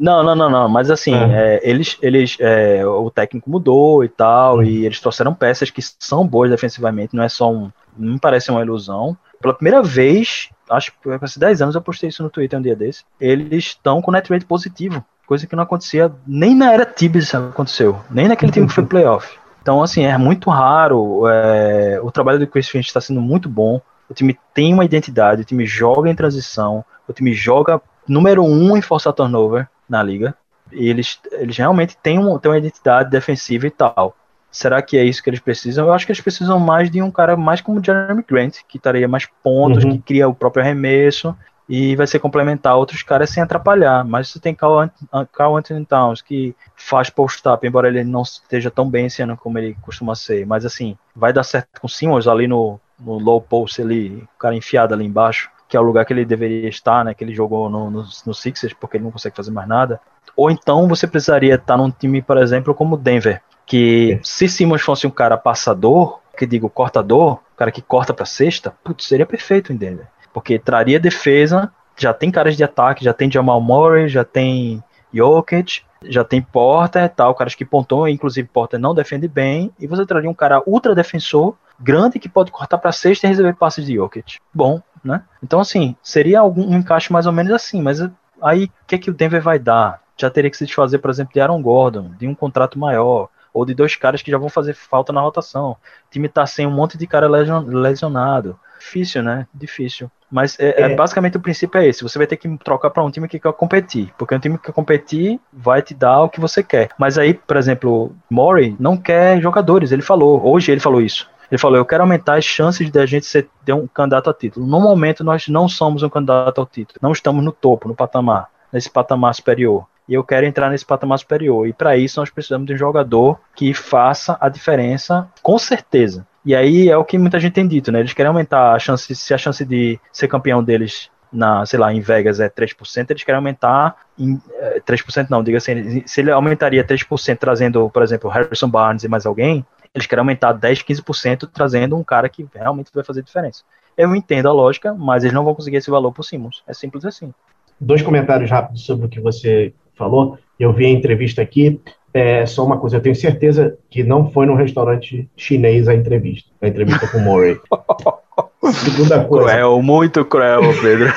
Não, 0.00 0.22
não, 0.22 0.34
não, 0.34 0.48
não. 0.48 0.66
Mas 0.66 0.90
assim, 0.90 1.14
é. 1.14 1.56
é 1.56 1.60
eles, 1.62 1.98
eles, 2.00 2.38
é, 2.40 2.86
o 2.86 3.10
técnico 3.10 3.50
mudou 3.50 4.02
e 4.02 4.08
tal, 4.08 4.56
uhum. 4.56 4.62
e 4.62 4.86
eles 4.86 4.98
trouxeram 4.98 5.34
peças 5.34 5.68
que 5.68 5.82
são 5.98 6.26
boas 6.26 6.48
defensivamente, 6.48 7.14
não 7.14 7.22
é 7.22 7.28
só 7.28 7.52
um. 7.52 7.70
Não 7.98 8.16
parece 8.16 8.50
uma 8.50 8.62
ilusão. 8.62 9.14
Pela 9.42 9.52
primeira 9.52 9.82
vez, 9.82 10.48
acho 10.70 10.92
que 10.92 11.18
faz 11.18 11.36
10 11.36 11.60
anos 11.60 11.74
eu 11.74 11.82
postei 11.82 12.08
isso 12.08 12.22
no 12.22 12.30
Twitter 12.30 12.58
um 12.58 12.62
dia 12.62 12.74
desse. 12.74 13.04
Eles 13.20 13.64
estão 13.66 14.00
com 14.00 14.10
net 14.10 14.32
rate 14.32 14.46
positivo, 14.46 15.04
coisa 15.26 15.46
que 15.46 15.54
não 15.54 15.64
acontecia 15.64 16.10
nem 16.26 16.54
na 16.54 16.72
era 16.72 16.86
Tibbs 16.86 17.34
aconteceu, 17.34 18.00
nem 18.10 18.26
naquele 18.26 18.52
time 18.52 18.66
que 18.66 18.72
foi 18.72 18.86
playoff. 18.86 19.39
Então, 19.62 19.82
assim, 19.82 20.04
é 20.04 20.16
muito 20.16 20.50
raro. 20.50 21.26
É, 21.28 22.00
o 22.02 22.10
trabalho 22.10 22.38
do 22.38 22.46
Chris 22.46 22.68
Finch 22.68 22.86
está 22.86 23.00
sendo 23.00 23.20
muito 23.20 23.48
bom. 23.48 23.80
O 24.08 24.14
time 24.14 24.38
tem 24.54 24.74
uma 24.74 24.84
identidade, 24.84 25.42
o 25.42 25.44
time 25.44 25.64
joga 25.66 26.10
em 26.10 26.14
transição, 26.14 26.84
o 27.06 27.12
time 27.12 27.32
joga 27.32 27.80
número 28.08 28.44
um 28.44 28.76
em 28.76 28.82
forçar 28.82 29.12
turnover 29.12 29.68
na 29.88 30.02
liga. 30.02 30.34
E 30.72 30.88
eles, 30.88 31.18
eles 31.32 31.56
realmente 31.56 31.96
têm, 31.96 32.18
um, 32.18 32.38
têm 32.38 32.50
uma 32.50 32.58
identidade 32.58 33.10
defensiva 33.10 33.66
e 33.66 33.70
tal. 33.70 34.16
Será 34.50 34.82
que 34.82 34.98
é 34.98 35.04
isso 35.04 35.22
que 35.22 35.30
eles 35.30 35.38
precisam? 35.38 35.86
Eu 35.86 35.92
acho 35.92 36.04
que 36.04 36.10
eles 36.10 36.20
precisam 36.20 36.58
mais 36.58 36.90
de 36.90 37.00
um 37.00 37.10
cara 37.10 37.36
mais 37.36 37.60
como 37.60 37.82
Jeremy 37.82 38.24
Grant, 38.28 38.58
que 38.66 38.78
estaria 38.78 39.06
mais 39.06 39.26
pontos, 39.44 39.84
uhum. 39.84 39.92
que 39.92 39.98
cria 39.98 40.28
o 40.28 40.34
próprio 40.34 40.64
arremesso 40.64 41.36
e 41.70 41.94
vai 41.94 42.04
ser 42.04 42.18
complementar 42.18 42.76
outros 42.76 43.04
caras 43.04 43.30
sem 43.30 43.40
atrapalhar. 43.40 44.04
Mas 44.04 44.28
você 44.28 44.40
tem 44.40 44.52
Carl, 44.52 44.90
Carl 45.32 45.56
Anthony 45.56 45.86
Towns, 45.86 46.20
que 46.20 46.52
faz 46.74 47.08
post-up, 47.08 47.64
embora 47.64 47.86
ele 47.86 48.02
não 48.02 48.22
esteja 48.22 48.72
tão 48.72 48.90
bem 48.90 49.06
esse 49.06 49.22
ano 49.22 49.36
como 49.36 49.56
ele 49.56 49.76
costuma 49.80 50.16
ser. 50.16 50.44
Mas 50.44 50.66
assim, 50.66 50.98
vai 51.14 51.32
dar 51.32 51.44
certo 51.44 51.80
com 51.80 51.86
Simmons 51.86 52.26
ali 52.26 52.48
no, 52.48 52.80
no 52.98 53.20
low 53.20 53.40
post 53.40 53.80
ali, 53.80 54.16
o 54.16 54.38
cara 54.38 54.56
enfiado 54.56 54.92
ali 54.92 55.06
embaixo, 55.06 55.48
que 55.68 55.76
é 55.76 55.80
o 55.80 55.84
lugar 55.84 56.04
que 56.04 56.12
ele 56.12 56.24
deveria 56.24 56.68
estar, 56.68 57.04
né? 57.04 57.14
Que 57.14 57.22
ele 57.22 57.32
jogou 57.32 57.70
no, 57.70 57.88
no, 57.88 58.04
no 58.26 58.34
Sixers, 58.34 58.72
porque 58.72 58.96
ele 58.96 59.04
não 59.04 59.12
consegue 59.12 59.36
fazer 59.36 59.52
mais 59.52 59.68
nada. 59.68 60.00
Ou 60.36 60.50
então 60.50 60.88
você 60.88 61.06
precisaria 61.06 61.54
estar 61.54 61.76
num 61.76 61.88
time, 61.92 62.20
por 62.20 62.36
exemplo, 62.36 62.74
como 62.74 62.96
Denver, 62.96 63.40
que 63.64 64.18
se 64.24 64.48
Simmons 64.48 64.82
fosse 64.82 65.06
um 65.06 65.10
cara 65.10 65.36
passador, 65.36 66.18
que 66.36 66.46
digo 66.46 66.68
cortador, 66.68 67.38
cara 67.56 67.70
que 67.70 67.80
corta 67.80 68.12
para 68.12 68.26
cesta, 68.26 68.74
putz, 68.82 69.06
seria 69.06 69.24
perfeito 69.24 69.72
em 69.72 69.76
Denver 69.76 70.08
porque 70.32 70.58
traria 70.58 71.00
defesa, 71.00 71.72
já 71.96 72.14
tem 72.14 72.30
caras 72.30 72.56
de 72.56 72.64
ataque, 72.64 73.04
já 73.04 73.12
tem 73.12 73.30
Jamal 73.30 73.60
Murray, 73.60 74.08
já 74.08 74.24
tem 74.24 74.82
Jokic, 75.12 75.82
já 76.04 76.24
tem 76.24 76.40
Porter 76.40 77.08
tal, 77.10 77.34
caras 77.34 77.54
que 77.54 77.64
pontuam, 77.64 78.08
inclusive 78.08 78.48
Porter 78.48 78.80
não 78.80 78.94
defende 78.94 79.28
bem, 79.28 79.70
e 79.78 79.86
você 79.86 80.06
traria 80.06 80.30
um 80.30 80.34
cara 80.34 80.62
ultra 80.66 80.94
defensor, 80.94 81.54
grande, 81.78 82.18
que 82.18 82.28
pode 82.28 82.50
cortar 82.50 82.78
para 82.78 82.92
sexta 82.92 83.26
e 83.26 83.30
receber 83.30 83.54
passes 83.54 83.84
de 83.84 83.94
Jokic. 83.94 84.38
Bom, 84.52 84.80
né? 85.04 85.22
Então, 85.42 85.60
assim, 85.60 85.96
seria 86.02 86.40
algum 86.40 86.70
um 86.70 86.78
encaixe 86.78 87.12
mais 87.12 87.26
ou 87.26 87.32
menos 87.32 87.52
assim, 87.52 87.82
mas 87.82 88.00
aí 88.42 88.64
o 88.64 88.70
que, 88.86 88.94
é 88.94 88.98
que 88.98 89.10
o 89.10 89.14
Denver 89.14 89.42
vai 89.42 89.58
dar? 89.58 90.00
Já 90.16 90.30
teria 90.30 90.50
que 90.50 90.56
se 90.56 90.66
desfazer, 90.66 90.98
por 90.98 91.10
exemplo, 91.10 91.32
de 91.32 91.40
Aaron 91.40 91.62
Gordon, 91.62 92.12
de 92.18 92.26
um 92.26 92.34
contrato 92.34 92.78
maior, 92.78 93.28
ou 93.52 93.64
de 93.64 93.74
dois 93.74 93.96
caras 93.96 94.22
que 94.22 94.30
já 94.30 94.38
vão 94.38 94.48
fazer 94.48 94.74
falta 94.74 95.12
na 95.12 95.20
rotação. 95.20 95.72
O 95.72 95.76
time 96.10 96.28
tá 96.28 96.46
sem 96.46 96.66
um 96.66 96.70
monte 96.70 96.96
de 96.96 97.06
cara 97.06 97.28
lesionado 97.28 98.58
Difícil, 98.80 99.22
né? 99.22 99.46
Difícil. 99.54 100.10
Mas 100.30 100.58
é, 100.58 100.82
é. 100.82 100.92
é, 100.92 100.94
basicamente 100.94 101.36
o 101.36 101.40
princípio 101.40 101.78
é 101.78 101.86
esse. 101.86 102.02
Você 102.02 102.16
vai 102.16 102.26
ter 102.26 102.36
que 102.36 102.48
trocar 102.58 102.90
para 102.90 103.04
um 103.04 103.10
time 103.10 103.28
que 103.28 103.38
quer 103.38 103.52
competir. 103.52 104.12
Porque 104.16 104.34
um 104.34 104.38
time 104.38 104.56
que 104.56 104.64
quer 104.64 104.72
competir 104.72 105.38
vai 105.52 105.82
te 105.82 105.92
dar 105.92 106.22
o 106.22 106.28
que 106.28 106.40
você 106.40 106.62
quer. 106.62 106.90
Mas 106.98 107.18
aí, 107.18 107.34
por 107.34 107.56
exemplo, 107.56 108.14
Murray 108.30 108.74
não 108.78 108.96
quer 108.96 109.40
jogadores. 109.40 109.92
Ele 109.92 110.02
falou. 110.02 110.44
Hoje 110.44 110.72
ele 110.72 110.80
falou 110.80 111.02
isso. 111.02 111.28
Ele 111.50 111.58
falou: 111.58 111.76
Eu 111.76 111.84
quero 111.84 112.02
aumentar 112.02 112.38
as 112.38 112.44
chances 112.44 112.90
de 112.90 112.98
a 112.98 113.04
gente 113.04 113.26
ser 113.26 113.48
de 113.64 113.72
um 113.72 113.86
candidato 113.86 114.30
a 114.30 114.34
título. 114.34 114.66
No 114.66 114.80
momento, 114.80 115.24
nós 115.24 115.48
não 115.48 115.68
somos 115.68 116.02
um 116.02 116.08
candidato 116.08 116.60
ao 116.60 116.66
título. 116.66 116.98
Não 117.02 117.12
estamos 117.12 117.44
no 117.44 117.52
topo, 117.52 117.88
no 117.88 117.94
patamar, 117.94 118.48
nesse 118.72 118.88
patamar 118.88 119.34
superior. 119.34 119.84
E 120.08 120.14
eu 120.14 120.24
quero 120.24 120.46
entrar 120.46 120.70
nesse 120.70 120.86
patamar 120.86 121.18
superior. 121.18 121.68
E 121.68 121.72
para 121.72 121.96
isso, 121.96 122.18
nós 122.18 122.30
precisamos 122.30 122.66
de 122.66 122.74
um 122.74 122.76
jogador 122.76 123.38
que 123.54 123.74
faça 123.74 124.36
a 124.40 124.48
diferença, 124.48 125.28
com 125.42 125.58
certeza. 125.58 126.26
E 126.44 126.54
aí 126.54 126.88
é 126.88 126.96
o 126.96 127.04
que 127.04 127.18
muita 127.18 127.38
gente 127.38 127.52
tem 127.52 127.68
dito, 127.68 127.92
né? 127.92 128.00
Eles 128.00 128.14
querem 128.14 128.28
aumentar 128.28 128.72
a 128.72 128.78
chance, 128.78 129.14
se 129.14 129.34
a 129.34 129.38
chance 129.38 129.64
de 129.64 129.98
ser 130.12 130.28
campeão 130.28 130.62
deles 130.62 131.10
na, 131.32 131.64
sei 131.64 131.78
lá, 131.78 131.92
em 131.92 132.00
Vegas 132.00 132.40
é 132.40 132.48
3%, 132.48 133.10
eles 133.10 133.22
querem 133.22 133.36
aumentar 133.36 133.96
em, 134.18 134.40
é, 134.54 134.80
3% 134.80 135.28
não, 135.30 135.44
diga 135.44 135.58
assim, 135.58 136.02
se 136.06 136.20
ele 136.20 136.30
aumentaria 136.30 136.82
3% 136.82 137.38
trazendo, 137.38 137.88
por 137.90 138.02
exemplo, 138.02 138.30
Harrison 138.30 138.68
Barnes 138.68 139.04
e 139.04 139.08
mais 139.08 139.26
alguém, 139.26 139.64
eles 139.94 140.06
querem 140.06 140.20
aumentar 140.20 140.52
10, 140.52 140.82
15% 140.82 141.48
trazendo 141.52 141.96
um 141.96 142.04
cara 142.04 142.28
que 142.28 142.46
realmente 142.54 142.90
vai 142.94 143.04
fazer 143.04 143.22
diferença. 143.22 143.62
Eu 143.96 144.14
entendo 144.14 144.48
a 144.48 144.52
lógica, 144.52 144.94
mas 144.94 145.24
eles 145.24 145.34
não 145.34 145.44
vão 145.44 145.54
conseguir 145.54 145.76
esse 145.76 145.90
valor 145.90 146.12
por 146.12 146.24
Simmons. 146.24 146.62
É 146.66 146.72
simples 146.72 147.04
assim. 147.04 147.34
Dois 147.80 148.02
comentários 148.02 148.50
rápidos 148.50 148.84
sobre 148.84 149.06
o 149.06 149.08
que 149.08 149.20
você 149.20 149.74
falou. 149.94 150.38
Eu 150.58 150.72
vi 150.72 150.86
a 150.86 150.90
entrevista 150.90 151.42
aqui. 151.42 151.80
É 152.12 152.44
só 152.44 152.64
uma 152.64 152.78
coisa, 152.78 152.96
eu 152.96 153.00
tenho 153.00 153.14
certeza 153.14 153.78
que 153.88 154.02
não 154.02 154.30
foi 154.30 154.44
num 154.44 154.54
restaurante 154.54 155.28
chinês 155.36 155.88
a 155.88 155.94
entrevista, 155.94 156.50
a 156.60 156.66
entrevista 156.66 157.06
com 157.06 157.18
o 157.18 157.20
Murray. 157.20 157.58
Segunda 158.72 159.24
coisa. 159.24 159.48
Cruel, 159.48 159.82
muito 159.82 160.24
cruel, 160.24 160.60
Pedro. 160.80 161.12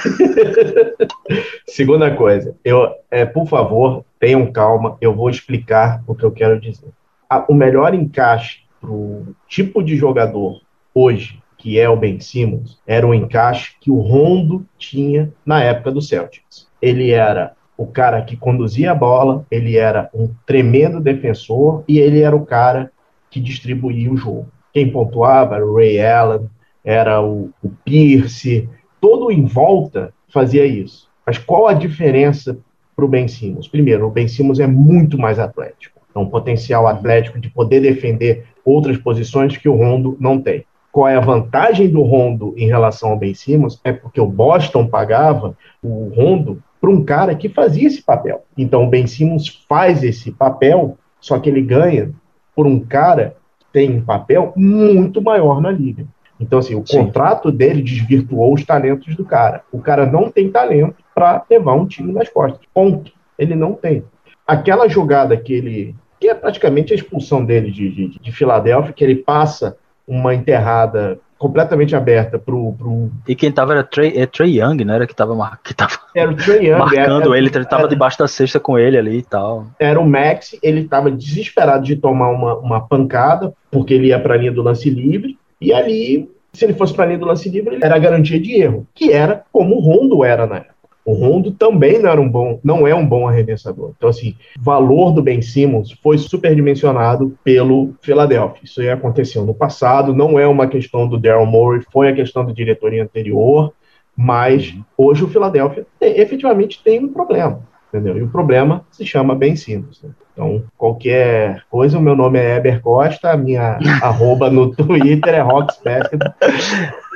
Segunda 1.67 2.15
coisa, 2.15 2.55
eu, 2.63 2.89
é, 3.09 3.25
por 3.25 3.47
favor, 3.47 4.05
tenham 4.19 4.51
calma, 4.51 4.97
eu 5.01 5.13
vou 5.15 5.29
explicar 5.29 6.03
o 6.07 6.15
que 6.15 6.23
eu 6.23 6.31
quero 6.31 6.59
dizer. 6.59 6.89
A, 7.29 7.43
o 7.49 7.53
melhor 7.53 7.93
encaixe 7.93 8.59
para 8.79 8.91
o 8.91 9.35
tipo 9.47 9.83
de 9.83 9.95
jogador 9.95 10.61
hoje, 10.93 11.41
que 11.57 11.79
é 11.79 11.89
o 11.89 11.95
Ben 11.95 12.19
Simmons, 12.19 12.79
era 12.85 13.07
o 13.07 13.13
encaixe 13.13 13.75
que 13.79 13.89
o 13.89 13.99
Rondo 13.99 14.65
tinha 14.77 15.31
na 15.45 15.63
época 15.63 15.91
do 15.91 16.01
Celtics. 16.01 16.67
Ele 16.81 17.11
era 17.11 17.53
o 17.83 17.87
cara 17.87 18.21
que 18.21 18.37
conduzia 18.37 18.91
a 18.91 18.95
bola, 18.95 19.45
ele 19.51 19.75
era 19.75 20.09
um 20.13 20.29
tremendo 20.45 21.01
defensor 21.01 21.83
e 21.87 21.99
ele 21.99 22.21
era 22.21 22.35
o 22.35 22.45
cara 22.45 22.91
que 23.29 23.41
distribuía 23.41 24.11
o 24.11 24.15
jogo. 24.15 24.47
Quem 24.71 24.89
pontuava 24.89 25.55
era 25.55 25.65
o 25.65 25.75
Ray 25.75 25.99
Allen, 26.01 26.49
era 26.83 27.21
o, 27.21 27.49
o 27.61 27.69
Pierce, 27.83 28.69
todo 29.01 29.31
em 29.31 29.43
volta 29.45 30.13
fazia 30.29 30.65
isso. 30.65 31.07
Mas 31.25 31.37
qual 31.37 31.67
a 31.67 31.73
diferença 31.73 32.57
para 32.95 33.05
o 33.05 33.07
Ben 33.07 33.27
Simmons? 33.27 33.67
Primeiro, 33.67 34.07
o 34.07 34.11
Ben 34.11 34.27
Simmons 34.27 34.59
é 34.59 34.67
muito 34.67 35.17
mais 35.17 35.37
atlético. 35.39 36.01
É 36.15 36.19
um 36.19 36.29
potencial 36.29 36.87
atlético 36.87 37.39
de 37.39 37.49
poder 37.49 37.81
defender 37.81 38.45
outras 38.63 38.97
posições 38.97 39.57
que 39.57 39.67
o 39.67 39.75
Rondo 39.75 40.15
não 40.19 40.39
tem. 40.39 40.63
Qual 40.91 41.07
é 41.07 41.15
a 41.15 41.21
vantagem 41.21 41.89
do 41.89 42.03
Rondo 42.03 42.53
em 42.55 42.67
relação 42.67 43.09
ao 43.09 43.17
Ben 43.17 43.33
Simmons? 43.33 43.79
É 43.83 43.91
porque 43.91 44.21
o 44.21 44.27
Boston 44.27 44.87
pagava 44.87 45.57
o 45.81 46.09
Rondo 46.15 46.61
para 46.83 46.91
um 46.91 47.01
cara 47.01 47.33
que 47.33 47.47
fazia 47.47 47.87
esse 47.87 48.01
papel. 48.01 48.43
Então 48.57 48.83
o 48.83 48.89
Ben 48.89 49.07
Simmons 49.07 49.63
faz 49.69 50.03
esse 50.03 50.33
papel, 50.33 50.97
só 51.17 51.39
que 51.39 51.49
ele 51.49 51.61
ganha 51.61 52.11
por 52.53 52.67
um 52.67 52.77
cara 52.77 53.37
que 53.57 53.65
tem 53.71 53.89
um 53.89 54.01
papel 54.03 54.51
muito 54.53 55.21
maior 55.21 55.61
na 55.61 55.71
liga. 55.71 56.05
Então, 56.37 56.59
assim, 56.59 56.75
o 56.75 56.85
Sim. 56.85 57.05
contrato 57.05 57.49
dele 57.53 57.81
desvirtuou 57.81 58.53
os 58.53 58.65
talentos 58.65 59.15
do 59.15 59.23
cara. 59.23 59.63
O 59.71 59.79
cara 59.79 60.05
não 60.05 60.29
tem 60.29 60.51
talento 60.51 60.97
para 61.15 61.45
levar 61.49 61.73
um 61.73 61.85
time 61.85 62.11
nas 62.11 62.27
costas. 62.27 62.59
Ponto. 62.73 63.13
Ele 63.39 63.55
não 63.55 63.71
tem. 63.75 64.03
Aquela 64.45 64.89
jogada 64.89 65.37
que 65.37 65.53
ele. 65.53 65.95
que 66.19 66.27
é 66.27 66.33
praticamente 66.33 66.91
a 66.91 66.97
expulsão 66.97 67.45
dele 67.45 67.71
de, 67.71 67.89
de, 67.89 68.19
de 68.19 68.31
Filadélfia, 68.33 68.91
que 68.91 69.05
ele 69.05 69.15
passa 69.15 69.77
uma 70.05 70.35
enterrada 70.35 71.17
completamente 71.43 71.93
aberta 71.93 72.39
pro, 72.39 72.71
pro... 72.71 73.11
E 73.27 73.35
quem 73.35 73.51
tava 73.51 73.73
era 73.73 73.83
Trey, 73.83 74.13
é 74.15 74.25
Trey 74.25 74.61
Young, 74.61 74.85
né? 74.85 74.95
Era 74.95 75.05
que 75.05 75.13
tava, 75.13 75.35
mar... 75.35 75.59
que 75.61 75.73
tava 75.73 75.99
era 76.15 76.31
o 76.31 76.35
Trey 76.37 76.69
Young, 76.69 76.79
marcando 76.79 77.33
era, 77.33 77.37
ele, 77.37 77.51
ele 77.53 77.65
tava 77.65 77.81
era, 77.81 77.89
debaixo 77.89 78.17
da 78.17 78.29
cesta 78.29 78.61
com 78.61 78.79
ele 78.79 78.97
ali 78.97 79.17
e 79.17 79.23
tal. 79.23 79.67
Era 79.77 79.99
o 79.99 80.07
Max, 80.07 80.57
ele 80.63 80.85
tava 80.85 81.11
desesperado 81.11 81.83
de 81.83 81.97
tomar 81.97 82.29
uma, 82.29 82.57
uma 82.59 82.87
pancada, 82.87 83.53
porque 83.69 83.93
ele 83.93 84.07
ia 84.07 84.19
pra 84.19 84.37
linha 84.37 84.53
do 84.53 84.63
lance 84.63 84.89
livre, 84.89 85.37
e 85.59 85.73
ali, 85.73 86.31
se 86.53 86.63
ele 86.63 86.73
fosse 86.73 86.93
pra 86.93 87.05
linha 87.05 87.19
do 87.19 87.25
lance 87.25 87.49
livre, 87.49 87.75
ele 87.75 87.83
era 87.83 87.97
a 87.97 87.99
garantia 87.99 88.39
de 88.39 88.53
erro, 88.53 88.87
que 88.95 89.11
era 89.11 89.43
como 89.51 89.75
o 89.75 89.81
Rondo 89.81 90.23
era 90.23 90.47
na 90.47 90.55
época. 90.55 90.72
O 91.05 91.13
Rondo 91.13 91.51
também 91.51 91.99
não 91.99 92.09
era 92.09 92.21
um 92.21 92.29
bom, 92.29 92.59
não 92.63 92.87
é 92.87 92.95
um 92.95 93.05
bom 93.05 93.27
arremessador. 93.27 93.93
Então, 93.97 94.09
assim, 94.09 94.35
o 94.57 94.63
valor 94.63 95.11
do 95.11 95.21
Ben 95.21 95.41
Simmons 95.41 95.91
foi 96.01 96.17
superdimensionado 96.17 97.37
pelo 97.43 97.93
Philadelphia. 98.01 98.61
Isso 98.63 98.79
aí 98.79 98.89
aconteceu 98.89 99.45
no 99.45 99.53
passado, 99.53 100.13
não 100.13 100.39
é 100.39 100.47
uma 100.47 100.67
questão 100.67 101.07
do 101.07 101.17
Daryl 101.17 101.45
Morey, 101.45 101.81
foi 101.91 102.07
a 102.07 102.15
questão 102.15 102.45
da 102.45 102.53
diretoria 102.53 103.03
anterior, 103.03 103.73
mas 104.15 104.73
hoje 104.97 105.23
o 105.23 105.27
Philadelphia 105.27 105.85
tem, 105.99 106.19
efetivamente 106.19 106.81
tem 106.83 107.03
um 107.03 107.11
problema, 107.11 107.61
entendeu? 107.89 108.17
E 108.17 108.21
o 108.21 108.29
problema 108.29 108.85
se 108.91 109.05
chama 109.05 109.35
Ben 109.35 109.55
Simmons. 109.55 110.01
Né? 110.01 110.11
Então, 110.33 110.63
qualquer 110.77 111.63
coisa, 111.69 111.97
o 111.97 112.01
meu 112.01 112.15
nome 112.15 112.39
é 112.39 112.55
Eber 112.55 112.81
Costa, 112.81 113.31
a 113.31 113.37
minha 113.37 113.77
arroba 114.01 114.49
no 114.49 114.73
Twitter 114.73 115.33
é 115.33 115.41
Rockspace. 115.41 116.17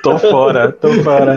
Tô 0.03 0.17
fora, 0.17 0.71
tô 0.71 0.91
fora. 1.03 1.35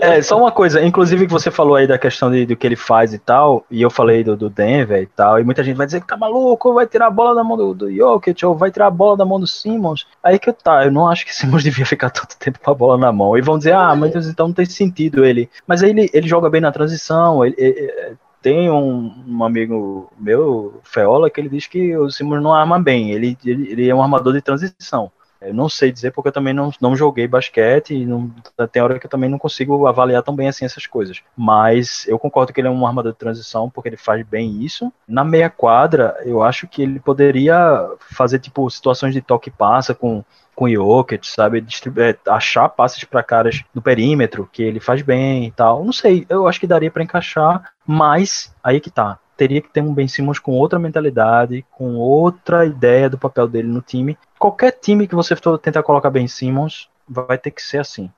É, 0.00 0.20
só 0.22 0.38
uma 0.38 0.50
coisa, 0.50 0.82
inclusive 0.84 1.26
que 1.26 1.32
você 1.32 1.50
falou 1.50 1.76
aí 1.76 1.86
da 1.86 1.98
questão 1.98 2.30
de, 2.30 2.46
do 2.46 2.56
que 2.56 2.66
ele 2.66 2.76
faz 2.76 3.12
e 3.12 3.18
tal, 3.18 3.64
e 3.70 3.82
eu 3.82 3.90
falei 3.90 4.24
do, 4.24 4.36
do 4.36 4.48
Denver 4.48 5.02
e 5.02 5.06
tal, 5.06 5.38
e 5.38 5.44
muita 5.44 5.62
gente 5.62 5.76
vai 5.76 5.86
dizer 5.86 6.00
que 6.00 6.06
tá 6.06 6.16
maluco, 6.16 6.74
vai 6.74 6.86
tirar 6.86 7.06
a 7.06 7.10
bola 7.10 7.34
da 7.34 7.44
mão 7.44 7.56
do, 7.56 7.74
do 7.74 7.92
Jokic, 7.92 8.44
ou 8.44 8.54
vai 8.54 8.70
tirar 8.70 8.86
a 8.86 8.90
bola 8.90 9.16
da 9.16 9.24
mão 9.24 9.38
do 9.38 9.46
Simmons. 9.46 10.06
Aí 10.22 10.38
que 10.38 10.48
eu 10.50 10.54
tá, 10.54 10.84
eu 10.84 10.90
não 10.90 11.08
acho 11.08 11.24
que 11.24 11.34
Simmons 11.34 11.62
devia 11.64 11.86
ficar 11.86 12.10
tanto 12.10 12.36
tempo 12.38 12.58
com 12.62 12.70
a 12.70 12.74
bola 12.74 12.98
na 12.98 13.12
mão. 13.12 13.36
E 13.36 13.42
vão 13.42 13.58
dizer, 13.58 13.72
ah, 13.72 13.94
mas 13.94 14.14
então 14.26 14.48
não 14.48 14.54
tem 14.54 14.66
sentido 14.66 15.24
ele. 15.24 15.48
Mas 15.66 15.82
aí 15.82 15.90
ele, 15.90 16.10
ele 16.12 16.28
joga 16.28 16.50
bem 16.50 16.60
na 16.60 16.72
transição, 16.72 17.44
ele, 17.44 17.54
ele 17.58 18.16
tem 18.40 18.70
um, 18.70 19.12
um, 19.26 19.44
amigo 19.44 20.10
meu, 20.18 20.80
Feola, 20.84 21.28
que 21.28 21.40
ele 21.40 21.48
diz 21.48 21.66
que 21.66 21.96
o 21.96 22.10
Simmons 22.10 22.42
não 22.42 22.54
arma 22.54 22.78
bem, 22.78 23.10
ele, 23.10 23.36
ele, 23.44 23.72
ele 23.72 23.88
é 23.88 23.94
um 23.94 24.02
armador 24.02 24.32
de 24.32 24.40
transição. 24.40 25.10
Eu 25.40 25.54
não 25.54 25.68
sei 25.68 25.92
dizer 25.92 26.12
porque 26.12 26.28
eu 26.28 26.32
também 26.32 26.52
não, 26.52 26.72
não 26.80 26.96
joguei 26.96 27.28
basquete 27.28 27.94
e 27.94 28.04
não, 28.04 28.30
tem 28.70 28.82
hora 28.82 28.98
que 28.98 29.06
eu 29.06 29.10
também 29.10 29.30
não 29.30 29.38
consigo 29.38 29.86
avaliar 29.86 30.22
tão 30.22 30.34
bem 30.34 30.48
assim 30.48 30.64
essas 30.64 30.86
coisas. 30.86 31.22
Mas 31.36 32.06
eu 32.08 32.18
concordo 32.18 32.52
que 32.52 32.60
ele 32.60 32.68
é 32.68 32.70
um 32.70 32.86
armador 32.86 33.12
de 33.12 33.18
transição 33.18 33.70
porque 33.70 33.88
ele 33.88 33.96
faz 33.96 34.26
bem 34.26 34.62
isso. 34.62 34.92
Na 35.06 35.24
meia 35.24 35.48
quadra, 35.48 36.16
eu 36.24 36.42
acho 36.42 36.66
que 36.66 36.82
ele 36.82 36.98
poderia 36.98 37.88
fazer 38.12 38.38
tipo 38.38 38.68
situações 38.68 39.14
de 39.14 39.20
toque 39.20 39.50
passa 39.50 39.94
com 39.94 40.24
com 40.58 40.68
Jokic, 40.68 41.24
sabe? 41.24 41.64
É, 41.98 42.16
achar 42.28 42.68
passes 42.68 43.04
para 43.04 43.22
caras 43.22 43.62
no 43.72 43.80
perímetro, 43.80 44.48
que 44.52 44.60
ele 44.60 44.80
faz 44.80 45.02
bem 45.02 45.44
e 45.46 45.52
tal. 45.52 45.84
Não 45.84 45.92
sei, 45.92 46.26
eu 46.28 46.48
acho 46.48 46.58
que 46.58 46.66
daria 46.66 46.90
para 46.90 47.04
encaixar, 47.04 47.70
mas 47.86 48.52
aí 48.60 48.80
que 48.80 48.90
tá 48.90 49.20
teria 49.38 49.62
que 49.62 49.68
ter 49.68 49.80
um 49.80 49.94
Ben 49.94 50.08
Simmons 50.08 50.40
com 50.40 50.52
outra 50.52 50.80
mentalidade, 50.80 51.64
com 51.70 51.94
outra 51.94 52.66
ideia 52.66 53.08
do 53.08 53.16
papel 53.16 53.46
dele 53.46 53.68
no 53.68 53.80
time. 53.80 54.18
Qualquer 54.36 54.72
time 54.72 55.06
que 55.06 55.14
você 55.14 55.36
for 55.36 55.56
tentar 55.56 55.84
colocar 55.84 56.10
Ben 56.10 56.26
Simmons 56.26 56.90
vai 57.08 57.38
ter 57.38 57.52
que 57.52 57.62
ser 57.62 57.78
assim. 57.78 58.10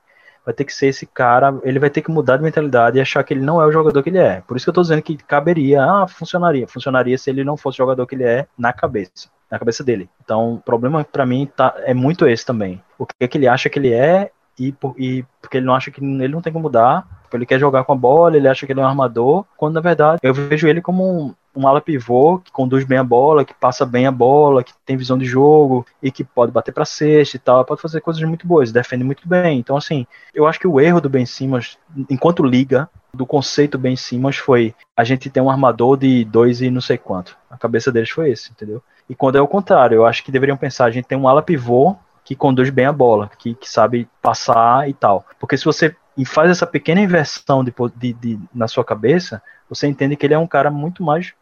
Vai 0.43 0.55
ter 0.55 0.65
que 0.65 0.73
ser 0.73 0.87
esse 0.87 1.05
cara, 1.05 1.53
ele 1.63 1.77
vai 1.77 1.91
ter 1.91 2.01
que 2.01 2.09
mudar 2.09 2.37
de 2.37 2.43
mentalidade 2.43 2.97
e 2.97 3.01
achar 3.01 3.23
que 3.23 3.31
ele 3.35 3.45
não 3.45 3.61
é 3.61 3.65
o 3.67 3.71
jogador 3.71 4.01
que 4.01 4.09
ele 4.09 4.17
é. 4.17 4.41
Por 4.41 4.57
isso 4.57 4.65
que 4.65 4.71
eu 4.71 4.73
tô 4.73 4.81
dizendo 4.81 5.03
que 5.03 5.15
caberia, 5.15 5.83
ah, 5.83 6.07
funcionaria. 6.07 6.67
Funcionaria 6.67 7.15
se 7.19 7.29
ele 7.29 7.43
não 7.43 7.55
fosse 7.55 7.75
o 7.75 7.83
jogador 7.83 8.07
que 8.07 8.15
ele 8.15 8.23
é 8.23 8.47
na 8.57 8.73
cabeça, 8.73 9.29
na 9.51 9.59
cabeça 9.59 9.83
dele. 9.83 10.09
Então, 10.25 10.55
o 10.55 10.59
problema 10.59 11.03
para 11.03 11.27
mim 11.27 11.47
tá, 11.55 11.75
é 11.85 11.93
muito 11.93 12.27
esse 12.27 12.43
também. 12.43 12.81
O 12.97 13.05
que, 13.05 13.13
é 13.19 13.27
que 13.27 13.37
ele 13.37 13.47
acha 13.47 13.69
que 13.69 13.77
ele 13.77 13.93
é 13.93 14.31
e, 14.59 14.73
e 14.97 15.23
porque 15.39 15.57
ele 15.57 15.67
não 15.67 15.75
acha 15.75 15.91
que 15.91 16.03
ele 16.03 16.27
não 16.29 16.41
tem 16.41 16.51
como 16.51 16.63
mudar, 16.63 17.07
ele 17.37 17.45
quer 17.45 17.59
jogar 17.59 17.83
com 17.83 17.93
a 17.93 17.95
bola, 17.95 18.37
ele 18.37 18.47
acha 18.47 18.65
que 18.65 18.71
ele 18.71 18.79
é 18.79 18.83
um 18.83 18.87
armador, 18.87 19.45
quando 19.57 19.75
na 19.75 19.81
verdade 19.81 20.19
eu 20.23 20.33
vejo 20.33 20.67
ele 20.67 20.81
como 20.81 21.03
um, 21.03 21.35
um 21.55 21.67
ala 21.67 21.81
pivô 21.81 22.39
que 22.39 22.51
conduz 22.51 22.83
bem 22.83 22.97
a 22.97 23.03
bola, 23.03 23.45
que 23.45 23.53
passa 23.53 23.85
bem 23.85 24.07
a 24.07 24.11
bola, 24.11 24.63
que 24.63 24.73
tem 24.85 24.97
visão 24.97 25.17
de 25.17 25.25
jogo 25.25 25.85
e 26.01 26.11
que 26.11 26.23
pode 26.23 26.51
bater 26.51 26.71
para 26.73 26.85
cesta 26.85 27.35
e 27.35 27.39
tal, 27.39 27.65
pode 27.65 27.81
fazer 27.81 28.01
coisas 28.01 28.21
muito 28.23 28.47
boas, 28.47 28.71
defende 28.71 29.03
muito 29.03 29.27
bem. 29.27 29.59
Então 29.59 29.75
assim, 29.75 30.05
eu 30.33 30.47
acho 30.47 30.59
que 30.59 30.67
o 30.67 30.79
erro 30.79 31.01
do 31.01 31.09
Ben 31.09 31.25
Simmons, 31.25 31.77
enquanto 32.09 32.43
liga, 32.43 32.89
do 33.13 33.25
conceito 33.25 33.77
Ben 33.77 33.95
Simmons 33.95 34.37
foi 34.37 34.73
a 34.95 35.03
gente 35.03 35.29
tem 35.29 35.43
um 35.43 35.49
armador 35.49 35.97
de 35.97 36.23
dois 36.23 36.61
e 36.61 36.69
não 36.69 36.81
sei 36.81 36.97
quanto. 36.97 37.37
A 37.49 37.57
cabeça 37.57 37.91
deles 37.91 38.09
foi 38.09 38.31
esse, 38.31 38.51
entendeu? 38.51 38.81
E 39.09 39.15
quando 39.15 39.37
é 39.37 39.41
o 39.41 39.47
contrário, 39.47 39.95
eu 39.95 40.05
acho 40.05 40.23
que 40.23 40.31
deveriam 40.31 40.55
pensar, 40.55 40.85
a 40.85 40.91
gente 40.91 41.05
tem 41.05 41.17
um 41.17 41.27
ala 41.27 41.41
pivô 41.41 41.95
que 42.23 42.35
conduz 42.35 42.69
bem 42.69 42.85
a 42.85 42.93
bola, 42.93 43.29
que, 43.37 43.53
que 43.53 43.69
sabe 43.69 44.07
passar 44.21 44.87
e 44.87 44.93
tal. 44.93 45.25
Porque 45.39 45.57
se 45.57 45.65
você 45.65 45.95
faz 46.25 46.51
essa 46.51 46.67
pequena 46.67 47.01
inversão 47.01 47.63
de, 47.63 47.73
de, 47.95 48.13
de, 48.13 48.39
na 48.53 48.67
sua 48.67 48.83
cabeça, 48.83 49.41
você 49.69 49.87
entende 49.87 50.15
que 50.15 50.25
ele 50.25 50.33
é 50.33 50.39
um 50.39 50.47
cara 50.47 50.69
muito 50.69 51.03
mais 51.03 51.33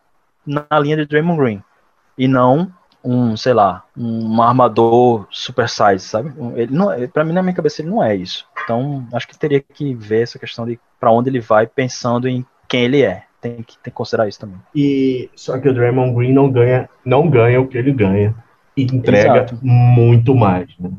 na 0.45 0.65
linha 0.79 0.97
de 0.97 1.05
Draymond 1.05 1.39
Green. 1.39 1.63
E 2.17 2.27
não 2.27 2.71
um, 3.03 3.35
sei 3.37 3.53
lá, 3.53 3.83
um 3.95 4.41
armador 4.41 5.25
super 5.29 5.69
size, 5.69 5.99
sabe? 5.99 6.33
Ele 6.55 6.73
não, 6.73 6.89
para 7.09 7.23
mim 7.23 7.33
na 7.33 7.41
minha 7.41 7.55
cabeça 7.55 7.81
ele 7.81 7.89
não 7.89 8.03
é 8.03 8.15
isso. 8.15 8.45
Então, 8.63 9.07
acho 9.13 9.27
que 9.27 9.37
teria 9.37 9.61
que 9.61 9.95
ver 9.95 10.23
essa 10.23 10.37
questão 10.37 10.65
de 10.65 10.79
para 10.99 11.11
onde 11.11 11.29
ele 11.29 11.39
vai 11.39 11.65
pensando 11.65 12.27
em 12.27 12.45
quem 12.67 12.83
ele 12.83 13.01
é. 13.03 13.23
Tem 13.41 13.63
que, 13.63 13.75
tem 13.75 13.83
que 13.85 13.91
considerar 13.91 14.27
isso 14.27 14.39
também. 14.39 14.57
E 14.75 15.29
só 15.33 15.57
que 15.57 15.69
o 15.69 15.73
Draymond 15.73 16.13
Green 16.13 16.33
não 16.33 16.51
ganha, 16.51 16.89
não 17.05 17.29
ganha 17.29 17.61
o 17.61 17.67
que 17.67 17.77
ele 17.77 17.93
ganha 17.93 18.35
e 18.75 18.83
entrega 18.83 19.45
Exato. 19.45 19.59
muito 19.61 20.35
mais, 20.35 20.67
né? 20.77 20.91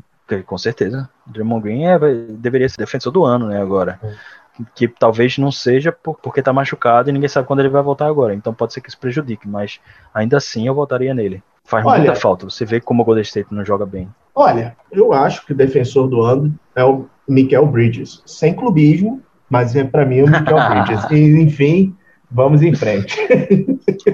Com 0.45 0.57
certeza. 0.57 1.09
Draymond 1.25 1.63
Green 1.63 1.85
é, 1.85 1.97
deveria 2.29 2.69
ser 2.69 2.77
defensor 2.77 3.11
do 3.11 3.23
ano, 3.23 3.47
né, 3.47 3.61
agora. 3.61 3.99
É 4.03 4.41
que 4.75 4.87
talvez 4.87 5.37
não 5.37 5.51
seja 5.51 5.91
por, 5.91 6.15
porque 6.19 6.41
tá 6.41 6.51
machucado 6.51 7.09
e 7.09 7.13
ninguém 7.13 7.29
sabe 7.29 7.47
quando 7.47 7.61
ele 7.61 7.69
vai 7.69 7.81
voltar 7.81 8.07
agora. 8.07 8.33
Então 8.33 8.53
pode 8.53 8.73
ser 8.73 8.81
que 8.81 8.89
isso 8.89 8.99
prejudique, 8.99 9.47
mas 9.47 9.79
ainda 10.13 10.37
assim 10.37 10.67
eu 10.67 10.75
votaria 10.75 11.13
nele. 11.13 11.41
Faz 11.63 11.85
olha, 11.85 11.99
muita 11.99 12.15
falta. 12.15 12.45
Você 12.49 12.65
vê 12.65 12.79
como 12.79 13.01
o 13.01 13.05
Golden 13.05 13.21
State 13.21 13.53
não 13.53 13.63
joga 13.63 13.85
bem. 13.85 14.09
Olha, 14.35 14.75
eu 14.91 15.13
acho 15.13 15.45
que 15.45 15.53
o 15.53 15.55
defensor 15.55 16.07
do 16.07 16.21
ano 16.21 16.53
é 16.75 16.83
o 16.83 17.05
Michael 17.27 17.67
Bridges. 17.67 18.21
Sem 18.25 18.53
clubismo, 18.53 19.21
mas 19.49 19.75
é 19.75 19.83
para 19.83 20.05
mim 20.05 20.21
o 20.21 20.27
Michael 20.27 20.69
Bridges. 20.85 21.11
E, 21.11 21.41
enfim, 21.41 21.95
vamos 22.29 22.61
em 22.61 22.73
frente. 22.73 23.15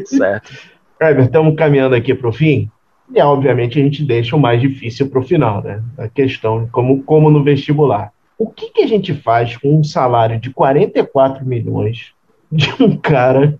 certo. 0.05 0.51
Herbert, 0.99 1.25
estamos 1.25 1.55
caminhando 1.55 1.95
aqui 1.95 2.13
para 2.13 2.27
o 2.27 2.33
fim. 2.33 2.71
E, 3.13 3.21
obviamente, 3.21 3.79
a 3.79 3.83
gente 3.83 4.03
deixa 4.03 4.35
o 4.35 4.39
mais 4.39 4.59
difícil 4.59 5.09
para 5.09 5.19
o 5.19 5.23
final, 5.23 5.63
né? 5.63 5.81
A 5.97 6.07
questão, 6.07 6.67
como, 6.71 7.03
como 7.03 7.29
no 7.29 7.43
vestibular. 7.43 8.11
O 8.37 8.47
que, 8.47 8.69
que 8.69 8.81
a 8.81 8.87
gente 8.87 9.13
faz 9.13 9.57
com 9.57 9.79
um 9.79 9.83
salário 9.83 10.39
de 10.39 10.51
44 10.51 11.45
milhões 11.45 12.13
de 12.51 12.71
um 12.81 12.95
cara 12.97 13.57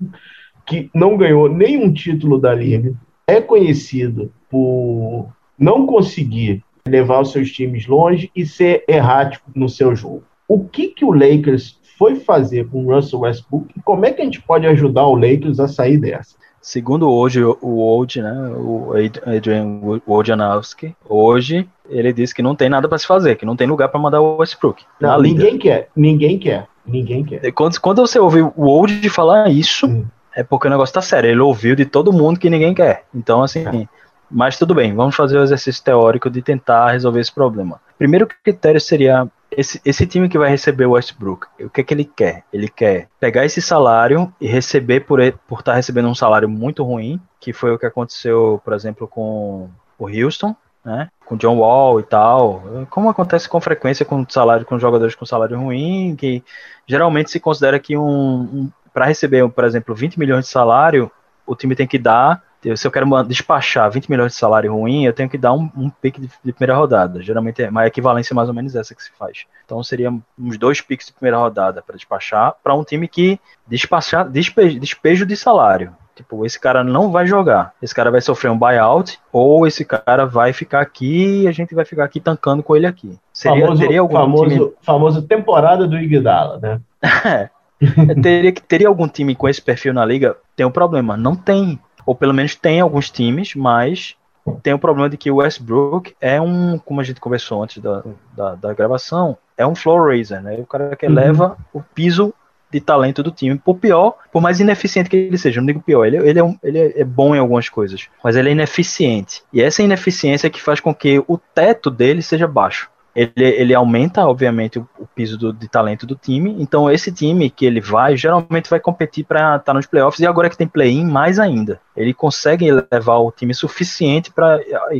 que 0.65 0.89
não 0.93 1.17
ganhou 1.17 1.49
nenhum 1.49 1.91
título 1.91 2.37
da 2.37 2.53
liga, 2.53 2.93
é 3.25 3.39
conhecido 3.39 4.31
por 4.49 5.29
não 5.57 5.85
conseguir 5.85 6.63
levar 6.85 7.21
os 7.21 7.31
seus 7.31 7.51
times 7.51 7.87
longe 7.87 8.29
e 8.35 8.45
ser 8.45 8.83
errático 8.87 9.49
no 9.55 9.67
seu 9.67 9.95
jogo. 9.95 10.23
O 10.47 10.63
que, 10.65 10.89
que 10.89 11.03
o 11.03 11.11
Lakers 11.11 11.79
foi 11.97 12.15
fazer 12.15 12.67
com 12.69 12.85
o 12.85 12.93
Russell 12.93 13.21
Westbrook 13.21 13.73
e 13.75 13.81
como 13.81 14.05
é 14.05 14.11
que 14.11 14.21
a 14.21 14.25
gente 14.25 14.41
pode 14.41 14.67
ajudar 14.67 15.07
o 15.07 15.15
Lakers 15.15 15.59
a 15.59 15.67
sair 15.67 15.97
dessa? 15.97 16.35
Segundo 16.62 17.10
hoje 17.10 17.43
o 17.43 17.78
Old, 17.78 18.22
né, 18.22 18.34
o 18.58 18.91
Adrian 19.26 19.80
Wojnarowski, 20.08 20.95
hoje 21.08 21.68
ele 21.89 22.12
disse 22.12 22.36
que 22.36 22.41
não 22.41 22.55
tem 22.55 22.70
nada 22.70 22.89
para 22.89 22.97
se 22.97 23.08
fazer, 23.08 23.36
que 23.36 23.45
não 23.45 23.55
tem 23.55 23.68
lugar 23.68 23.89
para 23.89 23.99
mandar 23.99 24.22
o 24.22 24.38
Westbrook. 24.38 24.84
Não, 24.99 25.22
ninguém 25.22 25.58
quer, 25.58 25.89
ninguém 25.95 26.38
quer, 26.38 26.68
ninguém 26.86 27.24
quer. 27.24 27.51
Quando, 27.51 27.80
quando 27.80 28.01
você 28.01 28.20
ouve 28.20 28.41
o 28.41 28.66
Old 28.66 29.10
falar 29.10 29.49
isso, 29.49 29.88
hum. 29.88 30.05
é 30.36 30.43
porque 30.43 30.68
o 30.68 30.70
negócio 30.70 30.93
tá 30.93 31.01
sério. 31.01 31.30
Ele 31.30 31.39
ouviu 31.39 31.76
de 31.76 31.86
todo 31.86 32.12
mundo 32.12 32.39
que 32.39 32.49
ninguém 32.49 32.74
quer. 32.74 33.05
Então, 33.14 33.43
assim, 33.43 33.66
é. 33.66 33.88
mas 34.30 34.58
tudo 34.58 34.76
bem, 34.76 34.93
vamos 34.93 35.16
fazer 35.16 35.38
o 35.38 35.43
exercício 35.43 35.84
teórico 35.84 36.30
de 36.30 36.41
tentar 36.41 36.91
resolver 36.91 37.22
esse 37.22 37.34
problema. 37.34 37.80
Primeiro 37.97 38.28
critério 38.43 38.82
seria 38.82 39.28
esse, 39.58 39.82
esse 39.84 40.05
time 40.05 40.30
que 40.30 40.38
vai 40.38 40.51
receber 40.51 40.86
o 40.86 40.91
Westbrook, 40.91 41.47
o 41.60 41.70
que 41.72 41.82
é 41.82 41.84
que 41.84 41.91
ele 41.91 42.05
quer? 42.05 42.43
Ele 42.53 42.70
quer 42.70 43.08
pegar 43.20 43.43
esse 43.43 43.60
salário 43.60 44.32
e 44.39 44.45
receber 44.45 44.99
por 44.99 45.20
por 45.47 45.60
estar 45.60 45.72
tá 45.72 45.76
recebendo 45.76 46.08
um 46.08 46.14
salário 46.14 46.47
muito 46.47 46.84
ruim, 46.84 47.20
que 47.39 47.51
foi 47.51 47.72
o 47.72 47.80
que 47.80 47.88
aconteceu, 47.88 48.62
por 48.64 48.74
exemplo, 48.74 49.08
com 49.08 49.68
o 49.97 50.05
Houston, 50.08 50.55
né? 50.86 51.10
Com 51.26 51.36
John 51.36 51.58
Wall 51.58 51.99
e 51.99 52.03
tal. 52.03 52.62
Como 52.91 53.10
acontece 53.10 53.49
com 53.49 53.60
frequência 53.60 54.05
com 54.05 54.24
salário 54.30 54.64
com 54.64 54.78
jogadores 54.78 55.16
com 55.16 55.26
salário 55.26 55.60
ruim, 55.60 56.16
que 56.16 56.43
geralmente 56.86 57.32
se 57.32 57.39
considera 57.39 57.80
que 57.80 57.97
um, 57.97 58.05
um 58.05 58.72
para 58.93 59.05
receber, 59.05 59.47
por 59.49 59.64
exemplo, 59.64 59.95
20 59.95 60.20
milhões 60.20 60.45
de 60.45 60.51
salário, 60.51 61.12
o 61.47 61.55
time 61.55 61.76
tem 61.76 61.88
que 61.88 61.97
dar 61.97 62.43
se 62.76 62.88
eu 62.88 62.91
quero 62.91 63.24
despachar 63.24 63.89
20 63.89 64.10
milhões 64.10 64.32
de 64.34 64.38
salário 64.38 64.74
ruim, 64.74 65.05
eu 65.05 65.14
tenho 65.14 65.30
que 65.30 65.38
dar 65.38 65.53
um, 65.53 65.70
um 65.78 65.89
pique 65.89 66.20
de, 66.20 66.30
de, 66.43 66.53
primeira 66.53 66.76
rodada. 66.76 67.22
Geralmente 67.22 67.62
é, 67.62 67.70
a 67.74 67.88
equivalência 67.88 68.34
é 68.34 68.36
mais 68.36 68.49
ou 68.49 68.55
menos 68.55 68.76
essa 68.76 68.95
que 68.95 69.03
se 69.03 69.12
faz. 69.18 69.45
Então 69.66 69.82
seria 69.84 70.12
uns 70.38 70.58
dois 70.58 70.82
piques 70.82 71.08
de 71.08 71.14
primeira 71.14 71.38
rodada 71.38 71.82
para 71.82 71.95
despachar 71.95 72.55
para 72.64 72.74
um 72.74 72.84
time 72.84 73.08
que 73.08 73.39
despachar 73.68 74.28
despejo, 74.28 74.80
despejo 74.80 75.26
de 75.26 75.36
salário. 75.36 75.95
Tipo, 76.16 76.43
esse 76.47 76.60
cara 76.60 76.84
não 76.84 77.12
vai 77.12 77.28
jogar. 77.28 77.74
Esse 77.80 77.93
cara 77.93 78.10
vai 78.10 78.22
sofrer 78.22 78.49
um 78.49 78.58
buyout, 78.58 79.20
ou 79.32 79.68
esse 79.68 79.86
cara 79.86 80.26
vai 80.26 80.51
ficar 80.51 80.82
aqui 80.82 81.43
e 81.43 81.47
a 81.47 81.51
gente 81.51 81.76
vai 81.76 81.86
ficar 81.86 82.05
aqui 82.05 82.20
tancando 82.20 82.64
com 82.64 82.76
ele 82.76 82.88
aqui. 82.88 83.16
Seria, 83.32 83.62
famoso, 83.62 83.82
teria 83.82 83.99
algum 83.99 84.16
famoso, 84.16 84.49
time... 84.49 84.74
famoso 84.82 85.22
temporada 85.22 85.88
do 85.88 85.95
Iguodala, 85.95 86.58
né? 86.58 86.82
é, 87.80 88.16
teria, 88.20 88.51
teria 88.51 88.88
algum 88.88 89.08
time 89.08 89.36
com 89.36 89.47
esse 89.47 89.62
perfil 89.62 89.93
na 89.93 90.03
liga? 90.03 90.36
Tem 90.55 90.66
um 90.66 90.72
problema. 90.72 91.16
Não 91.16 91.36
tem 91.36 91.80
ou 92.08 92.16
pelo 92.16 92.34
menos 92.34 92.55
tem 92.55 92.80
alguns 92.80 93.12
times, 93.12 93.53
mas 93.53 94.16
tem 94.64 94.74
o 94.74 94.80
problema 94.80 95.10
de 95.10 95.18
que 95.18 95.30
o 95.30 95.36
Westbrook 95.36 96.16
é 96.22 96.39
um, 96.39 96.80
como 96.80 97.01
a 97.01 97.03
gente 97.03 97.20
conversou 97.20 97.62
antes 97.62 97.84
da, 97.84 98.01
da, 98.34 98.55
da 98.55 98.74
gravação, 98.74 99.38
é 99.58 99.68
um 99.68 99.76
floor 99.76 100.08
raiser, 100.08 100.41
né? 100.41 100.55
O 100.58 100.66
cara 100.66 100.95
que 100.95 101.05
eleva 101.05 101.58
uhum. 101.74 101.82
o 101.82 101.84
piso 101.93 102.34
de 102.72 102.80
talento 102.80 103.22
do 103.22 103.30
time. 103.30 103.58
Por 103.58 103.76
pior, 103.76 104.16
por 104.32 104.41
mais 104.41 104.62
ineficiente 104.62 105.10
que 105.10 105.18
ele 105.18 105.38
seja, 105.38 105.60
não 105.60 105.68
digo 105.68 105.82
pior, 105.82 106.05
ele, 106.05 106.18
ele, 106.18 106.39
é, 106.39 106.43
um, 106.43 106.58
ele 106.64 106.80
é 106.80 107.03
bom 107.03 107.36
em 107.36 107.39
algumas 107.39 107.68
coisas, 107.68 108.08
mas 108.24 108.38
ele 108.38 108.49
é 108.49 108.51
ineficiente. 108.53 109.43
E 109.51 109.62
essa 109.62 109.84
ineficiência 109.84 110.47
é 110.47 110.49
que 110.49 110.62
faz 110.62 110.80
com 110.80 110.95
que 110.95 111.22
o 111.28 111.38
teto 111.38 111.91
dele 111.91 112.22
seja 112.22 112.47
baixo 112.47 112.89
ele, 113.18 113.32
ele 113.36 113.74
aumenta, 113.74 114.28
obviamente, 114.28 114.78
o, 114.78 114.88
o 114.99 115.07
piso 115.07 115.39
do, 115.39 115.51
de 115.51 115.68
talento 115.68 116.05
do 116.05 116.13
time. 116.15 116.55
Então, 116.59 116.89
esse 116.89 117.11
time 117.11 117.49
que 117.49 117.65
ele 117.65 117.82
vai, 117.82 118.15
geralmente 118.15 118.70
vai 118.70 118.80
competir 118.80 119.26
para 119.26 119.55
estar 119.55 119.59
tá 119.59 119.74
nos 119.74 119.88
playoffs. 119.88 120.20
E 120.20 120.28
agora 120.28 120.51
que 120.51 120.55
tem 120.55 120.68
play-in, 120.68 121.03
mais 121.03 121.39
ainda. 121.39 121.82
Ele 121.95 122.13
consegue 122.13 122.70
levar 122.72 123.18
o 123.18 123.32
time 123.32 123.55
suficiente 123.55 124.32
para 124.32 124.59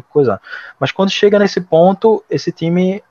coisa. 0.09 0.41
Mas 0.80 0.91
quando 0.91 1.11
chega 1.11 1.38
nesse 1.38 1.61
ponto, 1.61 2.24
esse 2.28 2.51
time 2.51 3.03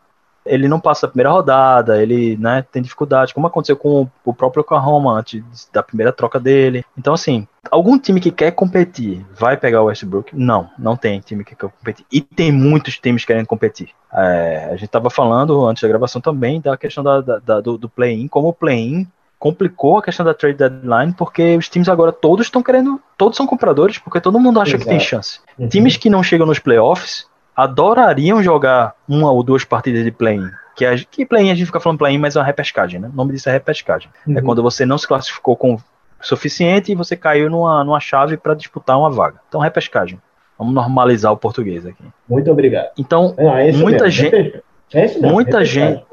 ele 0.45 0.67
não 0.67 0.81
passa 0.81 1.07
a 1.07 1.09
primeira 1.09 1.31
rodada, 1.31 2.03
ele 2.03 2.37
né, 2.37 2.65
tem 2.71 2.83
dificuldade, 2.83 3.35
como 3.35 3.47
aconteceu 3.47 3.77
com 3.77 4.09
o 4.25 4.35
próprio 4.35 4.63
Oklahoma 4.63 5.19
antes 5.19 5.69
da 5.73 5.83
primeira 5.83 6.13
troca 6.13 6.41
dele. 6.41 6.85
Então, 6.97 7.15
assim, 7.15 7.47
algum 7.71 7.99
time 7.99 8.21
que 8.21 8.31
quer 8.31 8.51
competir 8.53 9.25
vai 9.35 9.57
pegar 9.57 9.83
o 9.83 9.87
Westbrook? 9.87 10.37
Não, 10.37 10.69
não 10.79 10.97
tem 10.97 11.21
time 11.21 11.45
que 11.45 11.55
quer 11.55 11.69
competir. 11.69 12.07
E 12.11 12.21
tem 12.21 12.53
muitos 12.53 12.99
times 12.99 13.25
querendo 13.25 13.47
competir. 13.47 13.91
É, 14.12 14.69
a 14.71 14.73
gente 14.73 14.87
estava 14.87 15.11
falando 15.11 15.64
antes 15.67 15.83
da 15.83 15.89
gravação 15.89 16.21
também 16.21 16.61
da 16.61 16.77
questão 16.77 17.03
da, 17.05 17.21
da, 17.21 17.61
do, 17.61 17.77
do 17.77 17.89
play-in, 17.89 18.29
como 18.29 18.49
o 18.49 18.53
play-in 18.53 19.07
complicou 19.39 19.99
a 19.99 20.03
questão 20.03 20.25
da 20.25 20.35
trade 20.35 20.57
deadline, 20.57 21.12
porque 21.12 21.57
os 21.57 21.69
times 21.69 21.89
agora 21.89 22.12
todos 22.12 22.47
estão 22.47 22.62
querendo, 22.62 23.01
todos 23.17 23.37
são 23.37 23.47
compradores, 23.47 23.99
porque 23.99 24.21
todo 24.21 24.41
mundo 24.41 24.61
acha 24.61 24.77
Exato. 24.77 24.85
que 24.85 24.89
tem 24.89 25.01
chance. 25.01 25.41
Uhum. 25.59 25.69
Times 25.69 25.97
que 25.97 26.09
não 26.09 26.23
chegam 26.23 26.47
nos 26.47 26.59
playoffs 26.59 27.27
adorariam 27.55 28.43
jogar 28.43 28.95
uma 29.09 29.31
ou 29.31 29.43
duas 29.43 29.64
partidas 29.64 30.05
de 30.05 30.11
play-in. 30.11 30.51
Que, 30.75 30.85
a, 30.85 30.97
que 30.99 31.25
play-in 31.25 31.51
a 31.51 31.55
gente 31.55 31.67
fica 31.67 31.81
falando 31.81 31.99
play-in, 31.99 32.19
mas 32.19 32.37
é 32.37 32.39
uma 32.39 32.45
repescagem, 32.45 33.01
né? 33.01 33.09
O 33.12 33.17
nome 33.17 33.33
disso 33.33 33.49
é 33.49 33.53
repescagem. 33.53 34.11
É 34.27 34.31
uhum. 34.31 34.39
É 34.39 34.43
quando 34.43 34.62
você 34.62 34.85
não 34.85 34.99
se 34.99 35.07
classificou 35.07 35.57
com 35.57 35.79
suficiente 36.27 36.93
e 36.93 36.95
você 36.95 37.16
caiu 37.16 37.49
numa, 37.49 37.85
numa 37.85 38.01
chave 38.01 38.37
para 38.37 38.55
disputar 38.55 38.99
uma 38.99 39.11
vaga. 39.11 39.41
Então, 39.49 39.61
repescagem. 39.61 40.20
Vamos 40.59 40.74
normalizar 40.74 41.33
o 41.33 41.37
português 41.37 41.87
aqui. 41.87 42.03
Muito 42.29 42.51
obrigado. 42.51 42.91
Então, 42.99 43.35
é 43.37 43.72
muita 43.72 44.05
mesmo. 44.05 44.11
gente. 44.11 44.62
É 44.93 45.18
muita 45.18 45.64
gente. 45.64 46.05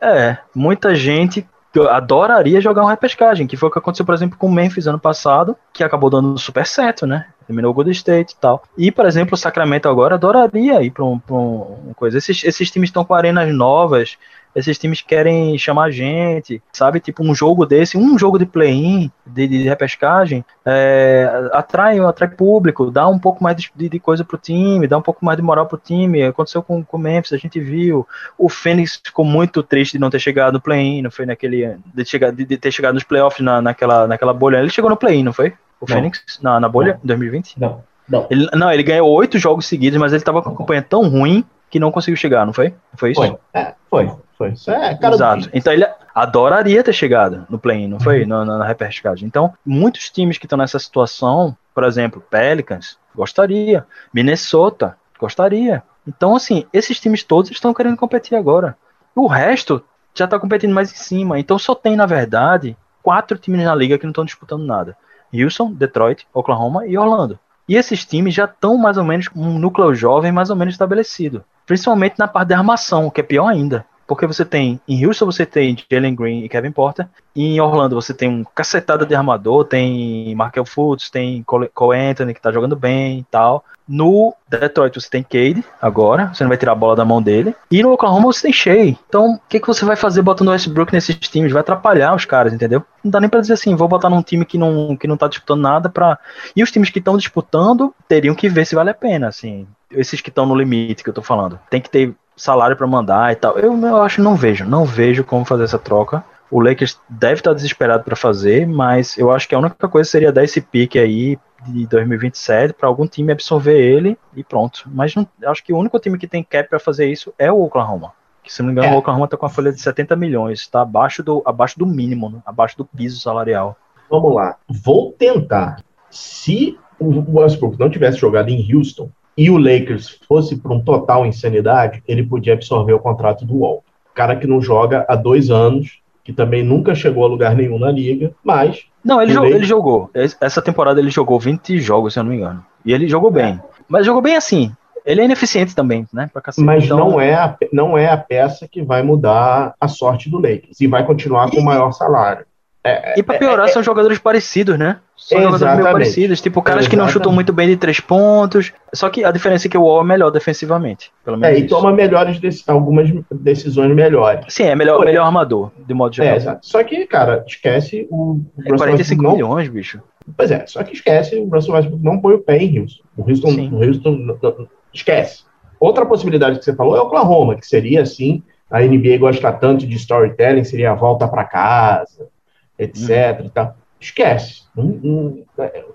É, 0.00 0.38
muita 0.54 0.94
gente 0.94 1.46
adoraria 1.88 2.60
jogar 2.60 2.82
uma 2.82 2.90
repescagem, 2.90 3.46
que 3.46 3.56
foi 3.56 3.68
o 3.68 3.72
que 3.72 3.78
aconteceu, 3.78 4.04
por 4.04 4.14
exemplo, 4.14 4.36
com 4.36 4.46
o 4.46 4.52
Memphis 4.52 4.86
ano 4.86 4.98
passado, 4.98 5.56
que 5.72 5.82
acabou 5.82 6.10
dando 6.10 6.36
super 6.38 6.66
certo, 6.66 7.06
né? 7.06 7.26
Eliminou 7.48 7.70
o 7.70 7.74
Golden 7.74 7.92
State 7.92 8.34
e 8.34 8.36
tal. 8.36 8.62
E, 8.76 8.90
por 8.90 9.06
exemplo, 9.06 9.34
o 9.34 9.38
Sacramento 9.38 9.88
agora 9.88 10.16
adoraria 10.16 10.82
ir 10.82 10.90
para 10.90 11.04
um, 11.04 11.18
pra 11.18 11.34
um 11.34 11.92
coisa. 11.96 12.18
Esses, 12.18 12.44
esses 12.44 12.70
times 12.70 12.88
estão 12.88 13.04
com 13.04 13.14
arenas 13.14 13.52
novas, 13.54 14.18
esses 14.54 14.78
times 14.78 15.00
querem 15.00 15.56
chamar 15.56 15.90
gente, 15.90 16.62
sabe? 16.72 17.00
Tipo, 17.00 17.22
um 17.22 17.34
jogo 17.34 17.64
desse, 17.64 17.96
um 17.96 18.18
jogo 18.18 18.38
de 18.38 18.44
play-in, 18.44 19.10
de, 19.26 19.48
de, 19.48 19.62
repescagem, 19.62 20.44
é, 20.64 21.48
atrai, 21.52 21.98
atrai 22.00 22.28
público, 22.28 22.90
dá 22.90 23.08
um 23.08 23.18
pouco 23.18 23.42
mais 23.42 23.56
de, 23.56 23.88
de, 23.88 23.98
coisa 23.98 24.24
pro 24.24 24.36
time, 24.36 24.86
dá 24.86 24.98
um 24.98 25.02
pouco 25.02 25.24
mais 25.24 25.36
de 25.36 25.42
moral 25.42 25.66
pro 25.66 25.78
time. 25.78 26.22
Aconteceu 26.22 26.62
com, 26.62 26.84
com 26.84 26.96
o 26.96 27.00
Memphis, 27.00 27.32
a 27.32 27.38
gente 27.38 27.58
viu. 27.58 28.06
O 28.36 28.48
Phoenix 28.48 29.00
ficou 29.02 29.24
muito 29.24 29.62
triste 29.62 29.92
de 29.92 29.98
não 29.98 30.10
ter 30.10 30.18
chegado 30.18 30.54
no 30.54 30.60
play-in, 30.60 31.02
não 31.02 31.10
foi 31.10 31.24
naquele. 31.24 31.76
De, 31.94 32.04
chegar, 32.04 32.30
de, 32.30 32.44
de, 32.44 32.56
ter 32.56 32.70
chegado 32.70 32.94
nos 32.94 33.04
playoffs 33.04 33.44
na, 33.44 33.62
naquela, 33.62 34.06
naquela 34.06 34.34
bolha. 34.34 34.58
Ele 34.58 34.70
chegou 34.70 34.90
no 34.90 34.96
play-in, 34.96 35.22
não 35.22 35.32
foi? 35.32 35.54
O 35.80 35.86
não. 35.88 35.88
Phoenix? 35.88 36.22
Na, 36.42 36.60
na 36.60 36.68
bolha, 36.68 37.00
em 37.02 37.06
2020? 37.06 37.58
Não. 37.58 37.82
Não. 38.08 38.26
Ele, 38.30 38.46
não, 38.52 38.70
ele 38.70 38.82
ganhou 38.82 39.08
oito 39.10 39.38
jogos 39.38 39.66
seguidos, 39.66 39.98
mas 39.98 40.12
ele 40.12 40.22
tava 40.22 40.42
com 40.42 40.50
a 40.50 40.56
campanha 40.56 40.82
tão 40.82 41.08
ruim 41.08 41.44
que 41.72 41.80
não 41.80 41.90
conseguiu 41.90 42.18
chegar, 42.18 42.44
não 42.44 42.52
foi? 42.52 42.74
Foi 42.94 43.12
isso? 43.12 43.20
Foi. 43.20 43.38
É, 43.54 43.74
foi. 43.88 44.12
Foi. 44.36 44.48
É 44.68 45.08
Exato. 45.08 45.48
Então 45.54 45.72
ele 45.72 45.86
adoraria 46.14 46.84
ter 46.84 46.92
chegado 46.92 47.46
no 47.48 47.58
play-in, 47.58 47.88
não 47.88 47.98
foi? 47.98 48.22
Uhum. 48.22 48.28
Na, 48.28 48.44
na, 48.44 48.58
na 48.58 48.64
repescagem. 48.66 49.26
Então, 49.26 49.54
muitos 49.64 50.10
times 50.10 50.36
que 50.36 50.44
estão 50.44 50.58
nessa 50.58 50.78
situação, 50.78 51.56
por 51.74 51.84
exemplo, 51.84 52.22
Pelicans, 52.28 52.98
gostaria. 53.14 53.86
Minnesota, 54.12 54.98
gostaria. 55.18 55.82
Então, 56.06 56.36
assim, 56.36 56.66
esses 56.74 57.00
times 57.00 57.24
todos 57.24 57.50
estão 57.50 57.72
querendo 57.72 57.96
competir 57.96 58.36
agora. 58.36 58.76
O 59.16 59.26
resto 59.26 59.82
já 60.14 60.26
está 60.26 60.38
competindo 60.38 60.74
mais 60.74 60.92
em 60.92 60.96
cima. 60.96 61.38
Então 61.38 61.58
só 61.58 61.74
tem, 61.74 61.96
na 61.96 62.04
verdade, 62.04 62.76
quatro 63.02 63.38
times 63.38 63.64
na 63.64 63.74
liga 63.74 63.96
que 63.96 64.04
não 64.04 64.10
estão 64.10 64.26
disputando 64.26 64.66
nada. 64.66 64.94
Houston, 65.32 65.72
Detroit, 65.72 66.26
Oklahoma 66.34 66.86
e 66.86 66.98
Orlando. 66.98 67.38
E 67.66 67.76
esses 67.76 68.04
times 68.04 68.34
já 68.34 68.44
estão 68.44 68.76
mais 68.76 68.98
ou 68.98 69.04
menos 69.04 69.28
com 69.28 69.40
um 69.40 69.58
núcleo 69.58 69.94
jovem 69.94 70.30
mais 70.32 70.50
ou 70.50 70.56
menos 70.56 70.74
estabelecido. 70.74 71.42
Principalmente 71.66 72.18
na 72.18 72.28
parte 72.28 72.48
da 72.48 72.58
armação, 72.58 73.10
que 73.10 73.20
é 73.20 73.24
pior 73.24 73.48
ainda. 73.48 73.86
Porque 74.06 74.26
você 74.26 74.44
tem, 74.44 74.80
em 74.86 75.06
Houston 75.06 75.26
você 75.26 75.46
tem 75.46 75.76
Jalen 75.90 76.14
Green 76.14 76.44
e 76.44 76.48
Kevin 76.48 76.72
Porter, 76.72 77.08
e 77.34 77.54
em 77.54 77.60
Orlando 77.60 77.94
você 77.94 78.12
tem 78.12 78.28
um 78.28 78.44
cacetada 78.44 79.06
de 79.06 79.14
armador, 79.14 79.64
tem 79.64 80.34
Markel 80.34 80.64
Fultz, 80.64 81.10
tem 81.10 81.42
Cole, 81.42 81.70
Anthony 82.10 82.34
que 82.34 82.40
tá 82.40 82.52
jogando 82.52 82.76
bem 82.76 83.20
e 83.20 83.26
tal. 83.30 83.64
No 83.88 84.34
Detroit 84.48 84.94
você 84.94 85.10
tem 85.10 85.22
Cade 85.22 85.64
agora, 85.80 86.32
você 86.32 86.44
não 86.44 86.48
vai 86.48 86.56
tirar 86.56 86.72
a 86.72 86.76
bola 86.76 86.94
da 86.94 87.04
mão 87.04 87.20
dele. 87.20 87.54
E 87.70 87.82
no 87.82 87.92
Oklahoma 87.92 88.26
você 88.26 88.42
tem 88.42 88.52
Shea. 88.52 88.86
Então, 88.86 89.34
o 89.34 89.40
que, 89.48 89.58
que 89.58 89.66
você 89.66 89.84
vai 89.84 89.96
fazer 89.96 90.22
botando 90.22 90.48
Westbrook 90.48 90.92
nesses 90.92 91.16
times? 91.16 91.52
Vai 91.52 91.60
atrapalhar 91.60 92.14
os 92.14 92.24
caras, 92.24 92.52
entendeu? 92.52 92.84
Não 93.02 93.10
dá 93.10 93.20
nem 93.20 93.28
pra 93.28 93.40
dizer 93.40 93.54
assim, 93.54 93.74
vou 93.74 93.88
botar 93.88 94.08
num 94.08 94.22
time 94.22 94.44
que 94.44 94.56
não, 94.56 94.96
que 94.96 95.08
não 95.08 95.16
tá 95.16 95.26
disputando 95.26 95.62
nada 95.62 95.88
pra. 95.88 96.18
E 96.54 96.62
os 96.62 96.70
times 96.70 96.90
que 96.90 97.00
estão 97.00 97.16
disputando 97.16 97.92
teriam 98.08 98.34
que 98.34 98.48
ver 98.48 98.66
se 98.66 98.74
vale 98.74 98.90
a 98.90 98.94
pena, 98.94 99.28
assim. 99.28 99.66
Esses 99.90 100.20
que 100.20 100.28
estão 100.30 100.46
no 100.46 100.54
limite 100.54 101.02
que 101.02 101.10
eu 101.10 101.14
tô 101.14 101.22
falando. 101.22 101.58
Tem 101.68 101.80
que 101.80 101.90
ter 101.90 102.14
salário 102.42 102.76
para 102.76 102.86
mandar 102.86 103.32
e 103.32 103.36
tal. 103.36 103.56
Eu, 103.56 103.78
eu 103.78 104.02
acho 104.02 104.20
não 104.20 104.34
vejo, 104.34 104.64
não 104.64 104.84
vejo 104.84 105.22
como 105.22 105.44
fazer 105.44 105.64
essa 105.64 105.78
troca. 105.78 106.24
O 106.50 106.60
Lakers 106.60 106.98
deve 107.08 107.34
estar 107.34 107.54
desesperado 107.54 108.04
para 108.04 108.16
fazer, 108.16 108.66
mas 108.66 109.16
eu 109.16 109.30
acho 109.30 109.48
que 109.48 109.54
a 109.54 109.58
única 109.58 109.88
coisa 109.88 110.10
seria 110.10 110.32
dar 110.32 110.44
esse 110.44 110.60
pique 110.60 110.98
aí 110.98 111.38
de 111.66 111.86
2027 111.86 112.74
para 112.74 112.88
algum 112.88 113.06
time 113.06 113.32
absorver 113.32 113.80
ele 113.80 114.18
e 114.34 114.42
pronto. 114.42 114.82
Mas 114.92 115.14
não, 115.14 115.26
acho 115.46 115.62
que 115.64 115.72
o 115.72 115.78
único 115.78 115.98
time 115.98 116.18
que 116.18 116.26
tem 116.26 116.42
cap 116.42 116.68
para 116.68 116.80
fazer 116.80 117.06
isso 117.06 117.32
é 117.38 117.50
o 117.50 117.62
Oklahoma. 117.62 118.12
Que 118.42 118.52
se 118.52 118.60
não 118.60 118.66
me 118.66 118.72
engano, 118.72 118.88
é. 118.88 118.96
o 118.96 118.98
Oklahoma 118.98 119.26
está 119.26 119.36
com 119.36 119.46
a 119.46 119.50
folha 119.50 119.72
de 119.72 119.80
70 119.80 120.16
milhões, 120.16 120.60
está 120.60 120.82
abaixo 120.82 121.22
do, 121.22 121.42
abaixo 121.46 121.78
do 121.78 121.86
mínimo, 121.86 122.28
né? 122.28 122.40
abaixo 122.44 122.76
do 122.76 122.84
piso 122.84 123.20
salarial. 123.20 123.76
Vamos 124.10 124.34
lá, 124.34 124.56
vou 124.68 125.12
tentar. 125.12 125.76
Se 126.10 126.76
o 126.98 127.38
Westbrook 127.38 127.78
não 127.78 127.88
tivesse 127.88 128.18
jogado 128.18 128.48
em 128.48 128.74
Houston, 128.74 129.08
e 129.36 129.50
o 129.50 129.56
Lakers 129.56 130.18
fosse 130.28 130.56
para 130.56 130.72
um 130.72 130.80
total 130.80 131.24
insanidade, 131.24 132.02
ele 132.06 132.22
podia 132.22 132.52
absorver 132.52 132.92
o 132.92 132.98
contrato 132.98 133.44
do 133.44 133.58
Wall. 133.58 133.82
Cara 134.14 134.36
que 134.36 134.46
não 134.46 134.60
joga 134.60 135.06
há 135.08 135.16
dois 135.16 135.50
anos, 135.50 136.00
que 136.22 136.32
também 136.32 136.62
nunca 136.62 136.94
chegou 136.94 137.24
a 137.24 137.28
lugar 137.28 137.54
nenhum 137.54 137.78
na 137.78 137.90
liga, 137.90 138.32
mas. 138.44 138.84
Não, 139.04 139.20
ele, 139.20 139.32
jogou, 139.32 139.50
ele 139.50 139.64
jogou. 139.64 140.10
Essa 140.14 140.62
temporada 140.62 141.00
ele 141.00 141.10
jogou 141.10 141.40
20 141.40 141.80
jogos, 141.80 142.12
se 142.12 142.20
eu 142.20 142.24
não 142.24 142.30
me 142.30 142.36
engano. 142.36 142.64
E 142.84 142.92
ele 142.92 143.08
jogou 143.08 143.30
bem. 143.30 143.60
Mas 143.88 144.06
jogou 144.06 144.22
bem 144.22 144.36
assim. 144.36 144.72
Ele 145.04 145.20
é 145.20 145.24
ineficiente 145.24 145.74
também, 145.74 146.06
né? 146.12 146.30
Mas 146.58 146.84
então... 146.84 146.96
não, 146.96 147.20
é 147.20 147.34
a, 147.34 147.56
não 147.72 147.98
é 147.98 148.08
a 148.08 148.16
peça 148.16 148.68
que 148.68 148.82
vai 148.82 149.02
mudar 149.02 149.74
a 149.80 149.88
sorte 149.88 150.30
do 150.30 150.38
Lakers. 150.38 150.80
E 150.80 150.86
vai 150.86 151.04
continuar 151.04 151.50
com 151.50 151.58
o 151.58 151.64
maior 151.64 151.90
salário. 151.90 152.46
É, 152.84 153.14
e 153.16 153.22
pra 153.22 153.38
piorar, 153.38 153.66
é, 153.66 153.70
é, 153.70 153.72
são 153.72 153.82
jogadores 153.82 154.18
parecidos, 154.18 154.76
né? 154.76 154.98
São 155.16 155.38
exatamente. 155.38 155.60
jogadores 155.60 155.84
meio 155.84 155.92
parecidos, 155.92 156.40
tipo 156.40 156.60
caras 156.60 156.82
exatamente. 156.82 156.90
que 156.90 156.96
não 156.96 157.08
chutam 157.08 157.32
muito 157.32 157.52
bem 157.52 157.68
de 157.68 157.76
três 157.76 158.00
pontos. 158.00 158.72
Só 158.92 159.08
que 159.08 159.24
a 159.24 159.30
diferença 159.30 159.68
é 159.68 159.70
que 159.70 159.78
o 159.78 159.82
Wall 159.82 160.00
é 160.00 160.04
melhor 160.04 160.30
defensivamente. 160.30 161.12
Pelo 161.24 161.36
menos 161.36 161.56
é, 161.56 161.60
e 161.60 161.66
toma 161.68 161.92
melhores 161.92 162.40
algumas 162.66 163.08
decisões 163.30 163.94
melhores. 163.94 164.46
Sim, 164.48 164.64
é 164.64 164.74
melhor, 164.74 165.04
melhor 165.04 165.24
armador, 165.24 165.70
de 165.78 165.94
modo 165.94 166.14
geral. 166.14 166.32
É, 166.32 166.36
exato. 166.36 166.66
Só 166.66 166.82
que, 166.82 167.06
cara, 167.06 167.44
esquece 167.46 168.08
o. 168.10 168.40
o 168.56 168.74
é 168.74 168.76
45 168.76 169.22
não... 169.22 169.32
milhões, 169.32 169.68
bicho. 169.68 170.00
Pois 170.36 170.50
é, 170.50 170.64
só 170.66 170.82
que 170.82 170.92
esquece, 170.92 171.36
o 171.36 171.48
Russell 171.48 171.74
Westbrook 171.74 172.04
não 172.04 172.20
põe 172.20 172.34
o 172.34 172.38
pé 172.38 172.58
em 172.58 172.80
Houston. 172.80 173.02
O 173.16 173.28
Houston, 173.28 173.48
o 173.72 173.84
Houston 173.84 174.66
esquece. 174.92 175.44
Outra 175.78 176.04
possibilidade 176.06 176.58
que 176.58 176.64
você 176.64 176.74
falou 176.74 176.96
é 176.96 177.00
o 177.00 177.04
Oklahoma, 177.04 177.56
que 177.56 177.66
seria 177.66 178.02
assim, 178.02 178.42
a 178.70 178.80
NBA 178.80 179.18
gosta 179.18 179.52
tanto 179.52 179.86
de 179.86 179.96
storytelling, 179.96 180.64
seria 180.64 180.92
a 180.92 180.94
volta 180.94 181.28
para 181.28 181.44
casa, 181.44 182.28
etc. 182.78 183.42
Hum. 183.44 183.48
Tá. 183.48 183.74
Esquece. 184.00 184.62
Não, 184.76 185.44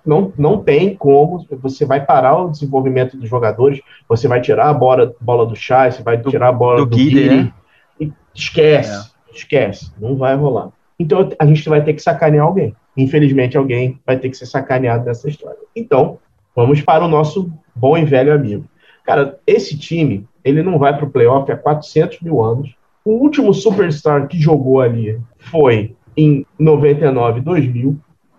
não, 0.06 0.34
não 0.38 0.64
tem 0.64 0.96
como. 0.96 1.46
Você 1.62 1.86
vai 1.86 2.06
parar 2.06 2.38
o 2.38 2.50
desenvolvimento 2.50 3.18
dos 3.18 3.30
jogadores, 3.30 3.82
você 4.08 4.28
vai 4.30 4.40
tirar 4.40 4.70
a 4.70 4.74
bola, 4.74 5.14
bola 5.20 5.46
do 5.46 5.56
chá, 5.56 5.92
você 5.92 6.02
vai 6.02 6.16
do, 6.16 6.30
tirar 6.30 6.50
a 6.50 6.54
bola 6.54 6.78
do, 6.78 6.86
do 6.86 6.96
Guilherme. 6.96 7.54
Né? 8.00 8.14
Esquece. 8.34 9.12
É. 9.30 9.36
Esquece. 9.36 9.92
Não 10.00 10.16
vai 10.16 10.36
rolar. 10.36 10.70
Então 10.98 11.30
a 11.38 11.46
gente 11.46 11.68
vai 11.68 11.84
ter 11.84 11.94
que 11.94 12.02
sacanear 12.02 12.46
alguém. 12.46 12.74
Infelizmente, 12.96 13.58
alguém 13.58 14.00
vai 14.06 14.18
ter 14.18 14.30
que 14.30 14.38
ser 14.38 14.46
sacaneado 14.46 15.06
nessa 15.06 15.30
história. 15.30 15.60
Então, 15.76 16.18
vamos 16.56 16.82
para 16.82 17.06
o 17.06 17.08
nosso 17.08 17.52
bom 17.76 17.98
e 17.98 18.06
velho 18.06 18.34
amigo. 18.34 18.66
Cara, 19.04 19.40
esse 19.46 19.78
time, 19.78 20.28
ele 20.44 20.64
não 20.64 20.80
vai 20.80 20.96
para 20.96 21.06
o 21.06 21.10
playoff 21.10 21.52
há 21.52 21.58
400 21.58 22.22
mil 22.22 22.44
anos. 22.44 22.76
O 23.06 23.12
último 23.12 23.54
superstar 23.54 24.28
que 24.28 24.40
jogou 24.40 24.82
ali 24.82 25.20
foi 25.38 25.96
em 26.18 26.46
99, 26.58 27.42
2000, 27.42 27.98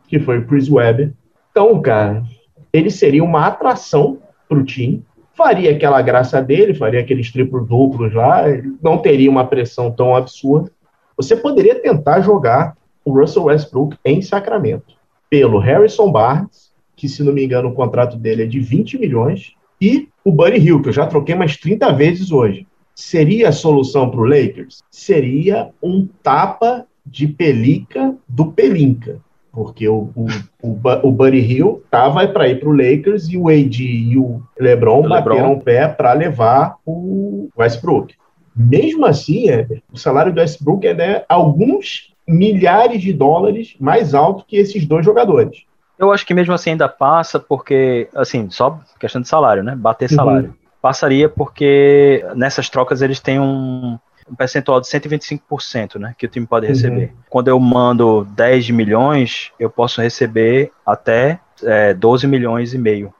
que 0.08 0.18
foi 0.18 0.38
o 0.38 0.46
Chris 0.46 0.68
Webber. 0.68 1.12
Então, 1.50 1.80
cara, 1.80 2.24
ele 2.72 2.90
seria 2.90 3.22
uma 3.22 3.46
atração 3.46 4.18
para 4.48 4.58
o 4.58 4.64
time, 4.64 5.04
faria 5.34 5.70
aquela 5.70 6.02
graça 6.02 6.42
dele, 6.42 6.74
faria 6.74 7.00
aqueles 7.00 7.30
triplos 7.30 7.68
duplos 7.68 8.12
lá, 8.12 8.42
não 8.82 8.98
teria 8.98 9.30
uma 9.30 9.46
pressão 9.46 9.90
tão 9.92 10.16
absurda. 10.16 10.72
Você 11.16 11.36
poderia 11.36 11.80
tentar 11.80 12.20
jogar 12.20 12.76
o 13.04 13.12
Russell 13.12 13.44
Westbrook 13.44 13.96
em 14.04 14.20
Sacramento 14.20 14.96
pelo 15.30 15.58
Harrison 15.58 16.10
Barnes, 16.10 16.72
que 16.96 17.08
se 17.08 17.22
não 17.22 17.32
me 17.32 17.44
engano 17.44 17.68
o 17.68 17.74
contrato 17.74 18.16
dele 18.16 18.42
é 18.42 18.46
de 18.46 18.58
20 18.58 18.98
milhões, 18.98 19.52
e 19.80 20.08
o 20.24 20.32
Buddy 20.32 20.58
Hill, 20.58 20.82
que 20.82 20.88
eu 20.88 20.92
já 20.92 21.06
troquei 21.06 21.34
mais 21.34 21.56
30 21.56 21.92
vezes 21.92 22.32
hoje. 22.32 22.66
Seria 22.94 23.50
a 23.50 23.52
solução 23.52 24.10
para 24.10 24.20
o 24.20 24.24
Lakers? 24.24 24.82
Seria 24.90 25.70
um 25.80 26.08
tapa 26.22 26.84
de 27.10 27.26
pelica 27.26 28.14
do 28.28 28.52
pelinca, 28.52 29.18
porque 29.52 29.88
o, 29.88 30.10
o, 30.14 30.26
o, 30.62 30.78
o 31.02 31.10
Buddy 31.10 31.38
Hill 31.38 31.82
tava 31.90 32.26
para 32.28 32.48
ir 32.48 32.60
para 32.60 32.68
o 32.68 32.76
Lakers 32.76 33.28
e 33.28 33.36
o 33.36 33.48
AD 33.48 33.82
e 33.82 34.16
o 34.16 34.42
LeBron 34.58 35.04
o 35.04 35.08
bateram 35.08 35.52
o 35.52 35.60
pé 35.60 35.88
para 35.88 36.12
levar 36.12 36.76
o 36.86 37.48
Westbrook. 37.56 38.14
Mesmo 38.54 39.06
assim, 39.06 39.46
o 39.92 39.96
salário 39.96 40.32
do 40.32 40.40
Westbrook 40.40 40.86
é 40.86 40.94
né, 40.94 41.22
alguns 41.28 42.12
milhares 42.26 43.00
de 43.00 43.12
dólares 43.12 43.74
mais 43.80 44.14
alto 44.14 44.44
que 44.46 44.56
esses 44.56 44.84
dois 44.84 45.04
jogadores. 45.04 45.62
Eu 45.98 46.12
acho 46.12 46.24
que 46.24 46.34
mesmo 46.34 46.54
assim 46.54 46.70
ainda 46.70 46.88
passa, 46.88 47.40
porque, 47.40 48.08
assim, 48.14 48.48
só 48.50 48.80
questão 49.00 49.20
de 49.20 49.28
salário, 49.28 49.64
né? 49.64 49.74
Bater 49.74 50.08
salário. 50.08 50.50
Uhum. 50.50 50.54
Passaria 50.80 51.28
porque 51.28 52.24
nessas 52.36 52.70
trocas 52.70 53.02
eles 53.02 53.18
têm 53.18 53.40
um, 53.40 53.98
um 54.30 54.34
percentual 54.34 54.80
de 54.80 54.86
125%, 54.86 55.98
né, 55.98 56.14
que 56.16 56.26
o 56.26 56.28
time 56.28 56.46
pode 56.46 56.66
uhum. 56.66 56.72
receber. 56.72 57.04
Uhum. 57.04 57.16
Quando 57.28 57.48
eu 57.48 57.58
mando 57.58 58.26
10 58.30 58.70
milhões, 58.70 59.50
eu 59.58 59.70
posso 59.70 60.00
receber 60.00 60.70
até 60.84 61.40
é, 61.62 61.94
12 61.94 62.26
milhões 62.26 62.74
e 62.74 62.78
meio. 62.78 63.12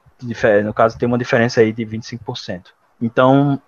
No 0.63 0.73
caso, 0.73 0.97
tem 0.97 1.07
uma 1.07 1.17
diferença 1.17 1.61
aí 1.61 1.71
de 1.71 1.85
25%. 1.85 2.65
Então, 3.01 3.61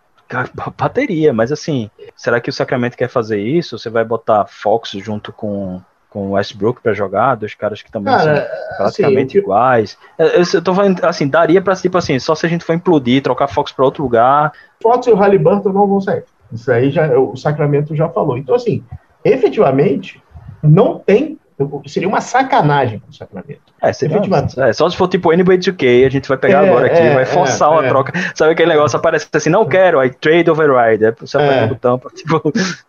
bateria, 0.77 1.31
mas 1.31 1.51
assim, 1.51 1.89
será 2.15 2.41
que 2.41 2.49
o 2.49 2.53
Sacramento 2.53 2.97
quer 2.97 3.07
fazer 3.07 3.39
isso? 3.39 3.77
Você 3.77 3.89
vai 3.89 4.03
botar 4.03 4.45
Fox 4.45 4.91
junto 4.91 5.31
com 5.31 5.81
com 6.11 6.27
o 6.27 6.31
Westbrook 6.31 6.81
para 6.81 6.93
jogar, 6.93 7.35
dois 7.35 7.55
caras 7.55 7.81
que 7.81 7.89
também 7.89 8.13
Cara, 8.13 8.45
são 8.45 8.77
praticamente 8.77 9.37
assim, 9.37 9.45
iguais. 9.45 9.97
Eu, 10.19 10.43
eu 10.53 10.61
tô 10.61 10.75
falando 10.75 11.01
assim, 11.05 11.25
daria 11.25 11.61
para 11.61 11.73
tipo 11.73 11.97
assim, 11.97 12.19
só 12.19 12.35
se 12.35 12.45
a 12.45 12.49
gente 12.49 12.65
for 12.65 12.73
implodir, 12.73 13.23
trocar 13.23 13.47
Fox 13.47 13.71
para 13.71 13.85
outro 13.85 14.03
lugar. 14.03 14.51
Fox 14.83 15.07
e 15.07 15.11
o 15.11 15.15
Halliburton 15.15 15.71
não 15.71 15.87
vão 15.87 16.01
sair. 16.01 16.25
Isso 16.51 16.71
aí 16.71 16.91
já, 16.91 17.17
o 17.17 17.35
Sacramento 17.35 17.95
já 17.95 18.09
falou. 18.09 18.37
Então, 18.37 18.55
assim, 18.55 18.83
efetivamente, 19.23 20.21
não 20.61 20.99
tem. 20.99 21.39
Seria 21.85 22.09
uma 22.09 22.21
sacanagem 22.21 22.99
com 22.99 23.09
o 23.09 23.13
Sacramento. 23.13 23.61
É, 23.79 23.93
seria, 23.93 24.19
é, 24.57 24.73
só 24.73 24.89
se 24.89 24.97
for 24.97 25.07
tipo 25.07 25.31
NBA 25.31 25.57
2K, 25.57 26.07
a 26.07 26.09
gente 26.09 26.27
vai 26.27 26.37
pegar 26.37 26.65
é, 26.65 26.69
agora 26.69 26.87
aqui, 26.87 26.97
é, 26.97 27.13
vai 27.13 27.25
forçar 27.25 27.69
é, 27.69 27.71
uma 27.71 27.85
é. 27.85 27.89
troca. 27.89 28.13
Sabe 28.33 28.53
aquele 28.53 28.69
negócio 28.69 28.97
aparece 28.97 29.27
assim, 29.31 29.51
não 29.51 29.65
quero, 29.65 29.99
aí 29.99 30.09
trade 30.09 30.49
override. 30.49 31.05
Aí 31.05 31.13
você 31.19 31.37
aperta 31.37 31.65
o 31.65 31.67
botão, 31.69 32.01
tipo, 32.15 32.41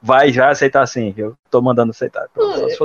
vai 0.03 0.33
já 0.33 0.49
aceitar 0.49 0.83
assim. 0.83 1.13
Eu 1.17 1.35
tô 1.51 1.61
mandando 1.61 1.91
aceitar. 1.91 2.27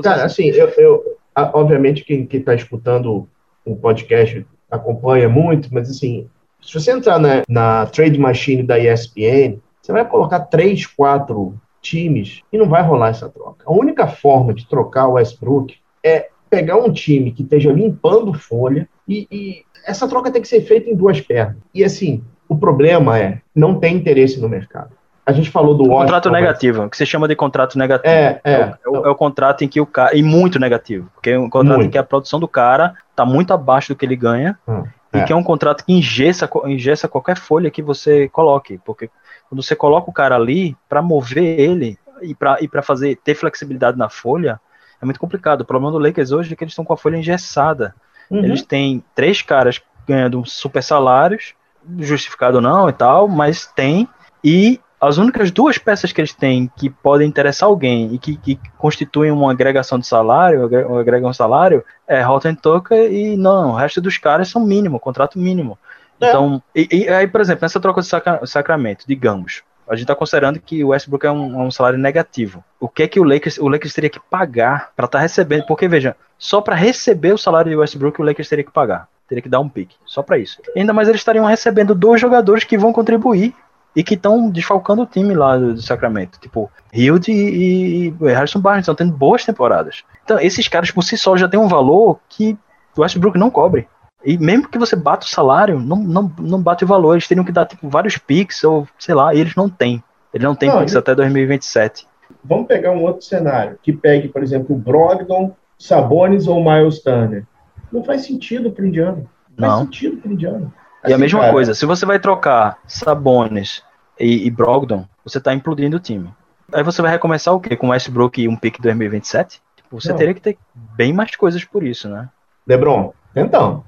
Cara, 0.03 0.25
assim, 0.25 0.49
assim 0.49 0.59
eu, 0.59 0.67
eu, 0.77 1.17
obviamente 1.53 2.03
quem, 2.03 2.27
está 2.29 2.53
escutando 2.53 3.27
o 3.65 3.75
podcast 3.75 4.45
acompanha 4.69 5.29
muito, 5.29 5.73
mas 5.73 5.89
assim, 5.89 6.27
se 6.61 6.73
você 6.73 6.91
entrar 6.91 7.19
na, 7.19 7.43
na 7.47 7.85
Trade 7.85 8.19
Machine 8.19 8.63
da 8.63 8.77
ESPN, 8.77 9.59
você 9.87 9.93
vai 9.93 10.05
colocar 10.05 10.41
três, 10.41 10.85
quatro 10.85 11.57
times 11.81 12.41
e 12.51 12.57
não 12.57 12.67
vai 12.67 12.83
rolar 12.83 13.07
essa 13.07 13.29
troca. 13.29 13.63
A 13.65 13.71
única 13.71 14.05
forma 14.05 14.53
de 14.53 14.67
trocar 14.67 15.07
o 15.07 15.13
Westbrook 15.13 15.75
é 16.03 16.27
pegar 16.49 16.75
um 16.75 16.91
time 16.91 17.31
que 17.31 17.41
esteja 17.41 17.71
limpando 17.71 18.33
folha 18.33 18.89
e, 19.07 19.25
e 19.31 19.63
essa 19.85 20.05
troca 20.05 20.29
tem 20.29 20.41
que 20.41 20.47
ser 20.47 20.59
feita 20.59 20.89
em 20.89 20.95
duas 20.95 21.21
pernas. 21.21 21.55
E 21.73 21.85
assim, 21.85 22.21
o 22.49 22.57
problema 22.57 23.17
é 23.17 23.39
não 23.55 23.79
tem 23.79 23.95
interesse 23.95 24.41
no 24.41 24.49
mercado. 24.49 24.91
A 25.25 25.31
gente 25.31 25.49
falou 25.49 25.73
do 25.73 25.83
Washington, 25.83 26.01
contrato 26.01 26.29
negativo, 26.31 26.83
o 26.83 26.89
que 26.89 26.97
se 26.97 27.05
chama 27.05 27.27
de 27.27 27.35
contrato 27.35 27.77
negativo. 27.77 28.13
É, 28.13 28.41
é, 28.43 28.51
é, 28.53 28.89
o, 28.89 29.05
é 29.05 29.09
o 29.09 29.15
contrato 29.15 29.63
em 29.63 29.69
que 29.69 29.79
o 29.79 29.85
cara. 29.85 30.15
E 30.17 30.23
muito 30.23 30.59
negativo. 30.59 31.09
Porque 31.13 31.29
é 31.29 31.39
um 31.39 31.49
contrato 31.49 31.77
muito. 31.77 31.87
em 31.87 31.91
que 31.91 31.97
a 31.97 32.03
produção 32.03 32.39
do 32.41 32.47
cara 32.47 32.93
está 33.11 33.25
muito 33.25 33.53
abaixo 33.53 33.93
do 33.93 33.95
que 33.97 34.05
ele 34.05 34.15
ganha. 34.17 34.57
Hum, 34.67 34.83
e 35.13 35.19
é. 35.19 35.23
que 35.23 35.33
é 35.33 35.35
um 35.35 35.43
contrato 35.43 35.85
que 35.85 35.93
ingessa, 35.93 36.49
ingessa 36.65 37.07
qualquer 37.07 37.37
folha 37.37 37.71
que 37.71 37.81
você 37.81 38.27
coloque. 38.29 38.79
Porque 38.85 39.09
quando 39.49 39.63
você 39.63 39.75
coloca 39.75 40.09
o 40.09 40.13
cara 40.13 40.35
ali, 40.35 40.75
para 40.87 41.01
mover 41.01 41.59
ele 41.59 41.97
e 42.21 42.33
para 42.33 42.57
e 42.61 42.69
fazer 42.81 43.17
ter 43.23 43.35
flexibilidade 43.35 43.97
na 43.97 44.09
folha, 44.09 44.59
é 45.01 45.05
muito 45.05 45.19
complicado. 45.19 45.61
O 45.61 45.65
problema 45.65 45.91
do 45.91 45.99
Lakers 45.99 46.31
hoje 46.31 46.53
é 46.53 46.55
que 46.55 46.63
eles 46.63 46.71
estão 46.71 46.85
com 46.85 46.93
a 46.93 46.97
folha 46.97 47.17
engessada. 47.17 47.95
Uhum. 48.29 48.43
Eles 48.43 48.61
têm 48.61 49.03
três 49.15 49.41
caras 49.41 49.81
ganhando 50.07 50.43
super 50.45 50.81
salários, 50.81 51.53
justificado 51.99 52.59
não 52.59 52.89
e 52.89 52.93
tal, 52.93 53.27
mas 53.27 53.67
tem. 53.67 54.07
E 54.43 54.79
as 54.99 55.17
únicas 55.17 55.51
duas 55.51 55.77
peças 55.77 56.11
que 56.11 56.19
eles 56.19 56.33
têm 56.33 56.71
que 56.75 56.89
podem 56.89 57.27
interessar 57.27 57.69
alguém 57.69 58.13
e 58.13 58.17
que, 58.17 58.35
que 58.35 58.59
constituem 58.77 59.31
uma 59.31 59.51
agregação 59.51 59.99
de 59.99 60.07
salário, 60.07 60.65
agregam 60.99 61.29
um 61.29 61.33
salário, 61.33 61.85
é 62.07 62.21
Rotten 62.21 62.55
Tucker 62.55 63.11
e 63.11 63.37
não, 63.37 63.71
o 63.71 63.75
resto 63.75 64.01
dos 64.01 64.17
caras 64.17 64.49
são 64.49 64.65
mínimo, 64.65 64.99
contrato 64.99 65.37
mínimo. 65.37 65.77
É. 66.19 66.29
Então, 66.29 66.61
e, 66.75 66.87
e, 66.91 67.09
aí, 67.09 67.27
por 67.27 67.41
exemplo, 67.41 67.63
nessa 67.63 67.79
troca 67.79 68.01
de 68.01 68.07
sacra, 68.07 68.45
Sacramento, 68.45 69.05
digamos, 69.07 69.63
a 69.87 69.95
gente 69.95 70.03
está 70.03 70.15
considerando 70.15 70.59
que 70.59 70.83
o 70.83 70.89
Westbrook 70.89 71.25
é 71.25 71.31
um, 71.31 71.61
é 71.61 71.63
um, 71.63 71.71
salário 71.71 71.97
negativo. 71.97 72.63
O 72.79 72.89
que 72.89 73.03
é 73.03 73.07
que 73.07 73.19
o 73.19 73.23
Lakers, 73.23 73.57
o 73.57 73.67
Lakers 73.67 73.93
teria 73.93 74.09
que 74.09 74.19
pagar 74.19 74.91
para 74.95 75.05
estar 75.05 75.19
tá 75.19 75.21
recebendo? 75.21 75.65
Porque 75.65 75.87
veja, 75.87 76.15
só 76.37 76.59
para 76.59 76.75
receber 76.75 77.33
o 77.33 77.37
salário 77.37 77.71
de 77.71 77.77
Westbrook 77.77 78.21
o 78.21 78.25
Lakers 78.25 78.49
teria 78.49 78.65
que 78.65 78.71
pagar, 78.71 79.07
teria 79.27 79.41
que 79.41 79.49
dar 79.49 79.61
um 79.61 79.69
pique, 79.69 79.95
só 80.05 80.21
para 80.21 80.37
isso. 80.37 80.61
ainda 80.75 80.93
mais 80.93 81.07
eles 81.07 81.21
estariam 81.21 81.45
recebendo 81.45 81.95
dois 81.95 82.19
jogadores 82.19 82.65
que 82.65 82.77
vão 82.77 82.91
contribuir 82.91 83.55
e 83.95 84.03
que 84.03 84.15
estão 84.15 84.49
desfalcando 84.49 85.03
o 85.03 85.05
time 85.05 85.33
lá 85.33 85.57
do, 85.57 85.73
do 85.73 85.81
Sacramento, 85.81 86.39
tipo 86.39 86.69
Hild 86.93 87.31
e, 87.31 88.09
e, 88.09 88.25
Harrison 88.25 88.59
Barnes, 88.59 88.83
estão 88.83 88.93
tendo 88.93 89.13
boas 89.13 89.45
temporadas. 89.45 90.03
Então 90.23 90.39
esses 90.39 90.67
caras 90.67 90.91
por 90.91 91.01
si 91.01 91.17
só 91.17 91.37
já 91.37 91.47
têm 91.47 91.59
um 91.59 91.67
valor 91.67 92.19
que 92.27 92.57
o 92.95 93.01
Westbrook 93.01 93.37
não 93.37 93.49
cobre. 93.49 93.87
E 94.27 94.37
mesmo 94.37 94.67
que 94.67 94.77
você 94.77 94.93
bata 94.93 95.25
o 95.25 95.29
salário, 95.29 95.79
não, 95.79 96.03
não, 96.03 96.29
não 96.37 96.61
bate 96.61 96.83
o 96.83 96.87
valor. 96.87 97.13
Eles 97.13 97.25
teriam 97.25 97.45
que 97.45 97.51
dar 97.51 97.65
tipo, 97.65 97.87
vários 97.87 98.17
picks, 98.17 98.61
ou 98.61 98.85
sei 98.99 99.15
lá, 99.15 99.33
e 99.33 99.39
eles 99.39 99.55
não 99.55 99.69
têm. 99.69 100.03
Eles 100.33 100.45
não 100.45 100.53
têm 100.53 100.69
picks 100.69 100.97
até 100.97 101.15
2027. 101.15 102.05
Vamos 102.43 102.67
pegar 102.67 102.91
um 102.91 103.03
outro 103.03 103.21
cenário, 103.21 103.79
que 103.81 103.93
pegue, 103.93 104.27
por 104.27 104.43
exemplo, 104.43 104.75
o 104.75 104.77
Brogdon, 104.77 105.55
Sabonis 105.79 106.45
ou 106.45 106.61
Miles 106.61 106.99
Turner. 106.99 107.45
Não 107.89 108.03
faz 108.03 108.25
sentido 108.25 108.69
pro 108.69 108.85
Indiano. 108.85 109.29
Não 109.57 109.69
faz 109.69 109.79
sentido 109.79 110.17
pro 110.17 110.33
Indiano. 110.33 110.73
Assim, 111.01 111.09
e 111.09 111.13
a 111.13 111.15
assim, 111.15 111.21
mesma 111.21 111.39
cara, 111.39 111.53
coisa, 111.53 111.73
se 111.73 111.85
você 111.85 112.05
vai 112.05 112.19
trocar 112.19 112.79
Sabonis 112.85 113.81
e, 114.19 114.45
e 114.45 114.51
Brogdon, 114.51 115.05
você 115.23 115.39
tá 115.39 115.53
implodindo 115.53 115.95
o 115.95 116.01
time. 116.01 116.29
Aí 116.73 116.83
você 116.83 117.01
vai 117.01 117.11
recomeçar 117.11 117.53
o 117.53 117.61
quê? 117.61 117.77
Com 117.77 117.91
Westbrook 117.91 118.41
e 118.41 118.49
um 118.49 118.57
pick 118.57 118.81
2027? 118.81 119.61
Tipo, 119.77 120.01
você 120.01 120.09
não. 120.09 120.17
teria 120.17 120.33
que 120.33 120.41
ter 120.41 120.57
bem 120.75 121.13
mais 121.13 121.33
coisas 121.33 121.63
por 121.63 121.81
isso, 121.81 122.09
né? 122.09 122.27
Lebron, 122.67 123.13
então, 123.33 123.85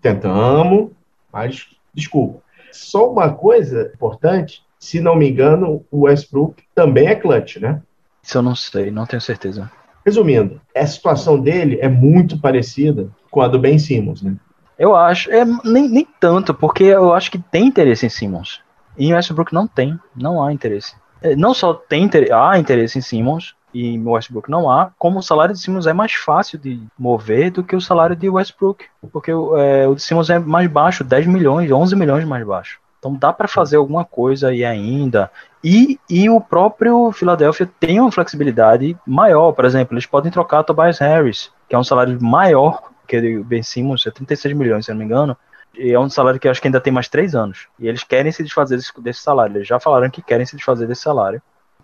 Tentamos, 0.00 0.90
mas 1.32 1.66
desculpa. 1.92 2.40
Só 2.72 3.10
uma 3.10 3.32
coisa 3.32 3.90
importante, 3.94 4.62
se 4.78 5.00
não 5.00 5.16
me 5.16 5.28
engano, 5.28 5.84
o 5.90 6.02
Westbrook 6.02 6.62
também 6.74 7.08
é 7.08 7.14
clutch, 7.14 7.56
né? 7.56 7.82
Isso 8.22 8.38
eu 8.38 8.42
não 8.42 8.54
sei, 8.54 8.90
não 8.90 9.06
tenho 9.06 9.20
certeza. 9.20 9.70
Resumindo, 10.04 10.60
a 10.74 10.86
situação 10.86 11.38
dele 11.38 11.78
é 11.80 11.88
muito 11.88 12.38
parecida 12.40 13.08
com 13.30 13.40
a 13.42 13.48
do 13.48 13.58
Ben 13.58 13.78
Simmons, 13.78 14.22
né? 14.22 14.34
Eu 14.78 14.96
acho, 14.96 15.30
é, 15.30 15.44
nem, 15.64 15.88
nem 15.88 16.06
tanto, 16.18 16.54
porque 16.54 16.84
eu 16.84 17.12
acho 17.12 17.30
que 17.30 17.38
tem 17.38 17.66
interesse 17.66 18.06
em 18.06 18.08
Simmons. 18.08 18.62
E 18.96 19.12
o 19.12 19.14
Westbrook 19.14 19.52
não 19.52 19.66
tem, 19.66 19.98
não 20.16 20.42
há 20.42 20.52
interesse. 20.52 20.94
É, 21.20 21.36
não 21.36 21.52
só 21.52 21.74
tem 21.74 22.08
há 22.32 22.58
interesse 22.58 22.98
em 22.98 23.02
Simmons, 23.02 23.54
e 23.72 23.98
Westbrook 23.98 24.50
não 24.50 24.70
há, 24.70 24.90
como 24.98 25.18
o 25.18 25.22
salário 25.22 25.54
de 25.54 25.60
Simmons 25.60 25.86
é 25.86 25.92
mais 25.92 26.12
fácil 26.12 26.58
de 26.58 26.80
mover 26.98 27.50
do 27.50 27.62
que 27.62 27.76
o 27.76 27.80
salário 27.80 28.16
de 28.16 28.28
Westbrook, 28.28 28.84
porque 29.12 29.30
é, 29.30 29.86
o 29.86 29.94
de 29.94 30.02
Simmons 30.02 30.30
é 30.30 30.38
mais 30.38 30.70
baixo, 30.70 31.04
10 31.04 31.26
milhões, 31.26 31.70
11 31.70 31.96
milhões 31.96 32.24
mais 32.24 32.46
baixo. 32.46 32.80
Então 32.98 33.14
dá 33.14 33.32
para 33.32 33.48
fazer 33.48 33.76
alguma 33.76 34.04
coisa 34.04 34.48
aí 34.48 34.64
ainda. 34.64 35.30
E, 35.64 35.98
e 36.08 36.28
o 36.28 36.40
próprio 36.40 37.10
Philadelphia 37.12 37.68
tem 37.80 37.98
uma 37.98 38.12
flexibilidade 38.12 38.96
maior, 39.06 39.52
por 39.52 39.64
exemplo, 39.64 39.94
eles 39.94 40.06
podem 40.06 40.30
trocar 40.30 40.62
Tobias 40.64 40.98
Harris, 40.98 41.50
que 41.68 41.74
é 41.74 41.78
um 41.78 41.84
salário 41.84 42.18
maior 42.22 42.90
que 43.08 43.38
o 43.38 43.44
Ben 43.44 43.62
Simmons, 43.62 44.06
é 44.06 44.10
36 44.10 44.54
milhões, 44.54 44.84
se 44.84 44.92
não 44.92 44.98
me 44.98 45.04
engano, 45.04 45.36
e 45.76 45.92
é 45.92 45.98
um 45.98 46.08
salário 46.08 46.38
que 46.38 46.46
eu 46.46 46.50
acho 46.50 46.60
que 46.60 46.68
ainda 46.68 46.80
tem 46.80 46.92
mais 46.92 47.08
três 47.08 47.34
anos. 47.34 47.66
E 47.78 47.88
eles 47.88 48.04
querem 48.04 48.30
se 48.30 48.42
desfazer 48.42 48.76
desse, 48.76 48.92
desse 49.00 49.20
salário. 49.20 49.56
Eles 49.56 49.66
já 49.66 49.80
falaram 49.80 50.10
que 50.10 50.22
querem 50.22 50.46
se 50.46 50.56
desfazer 50.56 50.86
desse 50.86 51.02
salário. 51.02 51.42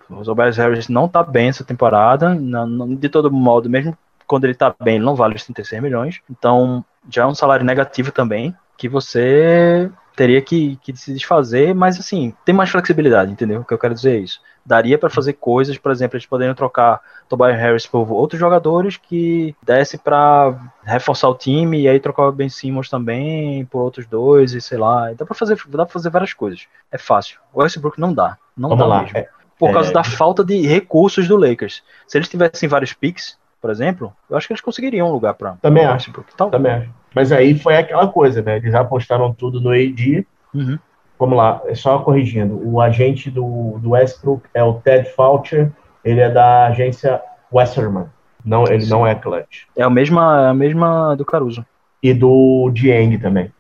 O 0.09 0.23
Tobias 0.23 0.57
Harris 0.57 0.89
não 0.89 1.09
tá 1.09 1.23
bem 1.23 1.49
essa 1.49 1.65
temporada, 1.65 2.35
não, 2.35 2.67
não, 2.67 2.95
de 2.95 3.09
todo 3.09 3.31
modo, 3.31 3.69
mesmo 3.69 3.97
quando 4.27 4.45
ele 4.45 4.55
tá 4.55 4.75
bem, 4.83 4.97
ele 4.97 5.05
não 5.05 5.15
vale 5.15 5.37
os 5.37 5.45
36 5.45 5.83
milhões. 5.83 6.21
Então, 6.31 6.85
já 7.09 7.23
é 7.23 7.27
um 7.27 7.35
salário 7.35 7.65
negativo 7.65 8.11
também, 8.11 8.55
que 8.77 8.89
você 8.89 9.91
teria 10.17 10.41
que, 10.41 10.77
que 10.83 10.97
se 10.97 11.13
desfazer, 11.13 11.75
mas 11.75 12.01
assim, 12.01 12.33
tem 12.45 12.55
mais 12.55 12.71
flexibilidade, 12.71 13.31
entendeu? 13.31 13.61
O 13.61 13.65
que 13.65 13.75
eu 13.75 13.79
quero 13.79 13.95
dizer 13.95 14.17
é 14.17 14.21
isso. 14.21 14.41
Daria 14.65 14.99
para 14.99 15.11
fazer 15.11 15.35
coisas, 15.35 15.77
por 15.79 15.93
exemplo, 15.93 16.17
eles 16.17 16.27
poderiam 16.27 16.55
trocar 16.55 17.01
Tobias 17.29 17.57
Harris 17.57 17.87
por 17.87 18.11
outros 18.11 18.41
jogadores 18.41 18.97
que 18.97 19.55
desse 19.63 19.99
para 19.99 20.55
reforçar 20.83 21.29
o 21.29 21.35
time 21.35 21.83
e 21.83 21.89
aí 21.89 22.01
trocar 22.01 22.27
o 22.27 22.33
Ben 22.33 22.49
Simmons 22.49 22.89
também 22.89 23.65
por 23.67 23.83
outros 23.83 24.07
dois 24.07 24.55
e 24.55 24.61
sei 24.61 24.79
lá. 24.79 25.13
Dá 25.13 25.25
para 25.25 25.35
fazer, 25.37 25.57
dá 25.69 25.85
para 25.85 25.93
fazer 25.93 26.11
várias 26.11 26.33
coisas. 26.33 26.67
É 26.91 26.99
fácil. 26.99 27.39
O 27.53 27.61
Westbrook 27.61 28.01
não 28.01 28.13
dá, 28.13 28.37
não 28.57 28.71
Vamos 28.71 28.85
dá 28.85 28.87
lá. 28.87 29.03
mesmo. 29.03 29.19
É, 29.19 29.29
por 29.59 29.73
causa 29.73 29.91
é... 29.91 29.93
da 29.93 30.05
falta 30.05 30.45
de 30.45 30.67
recursos 30.67 31.27
do 31.27 31.37
Lakers. 31.37 31.83
Se 32.07 32.19
eles 32.19 32.29
tivessem 32.29 32.69
vários 32.69 32.93
picks, 32.93 33.39
por 33.61 33.71
exemplo, 33.71 34.13
eu 34.29 34.37
acho 34.37 34.47
que 34.47 34.53
eles 34.53 34.61
conseguiriam 34.61 35.09
um 35.09 35.13
lugar 35.13 35.35
para. 35.35 35.53
Também 35.63 35.85
acho. 35.85 36.13
Tal. 36.37 36.51
Também 36.51 36.73
acho. 36.73 36.91
Mas 37.15 37.33
aí 37.33 37.59
foi 37.59 37.77
aquela 37.77 38.09
coisa, 38.09 38.43
né? 38.43 38.59
Eles 38.59 38.75
apostaram 38.75 39.33
tudo 39.33 39.61
no 39.61 39.71
AD. 39.71 40.27
Uhum. 40.55 40.79
Vamos 41.19 41.37
lá, 41.39 41.63
é 41.65 41.75
só 41.75 41.99
corrigindo. 42.01 42.61
O 42.63 42.81
agente 42.81 43.31
do, 43.31 43.79
do 43.79 43.91
Westbrook 43.91 44.47
é 44.53 44.63
o 44.63 44.75
Ted 44.75 45.09
Foucher, 45.11 45.73
ele 46.05 46.21
é 46.21 46.31
da 46.31 46.67
agência 46.67 47.23
Westerman. 47.51 48.05
Não, 48.45 48.65
ele 48.65 48.83
Sim. 48.83 48.91
não 48.91 49.07
é 49.07 49.15
clutch. 49.15 49.65
É 49.75 49.83
a 49.83 49.89
mesma, 49.89 50.51
a 50.51 50.55
mesma 50.55 51.15
do 51.17 51.25
Caruso. 51.25 51.65
E 52.03 52.13
do 52.13 52.71
Dieng 52.71 53.19
também. 53.19 53.51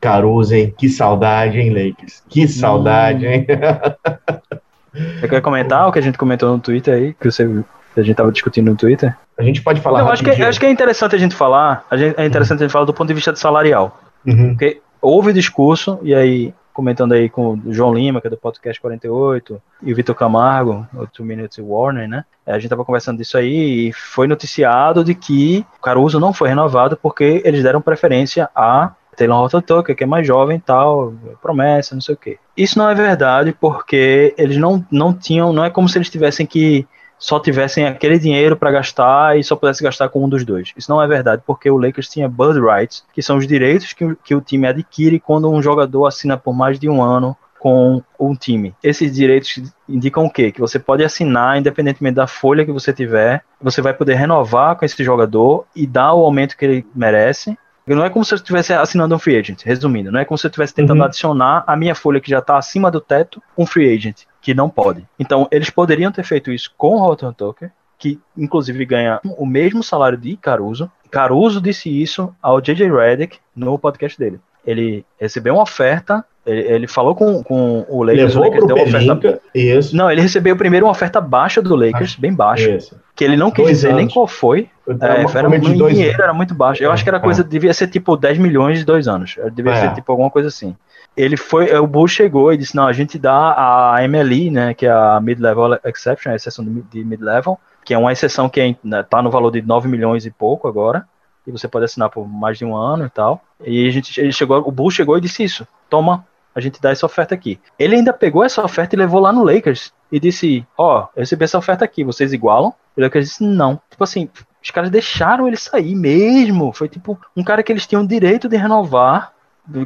Caruso, 0.00 0.54
hein? 0.54 0.74
Que 0.76 0.88
saudade, 0.88 1.60
hein, 1.60 1.70
Lakers? 1.70 2.22
Que 2.28 2.48
saudade, 2.48 3.26
hum. 3.26 3.30
hein? 3.30 3.46
Você 4.94 5.28
quer 5.28 5.40
comentar 5.40 5.88
o 5.88 5.92
que 5.92 5.98
a 5.98 6.02
gente 6.02 6.16
comentou 6.16 6.52
no 6.52 6.58
Twitter 6.58 6.94
aí, 6.94 7.14
que 7.14 7.30
você 7.30 7.46
que 7.94 8.00
a 8.00 8.02
gente 8.02 8.16
tava 8.16 8.32
discutindo 8.32 8.70
no 8.70 8.76
Twitter? 8.76 9.16
A 9.38 9.42
gente 9.42 9.62
pode 9.62 9.80
falar. 9.80 10.00
Eu 10.00 10.08
acho 10.08 10.22
que, 10.22 10.30
acho 10.30 10.60
que 10.60 10.66
é 10.66 10.70
interessante 10.70 11.14
a 11.14 11.18
gente 11.18 11.34
falar. 11.34 11.86
A 11.90 11.96
gente, 11.96 12.18
é 12.18 12.26
interessante 12.26 12.58
uhum. 12.58 12.64
a 12.64 12.66
gente 12.66 12.72
falar 12.72 12.84
do 12.84 12.94
ponto 12.94 13.08
de 13.08 13.14
vista 13.14 13.34
salarial. 13.36 14.00
Uhum. 14.26 14.50
Porque 14.50 14.80
houve 15.00 15.32
discurso, 15.32 15.98
e 16.02 16.14
aí, 16.14 16.52
comentando 16.72 17.12
aí 17.12 17.28
com 17.28 17.52
o 17.64 17.72
João 17.72 17.94
Lima, 17.94 18.20
que 18.20 18.26
é 18.26 18.30
do 18.30 18.36
podcast 18.36 18.80
48, 18.80 19.62
e 19.82 19.92
o 19.92 19.96
Vitor 19.96 20.14
Camargo, 20.14 20.86
o 20.94 21.06
Two 21.06 21.24
Minutes 21.24 21.58
Warner, 21.58 22.08
né? 22.08 22.24
A 22.46 22.58
gente 22.58 22.70
tava 22.70 22.84
conversando 22.84 23.18
disso 23.18 23.38
aí 23.38 23.88
e 23.88 23.92
foi 23.92 24.26
noticiado 24.26 25.04
de 25.04 25.14
que 25.14 25.64
o 25.78 25.82
Caruso 25.82 26.18
não 26.18 26.32
foi 26.32 26.48
renovado 26.48 26.96
porque 27.00 27.42
eles 27.44 27.62
deram 27.62 27.80
preferência 27.80 28.50
a 28.54 28.92
Taylor 29.14 29.38
Horton 29.38 29.60
Tucker, 29.60 29.96
que 29.96 30.04
é 30.04 30.06
mais 30.06 30.26
jovem 30.26 30.58
e 30.58 30.60
tal, 30.60 31.14
promessa, 31.40 31.94
não 31.94 32.02
sei 32.02 32.14
o 32.14 32.18
quê. 32.18 32.38
Isso 32.56 32.78
não 32.78 32.88
é 32.88 32.94
verdade 32.94 33.54
porque 33.58 34.34
eles 34.36 34.56
não, 34.56 34.84
não 34.90 35.12
tinham, 35.12 35.52
não 35.52 35.64
é 35.64 35.70
como 35.70 35.88
se 35.88 35.98
eles 35.98 36.10
tivessem 36.10 36.46
que 36.46 36.86
só 37.18 37.40
tivessem 37.40 37.86
aquele 37.86 38.18
dinheiro 38.18 38.56
para 38.56 38.70
gastar 38.70 39.38
e 39.38 39.44
só 39.44 39.56
pudesse 39.56 39.82
gastar 39.82 40.08
com 40.08 40.24
um 40.24 40.28
dos 40.28 40.44
dois. 40.44 40.72
Isso 40.76 40.90
não 40.90 41.00
é 41.00 41.06
verdade, 41.06 41.42
porque 41.46 41.70
o 41.70 41.78
Lakers 41.78 42.08
tinha 42.08 42.28
bird 42.28 42.60
rights, 42.60 43.04
que 43.14 43.22
são 43.22 43.38
os 43.38 43.46
direitos 43.46 43.92
que, 43.92 44.14
que 44.22 44.34
o 44.34 44.40
time 44.40 44.66
adquire 44.66 45.18
quando 45.18 45.50
um 45.50 45.62
jogador 45.62 46.06
assina 46.06 46.36
por 46.36 46.52
mais 46.52 46.78
de 46.78 46.88
um 46.88 47.02
ano 47.02 47.36
com 47.64 48.02
um 48.20 48.34
time. 48.34 48.74
Esses 48.82 49.14
direitos 49.14 49.72
indicam 49.88 50.26
o 50.26 50.30
quê? 50.30 50.52
Que 50.52 50.60
você 50.60 50.78
pode 50.78 51.02
assinar, 51.02 51.56
independentemente 51.56 52.16
da 52.16 52.26
folha 52.26 52.62
que 52.62 52.70
você 52.70 52.92
tiver, 52.92 53.42
você 53.58 53.80
vai 53.80 53.94
poder 53.94 54.16
renovar 54.16 54.76
com 54.76 54.84
esse 54.84 55.02
jogador 55.02 55.64
e 55.74 55.86
dar 55.86 56.12
o 56.12 56.22
aumento 56.22 56.58
que 56.58 56.64
ele 56.66 56.86
merece, 56.94 57.56
não 57.86 58.04
é 58.04 58.10
como 58.10 58.24
se 58.24 58.32
eu 58.32 58.36
estivesse 58.36 58.72
assinando 58.72 59.14
um 59.14 59.18
free 59.18 59.36
agent, 59.36 59.62
resumindo. 59.62 60.10
Não 60.10 60.20
é 60.20 60.24
como 60.24 60.38
se 60.38 60.46
eu 60.46 60.48
estivesse 60.48 60.74
tentando 60.74 61.00
uhum. 61.00 61.06
adicionar 61.06 61.64
a 61.66 61.76
minha 61.76 61.94
folha 61.94 62.20
que 62.20 62.30
já 62.30 62.38
está 62.38 62.56
acima 62.56 62.90
do 62.90 63.00
teto, 63.00 63.42
um 63.58 63.66
free 63.66 63.94
agent, 63.94 64.22
que 64.40 64.54
não 64.54 64.70
pode. 64.70 65.06
Então, 65.18 65.46
eles 65.50 65.68
poderiam 65.68 66.10
ter 66.10 66.22
feito 66.22 66.50
isso 66.50 66.72
com 66.78 66.96
o 66.96 67.02
Horton 67.02 67.32
Tucker, 67.32 67.70
que 67.98 68.18
inclusive 68.36 68.84
ganha 68.86 69.20
o 69.22 69.44
mesmo 69.44 69.82
salário 69.82 70.16
de 70.16 70.36
Caruso. 70.36 70.90
Caruso 71.10 71.60
disse 71.60 71.90
isso 71.90 72.34
ao 72.42 72.60
JJ 72.60 72.90
Redick 72.90 73.38
no 73.54 73.78
podcast 73.78 74.18
dele. 74.18 74.40
Ele 74.66 75.04
recebeu 75.20 75.54
uma 75.54 75.62
oferta 75.62 76.24
ele, 76.46 76.60
ele, 76.60 76.86
falou 76.86 77.14
com, 77.14 77.42
com 77.42 77.86
o 77.88 78.02
Lakers, 78.02 78.34
Levou 78.34 78.42
o 78.42 78.46
Lakers 78.46 78.66
deu 78.66 78.76
uma 78.76 78.84
oferta. 78.84 79.40
Isso. 79.54 79.96
Não, 79.96 80.10
ele 80.10 80.20
recebeu 80.20 80.54
primeiro 80.56 80.84
uma 80.84 80.92
oferta 80.92 81.20
baixa 81.20 81.62
do 81.62 81.74
Lakers, 81.74 82.16
bem 82.16 82.34
baixa. 82.34 82.70
Isso. 82.70 83.00
Que 83.14 83.24
ele 83.24 83.36
não 83.36 83.50
quis 83.50 83.66
dizer 83.66 83.88
anos. 83.88 83.98
nem 83.98 84.08
qual 84.08 84.26
foi. 84.26 84.68
É, 84.88 85.38
era 85.38 85.48
muito 85.48 85.70
dinheiro, 85.70 86.20
era 86.20 86.34
muito 86.34 86.54
baixo. 86.54 86.82
Eu 86.82 86.90
é, 86.90 86.92
acho 86.92 87.04
que 87.04 87.08
era 87.08 87.20
coisa, 87.20 87.42
é. 87.42 87.44
devia 87.44 87.72
ser 87.72 87.86
tipo 87.86 88.16
10 88.16 88.38
milhões 88.38 88.78
de 88.78 88.84
dois 88.84 89.06
anos. 89.06 89.36
Devia 89.52 89.72
é. 89.72 89.80
ser 89.80 89.94
tipo 89.94 90.10
alguma 90.10 90.30
coisa 90.30 90.48
assim. 90.48 90.74
Ele 91.16 91.36
foi, 91.36 91.72
o 91.76 91.86
Bull 91.86 92.08
chegou 92.08 92.52
e 92.52 92.56
disse: 92.56 92.74
não, 92.74 92.86
a 92.86 92.92
gente 92.92 93.18
dá 93.18 93.54
a 93.54 94.08
MLE, 94.08 94.50
né, 94.50 94.74
que 94.74 94.84
é 94.84 94.90
a 94.90 95.20
Mid-Level 95.20 95.78
Exception, 95.84 96.32
a 96.32 96.34
exceção 96.34 96.64
de 96.64 97.04
Mid-Level, 97.04 97.56
que 97.84 97.94
é 97.94 97.98
uma 97.98 98.12
exceção 98.12 98.48
que 98.48 98.60
está 98.60 99.18
né, 99.18 99.22
no 99.22 99.30
valor 99.30 99.52
de 99.52 99.62
9 99.62 99.88
milhões 99.88 100.26
e 100.26 100.30
pouco 100.30 100.66
agora 100.66 101.06
e 101.46 101.50
você 101.50 101.68
pode 101.68 101.84
assinar 101.84 102.10
por 102.10 102.26
mais 102.26 102.58
de 102.58 102.64
um 102.64 102.74
ano 102.74 103.06
e 103.06 103.10
tal. 103.10 103.42
E 103.64 103.86
a 103.86 103.90
gente, 103.90 104.18
ele 104.20 104.32
chegou, 104.32 104.66
o 104.66 104.72
Bull 104.72 104.90
chegou 104.90 105.16
e 105.16 105.20
disse 105.20 105.44
isso: 105.44 105.66
toma, 105.88 106.26
a 106.54 106.60
gente 106.60 106.80
dá 106.80 106.90
essa 106.90 107.06
oferta 107.06 107.34
aqui. 107.34 107.58
Ele 107.78 107.96
ainda 107.96 108.12
pegou 108.12 108.44
essa 108.44 108.64
oferta 108.64 108.94
e 108.94 108.98
levou 108.98 109.20
lá 109.20 109.32
no 109.32 109.44
Lakers 109.44 109.92
e 110.10 110.20
disse: 110.20 110.66
Ó, 110.76 110.98
oh, 110.98 111.08
eu 111.16 111.20
recebi 111.20 111.44
essa 111.44 111.58
oferta 111.58 111.84
aqui, 111.84 112.04
vocês 112.04 112.32
igualam? 112.32 112.72
E 112.96 113.00
o 113.00 113.04
Lakers 113.04 113.28
disse: 113.28 113.44
Não. 113.44 113.80
Tipo 113.90 114.04
assim, 114.04 114.28
os 114.62 114.70
caras 114.70 114.90
deixaram 114.90 115.48
ele 115.48 115.56
sair 115.56 115.94
mesmo. 115.94 116.72
Foi 116.72 116.88
tipo 116.88 117.18
um 117.36 117.42
cara 117.42 117.62
que 117.62 117.72
eles 117.72 117.86
tinham 117.86 118.06
direito 118.06 118.48
de 118.48 118.56
renovar 118.56 119.34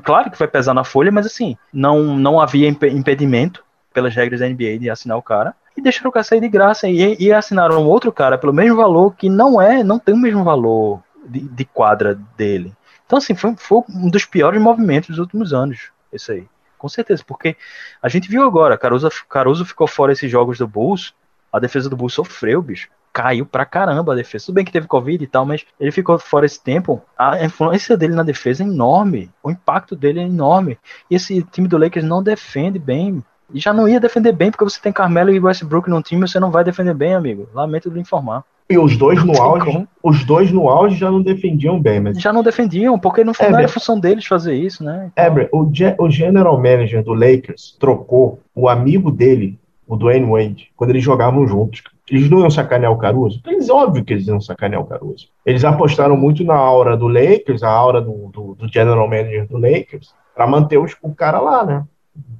Claro 0.02 0.30
que 0.30 0.38
vai 0.38 0.48
pesar 0.48 0.74
na 0.74 0.82
folha, 0.82 1.12
mas 1.12 1.26
assim, 1.26 1.56
não, 1.72 2.16
não 2.16 2.40
havia 2.40 2.68
impedimento 2.68 3.64
pelas 3.94 4.14
regras 4.14 4.40
da 4.40 4.48
NBA 4.48 4.78
de 4.80 4.90
assinar 4.90 5.16
o 5.16 5.22
cara. 5.22 5.54
E 5.76 5.80
deixaram 5.80 6.10
o 6.10 6.12
cara 6.12 6.24
sair 6.24 6.40
de 6.40 6.48
graça 6.48 6.88
e, 6.88 7.16
e 7.18 7.32
assinaram 7.32 7.86
outro 7.86 8.12
cara 8.12 8.36
pelo 8.36 8.52
mesmo 8.52 8.76
valor 8.76 9.14
que 9.14 9.28
não 9.28 9.62
é, 9.62 9.84
não 9.84 9.98
tem 9.98 10.14
o 10.14 10.18
mesmo 10.18 10.42
valor 10.42 11.00
de, 11.24 11.40
de 11.40 11.64
quadra 11.64 12.18
dele. 12.36 12.72
Então, 13.06 13.18
assim, 13.18 13.34
foi, 13.34 13.54
foi 13.56 13.82
um 13.88 14.10
dos 14.10 14.24
piores 14.24 14.60
movimentos 14.60 15.10
dos 15.10 15.18
últimos 15.20 15.54
anos, 15.54 15.90
isso 16.12 16.32
aí. 16.32 16.46
Com 16.78 16.88
certeza, 16.88 17.22
porque 17.26 17.56
a 18.00 18.08
gente 18.08 18.28
viu 18.28 18.44
agora, 18.44 18.78
Caruso, 18.78 19.10
Caruso 19.28 19.64
ficou 19.64 19.86
fora 19.86 20.12
esses 20.12 20.30
jogos 20.30 20.58
do 20.58 20.66
Bulls, 20.66 21.12
a 21.52 21.58
defesa 21.58 21.90
do 21.90 21.96
Bulls 21.96 22.14
sofreu, 22.14 22.62
bicho 22.62 22.88
caiu 23.18 23.44
pra 23.44 23.66
caramba 23.66 24.12
a 24.12 24.16
defesa. 24.16 24.46
Tudo 24.46 24.54
bem 24.54 24.64
que 24.64 24.70
teve 24.70 24.86
Covid 24.86 25.24
e 25.24 25.26
tal, 25.26 25.44
mas 25.44 25.66
ele 25.80 25.90
ficou 25.90 26.16
fora 26.20 26.46
esse 26.46 26.62
tempo. 26.62 27.02
A 27.18 27.44
influência 27.44 27.96
dele 27.96 28.14
na 28.14 28.22
defesa 28.22 28.62
é 28.62 28.66
enorme. 28.66 29.28
O 29.42 29.50
impacto 29.50 29.96
dele 29.96 30.20
é 30.20 30.22
enorme. 30.22 30.78
E 31.10 31.16
esse 31.16 31.42
time 31.42 31.66
do 31.66 31.76
Lakers 31.76 32.04
não 32.04 32.22
defende 32.22 32.78
bem. 32.78 33.20
E 33.52 33.58
já 33.58 33.72
não 33.72 33.88
ia 33.88 33.98
defender 33.98 34.30
bem, 34.30 34.52
porque 34.52 34.62
você 34.62 34.80
tem 34.80 34.92
Carmelo 34.92 35.30
e 35.30 35.40
Westbrook 35.40 35.90
no 35.90 36.00
time, 36.00 36.28
você 36.28 36.38
não 36.38 36.52
vai 36.52 36.62
defender 36.62 36.94
bem, 36.94 37.14
amigo. 37.14 37.48
Lamento 37.52 37.90
lhe 37.90 37.98
informar. 37.98 38.44
E 38.70 38.76
os 38.76 38.96
dois 38.98 39.24
no 39.24 39.40
auge, 39.40 39.88
os 40.02 40.24
dois 40.24 40.52
no 40.52 40.68
auge 40.68 40.96
já 40.96 41.10
não 41.10 41.22
defendiam 41.22 41.80
bem, 41.80 42.00
mas 42.00 42.20
já 42.20 42.32
não 42.32 42.42
defendiam, 42.42 42.98
porque 42.98 43.24
não, 43.24 43.32
não 43.50 43.58
era 43.58 43.68
função 43.68 43.98
deles 43.98 44.26
fazer 44.26 44.54
isso, 44.54 44.84
né? 44.84 45.10
Então... 45.10 45.24
Eber, 45.24 45.48
o, 45.52 45.70
o 45.98 46.10
general 46.10 46.56
manager 46.58 47.02
do 47.02 47.14
Lakers 47.14 47.76
trocou 47.80 48.40
o 48.54 48.68
amigo 48.68 49.10
dele, 49.10 49.58
o 49.86 49.96
Dwayne 49.96 50.30
Wade, 50.30 50.70
quando 50.76 50.90
eles 50.90 51.02
jogavam 51.02 51.46
juntos. 51.48 51.82
Eles 52.10 52.28
não 52.30 52.40
iam 52.40 52.50
sacanear 52.50 52.92
o 52.92 52.98
Caruso? 52.98 53.40
Eles, 53.46 53.68
óbvio 53.68 54.04
que 54.04 54.14
eles 54.14 54.26
iam 54.26 54.40
sacanear 54.40 54.80
o 54.82 54.86
Caruso. 54.86 55.28
Eles 55.44 55.64
apostaram 55.64 56.16
muito 56.16 56.42
na 56.44 56.54
aura 56.54 56.96
do 56.96 57.06
Lakers, 57.06 57.62
a 57.62 57.70
aura 57.70 58.00
do, 58.00 58.30
do, 58.32 58.54
do 58.54 58.68
general 58.68 59.08
manager 59.08 59.46
do 59.46 59.58
Lakers, 59.58 60.14
para 60.34 60.46
manter 60.46 60.78
os, 60.78 60.94
o 61.02 61.14
cara 61.14 61.40
lá, 61.40 61.64
né? 61.64 61.84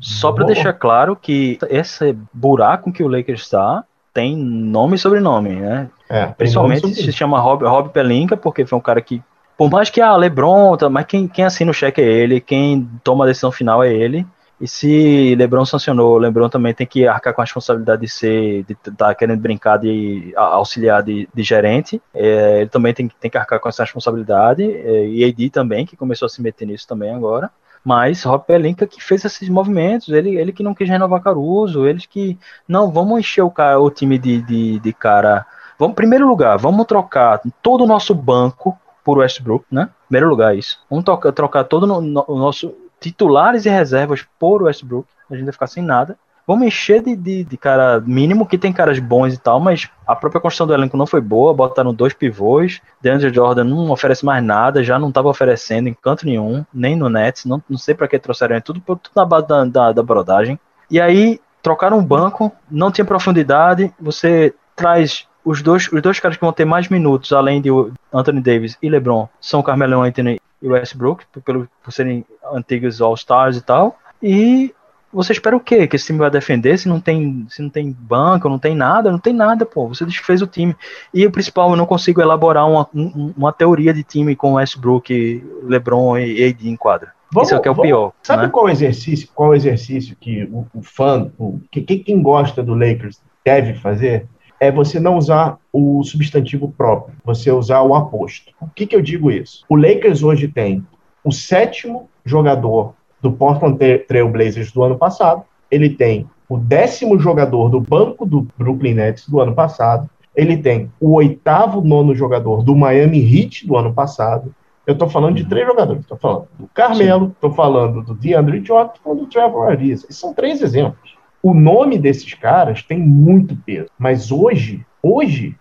Só 0.01 0.33
para 0.33 0.45
deixar 0.45 0.73
claro 0.73 1.17
que 1.17 1.59
esse 1.69 2.17
buraco 2.33 2.93
que 2.93 3.03
o 3.03 3.09
Lakers 3.09 3.43
está 3.43 3.85
tem 4.13 4.37
nome 4.37 4.97
e 4.97 4.99
sobrenome, 4.99 5.51
né? 5.51 5.89
É, 6.09 6.27
Principalmente 6.27 6.95
se 6.95 7.13
chama 7.13 7.39
Rob, 7.39 7.65
Rob 7.65 7.91
Pelinka, 7.91 8.37
porque 8.37 8.65
foi 8.65 8.79
um 8.79 8.83
cara 8.83 9.01
que, 9.01 9.23
por 9.57 9.71
mais 9.71 9.91
que 9.91 10.01
a 10.01 10.11
ah, 10.11 10.17
LeBron, 10.17 10.77
tá, 10.77 10.89
mas 10.89 11.05
quem, 11.07 11.29
quem 11.29 11.45
assina 11.45 11.71
o 11.71 11.75
cheque 11.75 12.01
é 12.01 12.05
ele, 12.05 12.41
quem 12.41 12.89
toma 13.05 13.25
a 13.25 13.29
decisão 13.29 13.53
final 13.53 13.83
é 13.83 13.93
ele. 13.93 14.27
E 14.61 14.67
se 14.67 15.37
LeBron 15.37 15.65
sancionou, 15.65 16.19
LeBron 16.19 16.49
também 16.49 16.75
tem 16.75 16.87
que 16.87 17.07
arcar 17.07 17.33
com 17.33 17.41
a 17.41 17.45
responsabilidade 17.45 18.03
de 18.03 18.09
ser, 18.09 18.65
de 18.65 18.73
estar 18.73 18.93
tá 18.93 19.15
querendo 19.15 19.39
brincar 19.39 19.77
de 19.77 20.33
auxiliar 20.35 21.01
de, 21.01 21.29
de 21.33 21.43
gerente. 21.45 22.03
É, 22.13 22.63
ele 22.63 22.69
também 22.69 22.93
tem, 22.93 23.09
tem 23.21 23.31
que 23.31 23.39
arcar 23.39 23.61
com 23.61 23.69
essa 23.69 23.85
responsabilidade. 23.85 24.65
É, 24.65 25.07
e 25.07 25.25
AD 25.25 25.51
também, 25.51 25.87
que 25.87 25.97
começou 25.97 26.27
a 26.27 26.29
se 26.29 26.43
meter 26.43 26.67
nisso 26.67 26.89
também 26.89 27.15
agora. 27.15 27.51
Mas 27.85 28.25
Rob 28.25 28.45
Pelinka 28.45 28.87
que 28.87 29.03
fez 29.03 29.25
esses 29.25 29.49
movimentos, 29.49 30.09
ele, 30.09 30.37
ele 30.37 30.53
que 30.53 30.65
não 30.65 30.75
quis 30.75 30.89
renovar 30.89 31.23
Caruso, 31.23 31.87
eles 31.87 32.05
que, 32.05 32.37
não, 32.67 32.91
vamos 32.91 33.21
encher 33.21 33.43
o, 33.43 33.51
cara, 33.51 33.79
o 33.79 33.91
time 33.91 34.19
de, 34.19 34.43
de, 34.43 34.81
de 34.81 34.93
cara. 34.93 35.47
Vamos, 35.79 35.95
primeiro 35.95 36.27
lugar, 36.27 36.59
vamos 36.59 36.87
trocar 36.87 37.41
todo 37.63 37.85
o 37.85 37.87
nosso 37.87 38.15
banco 38.15 38.77
por 39.05 39.19
Westbrook, 39.19 39.65
né? 39.71 39.89
Primeiro 40.09 40.29
lugar, 40.29 40.57
isso. 40.57 40.81
Vamos 40.91 41.05
trocar, 41.05 41.33
trocar 41.33 41.65
todo 41.65 41.87
no, 41.87 42.01
no, 42.01 42.25
o 42.27 42.39
nosso 42.39 42.75
titulares 43.01 43.65
e 43.65 43.71
reservas 43.71 44.27
por 44.39 44.63
Westbrook, 44.63 45.09
a 45.31 45.35
gente 45.35 45.45
vai 45.45 45.53
ficar 45.53 45.67
sem 45.67 45.83
nada. 45.83 46.19
Vamos 46.47 46.67
encher 46.67 47.03
de, 47.03 47.15
de, 47.15 47.45
de, 47.45 47.57
cara 47.59 48.01
mínimo, 48.01 48.47
que 48.47 48.57
tem 48.57 48.73
caras 48.73 48.99
bons 48.99 49.35
e 49.35 49.39
tal, 49.39 49.61
mas 49.61 49.89
a 50.07 50.17
própria 50.17 50.41
construção 50.41 50.67
do 50.67 50.73
elenco 50.73 50.97
não 50.97 51.07
foi 51.07 51.21
boa, 51.21 51.53
botaram 51.53 51.93
dois 51.93 52.15
pivôs, 52.15 52.81
DeAndre 53.03 53.33
Jordan 53.33 53.65
não 53.65 53.91
oferece 53.91 54.25
mais 54.25 54.43
nada, 54.43 54.83
já 54.83 54.99
não 54.99 55.11
estava 55.11 55.29
oferecendo 55.29 55.91
em 55.91 55.95
canto 55.95 56.25
nenhum, 56.25 56.65
nem 56.73 56.97
no 56.97 57.11
Nets, 57.11 57.45
não, 57.45 57.63
não 57.69 57.77
sei 57.77 57.95
para 57.95 58.09
que 58.09 58.19
trouxeram, 58.19 58.57
é 58.57 58.61
tudo, 58.61 58.81
tudo 58.81 59.11
na 59.15 59.27
base 59.27 59.47
da, 59.47 59.65
da, 59.67 59.93
da 59.93 60.03
brodagem. 60.03 60.59
E 60.91 60.99
aí, 60.99 61.39
trocaram 61.63 61.99
um 61.99 62.05
banco, 62.05 62.51
não 62.71 62.91
tinha 62.91 63.05
profundidade, 63.05 63.93
você 64.01 64.55
traz 64.75 65.28
os 65.49 65.62
dois, 65.62 65.91
os 65.91 66.03
dois 66.03 66.20
caras 66.20 66.37
que 66.37 66.45
vão 66.45 66.53
ter 66.53 66.66
mais 66.66 66.89
minutos, 66.89 67.33
além 67.33 67.62
de 67.62 67.70
Anthony 68.12 68.41
Davis 68.43 68.77
e 68.83 68.89
LeBron, 68.91 69.27
são 69.41 69.62
Carmelo 69.62 70.03
Anthony 70.03 70.39
e 70.61 70.69
Westbrook, 70.69 71.25
pelo, 71.43 71.66
por 71.83 71.91
serem 71.91 72.23
antigos 72.53 73.01
All-Stars 73.01 73.57
e 73.57 73.62
tal. 73.62 73.99
E 74.23 74.75
você 75.11 75.33
espera 75.33 75.57
o 75.57 75.61
quê? 75.61 75.87
Que 75.87 75.97
esse 75.97 76.07
time 76.07 76.19
vai 76.19 76.31
defender 76.31 76.77
se 76.77 76.87
não 76.87 77.01
tem, 77.01 77.47
se 77.49 77.62
não 77.62 77.70
tem 77.70 77.97
banco, 77.99 78.47
não 78.47 78.59
tem 78.59 78.75
nada? 78.75 79.11
Não 79.11 79.19
tem 79.19 79.33
nada, 79.33 79.65
pô. 79.65 79.89
Você 79.89 80.05
desfez 80.05 80.43
o 80.43 80.47
time. 80.47 80.77
E 81.15 81.25
o 81.25 81.31
principal, 81.31 81.70
eu 81.70 81.77
não 81.77 81.87
consigo 81.87 82.20
elaborar 82.20 82.69
uma, 82.69 82.87
uma 82.93 83.53
teoria 83.53 83.95
de 83.95 84.03
time 84.03 84.37
com 84.37 84.55
Westbrook, 84.55 85.43
LeBron 85.62 86.19
e 86.19 86.45
AD 86.45 86.69
em 86.69 86.77
quadra. 86.77 87.15
Vamos, 87.33 87.49
Isso 87.49 87.59
é 87.59 87.61
que 87.62 87.69
é 87.69 87.70
o 87.70 87.75
vamos, 87.75 87.89
pior. 87.89 88.12
Sabe 88.23 88.43
né? 88.43 88.49
qual 88.51 88.69
exercício, 88.69 89.29
qual 89.35 89.55
exercício 89.55 90.15
que 90.20 90.45
o, 90.45 90.66
o 90.75 90.83
fã, 90.83 91.31
o, 91.39 91.59
que, 91.70 91.81
quem 91.81 92.20
gosta 92.20 92.62
do 92.62 92.75
Lakers 92.75 93.19
deve 93.43 93.75
fazer? 93.75 94.27
É 94.61 94.71
você 94.71 94.99
não 94.99 95.17
usar 95.17 95.59
o 95.73 96.03
substantivo 96.03 96.73
próprio, 96.77 97.15
você 97.25 97.51
usar 97.51 97.83
o 97.83 97.95
aposto. 97.95 98.53
O 98.61 98.69
que, 98.69 98.87
que 98.87 98.97
eu 98.97 99.03
digo 99.03 99.31
isso? 99.31 99.65
O 99.69 99.77
Lakers 99.77 100.23
hoje 100.23 100.49
tem 100.49 100.85
o 101.25 101.33
sétimo 101.33 102.09
jogador 102.25 102.95
do 103.21 103.33
Portland 103.33 103.79
Trail 104.07 104.29
Blazers 104.29 104.73
do 104.73 104.83
ano 104.83 104.97
passado, 104.97 105.43
ele 105.71 105.91
tem 105.91 106.29
o 106.49 106.57
décimo 106.57 107.19
jogador 107.19 107.69
do 107.69 107.81
banco 107.81 108.25
do 108.25 108.47
Brooklyn 108.57 108.95
Nets 108.95 109.29
do 109.29 109.41
ano 109.41 109.55
passado, 109.55 110.09
ele 110.35 110.57
tem 110.57 110.91
o 111.01 111.15
oitavo, 111.15 111.81
nono 111.81 112.15
jogador 112.15 112.63
do 112.63 112.75
Miami 112.75 113.19
Heat 113.19 113.67
do 113.67 113.77
ano 113.77 113.93
passado. 113.93 114.55
Eu 114.87 114.93
estou 114.93 115.09
falando 115.09 115.37
de 115.37 115.45
três 115.45 115.67
jogadores. 115.67 116.03
Estou 116.03 116.17
falando 116.17 116.49
do 116.59 116.69
Carmelo, 116.69 117.33
estou 117.35 117.53
falando 117.53 118.03
do 118.03 118.15
DeAndre 118.15 118.65
Jordan, 118.65 118.93
estou 118.95 119.03
falando 119.03 119.21
do 119.21 119.31
Trevor 119.31 119.69
Ariza. 119.69 120.07
Esses 120.07 120.17
são 120.17 120.33
três 120.33 120.63
exemplos 120.63 121.18
o 121.43 121.55
nome 121.55 121.98
desses 121.98 122.35
caras 122.35 122.82
tem 122.82 122.98
muito 122.98 123.56
peso. 123.56 123.89
Mas 123.98 124.31
hoje, 124.31 124.85
hoje, 125.02 125.56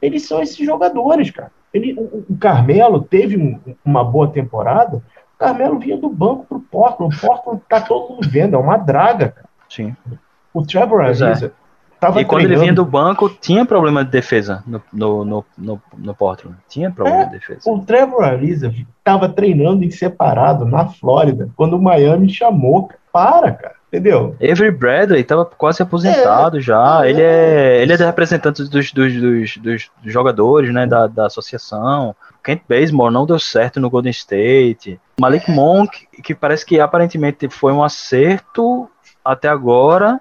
eles 0.00 0.26
são 0.26 0.42
esses 0.42 0.64
jogadores, 0.64 1.30
cara. 1.30 1.52
Ele, 1.72 1.94
o, 1.94 2.24
o 2.28 2.36
Carmelo 2.36 3.02
teve 3.02 3.36
um, 3.36 3.58
uma 3.84 4.04
boa 4.04 4.28
temporada. 4.28 4.96
O 5.34 5.38
Carmelo 5.38 5.78
vinha 5.78 5.96
do 5.96 6.08
banco 6.08 6.44
pro 6.46 6.60
Portland. 6.60 7.16
O 7.16 7.20
Portland 7.20 7.62
tá 7.68 7.80
todo 7.80 8.14
mundo 8.14 8.28
vendo, 8.28 8.56
é 8.56 8.58
uma 8.58 8.76
draga, 8.76 9.30
cara. 9.30 9.48
Sim. 9.68 9.96
O 10.52 10.62
Trevor 10.66 11.02
é. 11.02 11.08
Ariza 11.08 11.52
Tava 12.02 12.20
e 12.20 12.24
quando 12.24 12.42
ele 12.42 12.56
vinha 12.56 12.72
do 12.72 12.84
banco, 12.84 13.28
tinha 13.28 13.64
problema 13.64 14.04
de 14.04 14.10
defesa 14.10 14.64
no, 14.66 14.82
no, 14.92 15.24
no, 15.24 15.44
no, 15.56 15.82
no 15.96 16.14
Portland. 16.16 16.56
Tinha 16.68 16.90
problema 16.90 17.22
é, 17.22 17.26
de 17.26 17.30
defesa. 17.38 17.60
O 17.70 17.78
Trevor 17.78 18.24
Ariza 18.24 18.74
estava 18.98 19.28
treinando 19.28 19.84
em 19.84 19.90
separado 19.92 20.64
na 20.64 20.88
Flórida, 20.88 21.48
quando 21.54 21.74
o 21.74 21.80
Miami 21.80 22.28
chamou. 22.28 22.90
Para, 23.12 23.52
cara. 23.52 23.76
Entendeu? 23.92 24.34
Avery 24.42 24.70
Bradley 24.70 25.22
tava 25.22 25.44
quase 25.44 25.82
aposentado 25.82 26.56
é, 26.56 26.60
já. 26.62 27.04
É, 27.04 27.10
ele 27.10 27.20
é 27.20 27.82
ele 27.82 27.92
é 27.92 27.96
representante 27.96 28.62
dos, 28.62 28.90
dos, 28.90 29.12
dos, 29.12 29.56
dos, 29.58 29.90
jogadores, 30.04 30.72
né, 30.72 30.86
da, 30.86 31.06
da 31.06 31.26
associação. 31.26 32.16
Kent 32.42 32.62
Bazemore 32.66 33.12
não 33.12 33.26
deu 33.26 33.38
certo 33.38 33.78
no 33.78 33.90
Golden 33.90 34.10
State. 34.10 34.98
Malik 35.20 35.50
Monk, 35.50 36.06
que 36.22 36.34
parece 36.34 36.64
que 36.64 36.80
aparentemente 36.80 37.50
foi 37.50 37.70
um 37.70 37.84
acerto 37.84 38.88
até 39.22 39.48
agora, 39.48 40.18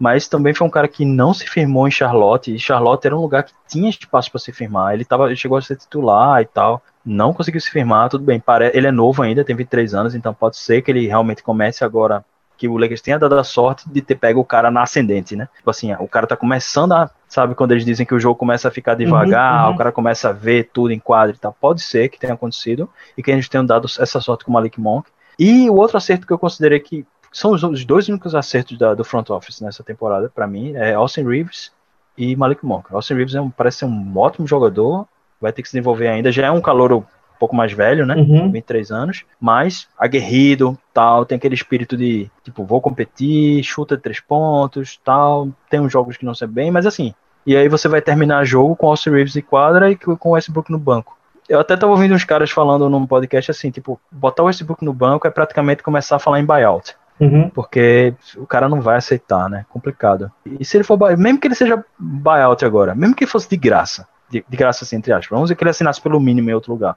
mas 0.00 0.26
também 0.26 0.52
foi 0.52 0.66
um 0.66 0.70
cara 0.70 0.88
que 0.88 1.04
não 1.04 1.32
se 1.32 1.46
firmou 1.46 1.86
em 1.86 1.92
Charlotte. 1.92 2.52
E 2.52 2.58
Charlotte 2.58 3.06
era 3.06 3.16
um 3.16 3.22
lugar 3.22 3.44
que 3.44 3.52
tinha 3.68 3.88
espaço 3.88 4.32
para 4.32 4.40
se 4.40 4.50
firmar. 4.50 4.94
Ele, 4.94 5.04
tava, 5.04 5.26
ele 5.26 5.36
chegou 5.36 5.56
a 5.56 5.62
ser 5.62 5.76
titular 5.76 6.42
e 6.42 6.46
tal. 6.46 6.82
Não 7.04 7.32
conseguiu 7.32 7.60
se 7.60 7.70
firmar, 7.70 8.08
tudo 8.08 8.24
bem. 8.24 8.42
Ele 8.74 8.88
é 8.88 8.92
novo 8.92 9.22
ainda, 9.22 9.44
tem 9.44 9.54
23 9.54 9.94
anos, 9.94 10.16
então 10.16 10.34
pode 10.34 10.56
ser 10.56 10.82
que 10.82 10.90
ele 10.90 11.06
realmente 11.06 11.40
comece 11.40 11.84
agora 11.84 12.24
que 12.56 12.68
o 12.68 12.76
Lakers 12.76 13.00
tenha 13.00 13.18
dado 13.18 13.38
a 13.38 13.44
sorte 13.44 13.88
de 13.88 14.00
ter 14.00 14.14
pego 14.14 14.40
o 14.40 14.44
cara 14.44 14.70
na 14.70 14.82
ascendente, 14.82 15.36
né? 15.36 15.48
Tipo 15.56 15.70
assim, 15.70 15.92
o 15.94 16.08
cara 16.08 16.26
tá 16.26 16.36
começando 16.36 16.92
a, 16.92 17.10
sabe, 17.28 17.54
quando 17.54 17.72
eles 17.72 17.84
dizem 17.84 18.06
que 18.06 18.14
o 18.14 18.20
jogo 18.20 18.36
começa 18.36 18.68
a 18.68 18.70
ficar 18.70 18.94
devagar, 18.94 19.62
uhum, 19.62 19.68
uhum. 19.68 19.74
o 19.74 19.78
cara 19.78 19.92
começa 19.92 20.30
a 20.30 20.32
ver 20.32 20.70
tudo 20.72 20.92
em 20.92 20.98
quadro 20.98 21.36
e 21.36 21.38
tal. 21.38 21.56
Pode 21.60 21.82
ser 21.82 22.08
que 22.08 22.18
tenha 22.18 22.34
acontecido 22.34 22.88
e 23.16 23.22
que 23.22 23.30
a 23.30 23.34
gente 23.34 23.50
tenha 23.50 23.62
dado 23.62 23.86
essa 23.98 24.20
sorte 24.20 24.44
com 24.44 24.50
o 24.50 24.54
Malik 24.54 24.80
Monk. 24.80 25.10
E 25.38 25.68
o 25.68 25.74
outro 25.74 25.96
acerto 25.96 26.26
que 26.26 26.32
eu 26.32 26.38
considerei 26.38 26.80
que 26.80 27.06
são 27.32 27.52
os 27.52 27.84
dois 27.84 28.08
únicos 28.08 28.34
acertos 28.34 28.78
da, 28.78 28.94
do 28.94 29.04
front 29.04 29.28
office 29.28 29.60
nessa 29.60 29.84
temporada, 29.84 30.30
para 30.34 30.46
mim, 30.46 30.72
é 30.74 30.94
Austin 30.94 31.24
Reeves 31.24 31.70
e 32.16 32.34
Malik 32.34 32.64
Monk. 32.64 32.86
Austin 32.90 33.14
Reeves 33.14 33.34
é 33.34 33.40
um, 33.40 33.50
parece 33.50 33.78
ser 33.78 33.84
um 33.84 34.16
ótimo 34.16 34.46
jogador, 34.46 35.06
vai 35.38 35.52
ter 35.52 35.60
que 35.60 35.68
se 35.68 35.72
desenvolver 35.74 36.08
ainda, 36.08 36.32
já 36.32 36.46
é 36.46 36.50
um 36.50 36.62
calor 36.62 37.04
um 37.36 37.38
pouco 37.38 37.54
mais 37.54 37.72
velho, 37.72 38.06
né? 38.06 38.14
Uhum. 38.16 38.50
23 38.50 38.90
anos, 38.90 39.24
mas 39.40 39.86
aguerrido, 39.98 40.76
tal, 40.92 41.24
tem 41.24 41.36
aquele 41.36 41.54
espírito 41.54 41.96
de, 41.96 42.30
tipo, 42.42 42.64
vou 42.64 42.80
competir, 42.80 43.62
chuta 43.62 43.96
três 43.96 44.18
pontos, 44.18 44.98
tal, 45.04 45.48
tem 45.70 45.80
uns 45.80 45.92
jogos 45.92 46.16
que 46.16 46.24
não 46.24 46.34
sei 46.34 46.48
bem, 46.48 46.70
mas 46.70 46.86
assim, 46.86 47.14
e 47.46 47.56
aí 47.56 47.68
você 47.68 47.86
vai 47.88 48.00
terminar 48.00 48.44
jogo 48.44 48.74
com 48.74 48.88
Austin 48.88 49.10
Reeves 49.10 49.36
em 49.36 49.42
quadra 49.42 49.90
e 49.90 49.96
com 49.96 50.30
o 50.30 50.32
Westbrook 50.32 50.72
no 50.72 50.78
banco. 50.78 51.16
Eu 51.48 51.60
até 51.60 51.76
tava 51.76 51.92
ouvindo 51.92 52.12
uns 52.12 52.24
caras 52.24 52.50
falando 52.50 52.90
num 52.90 53.06
podcast 53.06 53.52
assim, 53.52 53.70
tipo, 53.70 54.00
botar 54.10 54.42
o 54.42 54.46
Westbrook 54.46 54.84
no 54.84 54.92
banco 54.92 55.28
é 55.28 55.30
praticamente 55.30 55.82
começar 55.82 56.16
a 56.16 56.18
falar 56.18 56.40
em 56.40 56.44
buyout. 56.44 56.96
Uhum. 57.20 57.48
Porque 57.50 58.14
o 58.36 58.46
cara 58.46 58.68
não 58.68 58.80
vai 58.80 58.96
aceitar, 58.96 59.48
né? 59.48 59.64
Complicado. 59.70 60.30
E 60.58 60.64
se 60.64 60.76
ele 60.76 60.84
for, 60.84 60.98
mesmo 61.16 61.38
que 61.38 61.46
ele 61.46 61.54
seja 61.54 61.84
buyout 61.96 62.64
agora, 62.64 62.94
mesmo 62.94 63.14
que 63.14 63.26
fosse 63.26 63.48
de 63.48 63.56
graça, 63.56 64.08
de, 64.28 64.44
de 64.46 64.56
graça 64.56 64.84
assim, 64.84 64.96
entre 64.96 65.12
aspas, 65.12 65.28
vamos 65.30 65.44
dizer 65.44 65.54
que 65.54 65.62
ele 65.62 65.70
assinasse 65.70 66.00
pelo 66.00 66.18
mínimo 66.18 66.50
em 66.50 66.54
outro 66.54 66.72
lugar 66.72 66.96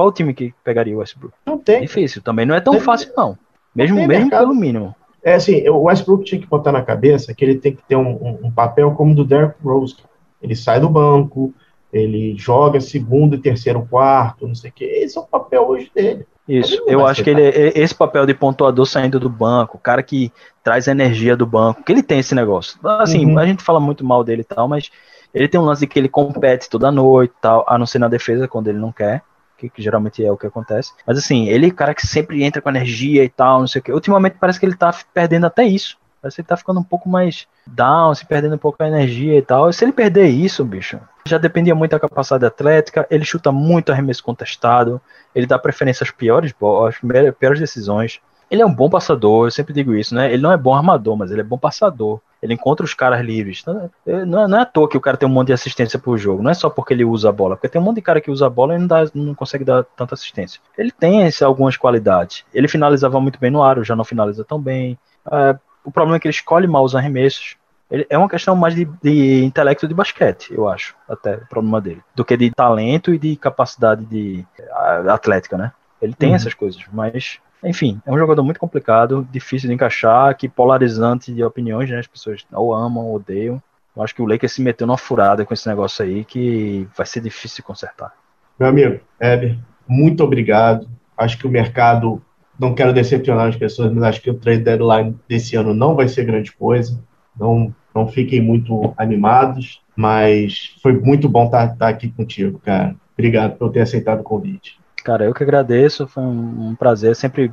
qual 0.00 0.12
time 0.12 0.32
que 0.32 0.54
pegaria 0.64 0.94
o 0.96 1.00
Westbrook? 1.00 1.34
Não 1.44 1.58
tem. 1.58 1.82
Difícil, 1.82 2.22
também 2.22 2.46
não 2.46 2.54
é 2.54 2.60
tão 2.60 2.72
Tem- 2.74 2.82
fácil, 2.82 3.12
não. 3.16 3.36
Mesmo, 3.74 3.96
tem 3.98 4.08
mesmo 4.08 4.22
mercado. 4.24 4.40
pelo 4.48 4.54
mínimo. 4.54 4.94
É 5.22 5.34
assim, 5.34 5.68
o 5.68 5.82
Westbrook 5.82 6.24
tinha 6.24 6.40
que 6.40 6.46
botar 6.46 6.72
na 6.72 6.80
cabeça 6.82 7.34
que 7.34 7.44
ele 7.44 7.56
tem 7.56 7.74
que 7.74 7.82
ter 7.82 7.96
um, 7.96 8.08
um- 8.10 8.38
um 8.44 8.50
papel 8.50 8.92
como 8.92 9.12
o 9.12 9.14
do 9.14 9.24
Derrick 9.24 9.56
Rose. 9.62 9.96
Ele 10.40 10.56
sai 10.56 10.80
do 10.80 10.88
banco, 10.88 11.52
ele 11.92 12.34
joga 12.38 12.80
segundo 12.80 13.34
e 13.36 13.38
terceiro 13.38 13.86
quarto, 13.90 14.48
não 14.48 14.54
sei 14.54 14.70
o 14.70 14.72
que. 14.72 14.84
Esse 14.84 15.18
é 15.18 15.20
o 15.20 15.24
papel 15.26 15.68
hoje 15.68 15.90
dele. 15.94 16.26
Isso, 16.48 16.80
não 16.86 16.88
eu 16.88 17.06
acho 17.06 17.22
que 17.22 17.28
ele, 17.30 17.42
esse 17.74 17.94
papel 17.94 18.24
de 18.24 18.32
pontuador 18.34 18.86
saindo 18.86 19.20
do 19.20 19.28
banco, 19.28 19.76
o 19.76 19.80
cara 19.80 20.02
que 20.02 20.32
traz 20.64 20.88
energia 20.88 21.36
do 21.36 21.46
banco, 21.46 21.84
que 21.84 21.92
ele 21.92 22.02
tem 22.02 22.18
esse 22.20 22.34
negócio. 22.34 22.78
Assim, 22.82 23.26
Uhum. 23.26 23.38
a 23.38 23.44
gente 23.46 23.62
fala 23.62 23.78
muito 23.78 24.04
mal 24.04 24.24
dele 24.24 24.40
e 24.40 24.44
tal, 24.44 24.66
mas 24.66 24.90
ele 25.34 25.46
tem 25.46 25.60
um 25.60 25.64
lance 25.64 25.82
de 25.82 25.86
que 25.86 25.98
ele 25.98 26.08
compete 26.08 26.68
toda 26.68 26.90
noite 26.90 27.34
tal, 27.40 27.64
a 27.68 27.78
não 27.78 27.86
ser 27.86 27.98
na 28.00 28.08
defesa 28.08 28.48
quando 28.48 28.68
ele 28.68 28.78
não 28.78 28.90
quer, 28.90 29.22
que, 29.60 29.68
que 29.68 29.82
geralmente 29.82 30.24
é 30.24 30.32
o 30.32 30.36
que 30.36 30.46
acontece. 30.46 30.92
Mas 31.06 31.18
assim, 31.18 31.48
ele 31.48 31.66
é 31.66 31.70
cara 31.70 31.94
que 31.94 32.06
sempre 32.06 32.42
entra 32.42 32.62
com 32.62 32.70
energia 32.70 33.22
e 33.22 33.28
tal, 33.28 33.60
não 33.60 33.66
sei 33.66 33.80
o 33.80 33.82
que. 33.82 33.92
Ultimamente 33.92 34.36
parece 34.40 34.58
que 34.58 34.64
ele 34.64 34.74
tá 34.74 34.94
perdendo 35.12 35.46
até 35.46 35.64
isso. 35.64 35.98
Parece 36.20 36.36
que 36.36 36.40
ele 36.42 36.48
tá 36.48 36.56
ficando 36.56 36.80
um 36.80 36.84
pouco 36.84 37.08
mais 37.08 37.46
down, 37.66 38.14
se 38.14 38.26
perdendo 38.26 38.54
um 38.54 38.58
pouco 38.58 38.82
a 38.82 38.88
energia 38.88 39.36
e 39.38 39.42
tal. 39.42 39.68
E 39.68 39.72
se 39.72 39.84
ele 39.84 39.92
perder 39.92 40.28
isso, 40.28 40.64
bicho, 40.64 40.98
já 41.24 41.38
dependia 41.38 41.74
muito 41.74 41.92
da 41.92 42.00
capacidade 42.00 42.44
atlética, 42.44 43.06
ele 43.10 43.24
chuta 43.24 43.50
muito 43.50 43.90
arremesso 43.90 44.22
contestado, 44.22 45.00
ele 45.34 45.46
dá 45.46 45.58
preferência 45.58 46.04
às 46.04 46.10
piores, 46.10 46.54
às 46.86 47.34
piores 47.34 47.60
decisões. 47.60 48.20
Ele 48.50 48.62
é 48.62 48.66
um 48.66 48.74
bom 48.74 48.90
passador, 48.90 49.46
eu 49.46 49.50
sempre 49.50 49.72
digo 49.72 49.94
isso, 49.94 50.14
né? 50.14 50.32
Ele 50.32 50.42
não 50.42 50.52
é 50.52 50.56
bom 50.56 50.74
armador, 50.74 51.16
mas 51.16 51.30
ele 51.30 51.40
é 51.40 51.44
bom 51.44 51.56
passador. 51.56 52.20
Ele 52.42 52.54
encontra 52.54 52.84
os 52.84 52.94
caras 52.94 53.20
livres. 53.24 53.62
É- 54.06 54.24
Não 54.24 54.42
é, 54.44 54.48
não 54.48 54.58
é 54.58 54.62
à 54.62 54.66
toa 54.66 54.88
que 54.88 54.96
o 54.96 55.00
cara 55.00 55.16
tem 55.16 55.28
um 55.28 55.32
monte 55.32 55.48
de 55.48 55.52
assistência 55.52 55.98
por 55.98 56.16
jogo. 56.16 56.42
Não 56.42 56.50
é 56.50 56.54
só 56.54 56.70
porque 56.70 56.94
ele 56.94 57.04
usa 57.04 57.28
a 57.28 57.32
bola, 57.32 57.56
porque 57.56 57.68
tem 57.68 57.80
um 57.80 57.84
monte 57.84 57.96
de 57.96 58.02
cara 58.02 58.20
que 58.20 58.30
usa 58.30 58.46
a 58.46 58.50
bola 58.50 58.74
e 58.74 58.78
não, 58.78 58.86
dá, 58.86 59.04
não 59.14 59.34
consegue 59.34 59.64
dar 59.64 59.84
tanta 59.84 60.14
assistência. 60.14 60.60
Ele 60.78 60.90
tem 60.90 61.26
esse- 61.26 61.44
algumas 61.44 61.76
qualidades. 61.76 62.44
Ele 62.54 62.66
finalizava 62.68 63.20
muito 63.20 63.38
bem 63.38 63.50
no 63.50 63.62
aro, 63.62 63.84
já 63.84 63.94
não 63.94 64.04
finaliza 64.04 64.44
tão 64.44 64.60
bem. 64.60 64.98
É, 65.30 65.58
o 65.84 65.90
problema 65.90 66.16
é 66.16 66.20
que 66.20 66.26
ele 66.28 66.34
escolhe 66.34 66.66
mal 66.66 66.82
os 66.84 66.94
arremessos. 66.96 67.56
Ele- 67.90 68.06
é 68.08 68.16
uma 68.16 68.28
questão 68.28 68.54
mais 68.54 68.74
de, 68.74 68.84
de 69.02 69.42
intelecto 69.44 69.86
de 69.88 69.92
basquete, 69.94 70.54
eu 70.54 70.68
acho, 70.68 70.94
até 71.08 71.34
o 71.36 71.46
problema 71.46 71.80
dele, 71.80 72.00
do 72.14 72.24
que 72.24 72.36
de 72.36 72.50
talento 72.52 73.12
e 73.12 73.18
de 73.18 73.34
capacidade 73.36 74.04
de 74.06 74.46
a- 74.72 75.12
atlética, 75.14 75.58
né? 75.58 75.72
Ele 76.00 76.14
tem 76.14 76.30
Uhum. 76.30 76.36
essas 76.36 76.54
coisas, 76.54 76.80
mas 76.92 77.38
enfim, 77.64 78.00
é 78.06 78.12
um 78.12 78.18
jogador 78.18 78.42
muito 78.42 78.60
complicado, 78.60 79.26
difícil 79.30 79.68
de 79.68 79.74
encaixar, 79.74 80.36
que 80.36 80.48
polarizante 80.48 81.32
de 81.32 81.44
opiniões, 81.44 81.90
né? 81.90 81.98
As 81.98 82.06
pessoas 82.06 82.44
ou 82.52 82.74
amam 82.74 83.06
ou 83.06 83.16
odeiam. 83.16 83.62
Eu 83.94 84.02
acho 84.02 84.14
que 84.14 84.22
o 84.22 84.26
Lakers 84.26 84.52
se 84.52 84.62
meteu 84.62 84.86
numa 84.86 84.96
furada 84.96 85.44
com 85.44 85.52
esse 85.52 85.68
negócio 85.68 86.04
aí 86.04 86.24
que 86.24 86.88
vai 86.96 87.06
ser 87.06 87.20
difícil 87.20 87.64
consertar. 87.64 88.12
Meu 88.58 88.68
amigo, 88.68 89.00
Heber, 89.20 89.58
muito 89.86 90.22
obrigado. 90.22 90.88
Acho 91.16 91.38
que 91.38 91.46
o 91.46 91.50
mercado, 91.50 92.22
não 92.58 92.74
quero 92.74 92.92
decepcionar 92.92 93.48
as 93.48 93.56
pessoas, 93.56 93.92
mas 93.92 94.04
acho 94.04 94.22
que 94.22 94.30
o 94.30 94.34
trade 94.34 94.62
deadline 94.62 95.16
desse 95.28 95.56
ano 95.56 95.74
não 95.74 95.94
vai 95.94 96.08
ser 96.08 96.24
grande 96.24 96.52
coisa. 96.52 97.02
Não, 97.38 97.74
não 97.94 98.06
fiquem 98.06 98.40
muito 98.40 98.94
animados, 98.96 99.82
mas 99.96 100.76
foi 100.82 100.92
muito 100.92 101.28
bom 101.28 101.46
estar, 101.46 101.72
estar 101.72 101.88
aqui 101.88 102.10
contigo, 102.10 102.58
cara. 102.60 102.94
Obrigado 103.14 103.56
por 103.56 103.70
ter 103.70 103.80
aceitado 103.80 104.20
o 104.20 104.24
convite. 104.24 104.78
Cara, 105.04 105.24
eu 105.24 105.34
que 105.34 105.42
agradeço, 105.42 106.06
foi 106.06 106.22
um, 106.22 106.70
um 106.70 106.74
prazer. 106.76 107.12
É 107.12 107.14
sempre 107.14 107.52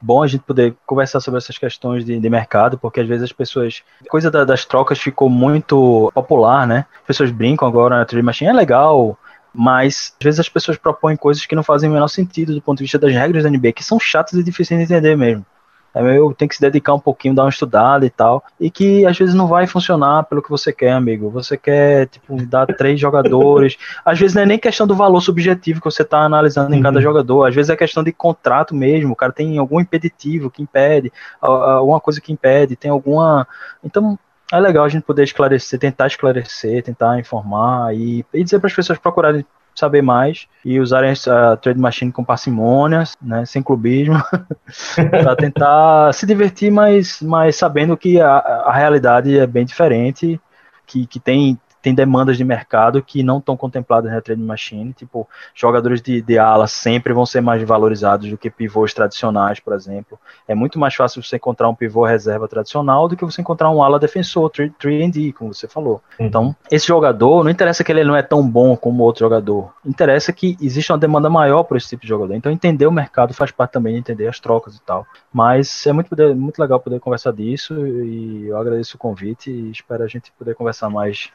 bom 0.00 0.22
a 0.22 0.26
gente 0.26 0.42
poder 0.42 0.76
conversar 0.86 1.20
sobre 1.20 1.38
essas 1.38 1.58
questões 1.58 2.04
de, 2.04 2.18
de 2.20 2.30
mercado, 2.30 2.78
porque 2.78 3.00
às 3.00 3.08
vezes 3.08 3.24
as 3.24 3.32
pessoas. 3.32 3.82
A 4.06 4.10
coisa 4.10 4.30
da- 4.30 4.44
das 4.44 4.64
trocas 4.64 4.98
ficou 5.00 5.30
muito 5.30 6.10
popular, 6.14 6.66
né? 6.66 6.86
As 7.02 7.06
pessoas 7.08 7.30
brincam 7.32 7.68
agora 7.68 7.98
na 7.98 8.04
Trade 8.04 8.24
Machine, 8.24 8.50
é 8.50 8.54
legal, 8.54 9.18
mas 9.54 10.14
às 10.20 10.24
vezes 10.24 10.40
as 10.40 10.48
pessoas 10.48 10.78
propõem 10.78 11.16
coisas 11.16 11.46
que 11.46 11.56
não 11.56 11.62
fazem 11.64 11.90
o 11.90 11.92
menor 11.92 12.08
sentido 12.08 12.54
do 12.54 12.62
ponto 12.62 12.78
de 12.78 12.84
vista 12.84 12.98
das 12.98 13.12
regras 13.12 13.44
da 13.44 13.50
NBA, 13.50 13.72
que 13.72 13.84
são 13.84 14.00
chatas 14.00 14.34
e 14.34 14.42
difíceis 14.44 14.78
de 14.80 14.84
entender 14.84 15.16
mesmo. 15.16 15.46
É 15.94 16.02
meio, 16.02 16.32
tem 16.34 16.46
que 16.46 16.54
se 16.54 16.60
dedicar 16.60 16.94
um 16.94 17.00
pouquinho, 17.00 17.34
dar 17.34 17.42
uma 17.44 17.48
estudada 17.50 18.06
e 18.06 18.10
tal. 18.10 18.44
E 18.60 18.70
que 18.70 19.04
às 19.04 19.18
vezes 19.18 19.34
não 19.34 19.46
vai 19.48 19.66
funcionar 19.66 20.22
pelo 20.24 20.40
que 20.42 20.48
você 20.48 20.72
quer, 20.72 20.92
amigo. 20.92 21.30
Você 21.30 21.56
quer, 21.56 22.06
tipo, 22.06 22.36
dar 22.46 22.66
três 22.66 22.98
jogadores. 23.00 23.76
Às 24.04 24.18
vezes 24.18 24.34
não 24.34 24.42
é 24.42 24.46
nem 24.46 24.58
questão 24.58 24.86
do 24.86 24.94
valor 24.94 25.20
subjetivo 25.20 25.80
que 25.80 25.84
você 25.90 26.02
está 26.02 26.20
analisando 26.20 26.72
em 26.74 26.76
Uhum. 26.76 26.82
cada 26.82 27.00
jogador. 27.00 27.44
Às 27.46 27.54
vezes 27.54 27.70
é 27.70 27.76
questão 27.76 28.04
de 28.04 28.12
contrato 28.12 28.74
mesmo. 28.74 29.12
O 29.12 29.16
cara 29.16 29.32
tem 29.32 29.58
algum 29.58 29.80
impeditivo 29.80 30.50
que 30.50 30.62
impede, 30.62 31.12
alguma 31.40 32.00
coisa 32.00 32.20
que 32.20 32.32
impede, 32.32 32.76
tem 32.76 32.90
alguma. 32.90 33.46
Então. 33.84 34.18
É 34.52 34.58
legal 34.58 34.84
a 34.84 34.88
gente 34.88 35.04
poder 35.04 35.22
esclarecer, 35.22 35.78
tentar 35.78 36.08
esclarecer, 36.08 36.82
tentar 36.82 37.20
informar 37.20 37.94
e, 37.94 38.26
e 38.34 38.42
dizer 38.42 38.58
para 38.58 38.66
as 38.66 38.74
pessoas 38.74 38.98
procurarem 38.98 39.46
saber 39.80 40.02
mais 40.02 40.46
e 40.64 40.78
usarem 40.78 41.12
a 41.28 41.56
Trade 41.56 41.80
Machine 41.80 42.12
com 42.12 42.22
parcimônia, 42.22 43.04
né, 43.20 43.44
sem 43.44 43.62
clubismo, 43.62 44.22
para 45.10 45.34
tentar 45.34 46.12
se 46.12 46.26
divertir, 46.26 46.70
mas, 46.70 47.20
mas 47.20 47.56
sabendo 47.56 47.96
que 47.96 48.20
a, 48.20 48.36
a 48.36 48.72
realidade 48.72 49.38
é 49.38 49.46
bem 49.46 49.64
diferente, 49.64 50.40
que, 50.86 51.06
que 51.06 51.18
tem, 51.18 51.58
tem 51.82 51.94
demandas 51.94 52.36
de 52.36 52.44
mercado 52.44 53.02
que 53.02 53.22
não 53.22 53.38
estão 53.38 53.56
contempladas 53.56 54.12
na 54.12 54.20
Trade 54.20 54.40
Machine, 54.40 54.92
tipo, 54.92 55.28
jogadores 55.54 56.02
de, 56.02 56.20
de 56.20 56.38
ala 56.38 56.66
sempre 56.66 57.12
vão 57.12 57.24
ser 57.24 57.40
mais 57.40 57.62
valorizados 57.62 58.28
do 58.28 58.36
que 58.36 58.50
pivôs 58.50 58.92
tradicionais, 58.92 59.60
por 59.60 59.74
exemplo. 59.74 60.18
É 60.46 60.54
muito 60.54 60.78
mais 60.78 60.94
fácil 60.94 61.22
você 61.22 61.36
encontrar 61.36 61.68
um 61.68 61.74
pivô 61.74 62.04
reserva 62.04 62.46
tradicional 62.46 63.08
do 63.08 63.16
que 63.16 63.24
você 63.24 63.40
encontrar 63.40 63.70
um 63.70 63.82
ala 63.82 63.98
defensor, 63.98 64.50
3D, 64.50 65.32
como 65.32 65.54
você 65.54 65.66
falou. 65.66 66.02
Então, 66.18 66.54
esse 66.70 66.86
jogador, 66.86 67.42
não 67.42 67.50
interessa 67.50 67.82
que 67.82 67.92
ele 67.92 68.04
não 68.04 68.16
é 68.16 68.22
tão 68.22 68.46
bom 68.46 68.76
como 68.76 69.02
outro 69.02 69.20
jogador, 69.20 69.72
interessa 69.84 70.32
que 70.32 70.56
existe 70.60 70.92
uma 70.92 70.98
demanda 70.98 71.30
maior 71.30 71.62
por 71.64 71.76
esse 71.76 71.88
tipo 71.88 72.02
de 72.02 72.08
jogador. 72.08 72.34
Então, 72.34 72.52
entender 72.52 72.86
o 72.86 72.92
mercado 72.92 73.32
faz 73.32 73.50
parte 73.50 73.72
também 73.72 73.94
de 73.94 74.00
entender 74.00 74.28
as 74.28 74.38
trocas 74.38 74.76
e 74.76 74.82
tal. 74.82 75.06
Mas 75.32 75.86
é 75.86 75.92
muito, 75.92 76.14
muito 76.36 76.58
legal 76.58 76.80
poder 76.80 77.00
conversar 77.00 77.32
disso 77.32 77.74
e 77.86 78.48
eu 78.48 78.56
agradeço 78.56 78.96
o 78.96 78.98
convite 78.98 79.50
e 79.50 79.70
espero 79.70 80.02
a 80.02 80.06
gente 80.08 80.32
poder 80.32 80.54
conversar 80.54 80.90
mais 80.90 81.30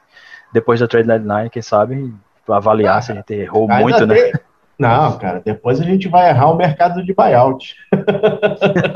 depois 0.53 0.80
da 0.80 0.88
trade 0.88 1.07
deadline, 1.07 1.49
quem 1.49 1.61
sabe, 1.61 2.13
avaliar 2.47 3.01
se 3.03 3.11
a 3.11 3.15
gente 3.15 3.34
errou 3.34 3.67
muito, 3.67 4.05
né? 4.05 4.15
tem- 4.15 4.34
Não, 4.77 5.17
cara, 5.17 5.41
depois 5.43 5.80
a 5.80 5.84
gente 5.84 6.07
vai 6.09 6.30
errar 6.30 6.51
o 6.51 6.55
mercado 6.55 7.03
de 7.03 7.13
buyout. 7.13 7.76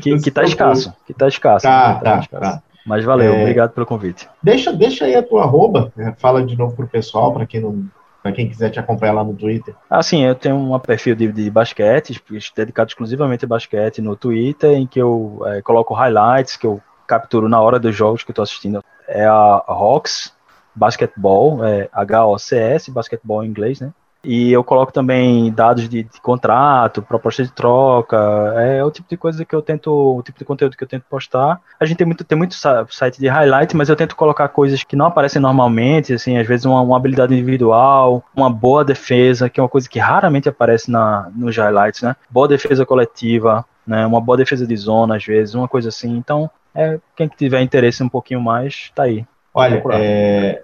Que, 0.00 0.18
que 0.18 0.30
tá 0.30 0.42
escasso, 0.42 0.92
que 1.06 1.14
tá 1.14 1.28
escasso. 1.28 1.64
Tá, 1.66 1.94
né? 1.94 2.00
tá, 2.02 2.18
escasso. 2.20 2.42
tá. 2.58 2.62
Mas 2.86 3.04
valeu, 3.04 3.32
É. 3.34 3.40
obrigado 3.40 3.70
pelo 3.72 3.86
convite. 3.86 4.28
Deixa, 4.42 4.72
deixa 4.72 5.04
aí 5.06 5.14
a 5.14 5.22
tua 5.22 5.42
arroba, 5.42 5.90
né? 5.96 6.14
fala 6.18 6.44
de 6.44 6.56
novo 6.56 6.76
pro 6.76 6.86
pessoal, 6.86 7.32
para 7.32 7.46
quem 7.46 7.60
não, 7.60 7.84
para 8.22 8.32
quem 8.32 8.48
quiser 8.48 8.70
te 8.70 8.78
acompanhar 8.78 9.12
lá 9.14 9.24
no 9.24 9.34
Twitter. 9.34 9.74
Assim, 9.88 10.22
eu 10.24 10.34
tenho 10.34 10.56
um 10.56 10.78
perfil 10.78 11.14
de, 11.14 11.30
de 11.32 11.50
basquete, 11.50 12.20
dedicado 12.54 12.88
exclusivamente 12.90 13.44
a 13.44 13.48
basquete 13.48 14.02
no 14.02 14.14
Twitter, 14.16 14.72
em 14.72 14.86
que 14.86 15.00
eu 15.00 15.40
eh, 15.46 15.62
coloco 15.62 15.94
highlights 15.94 16.56
que 16.56 16.66
eu 16.66 16.80
capturo 17.06 17.48
na 17.48 17.60
hora 17.60 17.78
dos 17.78 17.94
jogos 17.94 18.22
que 18.22 18.30
eu 18.30 18.32
estou 18.32 18.42
assistindo. 18.42 18.82
É 19.06 19.24
a 19.26 19.62
Hawks 19.66 20.32
Basketball, 20.74 21.64
é 21.64 21.88
H-O-C-S, 21.92 22.90
basquetebol 22.90 23.44
em 23.44 23.48
inglês, 23.48 23.80
né? 23.80 23.92
E 24.24 24.50
eu 24.50 24.64
coloco 24.64 24.90
também 24.90 25.52
dados 25.52 25.86
de, 25.86 26.02
de 26.02 26.20
contrato, 26.20 27.02
proposta 27.02 27.42
de 27.42 27.52
troca, 27.52 28.16
é 28.56 28.82
o 28.82 28.90
tipo 28.90 29.06
de 29.08 29.18
coisa 29.18 29.44
que 29.44 29.54
eu 29.54 29.60
tento, 29.60 29.90
o 29.92 30.22
tipo 30.22 30.38
de 30.38 30.44
conteúdo 30.46 30.76
que 30.76 30.82
eu 30.82 30.88
tento 30.88 31.04
postar. 31.08 31.60
A 31.78 31.84
gente 31.84 31.98
tem 31.98 32.06
muito, 32.06 32.24
tem 32.24 32.36
muito 32.36 32.54
site 32.88 33.20
de 33.20 33.28
highlight, 33.28 33.76
mas 33.76 33.90
eu 33.90 33.96
tento 33.96 34.16
colocar 34.16 34.48
coisas 34.48 34.82
que 34.82 34.96
não 34.96 35.06
aparecem 35.06 35.42
normalmente, 35.42 36.14
assim, 36.14 36.38
às 36.38 36.46
vezes 36.46 36.64
uma, 36.64 36.80
uma 36.80 36.96
habilidade 36.96 37.34
individual, 37.34 38.24
uma 38.34 38.48
boa 38.48 38.82
defesa, 38.82 39.50
que 39.50 39.60
é 39.60 39.62
uma 39.62 39.68
coisa 39.68 39.88
que 39.88 39.98
raramente 39.98 40.48
aparece 40.48 40.90
na, 40.90 41.30
nos 41.36 41.54
highlights, 41.54 42.00
né? 42.00 42.16
Boa 42.30 42.48
defesa 42.48 42.86
coletiva, 42.86 43.64
né? 43.86 44.06
Uma 44.06 44.22
boa 44.22 44.38
defesa 44.38 44.66
de 44.66 44.76
zona, 44.76 45.16
às 45.16 45.24
vezes, 45.24 45.54
uma 45.54 45.68
coisa 45.68 45.90
assim. 45.90 46.16
Então, 46.16 46.50
é, 46.74 46.98
quem 47.16 47.28
tiver 47.28 47.60
interesse 47.62 48.02
um 48.02 48.08
pouquinho 48.08 48.40
mais, 48.40 48.90
tá 48.94 49.04
aí. 49.04 49.24
Olha, 49.52 49.82
é, 49.92 50.62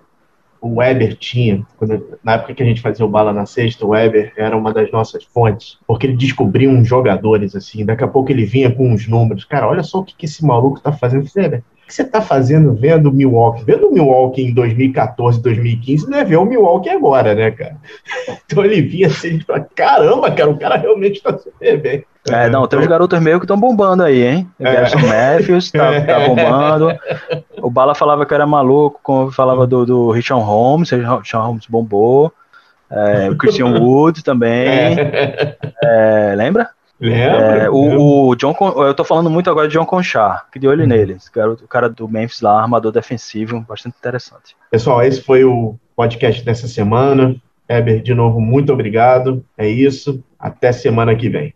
o 0.60 0.76
Weber 0.76 1.16
tinha, 1.16 1.64
quando- 1.78 2.18
na 2.22 2.34
época 2.34 2.54
que 2.54 2.62
a 2.62 2.66
gente 2.66 2.80
fazia 2.80 3.04
o 3.04 3.08
Bala 3.08 3.32
na 3.32 3.46
Sexta, 3.46 3.86
o 3.86 3.90
Weber 3.90 4.32
era 4.36 4.56
uma 4.56 4.72
das 4.72 4.90
nossas 4.90 5.24
fontes, 5.24 5.78
porque 5.86 6.06
ele 6.06 6.16
descobria 6.16 6.68
uns 6.68 6.86
jogadores, 6.88 7.54
assim, 7.54 7.84
daqui 7.84 8.04
a 8.04 8.08
pouco 8.08 8.30
ele 8.30 8.44
vinha 8.44 8.70
com 8.70 8.90
uns 8.92 9.08
números. 9.08 9.44
Cara, 9.44 9.68
olha 9.68 9.82
só 9.82 10.00
o 10.00 10.04
que, 10.04 10.14
que 10.14 10.26
esse 10.26 10.44
maluco 10.44 10.80
tá 10.80 10.92
fazendo. 10.92 11.26
Weber, 11.34 11.60
o 11.82 11.86
que 11.86 11.94
você 11.94 12.04
tá 12.04 12.20
fazendo 12.20 12.74
vendo 12.74 13.08
o 13.08 13.12
Milwaukee? 13.12 13.64
Vendo 13.64 13.88
o 13.88 13.92
Milwaukee 13.92 14.42
em 14.42 14.52
2014, 14.52 15.40
2015, 15.42 16.08
não 16.10 16.18
é 16.18 16.24
ver 16.24 16.36
o 16.36 16.44
Milwaukee 16.44 16.90
agora, 16.90 17.34
né, 17.34 17.50
cara? 17.50 17.76
Então 18.46 18.64
ele 18.64 18.82
vinha 18.82 19.06
assim, 19.06 19.40
falava, 19.40 19.68
caramba, 19.74 20.30
cara, 20.32 20.50
o 20.50 20.58
cara 20.58 20.76
realmente 20.76 21.22
tá 21.22 21.36
super 21.38 21.80
bem. 21.80 22.04
É, 22.28 22.48
não, 22.50 22.66
tem 22.66 22.78
uns 22.78 22.86
garotos 22.86 23.18
meio 23.20 23.38
que 23.40 23.44
estão 23.44 23.58
bombando 23.58 24.02
aí, 24.02 24.22
hein? 24.22 24.48
O 24.58 24.66
É. 24.66 24.74
Garrison 24.74 24.98
Matthews 24.98 25.70
tá, 25.70 26.00
tá 26.04 26.26
bombando. 26.26 26.98
O 27.62 27.70
Bala 27.70 27.94
falava 27.94 28.26
que 28.26 28.34
era 28.34 28.46
maluco, 28.46 29.00
como 29.02 29.30
falava 29.32 29.66
do, 29.66 29.86
do 29.86 30.10
Richard 30.10 30.44
Holmes, 30.44 30.92
o 30.92 30.96
Richard 30.96 31.32
Holmes 31.46 31.66
bombou. 31.66 32.32
É, 32.90 33.30
o 33.30 33.36
Christian 33.36 33.68
Wood 33.80 34.22
também, 34.24 34.68
É. 34.68 35.56
é, 35.82 36.34
lembra? 36.36 36.68
Lembra? 37.00 37.64
É, 37.64 37.70
o, 37.70 38.28
o 38.28 38.34
John, 38.36 38.54
eu 38.84 38.92
tô 38.92 39.04
falando 39.04 39.30
muito 39.30 39.48
agora 39.48 39.66
de 39.66 39.72
John 39.72 39.86
Conchar, 39.86 40.44
que 40.52 40.58
de 40.58 40.68
olho 40.68 40.82
Uhum. 40.82 40.88
nele. 40.88 41.12
Esse 41.14 41.30
o 41.30 41.68
cara 41.68 41.88
do 41.88 42.06
Memphis 42.06 42.42
lá, 42.42 42.60
armador 42.60 42.92
defensivo, 42.92 43.64
bastante 43.66 43.96
interessante. 43.98 44.54
Pessoal, 44.70 45.02
esse 45.02 45.22
foi 45.22 45.42
o 45.44 45.76
podcast 45.96 46.44
dessa 46.44 46.68
semana. 46.68 47.34
Heber, 47.66 48.02
de 48.02 48.12
novo, 48.12 48.38
muito 48.40 48.72
obrigado. 48.72 49.42
É 49.56 49.66
isso. 49.66 50.22
Até 50.38 50.72
semana 50.72 51.14
que 51.14 51.28
vem. 51.30 51.54